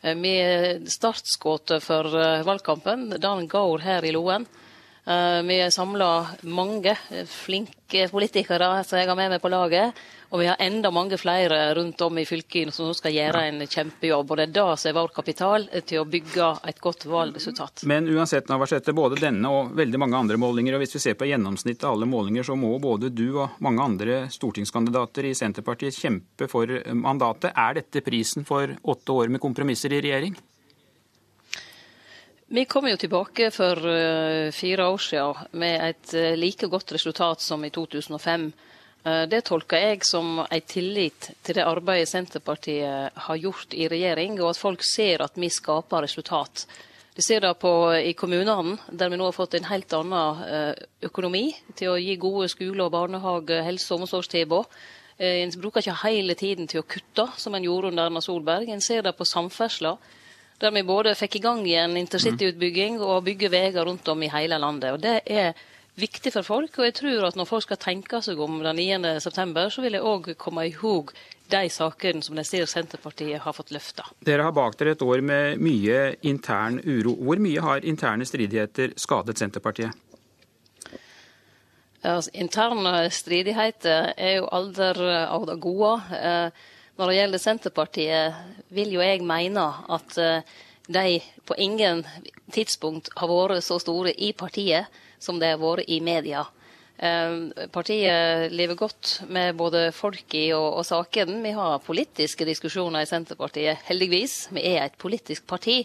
Eh, 0.02 0.14
vi 0.20 0.34
Startskuddet 0.90 1.82
for 1.84 2.10
valgkampen 2.44 3.08
den 3.16 3.48
går 3.48 3.86
her 3.86 4.04
i 4.04 4.12
Loen. 4.14 4.46
Vi 5.04 5.56
har 5.60 5.70
samla 5.70 6.26
mange 6.48 6.94
flinke 7.28 8.06
politikere 8.08 8.78
som 8.88 8.96
jeg 8.96 9.08
har 9.10 9.18
med 9.18 9.34
meg 9.34 9.42
på 9.42 9.50
laget. 9.52 9.98
Og 10.34 10.40
vi 10.40 10.46
har 10.48 10.56
enda 10.58 10.90
mange 10.90 11.14
flere 11.20 11.74
rundt 11.76 12.00
om 12.02 12.16
i 12.18 12.24
fylket 12.26 12.72
som 12.74 12.88
skal 12.96 13.12
gjøre 13.14 13.42
en 13.46 13.60
kjempejobb. 13.70 14.32
Og 14.32 14.40
det 14.40 14.46
er 14.48 14.54
det 14.56 14.64
som 14.80 14.88
er 14.90 14.96
vår 14.96 15.12
kapital 15.14 15.66
til 15.86 16.00
å 16.00 16.06
bygge 16.10 16.48
et 16.70 16.80
godt 16.82 17.04
valgresultat. 17.06 17.84
Men 17.86 18.08
uansett, 18.10 18.48
Navarsete, 18.50 18.96
både 18.96 19.20
denne 19.22 19.52
og 19.52 19.76
veldig 19.78 20.00
mange 20.02 20.18
andre 20.18 20.40
målinger, 20.42 20.74
og 20.74 20.82
hvis 20.82 20.96
vi 20.96 21.04
ser 21.04 21.20
på 21.20 21.28
gjennomsnittet 21.30 21.86
av 21.86 21.94
alle 21.94 22.08
målinger, 22.10 22.48
så 22.48 22.56
må 22.58 22.72
både 22.82 23.12
du 23.14 23.28
og 23.44 23.60
mange 23.62 23.84
andre 23.84 24.18
stortingskandidater 24.34 25.28
i 25.30 25.36
Senterpartiet 25.38 26.00
kjempe 26.00 26.50
for 26.50 26.72
mandatet. 26.98 27.52
Er 27.54 27.78
dette 27.78 28.02
prisen 28.02 28.48
for 28.48 28.74
åtte 28.82 29.20
år 29.20 29.30
med 29.30 29.44
kompromisser 29.44 29.94
i 29.94 30.02
regjering? 30.02 30.34
Vi 32.46 32.64
kom 32.64 32.88
jo 32.88 32.96
tilbake 33.00 33.50
for 33.50 33.78
uh, 33.88 34.52
fire 34.52 34.88
år 34.88 35.00
siden 35.00 35.58
med 35.60 35.88
et 35.88 36.14
uh, 36.14 36.34
like 36.36 36.68
godt 36.68 36.92
resultat 36.92 37.40
som 37.40 37.64
i 37.64 37.70
2005. 37.70 38.52
Eh, 39.04 39.26
det 39.28 39.42
tolker 39.44 39.82
jeg 39.82 40.06
som 40.08 40.38
ei 40.48 40.62
tillit 40.64 41.28
til 41.44 41.58
det 41.58 41.66
arbeidet 41.68 42.08
Senterpartiet 42.08 43.18
har 43.26 43.36
gjort 43.40 43.76
i 43.76 43.88
regjering, 43.90 44.38
og 44.40 44.54
at 44.54 44.60
folk 44.60 44.84
ser 44.86 45.24
at 45.24 45.36
vi 45.36 45.50
skaper 45.52 46.06
resultat. 46.06 46.64
De 47.14 47.22
ser 47.22 47.44
det 47.44 47.52
på, 47.60 47.70
i 47.94 48.14
kommunene, 48.18 48.78
der 48.90 49.12
vi 49.12 49.18
nå 49.20 49.28
har 49.28 49.36
fått 49.36 49.54
en 49.58 49.68
helt 49.68 49.92
annen 49.94 50.40
eh, 50.48 50.86
økonomi 51.06 51.44
til 51.76 51.92
å 51.92 52.00
gi 52.00 52.16
gode 52.18 52.48
skole- 52.50 52.88
og 52.88 52.94
barnehage-, 52.96 53.60
helse- 53.68 53.92
og 53.94 54.02
omsorgstilbud. 54.02 54.72
Eh, 55.18 55.44
en 55.44 55.52
bruker 55.60 55.84
ikke 55.84 56.00
hele 56.08 56.34
tiden 56.34 56.66
til 56.66 56.80
å 56.80 56.88
kutte, 56.88 57.28
som 57.36 57.54
en 57.54 57.68
gjorde 57.68 57.92
under 57.92 58.08
Erna 58.08 58.24
Solberg. 58.24 58.72
En 58.72 58.82
ser 58.82 59.04
det 59.04 59.14
på 59.18 59.28
samferdsla, 59.28 59.98
der 60.62 60.74
vi 60.74 60.82
både 60.86 61.14
fikk 61.18 61.38
i 61.38 61.44
gang 61.44 61.62
igjen 61.66 61.96
intercityutbygging 61.98 63.00
og 63.02 63.24
bygger 63.26 63.52
veier 63.52 63.84
rundt 63.84 64.08
om 64.08 64.22
i 64.22 64.30
hele 64.32 64.58
landet. 64.58 64.94
Og 64.94 65.02
det 65.02 65.20
er 65.26 65.54
viktig 66.00 66.32
for 66.34 66.46
folk. 66.46 66.78
Og 66.78 66.88
jeg 66.88 66.96
tror 67.00 67.28
at 67.28 67.38
når 67.38 67.48
folk 67.48 67.66
skal 67.66 67.80
tenke 67.82 68.20
seg 68.24 68.40
om 68.40 68.60
den 68.64 68.80
9. 68.80 69.14
september, 69.22 69.70
så 69.70 69.84
vil 69.84 69.98
jeg 69.98 70.06
òg 70.06 70.34
komme 70.40 70.66
i 70.68 70.74
hug 70.78 71.12
de 71.52 71.68
sakene 71.68 72.24
som 72.24 72.38
de 72.38 72.44
ser 72.46 72.64
Senterpartiet 72.70 73.42
har 73.44 73.52
fått 73.56 73.72
løfta. 73.74 74.06
Dere 74.24 74.46
har 74.46 74.54
bak 74.56 74.78
dere 74.80 74.94
et 74.96 75.04
år 75.04 75.20
med 75.20 75.60
mye 75.62 76.14
intern 76.24 76.80
uro. 76.80 77.14
Hvor 77.20 77.42
mye 77.42 77.64
har 77.64 77.84
interne 77.84 78.26
stridigheter 78.26 78.96
skadet 78.96 79.38
Senterpartiet? 79.38 79.92
Altså, 82.04 82.30
interne 82.36 83.08
stridigheter 83.12 84.12
er 84.16 84.38
jo 84.38 84.48
aldri 84.52 85.12
av 85.24 85.46
det 85.48 85.60
gode. 85.60 85.92
Eh, 86.18 86.64
når 86.98 87.10
det 87.10 87.16
gjelder 87.18 87.42
Senterpartiet, 87.42 88.42
vil 88.74 88.94
jo 88.94 89.02
jeg 89.02 89.24
mene 89.26 89.64
at 89.92 90.18
eh, 90.22 90.52
de 90.86 91.18
på 91.48 91.56
ingen 91.58 92.04
tidspunkt 92.52 93.10
har 93.18 93.30
vært 93.30 93.64
så 93.64 93.80
store 93.82 94.12
i 94.14 94.32
partiet 94.36 94.90
som 95.22 95.40
de 95.40 95.54
har 95.54 95.60
vært 95.62 95.88
i 95.90 96.00
media. 96.04 96.44
Eh, 96.96 97.66
partiet 97.74 98.52
lever 98.54 98.78
godt 98.78 99.20
med 99.26 99.56
både 99.58 99.88
folket 99.96 100.52
og, 100.54 100.80
og 100.80 100.86
sakene. 100.86 101.40
Vi 101.42 101.54
har 101.56 101.82
politiske 101.82 102.46
diskusjoner 102.46 103.02
i 103.02 103.10
Senterpartiet, 103.10 103.82
heldigvis. 103.88 104.44
Vi 104.54 104.66
er 104.74 104.84
et 104.84 104.98
politisk 105.00 105.48
parti. 105.50 105.82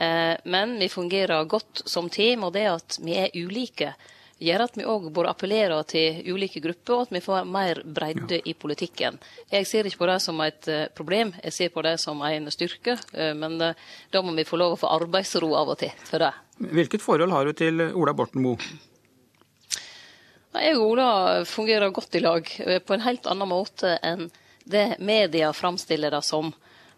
Eh, 0.00 0.34
men 0.44 0.78
vi 0.80 0.88
fungerer 0.90 1.44
godt 1.44 1.84
som 1.86 2.10
team, 2.10 2.48
og 2.48 2.56
det 2.56 2.66
at 2.72 2.98
vi 3.04 3.18
er 3.20 3.36
ulike, 3.36 3.94
gjør 4.40 4.64
at 4.66 4.76
vi 4.78 4.86
òg 4.88 5.08
bør 5.14 5.30
appellere 5.30 5.78
til 5.88 6.20
ulike 6.32 6.62
grupper, 6.64 6.96
og 6.96 7.06
at 7.06 7.14
vi 7.16 7.22
får 7.24 7.48
mer 7.48 7.82
bredde 7.84 8.40
ja. 8.40 8.44
i 8.48 8.56
politikken. 8.56 9.20
Jeg 9.52 9.68
ser 9.68 9.88
ikke 9.88 10.02
på 10.02 10.10
det 10.10 10.18
som 10.24 10.40
et 10.44 10.70
uh, 10.72 10.84
problem, 10.96 11.34
jeg 11.44 11.56
ser 11.56 11.72
på 11.74 11.84
det 11.86 11.96
som 12.00 12.22
en 12.26 12.50
styrke. 12.52 12.98
Uh, 13.14 13.32
men 13.36 13.60
uh, 13.60 13.88
da 14.12 14.24
må 14.24 14.34
vi 14.36 14.48
få 14.48 14.60
lov 14.60 14.76
å 14.76 14.80
få 14.80 14.92
arbeidsro 14.96 15.52
av 15.58 15.74
og 15.74 15.82
til 15.84 15.92
for 16.08 16.24
det. 16.24 16.32
Hvilket 16.60 17.04
forhold 17.04 17.32
har 17.36 17.48
du 17.48 17.56
til 17.56 17.90
Ola 17.90 18.16
Borten 18.16 18.42
Moe? 18.44 18.72
Jeg 20.50 20.74
og 20.80 20.88
Ola 20.96 21.10
fungerer 21.46 21.92
godt 21.94 22.16
i 22.18 22.20
lag, 22.24 22.48
eh, 22.66 22.80
på 22.82 22.94
en 22.94 23.04
helt 23.04 23.26
annen 23.30 23.48
måte 23.48 23.94
enn 24.02 24.30
det 24.66 24.98
media 24.98 25.52
framstiller 25.54 26.10
det 26.10 26.24
som. 26.26 26.50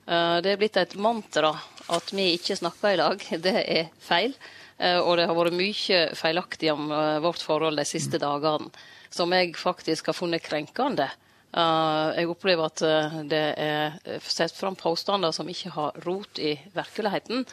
Eh, 0.06 0.40
det 0.40 0.54
er 0.54 0.56
blitt 0.56 0.76
et 0.80 0.96
mantra 0.96 1.52
at 1.92 2.12
vi 2.16 2.32
ikke 2.32 2.56
snakker 2.56 2.94
i 2.94 2.96
lag. 2.96 3.26
Det 3.46 3.54
er 3.60 3.90
feil. 4.00 4.32
Eh, 4.82 4.98
og 4.98 5.16
det 5.18 5.28
har 5.30 5.38
vært 5.38 5.54
mye 5.54 6.00
feilaktig 6.18 6.72
om 6.72 6.90
vårt 7.22 7.42
forhold 7.44 7.78
de 7.78 7.86
siste 7.86 8.18
dagene, 8.22 8.72
som 9.12 9.32
jeg 9.36 9.54
faktisk 9.58 10.10
har 10.10 10.16
funnet 10.18 10.42
krenkende. 10.42 11.10
Jeg 11.52 12.30
opplever 12.32 12.64
at 12.64 12.80
det 13.28 13.40
er 13.60 13.98
satt 14.24 14.54
fram 14.56 14.72
påstander 14.72 15.34
som 15.36 15.50
ikke 15.52 15.74
har 15.74 15.98
rot 16.06 16.40
i 16.40 16.54
virkeligheten. 16.72 17.44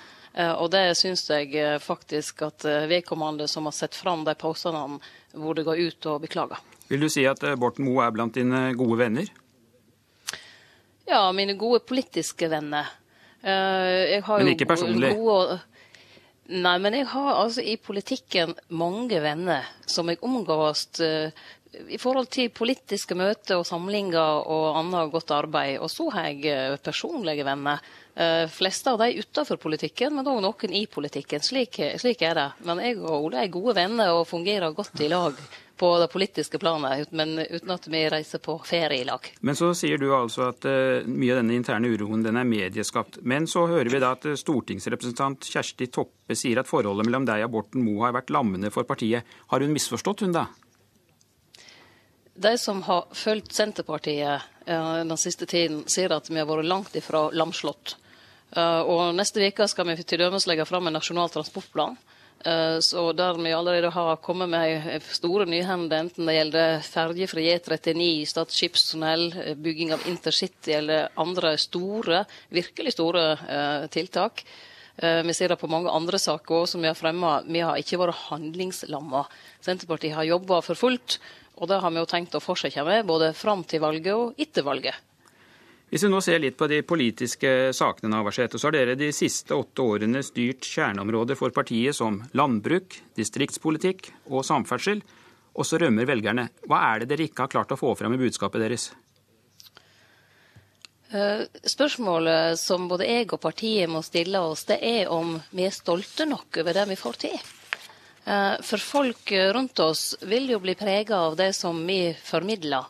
Og 0.55 0.69
det 0.71 0.85
syns 0.95 1.25
jeg 1.27 1.81
faktisk 1.83 2.45
at 2.47 2.63
vedkommende 2.87 3.43
som 3.51 3.67
har 3.67 3.75
sett 3.75 3.97
fram 3.99 4.23
de 4.23 4.37
påstandene, 4.39 5.01
burde 5.35 5.67
gå 5.67 5.75
ut 5.75 6.07
og 6.13 6.23
beklage. 6.23 6.61
Vil 6.87 7.03
du 7.03 7.09
si 7.11 7.27
at 7.27 7.43
Borten 7.59 7.89
Moe 7.89 8.07
er 8.07 8.15
blant 8.15 8.39
dine 8.39 8.69
gode 8.79 9.01
venner? 9.03 9.27
Ja, 11.09 11.25
mine 11.35 11.59
gode 11.59 11.83
politiske 11.83 12.47
venner. 12.47 12.87
men 13.43 14.53
ikke 14.55 14.71
personlig? 14.71 15.11
Gode, 15.19 15.59
nei, 16.49 16.75
men 16.81 16.97
jeg 16.97 17.07
har 17.13 17.31
altså 17.43 17.63
i 17.63 17.77
politikken 17.81 18.55
mange 18.73 19.21
venner 19.23 19.67
som 19.89 20.09
jeg 20.09 20.21
omgås 20.25 20.87
i 21.69 21.99
forhold 22.01 22.29
til 22.33 22.49
politiske 22.53 23.15
møter 23.17 23.59
og 23.59 23.67
samlinger 23.67 24.41
og 24.49 24.79
annet 24.79 25.11
godt 25.13 25.33
arbeid. 25.35 25.77
Og 25.83 25.91
så 25.91 26.09
har 26.15 26.29
jeg 26.31 26.49
eh, 26.49 26.77
personlige 26.83 27.45
venner. 27.47 27.81
Uh, 28.19 28.49
fleste 28.51 28.91
av 28.91 28.97
de 28.99 29.21
utenfor 29.21 29.55
politikken, 29.61 30.11
men 30.11 30.27
òg 30.27 30.41
noen 30.43 30.73
i 30.75 30.81
politikken. 30.91 31.39
Slik, 31.45 31.77
slik, 32.01 32.25
er 32.27 32.35
det. 32.35 32.47
Men 32.67 32.81
jeg 32.83 32.97
og 32.99 33.29
Ole 33.29 33.45
er 33.45 33.53
gode 33.53 33.77
venner 33.77 34.11
og 34.11 34.27
fungerer 34.27 34.75
godt 34.75 35.05
i 35.05 35.07
lag 35.07 35.37
på 35.79 35.89
det 35.99 36.07
politiske 36.11 36.59
planet, 36.59 37.11
men 37.15 37.39
uten 37.39 37.71
at 37.71 37.87
vi 37.87 38.01
reiser 38.11 38.41
på 38.43 38.57
ferie 38.67 38.99
i 38.99 39.05
lag. 39.07 39.29
Men 39.39 39.55
så 39.55 39.71
sier 39.77 40.01
du 40.01 40.09
altså 40.11 40.49
at 40.49 40.65
uh, 40.67 41.07
mye 41.07 41.31
av 41.31 41.39
denne 41.39 41.55
interne 41.55 41.87
uroen 41.87 42.25
den 42.25 42.39
er 42.39 42.47
medieskapt. 42.47 43.21
Men 43.23 43.47
så 43.47 43.63
hører 43.71 43.87
vi 43.93 44.01
da 44.03 44.11
at 44.17 44.27
stortingsrepresentant 44.41 45.47
Kjersti 45.47 45.87
Toppe 45.87 46.35
sier 46.35 46.59
at 46.59 46.67
forholdet 46.67 47.07
mellom 47.07 47.27
deg 47.29 47.45
og 47.47 47.53
Borten 47.53 47.85
Moe 47.85 48.03
har 48.09 48.17
vært 48.17 48.33
lammende 48.35 48.73
for 48.75 48.87
partiet. 48.89 49.23
Har 49.53 49.63
hun 49.63 49.71
misforstått, 49.71 50.25
hun 50.27 50.35
da? 50.35 50.49
De 52.39 52.53
som 52.59 52.83
har 52.83 53.07
fulgt 53.15 53.55
Senterpartiet 53.55 54.51
uh, 54.67 54.99
den 54.99 55.17
siste 55.19 55.47
tiden, 55.47 55.85
sier 55.87 56.11
at 56.11 56.27
vi 56.27 56.41
har 56.43 56.49
vært 56.49 56.67
langt 56.67 56.99
ifra 56.99 57.29
lamslått. 57.31 57.95
Og 58.49 59.11
neste 59.13 59.43
uke 59.45 59.67
skal 59.69 59.85
vi 59.85 60.17
dømes 60.17 60.47
legge 60.49 60.63
fram 60.65 60.87
en 60.89 60.95
nasjonal 60.97 61.29
transportplan. 61.29 61.99
Uh, 62.45 62.79
så 62.83 63.09
der 63.17 63.39
vi 63.39 63.51
allerede 63.51 63.91
har 63.91 64.21
kommet 64.23 64.49
med 64.49 65.03
store 65.11 65.45
nyhender, 65.49 66.05
enten 66.05 66.29
det 66.29 66.37
gjelder 66.37 66.85
ferjefri 66.85 67.49
E39, 67.55 68.07
Stad 68.29 68.55
skipstunnel, 68.55 69.27
bygging 69.59 69.93
av 69.95 70.07
intercity 70.07 70.77
eller 70.77 71.09
andre 71.19 71.55
store, 71.59 72.23
virkelig 72.49 72.95
store 72.95 73.25
tiltak. 73.91 74.45
Vi 74.99 75.31
ser 75.31 75.47
det 75.47 75.55
på 75.61 75.69
mange 75.71 75.87
andre 75.95 76.19
saker 76.19 76.65
som 76.67 76.81
vi 76.83 76.89
har 76.89 76.97
fremma. 76.97 77.37
Vi 77.47 77.61
har 77.63 77.79
ikke 77.79 78.01
vært 78.01 78.17
handlingslamma. 78.25 79.21
Senterpartiet 79.63 80.17
har 80.17 80.27
jobba 80.27 80.57
for 80.65 80.75
fullt 80.75 81.15
og 81.59 81.67
det 81.67 81.79
har 81.83 81.91
vi 81.91 81.99
jo 81.99 82.07
tenkt 82.07 82.35
å 82.37 82.43
fortsette 82.43 82.83
med, 82.87 83.05
både 83.07 83.33
fram 83.35 83.65
til 83.67 83.83
valget 83.83 84.15
og 84.15 84.39
etter 84.39 84.63
valget. 84.63 84.95
Hvis 85.89 86.03
vi 86.05 86.09
nå 86.13 86.19
ser 86.21 86.37
litt 86.37 86.57
på 86.57 86.67
de 86.69 86.83
politiske 86.85 87.51
sakene, 87.73 88.11
Navarsete, 88.13 88.59
så 88.61 88.67
har 88.67 88.75
dere 88.75 88.97
de 88.97 89.07
siste 89.15 89.55
åtte 89.57 89.81
årene 89.81 90.21
styrt 90.21 90.67
kjerneområder 90.69 91.37
for 91.37 91.49
partiet 91.49 91.97
som 91.97 92.19
landbruk, 92.37 92.99
distriktspolitikk 93.17 94.11
og 94.29 94.45
samferdsel. 94.45 95.01
Og 95.57 95.65
så 95.65 95.79
rømmer 95.81 96.05
velgerne. 96.05 96.45
Hva 96.69 96.83
er 96.91 97.01
det 97.01 97.09
dere 97.09 97.25
ikke 97.25 97.47
har 97.47 97.53
klart 97.55 97.73
å 97.73 97.79
få 97.79 97.95
fram 97.97 98.13
i 98.13 98.19
budskapet 98.21 98.61
deres? 98.61 98.91
Eh, 101.09 101.41
spørsmålet 101.73 102.61
som 102.61 102.85
både 102.87 103.09
jeg 103.09 103.25
og 103.33 103.41
partiet 103.41 103.89
må 103.89 104.03
stille 104.05 104.43
oss, 104.45 104.67
det 104.69 104.77
er 104.85 105.09
om 105.09 105.39
vi 105.49 105.65
er 105.65 105.73
stolte 105.73 106.29
nok 106.29 106.61
over 106.61 106.77
det 106.77 106.85
vi 106.91 106.99
får 107.01 107.19
til. 107.25 107.39
Eh, 108.29 108.61
for 108.61 108.77
folk 108.77 109.33
rundt 109.57 109.81
oss 109.81 110.13
vil 110.21 110.51
jo 110.53 110.61
bli 110.61 110.77
prega 110.77 111.25
av 111.31 111.41
det 111.41 111.49
som 111.57 111.81
vi 111.89 112.13
formidler. 112.13 112.85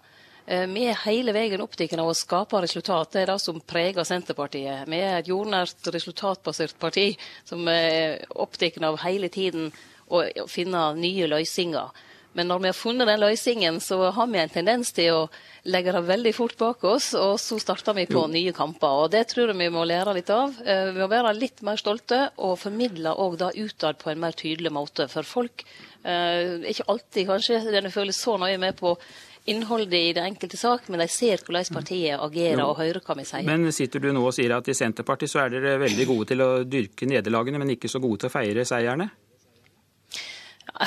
Eh, 0.50 0.66
vi 0.66 0.88
er 0.90 0.98
hele 1.04 1.34
veien 1.36 1.62
opptatt 1.62 1.94
av 1.94 2.10
å 2.10 2.18
skape 2.18 2.64
resultat. 2.64 3.12
Det 3.14 3.22
er 3.22 3.30
det 3.30 3.38
som 3.44 3.60
preger 3.62 4.08
Senterpartiet. 4.08 4.88
Vi 4.90 4.98
er 4.98 5.20
et 5.20 5.30
jordnært, 5.30 5.92
resultatbasert 5.94 6.74
parti 6.82 7.12
som 7.46 7.68
er 7.70 8.26
opptatt 8.34 8.82
av 8.82 8.98
hele 9.04 9.30
tiden 9.30 9.70
å 10.10 10.24
finne 10.50 10.88
nye 10.98 11.30
løsninger. 11.30 11.92
Men 12.34 12.50
når 12.50 12.60
vi 12.62 12.70
har 12.70 12.78
funnet 12.78 13.10
den 13.10 13.22
løsningen, 13.22 13.78
så 13.82 13.98
har 14.14 14.28
vi 14.30 14.42
en 14.42 14.52
tendens 14.54 14.92
til 14.94 15.14
å 15.14 15.22
legge 15.70 15.94
det 15.94 16.02
veldig 16.06 16.34
fort 16.38 16.58
bak 16.58 16.84
oss, 16.86 17.12
og 17.18 17.40
så 17.42 17.58
starter 17.62 17.98
vi 17.98 18.06
på 18.10 18.22
jo. 18.22 18.28
nye 18.30 18.54
kamper. 18.54 19.06
Og 19.06 19.14
Det 19.14 19.24
tror 19.30 19.50
jeg 19.50 19.58
vi 19.58 19.70
må 19.74 19.86
lære 19.86 20.14
litt 20.18 20.30
av. 20.34 20.54
Eh, 20.66 20.90
vi 20.94 21.02
må 21.02 21.10
være 21.10 21.34
litt 21.38 21.62
mer 21.66 21.78
stolte, 21.82 22.28
og 22.38 22.58
formidle 22.62 23.14
òg 23.22 23.38
det 23.42 23.54
utad 23.58 24.02
på 24.02 24.14
en 24.14 24.22
mer 24.26 24.38
tydelig 24.38 24.74
måte. 24.74 25.10
For 25.10 25.26
folk 25.26 25.66
er 26.04 26.62
eh, 26.62 26.70
ikke 26.74 26.90
alltid 26.94 27.34
kanskje 27.34 27.64
den 27.74 27.92
føler 27.94 28.18
så 28.18 28.38
nøye 28.42 28.62
med 28.62 28.78
på 28.82 28.96
innholdet 29.46 29.94
i 30.00 30.14
det 30.14 30.24
enkelte 30.26 30.58
sak, 30.58 30.90
men 30.90 31.02
de 31.02 31.08
ser 31.12 31.42
hvordan 31.46 31.74
partiet 31.80 32.20
agerer 32.20 32.62
og 32.66 32.78
hører 32.78 33.02
hva 33.06 33.16
vi 33.18 33.26
sier. 33.28 33.48
Men 33.48 33.72
sitter 33.76 34.04
du 34.04 34.12
nå 34.14 34.26
og 34.26 34.36
sier 34.36 34.54
at 34.58 34.68
i 34.70 34.76
Senterpartiet 34.78 35.32
så 35.32 35.44
er 35.46 35.56
dere 35.56 35.80
veldig 35.82 36.06
gode 36.10 36.30
til 36.34 36.46
å 36.46 36.52
dyrke 36.68 37.10
nederlagene, 37.10 37.62
men 37.62 37.74
ikke 37.76 37.92
så 37.92 38.02
gode 38.04 38.24
til 38.24 38.32
å 38.32 38.36
feire 38.36 38.68
seierne? 38.68 39.10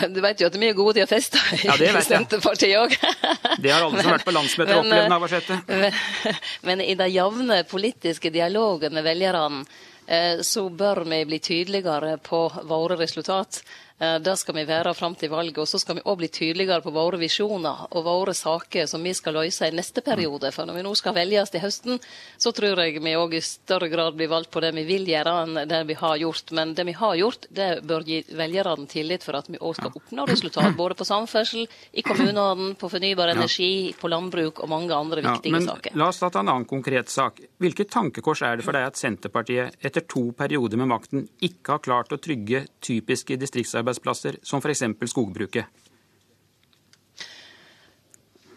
Du 0.08 0.20
vet 0.22 0.40
jo 0.40 0.48
at 0.48 0.56
vi 0.56 0.68
er 0.70 0.76
gode 0.78 0.94
til 0.96 1.04
å 1.04 1.10
feste 1.10 1.40
ja, 1.66 1.74
i 1.74 2.02
Senterpartiet 2.06 2.78
òg. 2.78 2.94
det 3.62 3.72
har 3.72 3.82
alle 3.82 3.98
som 3.98 4.12
har 4.12 4.18
vært 4.18 4.28
på 4.28 4.34
landsmøter 4.36 4.78
opplevd, 4.78 5.08
Navarsete. 5.10 5.58
Men, 5.68 5.96
men 6.68 6.84
i 6.84 6.94
de 6.98 7.08
jevne 7.12 7.62
politiske 7.68 8.30
dialogen 8.32 8.94
med 8.94 9.04
velgerne 9.04 9.64
eh, 10.06 10.40
så 10.46 10.68
bør 10.70 11.02
vi 11.10 11.22
bli 11.28 11.40
tydeligere 11.42 12.16
på 12.22 12.44
våre 12.70 12.96
resultat. 13.00 13.62
Eh, 14.02 14.18
det 14.18 14.36
skal 14.36 14.56
vi 14.56 14.64
være 14.66 14.94
fram 14.94 15.14
til 15.18 15.30
valget. 15.30 15.58
Og 15.62 15.68
så 15.68 15.78
skal 15.80 15.98
vi 15.98 16.04
òg 16.08 16.18
bli 16.18 16.28
tydeligere 16.32 16.82
på 16.82 16.92
våre 16.94 17.20
visjoner 17.20 17.86
og 17.90 18.04
våre 18.06 18.34
saker 18.34 18.88
som 18.90 19.02
vi 19.04 19.14
skal 19.14 19.36
løse 19.38 19.68
i 19.68 19.74
neste 19.74 20.02
periode. 20.04 20.50
For 20.54 20.66
når 20.66 20.80
vi 20.80 20.84
nå 20.86 20.94
skal 20.98 21.16
velges 21.16 21.52
til 21.52 21.62
høsten, 21.62 22.00
så 22.40 22.52
tror 22.56 22.82
jeg 22.82 23.02
vi 23.02 23.14
òg 23.18 23.36
i 23.38 23.42
større 23.44 23.90
grad 23.92 24.16
blir 24.18 24.30
valgt 24.32 24.50
på 24.52 24.62
det 24.64 24.72
vi 24.76 24.86
vil 24.88 25.06
gjøre, 25.08 25.36
enn 25.44 25.62
det 25.70 25.82
vi 25.88 25.98
har 25.98 26.16
gjort. 26.22 26.54
Men 26.56 26.74
det 26.74 26.86
vi 26.88 26.96
har 26.98 27.14
gjort, 27.20 27.46
det 27.50 27.70
bør 27.86 28.06
gi 28.08 28.22
velgerne 28.32 28.88
tillit 28.90 29.24
for 29.26 29.38
at 29.38 29.50
vi 29.50 29.60
òg 29.60 29.78
skal 29.78 29.94
oppnå 29.94 30.26
resultat. 30.30 30.74
Både 30.76 30.96
på 30.98 31.06
samferdsel, 31.06 31.68
i 31.92 32.02
kommunene, 32.02 32.72
på 32.78 32.90
fornybar 32.90 33.34
energi, 33.34 33.92
på 33.98 34.10
landbruk 34.10 34.62
og 34.64 34.70
mange 34.72 34.94
andre 34.96 35.22
viktige 35.22 35.52
ja, 35.52 35.58
men 35.58 35.68
saker. 35.68 35.96
La 35.98 36.08
oss 36.10 36.22
ta 36.22 36.30
en 36.32 36.48
annen 36.48 36.68
konkret 36.68 37.12
sak. 37.12 37.40
Hvilket 37.62 37.92
tankekors 37.92 38.42
er 38.46 38.58
det 38.58 38.66
for 38.66 38.74
deg 38.76 38.88
at 38.88 38.98
Senterpartiet 38.98 39.78
etter 39.84 40.04
to 40.08 40.30
perioder 40.36 40.80
med 40.80 40.90
makten 40.90 41.26
ikke 41.44 41.76
har 41.76 41.84
klart 41.84 42.14
å 42.14 42.20
trygge 42.22 42.64
typiske 42.82 43.36
distriktsarbeidsplasser 43.38 43.91
arbeidsplasser, 43.92 44.40
som 44.42 44.60
f.eks. 44.60 44.82
skogbruket? 45.10 45.66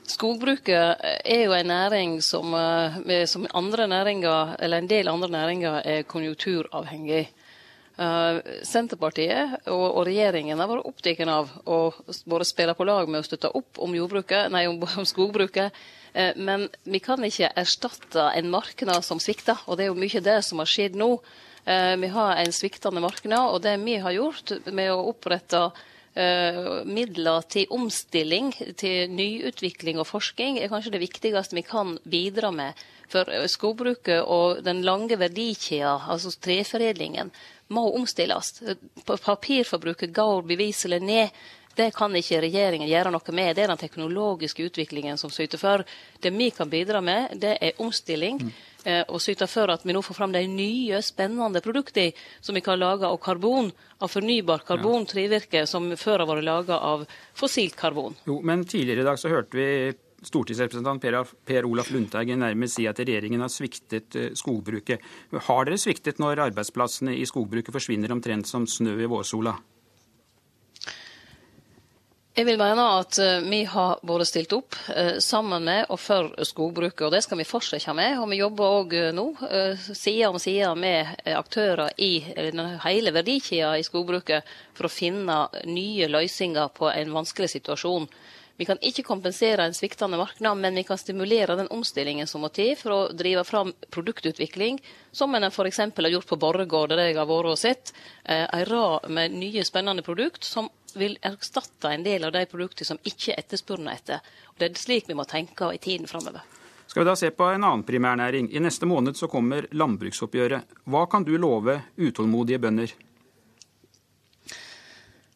Skogbruket 0.06 1.02
er 1.26 1.42
jo 1.44 1.54
en 1.54 1.68
næring 1.68 2.22
som, 2.24 2.54
eh, 2.54 3.26
som 3.28 3.48
næringer, 3.88 4.56
en 4.78 4.88
del 4.88 5.08
andre 5.08 5.30
næringer 5.30 5.82
er 5.84 6.04
konjunkturavhengig. 6.04 7.28
Uh, 7.96 8.44
Senterpartiet 8.68 9.70
og, 9.72 9.96
og, 9.96 10.02
regjeringen 10.04 10.60
har 10.60 10.68
vært 10.68 10.84
opptatt 10.84 11.30
av 11.32 11.48
å 11.64 11.94
både 12.28 12.44
spille 12.44 12.74
på 12.76 12.84
lag 12.84 13.08
med 13.08 13.22
å 13.22 13.24
støtte 13.24 13.54
opp 13.56 13.80
om, 13.80 13.96
nei, 14.52 14.66
om, 14.68 14.84
skogbruket. 15.14 15.72
Uh, 16.12 16.34
men 16.36 16.68
vi 16.84 17.00
kan 17.00 17.24
ikke 17.24 17.54
erstatte 17.56 18.34
en 18.36 18.52
marknad 18.52 19.00
som 19.08 19.20
svikter, 19.20 19.64
og 19.66 19.78
det 19.78 19.86
er 19.86 19.94
jo 19.94 20.00
mye 20.00 20.24
det 20.28 20.42
som 20.44 20.60
har 20.60 20.68
skjedd 20.68 21.00
nå. 21.00 21.22
Eh, 21.66 21.98
vi 21.98 22.08
har 22.08 22.36
en 22.36 22.54
sviktende 22.54 23.02
marknad, 23.02 23.50
og 23.50 23.62
det 23.62 23.78
vi 23.82 23.98
har 23.98 24.14
gjort 24.14 24.52
med 24.70 24.92
å 24.94 25.08
opprette 25.10 25.64
eh, 26.14 26.86
midler 26.86 27.48
til 27.50 27.72
omstilling, 27.74 28.52
til 28.78 29.10
nyutvikling 29.10 29.98
og 29.98 30.06
forskning, 30.12 30.60
er 30.62 30.70
kanskje 30.70 30.94
det 30.94 31.02
viktigste 31.02 31.58
vi 31.58 31.66
kan 31.66 31.98
bidra 32.06 32.54
med. 32.54 32.86
For 33.10 33.30
skogbruket 33.50 34.22
og 34.22 34.64
den 34.66 34.84
lange 34.86 35.18
verdikjeda, 35.22 36.00
altså 36.10 36.32
treforedlingen, 36.42 37.30
må 37.74 37.88
omstilles. 37.98 38.62
Papirforbruket 39.06 40.14
går 40.14 40.46
beviselig 40.46 41.02
ned. 41.02 41.46
Det 41.76 41.90
kan 41.98 42.14
ikke 42.16 42.40
regjeringen 42.46 42.88
gjøre 42.88 43.12
noe 43.12 43.36
med. 43.36 43.56
Det 43.56 43.66
er 43.66 43.74
den 43.74 43.82
teknologiske 43.82 44.70
utviklingen 44.70 45.18
som 45.22 45.34
syter 45.34 45.60
for. 45.60 45.84
Det 46.22 46.32
vi 46.34 46.52
kan 46.56 46.70
bidra 46.72 47.02
med, 47.02 47.36
det 47.42 47.58
er 47.60 47.82
omstilling. 47.84 48.40
Mm. 48.46 48.54
Eh, 48.86 49.02
og 49.10 49.22
syte 49.24 49.48
for 49.50 49.72
at 49.74 49.82
vi 49.86 49.96
nå 49.96 50.02
får 50.06 50.18
fram 50.18 50.34
de 50.36 50.44
nye, 50.46 51.02
spennende 51.02 51.62
produktene 51.66 52.14
som 52.44 52.56
vi 52.58 52.62
kan 52.66 52.78
lage 52.78 53.08
av 53.10 53.18
karbon, 53.24 53.72
av 53.98 54.12
fornybar 54.14 54.62
karbon, 54.68 55.08
trevirke, 55.10 55.66
som 55.70 55.90
før 55.98 56.22
har 56.22 56.30
vært 56.30 56.46
laga 56.46 56.78
av 56.78 57.08
fossilt 57.34 57.78
karbon. 57.80 58.18
Jo, 58.30 58.40
men 58.46 58.66
tidligere 58.70 59.02
i 59.02 59.08
dag 59.10 59.22
så 59.22 59.32
hørte 59.34 59.58
vi 59.58 59.70
stortingsrepresentant 60.26 61.02
per, 61.02 61.18
per 61.46 61.68
Olaf 61.70 61.92
Lundteigen 61.94 62.42
nærmest 62.42 62.80
si 62.80 62.88
at 62.90 63.02
regjeringen 63.02 63.44
har 63.44 63.52
sviktet 63.54 64.18
uh, 64.18 64.32
skogbruket. 64.38 65.04
Har 65.50 65.68
dere 65.68 65.82
sviktet 65.82 66.22
når 66.22 66.48
arbeidsplassene 66.48 67.14
i 67.18 67.26
skogbruket 67.30 67.74
forsvinner 67.76 68.14
omtrent 68.16 68.50
som 68.50 68.66
snø 68.70 68.96
i 69.02 69.10
vårsola? 69.12 69.54
Jeg 72.36 72.50
vil 72.50 72.58
mene 72.60 72.84
at 72.98 73.16
eh, 73.24 73.46
vi 73.48 73.62
har 73.64 74.02
både 74.04 74.26
stilt 74.28 74.52
opp 74.58 74.76
eh, 74.92 75.22
sammen 75.24 75.64
med 75.64 75.86
og 75.88 76.00
for 76.04 76.34
skogbruket, 76.44 77.06
og 77.08 77.14
det 77.16 77.22
skal 77.24 77.40
vi 77.40 77.48
fortsette 77.48 77.96
med. 77.96 78.18
Og 78.20 78.28
vi 78.28 78.42
jobber 78.42 78.74
òg 78.82 78.96
eh, 79.00 79.14
nå 79.16 79.30
side 79.88 80.28
om 80.28 80.36
side 80.44 80.74
med 80.76 81.14
aktører 81.32 81.96
i 81.96 82.20
hele 82.84 83.16
verdikjeda 83.16 83.78
i 83.80 83.88
skogbruket 83.88 84.52
for 84.76 84.90
å 84.90 84.92
finne 84.92 85.40
nye 85.64 86.12
løsninger 86.12 86.76
på 86.76 86.92
en 86.92 87.16
vanskelig 87.16 87.54
situasjon. 87.56 88.12
Vi 88.60 88.68
kan 88.68 88.84
ikke 88.84 89.08
kompensere 89.08 89.64
en 89.64 89.76
sviktende 89.76 90.20
marked, 90.20 90.44
men 90.60 90.76
vi 90.76 90.84
kan 90.88 91.00
stimulere 91.00 91.56
den 91.56 91.72
omstillingen 91.72 92.28
som 92.28 92.44
må 92.44 92.52
til 92.56 92.76
for 92.80 92.98
å 92.98 93.02
drive 93.16 93.48
fram 93.48 93.72
produktutvikling, 93.96 94.84
som 95.16 95.32
en 95.36 95.48
f.eks. 95.48 95.86
har 95.88 96.12
gjort 96.12 96.28
på 96.28 96.40
Borregaard, 96.44 96.96
der 96.96 97.14
jeg 97.14 97.20
har 97.20 97.32
vært 97.32 97.52
og 97.56 97.60
sett. 97.60 97.96
En 98.24 98.66
rad 98.68 99.08
med 99.12 99.36
nye, 99.36 99.64
spennende 99.68 100.04
produkt 100.04 100.48
som 100.48 100.68
vil 100.96 101.18
erstatte 101.22 101.92
en 101.92 102.04
del 102.06 102.26
av 102.28 102.34
de 102.36 102.46
produktene 102.50 102.90
som 102.94 103.02
ikke 103.04 103.34
er 103.34 103.44
etterspurne 103.44 103.94
etter. 103.94 104.24
Og 104.54 104.60
det 104.62 104.72
er 104.72 104.80
slik 104.80 105.10
vi 105.10 105.18
må 105.18 105.28
tenke 105.30 105.72
i 105.74 105.82
tiden 105.82 106.08
framover. 106.10 106.44
Skal 106.88 107.04
vi 107.04 107.10
da 107.10 107.16
se 107.20 107.32
på 107.34 107.48
en 107.50 107.64
annen 107.64 107.84
primærnæring. 107.84 108.52
I 108.56 108.62
neste 108.64 108.86
måned 108.86 109.18
så 109.18 109.28
kommer 109.28 109.66
landbruksoppgjøret. 109.72 110.78
Hva 110.86 111.06
kan 111.12 111.26
du 111.26 111.34
love 111.38 111.80
utålmodige 111.98 112.62
bønder? 112.62 112.94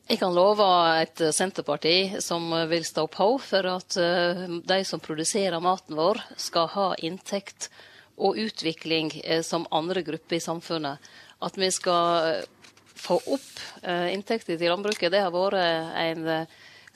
Jeg 0.09 0.17
kan 0.17 0.33
love 0.33 0.65
et 0.97 1.21
Senterparti 1.35 2.21
som 2.23 2.47
vil 2.69 2.85
stå 2.85 3.03
på 3.13 3.27
for 3.45 3.67
at 3.69 3.97
eh, 4.01 4.45
de 4.71 4.79
som 4.87 5.01
produserer 5.03 5.61
maten 5.61 5.99
vår, 5.99 6.17
skal 6.33 6.71
ha 6.73 6.87
inntekt 7.05 7.69
og 8.17 8.39
utvikling 8.41 9.11
eh, 9.23 9.43
som 9.45 9.67
andre 9.69 10.01
grupper 10.07 10.39
i 10.39 10.41
samfunnet. 10.41 11.11
At 11.45 11.57
vi 11.61 11.69
skal 11.71 12.41
få 12.99 13.19
opp 13.35 13.63
eh, 13.83 14.09
inntekter 14.13 14.59
til 14.59 14.73
landbruket, 14.73 15.11
det 15.13 15.23
har 15.23 15.33
vært 15.33 15.57
en, 15.59 16.27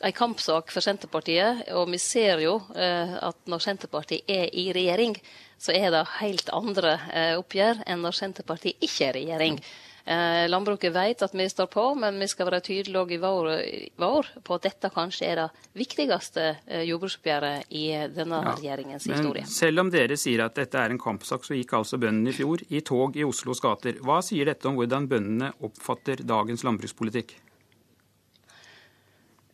en 0.04 0.18
kampsak 0.18 0.74
for 0.74 0.86
Senterpartiet. 0.86 1.66
Og 1.80 1.88
vi 1.94 2.02
ser 2.02 2.44
jo 2.44 2.60
at 2.74 3.40
når 3.50 3.64
Senterpartiet 3.64 4.30
er 4.30 4.52
i 4.52 4.70
regjering, 4.76 5.16
så 5.64 5.72
er 5.72 5.94
det 5.94 6.04
helt 6.20 6.52
andre 6.52 6.98
oppgjør 7.40 7.86
enn 7.88 8.04
når 8.04 8.18
Senterpartiet 8.20 8.84
ikke 8.84 9.08
er 9.08 9.18
i 9.18 9.26
regjering. 9.28 9.60
Eh, 9.62 9.93
landbruket 10.06 10.92
vet 10.92 11.22
at 11.24 11.34
vi 11.34 11.46
står 11.50 11.70
på, 11.72 11.84
men 11.96 12.18
vi 12.20 12.28
skal 12.28 12.50
være 12.50 12.60
tydelige 12.66 13.16
i 13.16 13.20
vår, 13.22 13.48
vår, 13.96 14.32
på 14.44 14.58
at 14.58 14.66
dette 14.66 14.90
kanskje 14.92 15.30
er 15.30 15.40
det 15.40 15.46
viktigste 15.80 16.48
eh, 16.68 16.84
jordbruksoppgjøret 16.90 17.72
i 17.72 17.86
denne 18.12 18.42
ja, 18.44 18.56
regjeringens 18.58 19.08
historie. 19.08 19.46
Men 19.46 19.54
selv 19.54 19.86
om 19.86 19.92
dere 19.94 20.18
sier 20.20 20.44
at 20.44 20.60
dette 20.60 20.80
er 20.80 20.92
en 20.92 21.00
kampsak, 21.00 21.48
så 21.48 21.56
gikk 21.56 21.78
altså 21.80 22.02
bøndene 22.02 22.34
i 22.34 22.36
fjor 22.36 22.66
i 22.68 22.84
tog 22.84 23.16
i 23.16 23.24
Oslos 23.24 23.64
gater. 23.64 24.02
Hva 24.04 24.20
sier 24.26 24.52
dette 24.52 24.68
om 24.68 24.76
hvordan 24.80 25.08
bøndene 25.08 25.54
oppfatter 25.64 26.26
dagens 26.28 26.68
landbrukspolitikk? 26.68 27.38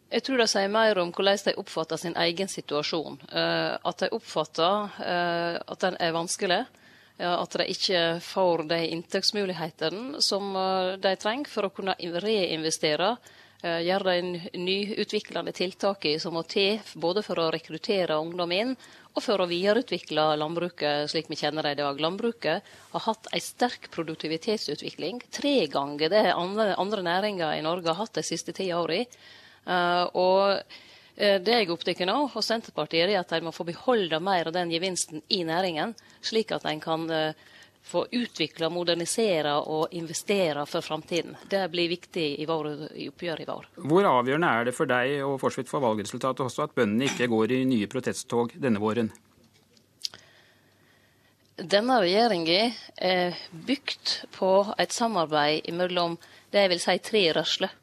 Jeg 0.10 0.26
tror 0.26 0.42
det 0.42 0.50
sier 0.50 0.74
mer 0.74 0.98
om 0.98 1.14
hvordan 1.14 1.46
de 1.46 1.58
oppfatter 1.62 2.02
sin 2.02 2.18
egen 2.18 2.50
situasjon. 2.50 3.22
Eh, 3.30 3.78
at 3.78 4.02
de 4.02 4.10
oppfatter 4.18 4.98
at 5.62 5.86
den 5.86 6.02
er 6.02 6.18
vanskelig 6.18 6.64
at 7.28 7.58
de 7.60 7.68
ikke 7.74 8.02
får 8.24 8.64
de 8.70 8.80
inntektsmulighetene 8.96 10.22
som 10.24 10.56
eh, 10.56 10.96
de 11.02 11.14
trenger 11.20 11.52
for 11.52 11.68
å 11.68 11.74
kunne 11.76 11.98
reinvestere. 12.00 13.16
Eh, 13.60 13.82
gjøre 13.84 14.16
de 14.16 14.60
nyutviklende 14.60 15.52
tiltakene 15.52 16.22
som 16.24 16.38
må 16.38 16.46
til 16.48 16.80
både 16.96 17.24
for 17.26 17.42
å 17.44 17.50
rekruttere 17.52 18.16
ungdom 18.16 18.54
inn 18.56 18.76
og 19.10 19.24
for 19.26 19.42
å 19.44 19.50
videreutvikle 19.50 20.30
landbruket 20.40 21.12
slik 21.12 21.28
vi 21.28 21.40
kjenner 21.42 21.68
det 21.68 21.76
i 21.76 21.82
dag. 21.82 22.00
Landbruket 22.00 22.70
har 22.94 23.08
hatt 23.10 23.28
en 23.34 23.44
sterk 23.44 23.90
produktivitetsutvikling, 23.92 25.20
tre 25.34 25.58
ganger 25.68 26.14
det 26.14 26.28
andre, 26.32 26.72
andre 26.80 27.04
næringer 27.04 27.58
i 27.58 27.66
Norge 27.66 27.92
har 27.92 28.06
hatt 28.06 28.22
de 28.22 28.24
siste 28.24 28.56
ti. 28.56 28.70
Uh, 28.70 30.06
og 30.16 30.62
Eh, 30.64 30.89
det 31.20 31.52
jeg 31.52 31.66
er 31.68 31.72
opptatt 31.74 32.02
av 32.08 32.30
hos 32.32 32.48
Senterpartiet, 32.48 33.10
er 33.10 33.20
at 33.20 33.32
de 33.34 33.44
må 33.44 33.52
få 33.52 33.66
beholde 33.68 34.22
mer 34.24 34.48
av 34.48 34.56
den 34.56 34.72
gevinsten 34.72 35.20
i 35.28 35.42
næringen, 35.44 35.92
slik 36.24 36.54
at 36.56 36.64
en 36.70 36.80
kan 36.80 37.10
eh, 37.12 37.34
få 37.84 38.06
utvikle, 38.12 38.70
modernisere 38.70 39.56
og 39.60 39.94
investere 39.98 40.66
for 40.70 40.86
framtiden. 40.86 41.36
Det 41.50 41.64
blir 41.74 41.90
viktig 41.90 42.28
i, 42.40 42.46
vår, 42.48 42.70
i 42.96 43.10
oppgjøret 43.10 43.44
i 43.44 43.50
vår. 43.50 43.68
Hvor 43.92 44.10
avgjørende 44.12 44.52
er 44.52 44.70
det 44.70 44.76
for 44.78 44.90
deg 44.90 45.16
og 45.26 45.40
for 45.42 45.52
så 45.52 45.62
vidt 45.62 45.72
for 45.72 45.84
valgresultatet 45.84 46.46
også 46.46 46.68
at 46.68 46.78
bøndene 46.78 47.10
ikke 47.10 47.30
går 47.32 47.56
i 47.56 47.64
nye 47.70 47.90
protesttog 47.92 48.56
denne 48.62 48.82
våren? 48.82 49.12
Denne 51.60 51.98
regjeringa 52.00 52.70
er 52.96 53.40
bygd 53.52 54.14
på 54.38 54.52
et 54.80 54.96
samarbeid 54.96 55.68
mellom 55.76 56.16
det 56.54 56.64
jeg 56.64 56.72
vil 56.72 56.84
si 56.84 56.98
tre 57.04 57.24
rørsler. 57.36 57.74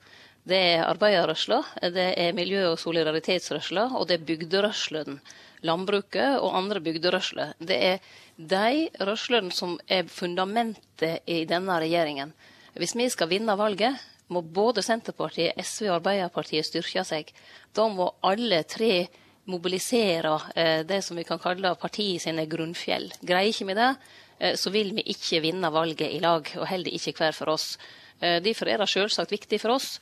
Det 0.47 0.59
er 0.77 0.85
arbeiderrørsla, 0.87 1.59
det 1.91 2.13
er 2.23 2.35
miljø- 2.37 2.69
og 2.71 2.79
solidaritetsrørsla, 2.79 3.89
og 3.99 4.07
det 4.07 4.21
er 4.21 4.27
bygderørslen. 4.29 5.21
Landbruket 5.67 6.39
og 6.39 6.55
andre 6.55 6.79
bygderørsler. 6.81 7.57
Det 7.59 7.79
er 7.83 7.99
de 8.39 8.87
rørslene 9.01 9.51
som 9.51 9.75
er 9.89 10.07
fundamentet 10.07 11.25
i 11.27 11.41
denne 11.51 11.81
regjeringen. 11.83 12.31
Hvis 12.79 12.95
vi 12.95 13.09
skal 13.11 13.33
vinne 13.33 13.57
valget, 13.59 13.99
må 14.29 14.43
både 14.43 14.85
Senterpartiet, 14.87 15.59
SV 15.59 15.89
og 15.89 15.97
Arbeiderpartiet 15.97 16.67
styrke 16.67 17.03
seg. 17.07 17.33
Da 17.75 17.89
må 17.91 18.13
alle 18.23 18.63
tre 18.71 19.09
mobilisere 19.51 20.35
eh, 20.55 20.83
det 20.87 21.01
som 21.03 21.19
vi 21.19 21.25
kan 21.27 21.43
kalle 21.43 21.75
partiet 21.75 22.23
sine 22.23 22.47
grunnfjell. 22.51 23.09
Greier 23.23 23.51
ikke 23.51 23.67
vi 23.67 23.77
det, 23.79 23.89
eh, 24.39 24.55
så 24.55 24.71
vil 24.75 24.95
vi 24.95 25.07
ikke 25.11 25.43
vinne 25.43 25.71
valget 25.75 26.07
i 26.07 26.23
lag, 26.23 26.47
og 26.55 26.69
heller 26.71 26.95
ikke 26.95 27.15
hver 27.19 27.35
for 27.35 27.55
oss. 27.55 27.73
Eh, 28.21 28.39
derfor 28.43 28.71
er 28.71 28.83
det 28.83 28.91
selvsagt 28.91 29.35
viktig 29.35 29.61
for 29.63 29.75
oss 29.75 29.97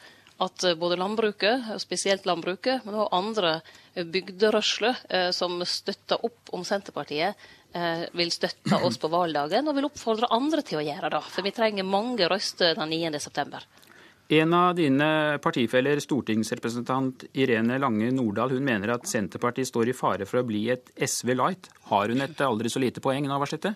at 0.46 0.64
eh, 0.64 0.76
både 0.78 0.98
landbruket, 1.00 1.68
spesielt 1.82 2.26
landbruket, 2.28 2.84
men 2.86 2.98
òg 3.02 3.12
andre 3.16 3.58
bygderørsler 3.94 5.04
eh, 5.08 5.30
som 5.34 5.60
støtter 5.66 6.24
opp 6.26 6.52
om 6.56 6.64
Senterpartiet, 6.66 7.38
eh, 7.74 8.04
vil 8.16 8.32
støtte 8.34 8.80
oss 8.86 8.98
på 9.00 9.10
valgdagen, 9.12 9.68
og 9.68 9.78
vil 9.78 9.88
oppfordre 9.88 10.30
andre 10.34 10.64
til 10.66 10.80
å 10.80 10.84
gjøre 10.84 11.12
det. 11.16 11.22
For 11.30 11.46
vi 11.46 11.54
trenger 11.56 11.88
mange 11.88 12.28
røster 12.30 12.76
den 12.78 12.94
9.9. 12.94 13.64
En 14.34 14.54
av 14.56 14.70
dine 14.78 15.06
partifeller, 15.44 16.00
stortingsrepresentant 16.00 17.26
Irene 17.36 17.76
Lange 17.78 18.08
Nordahl, 18.14 18.54
hun 18.56 18.64
mener 18.64 18.94
at 18.94 19.08
Senterpartiet 19.08 19.68
står 19.68 19.92
i 19.92 19.96
fare 19.96 20.28
for 20.28 20.40
å 20.40 20.46
bli 20.48 20.62
et 20.72 20.88
SV 20.96 21.34
Light. 21.36 21.68
Har 21.90 22.08
hun 22.08 22.24
et 22.24 22.40
aldri 22.40 22.72
så 22.72 22.80
lite 22.80 23.04
poeng, 23.04 23.28
Navarsete? 23.28 23.74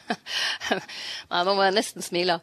Nei, 1.30 1.42
nå 1.46 1.54
må 1.54 1.64
jeg 1.66 1.76
nesten 1.76 2.04
smile. 2.04 2.38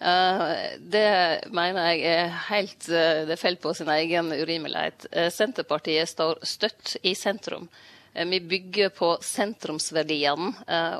Uh, 0.00 0.76
det 0.80 1.06
mener 1.54 1.90
jeg 1.92 2.04
er 2.10 2.34
helt 2.48 2.88
uh, 2.90 3.24
Det 3.28 3.38
faller 3.40 3.62
på 3.62 3.74
sin 3.76 3.90
egen 3.94 4.32
urimelighet. 4.34 5.08
Uh, 5.14 5.28
Senterpartiet 5.32 6.10
står 6.10 6.42
støtt 6.46 6.96
i 7.02 7.14
sentrum. 7.18 7.68
Vi 8.14 8.38
bygger 8.38 8.92
på 8.94 9.08
sentrumsverdiene, 9.26 10.52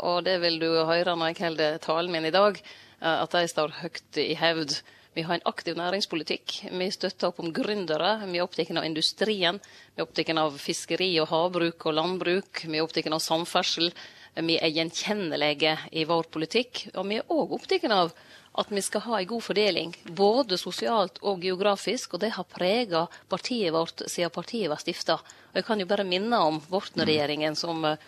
og 0.02 0.24
det 0.26 0.32
vil 0.42 0.56
du 0.58 0.66
høre 0.82 1.12
når 1.14 1.28
jeg 1.30 1.44
holder 1.44 1.76
talen 1.78 2.10
min 2.10 2.26
i 2.26 2.32
dag, 2.34 2.58
at 2.98 3.36
de 3.36 3.42
står 3.52 3.76
høyt 3.84 4.18
i 4.18 4.32
hevd. 4.34 4.74
Vi 5.14 5.22
har 5.22 5.36
en 5.38 5.46
aktiv 5.46 5.76
næringspolitikk. 5.78 6.56
Vi 6.74 6.86
støtter 6.90 7.28
opp 7.30 7.38
om 7.38 7.52
gründere. 7.54 8.16
Vi 8.26 8.40
er 8.40 8.42
opptatt 8.42 8.72
av 8.74 8.82
industrien. 8.82 9.60
Vi 9.94 10.02
er 10.02 10.08
opptatt 10.08 10.32
av 10.42 10.56
fiskeri 10.58 11.12
og 11.22 11.28
havbruk 11.30 11.86
og 11.86 11.94
landbruk. 11.94 12.64
Vi 12.66 12.80
er 12.80 12.82
opptatt 12.82 13.06
av 13.06 13.22
samferdsel. 13.22 13.92
Vi 14.34 14.56
er 14.58 14.72
gjenkjennelige 14.74 15.76
i 15.92 16.04
vår 16.08 16.26
politikk. 16.34 16.88
Og 16.98 17.06
vi 17.08 17.20
er 17.20 17.30
òg 17.30 17.54
opptatt 17.54 17.86
av 17.90 18.14
at 18.54 18.70
vi 18.70 18.82
skal 18.82 19.02
ha 19.08 19.18
ei 19.18 19.26
god 19.26 19.42
fordeling, 19.42 19.94
både 20.14 20.58
sosialt 20.58 21.18
og 21.22 21.42
geografisk. 21.42 22.14
Og 22.14 22.22
det 22.22 22.34
har 22.36 22.46
prega 22.50 23.06
partiet 23.30 23.74
vårt 23.74 24.04
siden 24.10 24.34
partiet 24.34 24.70
var 24.70 24.82
stifta. 24.82 25.18
Jeg 25.54 25.66
kan 25.66 25.80
jo 25.80 25.86
bare 25.90 26.06
minne 26.06 26.38
om 26.38 26.60
Borten-regjeringen 26.70 27.54
som 27.58 27.84
eh, 27.86 27.98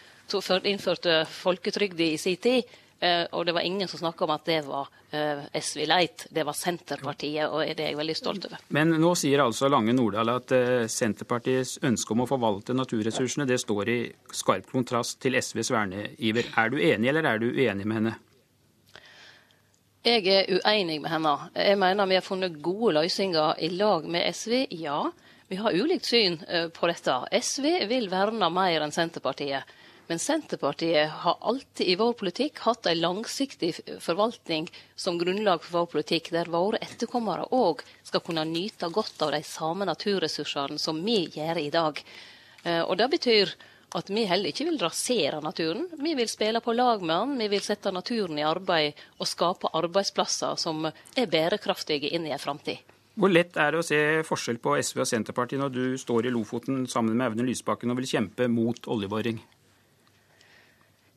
innførte 0.66 1.24
folketrygd 1.30 2.00
i 2.00 2.16
sin 2.18 2.36
tid. 2.42 2.76
Eh, 3.00 3.26
og 3.36 3.44
det 3.46 3.52
var 3.52 3.60
ingen 3.60 3.88
som 3.88 3.98
snakka 3.98 4.24
om 4.24 4.30
at 4.32 4.46
det 4.48 4.62
var 4.64 4.88
eh, 5.12 5.42
SV 5.52 5.82
Leit, 5.84 6.26
det 6.32 6.46
var 6.48 6.56
Senterpartiet, 6.56 7.44
og 7.50 7.60
det 7.76 7.84
er 7.84 7.90
jeg 7.92 7.98
veldig 7.98 8.16
stolt 8.16 8.46
over. 8.48 8.62
Men 8.72 8.94
nå 9.02 9.10
sier 9.20 9.42
altså 9.44 9.68
Lange 9.68 9.92
Nordahl 9.92 10.32
at 10.32 10.54
eh, 10.56 10.86
Senterpartiets 10.88 11.76
ønske 11.84 12.16
om 12.16 12.24
å 12.24 12.28
forvalte 12.30 12.76
naturressursene, 12.76 13.48
det 13.48 13.60
står 13.60 13.92
i 13.92 13.98
skarp 14.32 14.72
kontrast 14.72 15.20
til 15.20 15.36
SVs 15.36 15.72
verneiver. 15.74 16.48
Er 16.56 16.72
du 16.72 16.80
enig, 16.80 17.12
eller 17.12 17.28
er 17.28 17.42
du 17.42 17.50
uenig 17.50 17.84
med 17.84 18.00
henne? 18.00 18.16
Jeg 20.06 20.24
er 20.30 20.48
uenig 20.56 21.00
med 21.02 21.10
henne. 21.10 21.36
Jeg 21.52 21.76
mener 21.82 22.08
vi 22.08 22.16
har 22.16 22.24
funnet 22.24 22.60
gode 22.62 22.94
løsninger 22.96 23.58
i 23.66 23.72
lag 23.76 24.06
med 24.08 24.24
SV, 24.32 24.60
ja. 24.78 25.02
Vi 25.50 25.58
har 25.60 25.74
ulikt 25.74 26.06
syn 26.08 26.38
på 26.74 26.88
dette. 26.88 27.16
SV 27.34 27.66
vil 27.90 28.06
verne 28.10 28.48
mer 28.50 28.86
enn 28.86 28.94
Senterpartiet. 28.94 29.66
Men 30.06 30.18
Senterpartiet 30.22 31.10
har 31.10 31.38
alltid 31.40 31.88
i 31.88 31.96
vår 31.98 32.12
politikk 32.20 32.60
hatt 32.62 32.86
ei 32.86 32.94
langsiktig 32.94 33.72
forvaltning 34.00 34.68
som 34.94 35.18
grunnlag 35.18 35.64
for 35.64 35.80
vår 35.80 35.88
politikk, 35.96 36.30
der 36.30 36.50
våre 36.52 36.78
etterkommere 36.78 37.48
òg 37.50 37.82
skal 38.06 38.22
kunne 38.22 38.44
nyte 38.46 38.86
godt 38.94 39.24
av 39.26 39.34
de 39.34 39.42
samme 39.42 39.88
naturressursene 39.88 40.78
som 40.78 41.00
vi 41.02 41.24
gjør 41.34 41.58
i 41.58 41.72
dag. 41.74 41.98
Eh, 42.62 42.82
og 42.84 42.94
det 43.00 43.10
betyr 43.16 43.56
at 43.98 44.10
vi 44.10 44.26
heller 44.30 44.52
ikke 44.52 44.68
vil 44.68 44.78
rasere 44.78 45.40
naturen. 45.42 45.88
Vi 45.98 46.14
vil 46.14 46.30
spille 46.30 46.62
på 46.62 46.74
lag 46.76 47.02
med 47.02 47.16
den, 47.16 47.38
vi 47.42 47.50
vil 47.56 47.66
sette 47.66 47.90
naturen 47.94 48.38
i 48.38 48.46
arbeid 48.46 48.94
og 49.18 49.30
skape 49.30 49.72
arbeidsplasser 49.74 50.54
som 50.60 50.86
er 50.86 51.30
bærekraftige 51.32 52.12
inn 52.14 52.30
i 52.30 52.34
ei 52.34 52.42
framtid. 52.42 52.78
Hvor 53.16 53.32
lett 53.32 53.56
er 53.56 53.72
det 53.72 53.80
å 53.80 53.86
se 53.86 54.00
forskjell 54.28 54.58
på 54.60 54.74
SV 54.76 55.02
og 55.02 55.08
Senterpartiet 55.08 55.62
når 55.62 55.70
du 55.72 55.84
står 55.98 56.28
i 56.28 56.34
Lofoten 56.34 56.84
sammen 56.90 57.16
med 57.16 57.32
Audun 57.32 57.48
Lysbakken 57.48 57.90
og 57.90 58.02
vil 58.02 58.10
kjempe 58.10 58.46
mot 58.52 58.90
oljeboring? 58.92 59.40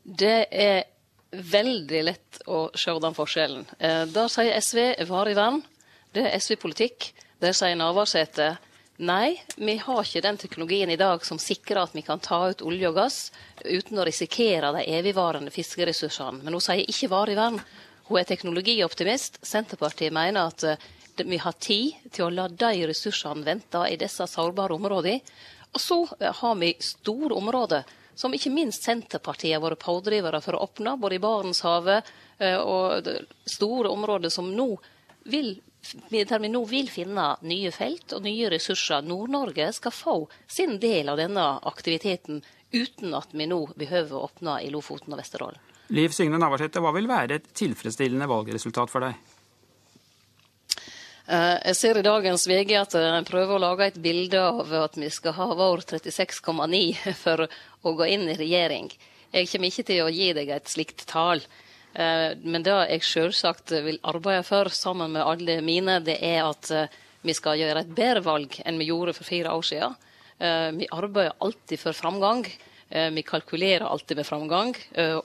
Det 0.09 0.47
er 0.49 0.79
veldig 1.29 1.99
lett 2.07 2.39
å 2.49 2.69
sjå 2.73 2.95
den 3.03 3.13
forskjellen. 3.13 3.67
Da 3.77 4.05
der 4.09 4.31
sier 4.33 4.55
SV 4.57 4.79
varig 5.09 5.35
vern. 5.37 5.61
Det 6.15 6.23
er 6.25 6.39
SV-politikk. 6.41 7.11
Der 7.39 7.53
sier 7.53 7.77
Navarsete 7.77 8.55
Nei, 8.99 9.37
vi 9.55 9.77
har 9.79 10.01
ikke 10.03 10.19
den 10.25 10.37
teknologien 10.41 10.89
i 10.91 10.97
dag 10.99 11.21
som 11.23 11.37
sikrer 11.39 11.85
at 11.85 11.93
vi 11.95 12.01
kan 12.03 12.19
ta 12.19 12.41
ut 12.51 12.63
olje 12.67 12.89
og 12.89 12.97
gass 12.97 13.19
uten 13.63 14.01
å 14.01 14.03
risikere 14.03 14.73
de 14.75 14.81
evigvarende 14.97 15.53
fiskeressursene. 15.55 16.41
Men 16.43 16.57
hun 16.57 16.63
sier 16.65 16.83
ikke 16.83 17.07
varig 17.13 17.37
vern. 17.39 17.61
Hun 18.09 18.19
er 18.19 18.27
teknologioptimist. 18.27 19.39
Senterpartiet 19.45 20.11
mener 20.11 20.49
at 20.49 20.65
eh, 20.67 20.83
vi 21.23 21.39
har 21.39 21.55
tid 21.63 22.11
til 22.11 22.25
å 22.25 22.33
la 22.41 22.49
de 22.51 22.73
ressursene 22.89 23.47
vente 23.47 23.85
i 23.87 23.95
disse 24.01 24.27
sårbare 24.27 24.75
områdene. 24.75 25.23
Og 25.71 25.79
så 25.79 26.01
eh, 26.19 26.35
har 26.41 26.59
vi 26.59 26.73
store 26.83 27.39
områder 27.39 27.87
som 28.19 28.33
ikke 28.35 28.51
minst 28.51 28.83
Senterpartiet 28.83 29.55
har 29.55 29.63
vært 29.63 29.79
pådrivere 29.79 30.41
for 30.43 30.57
å 30.57 30.65
åpne, 30.67 30.97
både 30.99 31.15
i 31.15 31.23
Barentshavet 31.23 32.11
eh, 32.43 32.59
og 32.59 33.07
store 33.47 33.91
områder 33.93 34.33
som 34.33 34.51
nå 34.51 34.73
vil 35.29 35.55
der 36.11 36.41
vi 36.43 36.49
nå 36.51 36.59
vil 36.67 36.89
finne 36.91 37.29
nye 37.47 37.71
felt 37.71 38.11
og 38.11 38.25
nye 38.25 38.49
ressurser. 38.51 39.05
Nord-Norge 39.07 39.69
skal 39.77 39.95
få 39.95 40.15
sin 40.43 40.75
del 40.83 41.07
av 41.07 41.21
denne 41.21 41.45
aktiviteten 41.71 42.41
uten 42.75 43.15
at 43.15 43.31
vi 43.31 43.47
nå 43.47 43.61
behøver 43.79 44.17
å 44.17 44.25
åpne 44.27 44.59
i 44.67 44.69
Lofoten 44.73 45.15
og 45.15 45.21
Vesterålen. 45.21 45.63
Liv 45.95 46.11
Signe 46.13 46.37
Navarsete, 46.37 46.83
hva 46.83 46.91
vil 46.93 47.07
være 47.09 47.39
et 47.39 47.47
tilfredsstillende 47.57 48.27
valgresultat 48.29 48.91
for 48.91 49.07
deg? 49.07 49.15
Eh, 51.29 51.59
jeg 51.69 51.77
ser 51.77 51.97
i 51.99 52.01
dagens 52.01 52.47
VG 52.49 52.71
at 52.79 52.95
en 52.97 53.27
prøver 53.27 53.53
å 53.53 53.61
lage 53.61 53.85
et 53.85 53.97
bilde 54.01 54.39
av 54.41 54.71
at 54.79 54.95
vi 54.97 55.11
skal 55.13 55.35
ha 55.37 55.45
vår 55.59 55.83
36,9 55.91 57.13
for 57.23 57.45
å 57.45 57.93
gå 57.99 58.07
inn 58.09 58.25
i 58.31 58.37
regjering. 58.39 58.89
Jeg 59.29 59.49
kommer 59.51 59.69
ikke 59.69 59.85
til 59.91 60.07
å 60.07 60.13
gi 60.13 60.31
deg 60.33 60.49
et 60.55 60.71
slikt 60.71 61.05
tall. 61.11 61.43
Eh, 61.93 62.31
men 62.41 62.65
det 62.65 62.73
jeg 62.95 63.05
selvsagt 63.05 63.75
vil 63.85 64.01
arbeide 64.09 64.47
for, 64.47 64.71
sammen 64.73 65.13
med 65.13 65.27
alle 65.27 65.59
mine, 65.61 65.99
det 66.01 66.17
er 66.17 66.47
at 66.47 66.71
eh, 66.73 66.97
vi 67.21 67.37
skal 67.37 67.61
gjøre 67.61 67.85
et 67.85 67.93
bedre 67.93 68.25
valg 68.25 68.57
enn 68.65 68.81
vi 68.81 68.89
gjorde 68.89 69.13
for 69.19 69.29
fire 69.29 69.53
år 69.53 69.69
siden. 69.69 70.05
Vi 70.39 70.85
arbeider 70.95 71.33
alltid 71.43 71.81
for 71.81 71.91
framgang. 71.91 72.45
Vi 72.87 73.25
kalkulerer 73.27 73.83
alltid 73.83 74.21
med 74.21 74.29
framgang. 74.29 74.71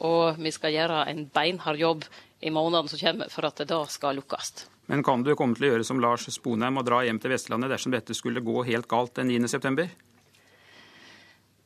Og 0.03 0.43
vi 0.43 0.51
skal 0.51 0.75
gjøre 0.75 1.05
en 1.13 1.23
beinhard 1.31 1.79
jobb 1.79 2.03
i 2.43 2.51
månedene 2.51 2.91
som 2.91 2.99
kommer 2.99 3.31
for 3.31 3.47
at 3.47 3.63
det 3.63 3.71
da 3.71 3.85
skal 3.87 4.19
lukkes. 4.19 4.74
Men 4.87 5.03
kan 5.05 5.23
du 5.25 5.33
komme 5.39 5.57
til 5.57 5.69
å 5.69 5.71
gjøre 5.75 5.87
som 5.89 6.01
Lars 6.03 6.27
Sponheim 6.33 6.81
og 6.81 6.85
dra 6.89 7.01
hjem 7.07 7.21
til 7.23 7.33
Vestlandet 7.33 7.73
dersom 7.73 7.95
dette 7.95 8.17
skulle 8.17 8.45
gå 8.45 8.65
helt 8.69 8.89
galt 8.91 9.17
den 9.17 9.33
9.9? 9.33 9.87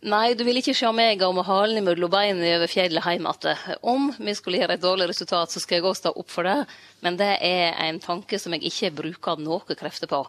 Nei, 0.06 0.34
du 0.38 0.44
vil 0.46 0.60
ikke 0.60 0.76
se 0.78 0.90
meg 0.94 1.18
gå 1.18 1.26
med 1.34 1.42
halen 1.48 1.82
mellom 1.82 2.12
beina 2.12 2.52
over 2.54 2.70
fjellet 2.70 3.02
heim 3.02 3.24
igjen. 3.26 3.78
Om 3.82 4.12
vi 4.22 4.34
skulle 4.38 4.60
gjøre 4.60 4.76
et 4.78 4.84
dårlig 4.84 5.08
resultat, 5.10 5.50
så 5.50 5.58
skal 5.58 5.80
jeg 5.80 5.88
òg 5.90 5.96
stå 5.98 6.12
opp 6.14 6.30
for 6.30 6.46
det. 6.46 6.60
Men 7.02 7.18
det 7.18 7.32
er 7.42 7.74
en 7.88 7.98
tanke 7.98 8.38
som 8.38 8.54
jeg 8.54 8.70
ikke 8.70 8.92
bruker 9.00 9.42
noen 9.42 9.74
krefter 9.74 10.06
på. 10.06 10.22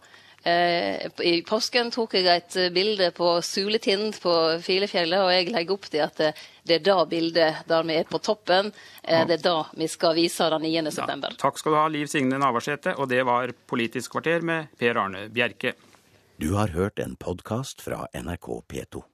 Eh, 0.44 1.10
I 1.26 1.41
påsken 1.48 1.91
tok 1.91 2.16
jeg 2.16 2.28
et 2.32 2.57
bilde 2.74 3.10
på 3.16 3.34
Suletind 3.44 4.16
på 4.24 4.36
Filefjellet, 4.64 5.20
og 5.20 5.34
jeg 5.34 5.52
legger 5.52 5.76
opp 5.76 5.90
til 5.91 6.06
at 6.06 6.22
det 6.70 6.78
er 6.78 6.86
da 6.86 7.03
bildet 7.10 7.66
der 7.68 7.86
vi 7.88 7.98
er 7.99 8.07
på 8.10 8.22
toppen. 8.24 8.72
Eh, 9.03 9.26
det 9.28 9.40
er 9.40 9.44
da 9.44 9.57
vi 9.74 9.90
skal 9.91 10.16
vise 10.20 10.49
den 10.56 10.68
9. 10.70 10.91
september. 10.95 11.36
Ja, 11.36 11.41
takk 11.44 11.60
skal 11.60 11.76
du 11.76 11.82
ha, 11.82 11.86
Liv 11.91 12.07
Signe 12.11 12.40
Navarsete. 12.40 12.95
Og 12.98 13.10
det 13.11 13.24
var 13.28 13.52
Politisk 13.70 14.16
kvarter 14.18 14.45
med 14.45 14.72
Per 14.80 15.02
Arne 15.02 15.28
Bjerke. 15.34 15.76
Du 16.40 16.53
har 16.56 16.72
hørt 16.72 16.99
en 17.03 17.18
podkast 17.20 17.82
fra 17.84 18.06
NRK 18.16 18.61
P2. 18.70 19.10